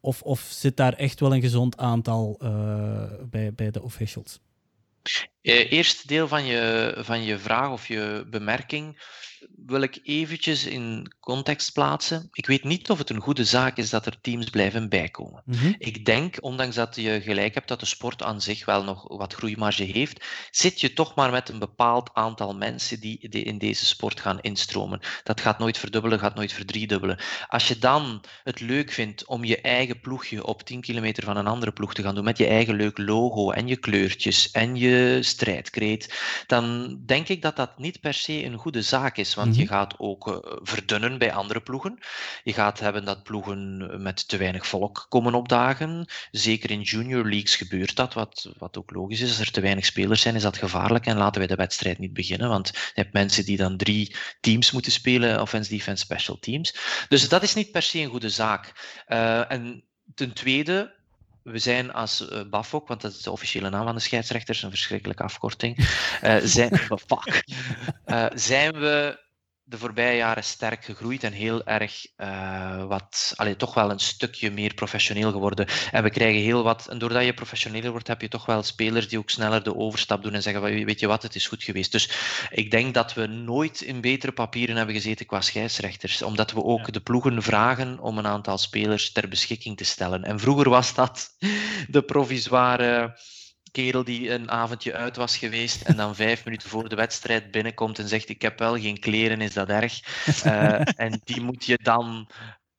Of, 0.00 0.22
of 0.22 0.40
zit 0.40 0.76
daar 0.76 0.92
echt 0.92 1.20
wel 1.20 1.34
een 1.34 1.40
gezond 1.40 1.76
aantal 1.76 2.38
uh, 2.42 3.04
bij, 3.30 3.54
bij 3.54 3.70
de 3.70 3.82
officials? 3.82 4.40
Uh, 5.44 5.72
eerste 5.72 6.06
deel 6.06 6.28
van 6.28 6.44
je, 6.44 6.94
van 6.98 7.22
je 7.22 7.38
vraag 7.38 7.70
of 7.70 7.88
je 7.88 8.26
bemerking 8.30 8.96
wil 9.66 9.80
ik 9.80 10.00
eventjes 10.02 10.66
in 10.66 11.12
context 11.20 11.72
plaatsen. 11.72 12.28
Ik 12.32 12.46
weet 12.46 12.64
niet 12.64 12.90
of 12.90 12.98
het 12.98 13.10
een 13.10 13.20
goede 13.20 13.44
zaak 13.44 13.76
is 13.76 13.90
dat 13.90 14.06
er 14.06 14.20
teams 14.20 14.50
blijven 14.50 14.88
bijkomen. 14.88 15.42
Mm 15.44 15.54
-hmm. 15.54 15.74
Ik 15.78 16.04
denk, 16.04 16.36
ondanks 16.40 16.74
dat 16.74 16.96
je 16.96 17.20
gelijk 17.20 17.54
hebt 17.54 17.68
dat 17.68 17.80
de 17.80 17.86
sport 17.86 18.22
aan 18.22 18.40
zich 18.40 18.64
wel 18.64 18.84
nog 18.84 19.08
wat 19.08 19.34
groeimarge 19.34 19.82
heeft, 19.82 20.24
zit 20.50 20.80
je 20.80 20.92
toch 20.92 21.14
maar 21.14 21.30
met 21.30 21.48
een 21.48 21.58
bepaald 21.58 22.10
aantal 22.12 22.54
mensen 22.54 23.00
die, 23.00 23.28
die 23.28 23.44
in 23.44 23.58
deze 23.58 23.86
sport 23.86 24.20
gaan 24.20 24.40
instromen. 24.40 25.00
Dat 25.22 25.40
gaat 25.40 25.58
nooit 25.58 25.78
verdubbelen, 25.78 26.18
gaat 26.18 26.34
nooit 26.34 26.52
verdriedubbelen. 26.52 27.18
Als 27.48 27.68
je 27.68 27.78
dan 27.78 28.24
het 28.44 28.60
leuk 28.60 28.92
vindt 28.92 29.26
om 29.26 29.44
je 29.44 29.60
eigen 29.60 30.00
ploegje 30.00 30.44
op 30.46 30.62
10 30.62 30.80
kilometer 30.80 31.24
van 31.24 31.36
een 31.36 31.46
andere 31.46 31.72
ploeg 31.72 31.94
te 31.94 32.02
gaan 32.02 32.14
doen, 32.14 32.24
met 32.24 32.38
je 32.38 32.46
eigen 32.46 32.74
leuk 32.74 32.98
logo 32.98 33.50
en 33.50 33.68
je 33.68 33.76
kleurtjes 33.76 34.50
en 34.50 34.76
je 34.76 35.18
strijdkreet, 35.34 36.14
dan 36.46 36.98
denk 37.06 37.28
ik 37.28 37.42
dat 37.42 37.56
dat 37.56 37.78
niet 37.78 38.00
per 38.00 38.14
se 38.14 38.44
een 38.44 38.56
goede 38.58 38.82
zaak 38.82 39.16
is. 39.16 39.34
Want 39.34 39.48
mm 39.48 39.52
-hmm. 39.52 39.62
je 39.62 39.68
gaat 39.68 39.94
ook 39.98 40.28
uh, 40.28 40.36
verdunnen 40.62 41.18
bij 41.18 41.32
andere 41.32 41.60
ploegen. 41.60 41.98
Je 42.44 42.52
gaat 42.52 42.80
hebben 42.80 43.04
dat 43.04 43.22
ploegen 43.22 43.88
met 44.02 44.28
te 44.28 44.36
weinig 44.36 44.66
volk 44.66 45.06
komen 45.08 45.34
opdagen. 45.34 46.06
Zeker 46.30 46.70
in 46.70 46.80
junior 46.80 47.24
leagues 47.24 47.56
gebeurt 47.56 47.96
dat, 47.96 48.14
wat, 48.14 48.52
wat 48.58 48.78
ook 48.78 48.90
logisch 48.90 49.20
is. 49.20 49.28
Als 49.28 49.38
er 49.38 49.50
te 49.50 49.60
weinig 49.60 49.84
spelers 49.84 50.20
zijn, 50.20 50.34
is 50.34 50.42
dat 50.42 50.58
gevaarlijk 50.58 51.06
en 51.06 51.16
laten 51.16 51.38
wij 51.38 51.48
de 51.48 51.54
wedstrijd 51.54 51.98
niet 51.98 52.12
beginnen. 52.12 52.48
Want 52.48 52.68
je 52.74 53.00
hebt 53.00 53.12
mensen 53.12 53.44
die 53.44 53.56
dan 53.56 53.76
drie 53.76 54.16
teams 54.40 54.70
moeten 54.70 54.92
spelen, 54.92 55.40
offense, 55.40 55.70
defense, 55.70 56.04
special 56.04 56.38
teams. 56.38 56.74
Dus 57.08 57.28
dat 57.28 57.42
is 57.42 57.54
niet 57.54 57.70
per 57.70 57.82
se 57.82 57.98
een 57.98 58.10
goede 58.10 58.28
zaak. 58.28 58.72
Uh, 59.08 59.50
en 59.50 59.84
ten 60.14 60.32
tweede, 60.32 60.94
we 61.44 61.58
zijn 61.58 61.92
als 61.92 62.28
uh, 62.30 62.42
BAFOK, 62.50 62.88
want 62.88 63.00
dat 63.00 63.12
is 63.12 63.22
de 63.22 63.30
officiële 63.30 63.70
naam 63.70 63.84
van 63.84 63.94
de 63.94 64.00
scheidsrechters, 64.00 64.62
een 64.62 64.70
verschrikkelijke 64.70 65.22
afkorting, 65.22 65.78
uh, 65.78 66.36
zijn, 66.42 66.76
fuck, 66.78 67.44
uh, 68.06 68.26
zijn 68.34 68.72
we 68.72 69.23
de 69.66 69.78
voorbije 69.78 70.16
jaren 70.16 70.44
sterk 70.44 70.84
gegroeid 70.84 71.24
en 71.24 71.32
heel 71.32 71.64
erg 71.64 72.06
uh, 72.16 72.84
wat, 72.84 73.32
allee, 73.36 73.56
toch 73.56 73.74
wel 73.74 73.90
een 73.90 73.98
stukje 73.98 74.50
meer 74.50 74.74
professioneel 74.74 75.32
geworden. 75.32 75.66
En 75.90 76.02
we 76.02 76.10
krijgen 76.10 76.42
heel 76.42 76.62
wat, 76.62 76.86
en 76.88 76.98
doordat 76.98 77.24
je 77.24 77.34
professioneler 77.34 77.90
wordt, 77.90 78.08
heb 78.08 78.20
je 78.20 78.28
toch 78.28 78.46
wel 78.46 78.62
spelers 78.62 79.08
die 79.08 79.18
ook 79.18 79.30
sneller 79.30 79.62
de 79.62 79.76
overstap 79.76 80.22
doen 80.22 80.34
en 80.34 80.42
zeggen: 80.42 80.62
Weet 80.84 81.00
je 81.00 81.06
wat, 81.06 81.22
het 81.22 81.34
is 81.34 81.46
goed 81.46 81.62
geweest. 81.62 81.92
Dus 81.92 82.10
ik 82.50 82.70
denk 82.70 82.94
dat 82.94 83.14
we 83.14 83.26
nooit 83.26 83.80
in 83.80 84.00
betere 84.00 84.32
papieren 84.32 84.76
hebben 84.76 84.94
gezeten 84.94 85.26
qua 85.26 85.40
scheidsrechters, 85.40 86.22
omdat 86.22 86.52
we 86.52 86.62
ook 86.62 86.92
de 86.92 87.00
ploegen 87.00 87.42
vragen 87.42 87.98
om 87.98 88.18
een 88.18 88.26
aantal 88.26 88.58
spelers 88.58 89.12
ter 89.12 89.28
beschikking 89.28 89.76
te 89.76 89.84
stellen. 89.84 90.24
En 90.24 90.40
vroeger 90.40 90.68
was 90.68 90.94
dat 90.94 91.36
de 91.88 92.02
provisoire 92.02 93.16
kerel 93.74 94.04
die 94.04 94.30
een 94.30 94.50
avondje 94.50 94.94
uit 94.94 95.16
was 95.16 95.36
geweest 95.36 95.82
en 95.82 95.96
dan 95.96 96.14
vijf 96.14 96.44
minuten 96.44 96.68
voor 96.68 96.88
de 96.88 96.96
wedstrijd 96.96 97.50
binnenkomt 97.50 97.98
en 97.98 98.08
zegt 98.08 98.28
ik 98.28 98.42
heb 98.42 98.58
wel 98.58 98.78
geen 98.78 98.98
kleren, 98.98 99.40
is 99.40 99.52
dat 99.52 99.68
erg? 99.68 100.00
Uh, 100.46 100.80
en 101.06 101.20
die 101.24 101.40
moet 101.40 101.64
je 101.64 101.78
dan 101.82 102.28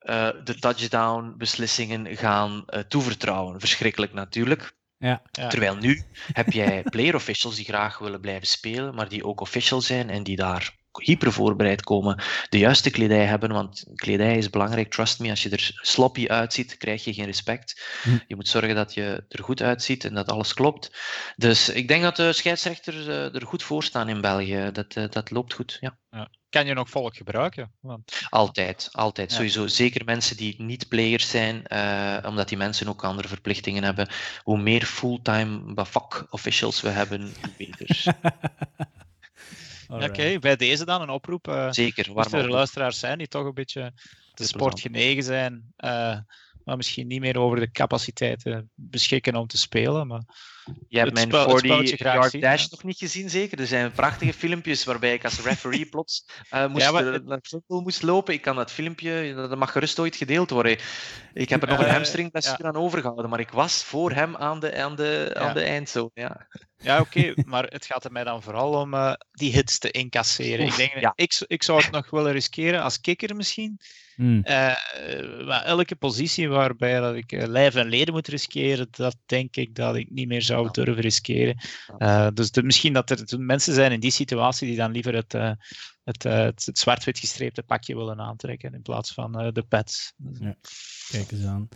uh, 0.01 0.29
de 0.43 0.55
touchdown-beslissingen 0.59 2.17
gaan 2.17 2.63
uh, 2.67 2.79
toevertrouwen. 2.79 3.59
Verschrikkelijk 3.59 4.13
natuurlijk. 4.13 4.75
Ja, 4.97 5.21
ja. 5.31 5.47
Terwijl 5.47 5.75
nu 5.75 6.03
heb 6.33 6.51
jij 6.51 6.83
player 6.83 7.15
officials 7.15 7.55
die 7.55 7.65
graag 7.65 7.97
willen 7.97 8.21
blijven 8.21 8.47
spelen, 8.47 8.95
maar 8.95 9.09
die 9.09 9.25
ook 9.25 9.41
official 9.41 9.81
zijn 9.81 10.09
en 10.09 10.23
die 10.23 10.35
daar 10.35 10.75
hyper 11.03 11.31
voorbereid 11.31 11.83
komen, 11.83 12.23
de 12.49 12.57
juiste 12.57 12.89
kledij 12.89 13.25
hebben, 13.25 13.51
want 13.51 13.85
kledij 13.95 14.37
is 14.37 14.49
belangrijk, 14.49 14.91
trust 14.91 15.19
me, 15.19 15.29
als 15.29 15.43
je 15.43 15.49
er 15.49 15.71
sloppy 15.73 16.27
uitziet, 16.27 16.77
krijg 16.77 17.03
je 17.03 17.13
geen 17.13 17.25
respect. 17.25 17.83
Hm. 18.03 18.17
Je 18.27 18.35
moet 18.35 18.47
zorgen 18.47 18.75
dat 18.75 18.93
je 18.93 19.23
er 19.29 19.43
goed 19.43 19.61
uitziet 19.61 20.05
en 20.05 20.13
dat 20.13 20.31
alles 20.31 20.53
klopt. 20.53 20.97
Dus 21.35 21.69
ik 21.69 21.87
denk 21.87 22.03
dat 22.03 22.15
de 22.15 22.33
scheidsrechters 22.33 23.07
eh, 23.07 23.35
er 23.35 23.45
goed 23.45 23.63
voor 23.63 23.83
staan 23.83 24.09
in 24.09 24.21
België. 24.21 24.69
Dat, 24.73 24.95
uh, 24.95 25.03
dat 25.09 25.31
loopt 25.31 25.53
goed, 25.53 25.77
ja. 25.79 25.97
ja. 26.09 26.29
Kan 26.49 26.65
je 26.65 26.73
nog 26.73 26.89
volk 26.89 27.15
gebruiken? 27.15 27.71
Want... 27.79 28.21
Altijd, 28.29 28.89
altijd. 28.91 29.31
Sowieso. 29.31 29.67
Zeker 29.67 30.05
mensen 30.05 30.37
die 30.37 30.61
niet 30.61 30.87
players 30.87 31.29
zijn, 31.29 31.63
uh, 31.67 32.17
omdat 32.25 32.49
die 32.49 32.57
mensen 32.57 32.87
ook 32.87 33.03
andere 33.03 33.27
verplichtingen 33.27 33.83
hebben. 33.83 34.09
Hoe 34.43 34.57
meer 34.57 34.85
fulltime 34.85 35.85
fuck 35.85 36.27
officials 36.29 36.81
we 36.81 36.89
hebben, 36.89 37.21
hoe 37.21 37.51
beter. 37.57 38.03
Oké, 39.87 40.39
bij 40.39 40.55
deze 40.55 40.85
dan 40.85 41.01
een 41.01 41.09
oproep. 41.09 41.47
Uh, 41.47 41.71
Zeker. 41.71 42.13
Waar 42.13 42.33
er 42.33 42.49
luisteraars 42.49 42.99
zijn 42.99 43.17
die 43.17 43.27
toch 43.27 43.45
een 43.45 43.53
beetje 43.53 43.93
de 44.33 44.45
sport 44.45 44.79
genegen 44.79 45.23
zijn, 45.23 45.73
uh, 45.77 46.17
maar 46.63 46.77
misschien 46.77 47.07
niet 47.07 47.19
meer 47.19 47.37
over 47.37 47.59
de 47.59 47.71
capaciteiten 47.71 48.69
beschikken 48.73 49.35
om 49.35 49.47
te 49.47 49.57
spelen. 49.57 50.07
Maar 50.07 50.23
je 50.87 50.99
hebt 50.99 51.13
mijn 51.13 51.31
40 51.31 51.99
yard 51.99 52.41
dash 52.41 52.67
nog 52.67 52.83
niet 52.83 52.97
gezien, 52.97 53.29
zeker? 53.29 53.59
Er 53.59 53.67
zijn 53.67 53.91
prachtige 53.91 54.33
filmpjes 54.33 54.83
waarbij 54.83 55.13
ik 55.13 55.23
als 55.23 55.41
referee 55.41 55.85
plots 55.89 56.25
uh, 56.53 56.67
moest, 56.67 56.83
ja, 56.83 56.91
maar... 56.91 57.23
naar 57.23 57.41
moest 57.67 58.01
lopen. 58.01 58.33
Ik 58.33 58.41
kan 58.41 58.55
dat 58.55 58.71
filmpje, 58.71 59.33
dat 59.35 59.57
mag 59.57 59.71
gerust 59.71 59.99
ooit 59.99 60.15
gedeeld 60.15 60.49
worden. 60.49 60.77
Ik 61.33 61.49
heb 61.49 61.61
er 61.61 61.67
nog 61.67 61.79
een 61.79 61.89
hamstringblessure 61.89 62.63
ja. 62.63 62.69
aan 62.69 62.75
overgehouden, 62.75 63.29
maar 63.29 63.39
ik 63.39 63.51
was 63.51 63.83
voor 63.83 64.11
hem 64.11 64.35
aan 64.35 64.59
de, 64.59 64.75
aan 64.75 64.95
de, 64.95 65.31
aan 65.37 65.53
de 65.53 65.61
eindzone. 65.63 66.11
Ja. 66.13 66.47
Ja, 66.85 66.99
oké, 66.99 67.33
maar 67.45 67.63
het 67.63 67.85
gaat 67.85 68.05
er 68.05 68.11
mij 68.11 68.23
dan 68.23 68.43
vooral 68.43 68.81
om 68.81 68.93
uh, 68.93 69.13
die 69.31 69.51
hits 69.51 69.77
te 69.79 69.91
incasseren. 69.91 70.65
ik, 70.65 70.75
denk, 70.75 70.99
ja. 70.99 71.13
ik, 71.15 71.43
ik 71.47 71.63
zou 71.63 71.81
het 71.81 71.91
nog 71.91 72.09
willen 72.09 72.31
riskeren 72.31 72.81
als 72.81 73.01
kikker 73.01 73.35
misschien. 73.35 73.79
Hmm. 74.15 74.35
Uh, 74.37 74.75
maar 75.45 75.63
elke 75.63 75.95
positie 75.95 76.49
waarbij 76.49 76.99
dat 76.99 77.15
ik 77.15 77.31
uh, 77.31 77.47
lijf 77.47 77.75
en 77.75 77.87
leden 77.87 78.13
moet 78.13 78.27
riskeren, 78.27 78.87
dat 78.91 79.17
denk 79.25 79.55
ik 79.55 79.75
dat 79.75 79.95
ik 79.95 80.09
niet 80.09 80.27
meer 80.27 80.41
zou 80.41 80.71
durven 80.71 81.01
riskeren. 81.01 81.57
dus 82.33 82.51
de, 82.51 82.63
misschien 82.63 82.93
dat 82.93 83.09
er 83.09 83.39
mensen 83.39 83.73
zijn 83.73 83.91
in 83.91 83.99
die 83.99 84.11
situatie 84.11 84.67
die 84.67 84.77
dan 84.77 84.91
liever 84.91 85.15
het, 85.15 85.31
het, 86.03 86.23
het, 86.23 86.65
het 86.65 86.79
zwart-wit 86.79 87.19
gestreepte 87.19 87.63
pakje 87.63 87.95
willen 87.95 88.19
aantrekken 88.19 88.73
in 88.73 88.81
plaats 88.81 89.13
van 89.13 89.31
de 89.31 89.65
pets. 89.67 90.13
Ja, 90.39 90.55
kijk 91.11 91.31
eens 91.31 91.45
aan. 91.45 91.69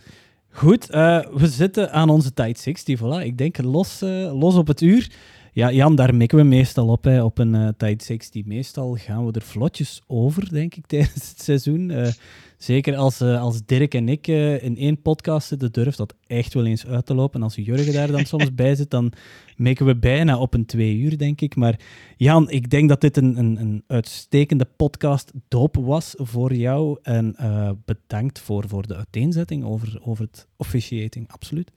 Goed, 0.52 0.90
uh, 0.90 1.20
we 1.32 1.46
zitten 1.46 1.92
aan 1.92 2.08
onze 2.08 2.32
tijd 2.32 2.58
60, 2.58 2.98
voilà. 2.98 3.24
Ik 3.24 3.38
denk 3.38 3.58
los, 3.58 4.02
uh, 4.02 4.40
los 4.40 4.54
op 4.54 4.66
het 4.66 4.80
uur. 4.80 5.10
Ja, 5.60 5.72
Jan, 5.72 5.94
daar 5.94 6.14
mikken 6.14 6.38
we 6.38 6.44
meestal 6.44 6.88
op, 6.88 7.04
hè, 7.04 7.22
op 7.22 7.38
een 7.38 7.54
uh, 7.54 7.68
tijd 7.76 8.02
60. 8.02 8.44
Meestal 8.44 8.96
gaan 8.96 9.26
we 9.26 9.32
er 9.32 9.42
vlotjes 9.42 10.02
over, 10.06 10.52
denk 10.52 10.74
ik, 10.74 10.86
tijdens 10.96 11.28
het 11.28 11.42
seizoen. 11.42 11.92
Zeker 12.58 12.96
als, 12.96 13.20
uh, 13.20 13.40
als 13.40 13.64
Dirk 13.66 13.94
en 13.94 14.08
ik 14.08 14.26
uh, 14.26 14.62
in 14.62 14.76
één 14.76 15.02
podcast 15.02 15.48
zitten, 15.48 15.72
durft 15.72 15.96
dat 15.96 16.14
echt 16.26 16.54
wel 16.54 16.66
eens 16.66 16.86
uit 16.86 17.06
te 17.06 17.14
lopen. 17.14 17.40
En 17.40 17.42
als 17.42 17.54
Jurgen 17.54 17.92
daar 17.92 18.10
dan 18.10 18.24
soms 18.24 18.54
bij 18.54 18.74
zit, 18.74 18.90
dan 18.90 19.12
maken 19.56 19.86
we 19.86 19.96
bijna 19.96 20.38
op 20.38 20.54
een 20.54 20.66
twee 20.66 20.96
uur, 20.96 21.18
denk 21.18 21.40
ik. 21.40 21.56
Maar 21.56 21.80
Jan, 22.16 22.50
ik 22.50 22.70
denk 22.70 22.88
dat 22.88 23.00
dit 23.00 23.16
een, 23.16 23.38
een, 23.38 23.60
een 23.60 23.84
uitstekende 23.86 24.66
podcast 24.76 25.32
doop 25.48 25.76
was 25.76 26.14
voor 26.16 26.54
jou. 26.54 26.98
En 27.02 27.36
bedankt 27.84 28.38
voor, 28.38 28.68
voor 28.68 28.86
de 28.86 28.96
uiteenzetting 28.96 29.64
over, 29.64 30.00
over 30.02 30.24
het 30.24 30.48
officiating, 30.56 31.28
absoluut 31.32 31.70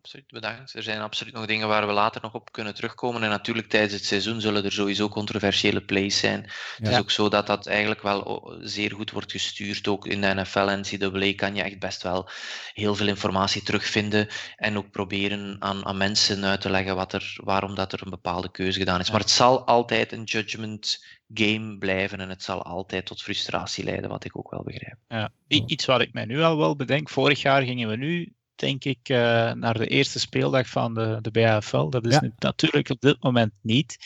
absoluut 0.00 0.30
bedankt. 0.30 0.74
Er 0.74 0.82
zijn 0.82 1.00
absoluut 1.00 1.34
nog 1.34 1.46
dingen 1.46 1.68
waar 1.68 1.86
we 1.86 1.92
later 1.92 2.22
nog 2.22 2.34
op 2.34 2.52
kunnen 2.52 2.74
terugkomen. 2.74 3.22
En 3.22 3.28
natuurlijk 3.28 3.68
tijdens 3.68 3.92
het 3.92 4.04
seizoen 4.04 4.40
zullen 4.40 4.64
er 4.64 4.72
sowieso 4.72 5.08
controversiële 5.08 5.80
plays 5.80 6.18
zijn. 6.18 6.50
Het 6.76 6.88
is 6.88 6.98
ook 6.98 7.10
zo 7.10 7.28
dat 7.28 7.46
dat 7.46 7.66
eigenlijk 7.66 8.02
wel 8.02 8.52
zeer 8.60 8.92
goed 8.92 9.10
wordt 9.10 9.32
gestuurd. 9.32 9.88
Ook 9.88 10.06
in 10.06 10.20
de 10.20 10.34
NFL 10.34 10.58
en 10.58 10.80
NCAA 10.80 11.32
kan 11.34 11.54
je 11.54 11.62
echt 11.62 11.78
best 11.78 12.02
wel 12.02 12.28
heel 12.72 12.94
veel 12.94 13.08
informatie 13.08 13.62
terugvinden. 13.62 14.28
En 14.56 14.76
ook 14.76 14.90
proberen 14.90 15.56
aan, 15.58 15.86
aan 15.86 15.96
mensen 15.96 16.44
uit 16.44 16.60
te 16.60 16.70
leggen 16.70 16.96
wat 16.96 17.12
er, 17.12 17.36
waarom 17.44 17.74
dat 17.74 17.92
er 17.92 18.02
een 18.02 18.10
bepaalde 18.10 18.50
keuze 18.50 18.78
gedaan 18.78 19.00
is. 19.00 19.10
Maar 19.10 19.20
het 19.20 19.30
zal 19.30 19.66
altijd 19.66 20.12
een 20.12 20.24
judgment 20.24 21.04
game 21.34 21.78
blijven 21.78 22.20
en 22.20 22.28
het 22.28 22.42
zal 22.42 22.62
altijd 22.62 23.06
tot 23.06 23.22
frustratie 23.22 23.84
leiden, 23.84 24.10
wat 24.10 24.24
ik 24.24 24.36
ook 24.36 24.50
wel 24.50 24.62
begrijp. 24.62 24.96
Ja. 25.08 25.30
Iets 25.48 25.84
wat 25.84 26.00
ik 26.00 26.12
mij 26.12 26.24
nu 26.24 26.40
al 26.42 26.56
wel 26.56 26.76
bedenk, 26.76 27.08
vorig 27.08 27.42
jaar 27.42 27.62
gingen 27.62 27.88
we 27.88 27.96
nu 27.96 28.32
denk 28.60 28.84
ik, 28.84 29.08
uh, 29.08 29.52
naar 29.52 29.78
de 29.78 29.86
eerste 29.86 30.18
speeldag 30.18 30.68
van 30.68 30.94
de, 30.94 31.18
de 31.20 31.30
BAFL. 31.30 31.88
Dat 31.88 32.06
is 32.06 32.18
natuurlijk 32.38 32.90
op 32.90 33.00
dit 33.00 33.22
moment 33.22 33.52
niet. 33.62 33.96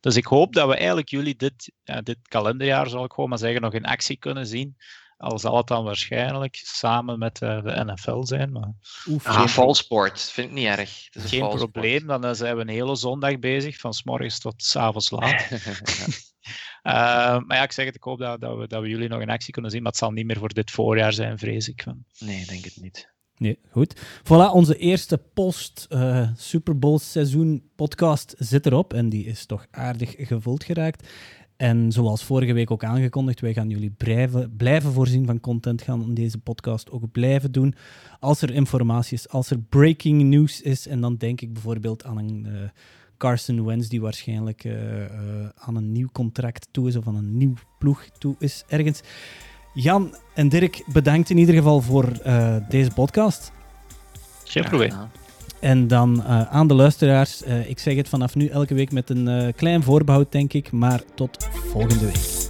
Dus 0.00 0.16
ik 0.16 0.24
hoop 0.24 0.52
dat 0.52 0.68
we 0.68 0.76
eigenlijk 0.76 1.08
jullie 1.08 1.36
dit, 1.36 1.72
ja, 1.82 2.00
dit 2.00 2.18
kalenderjaar, 2.22 2.88
zal 2.88 3.04
ik 3.04 3.12
gewoon 3.12 3.28
maar 3.28 3.38
zeggen, 3.38 3.60
nog 3.60 3.72
in 3.72 3.84
actie 3.84 4.16
kunnen 4.16 4.46
zien. 4.46 4.76
Al 5.16 5.38
zal 5.38 5.56
het 5.56 5.66
dan 5.66 5.84
waarschijnlijk 5.84 6.60
samen 6.62 7.18
met 7.18 7.40
uh, 7.42 7.62
de 7.62 7.84
NFL 7.84 8.22
zijn. 8.22 8.52
Maar 8.52 8.72
Oef, 9.06 9.26
ah, 9.26 9.46
volsport, 9.46 10.20
vind 10.20 10.48
ik 10.48 10.54
niet 10.54 10.66
erg. 10.66 11.04
Het 11.10 11.24
is 11.24 11.30
geen 11.30 11.48
probleem, 11.48 12.06
dan 12.06 12.24
uh, 12.24 12.32
zijn 12.32 12.56
we 12.56 12.60
een 12.60 12.68
hele 12.68 12.96
zondag 12.96 13.38
bezig, 13.38 13.76
van 13.76 13.94
s 13.94 14.04
morgens 14.04 14.38
tot 14.38 14.62
s 14.62 14.76
avonds 14.76 15.10
laat. 15.10 15.50
Uh, 15.50 16.08
maar 17.46 17.56
ja, 17.56 17.62
ik 17.62 17.72
zeg 17.72 17.86
het, 17.86 17.94
ik 17.94 18.02
hoop 18.02 18.18
dat, 18.18 18.40
dat, 18.40 18.58
we, 18.58 18.66
dat 18.66 18.82
we 18.82 18.88
jullie 18.88 19.08
nog 19.08 19.20
in 19.20 19.30
actie 19.30 19.52
kunnen 19.52 19.70
zien, 19.70 19.82
maar 19.82 19.90
het 19.90 20.00
zal 20.00 20.10
niet 20.10 20.26
meer 20.26 20.38
voor 20.38 20.54
dit 20.54 20.70
voorjaar 20.70 21.12
zijn, 21.12 21.38
vrees 21.38 21.68
ik. 21.68 21.84
Nee, 22.18 22.46
denk 22.46 22.64
het 22.64 22.76
niet. 22.80 23.14
Nee, 23.38 23.58
goed. 23.70 23.96
Voilà, 24.22 24.52
onze 24.52 24.76
eerste 24.76 25.20
post-Super 25.34 26.74
uh, 26.74 26.80
Bowl 26.80 26.98
seizoen 26.98 27.62
podcast 27.74 28.34
zit 28.38 28.66
erop 28.66 28.92
en 28.92 29.08
die 29.08 29.24
is 29.24 29.46
toch 29.46 29.66
aardig 29.70 30.14
gevuld 30.18 30.64
geraakt. 30.64 31.08
En 31.56 31.92
zoals 31.92 32.24
vorige 32.24 32.52
week 32.52 32.70
ook 32.70 32.84
aangekondigd, 32.84 33.40
wij 33.40 33.52
gaan 33.52 33.68
jullie 33.68 33.90
blijven, 33.90 34.56
blijven 34.56 34.92
voorzien 34.92 35.26
van 35.26 35.40
content, 35.40 35.82
gaan 35.82 36.14
deze 36.14 36.38
podcast 36.38 36.90
ook 36.90 37.12
blijven 37.12 37.52
doen. 37.52 37.74
Als 38.20 38.42
er 38.42 38.54
informatie 38.54 39.16
is, 39.16 39.28
als 39.28 39.50
er 39.50 39.58
breaking 39.58 40.22
news 40.22 40.62
is, 40.62 40.86
en 40.86 41.00
dan 41.00 41.16
denk 41.16 41.40
ik 41.40 41.52
bijvoorbeeld 41.52 42.04
aan 42.04 42.18
een 42.18 42.46
uh, 42.46 42.52
Carson 43.18 43.64
Wentz 43.64 43.88
die 43.88 44.00
waarschijnlijk 44.00 44.64
uh, 44.64 44.74
aan 45.54 45.76
een 45.76 45.92
nieuw 45.92 46.08
contract 46.12 46.68
toe 46.70 46.88
is 46.88 46.96
of 46.96 47.06
aan 47.06 47.16
een 47.16 47.36
nieuw 47.36 47.54
ploeg 47.78 48.08
toe 48.18 48.36
is 48.38 48.64
ergens. 48.68 49.00
Jan 49.78 50.14
en 50.34 50.48
Dirk, 50.48 50.82
bedankt 50.86 51.30
in 51.30 51.38
ieder 51.38 51.54
geval 51.54 51.80
voor 51.80 52.12
uh, 52.26 52.56
deze 52.68 52.90
podcast. 52.90 53.52
Geen 54.44 54.64
probleem. 54.64 54.92
En 55.60 55.88
dan 55.88 56.22
uh, 56.26 56.42
aan 56.42 56.66
de 56.66 56.74
luisteraars, 56.74 57.42
uh, 57.46 57.68
ik 57.68 57.78
zeg 57.78 57.96
het 57.96 58.08
vanaf 58.08 58.34
nu 58.34 58.46
elke 58.46 58.74
week 58.74 58.92
met 58.92 59.10
een 59.10 59.52
klein 59.56 59.82
voorbehoud, 59.82 60.32
denk 60.32 60.52
ik. 60.52 60.72
Maar 60.72 61.02
tot 61.14 61.48
volgende 61.72 62.04
week. 62.04 62.45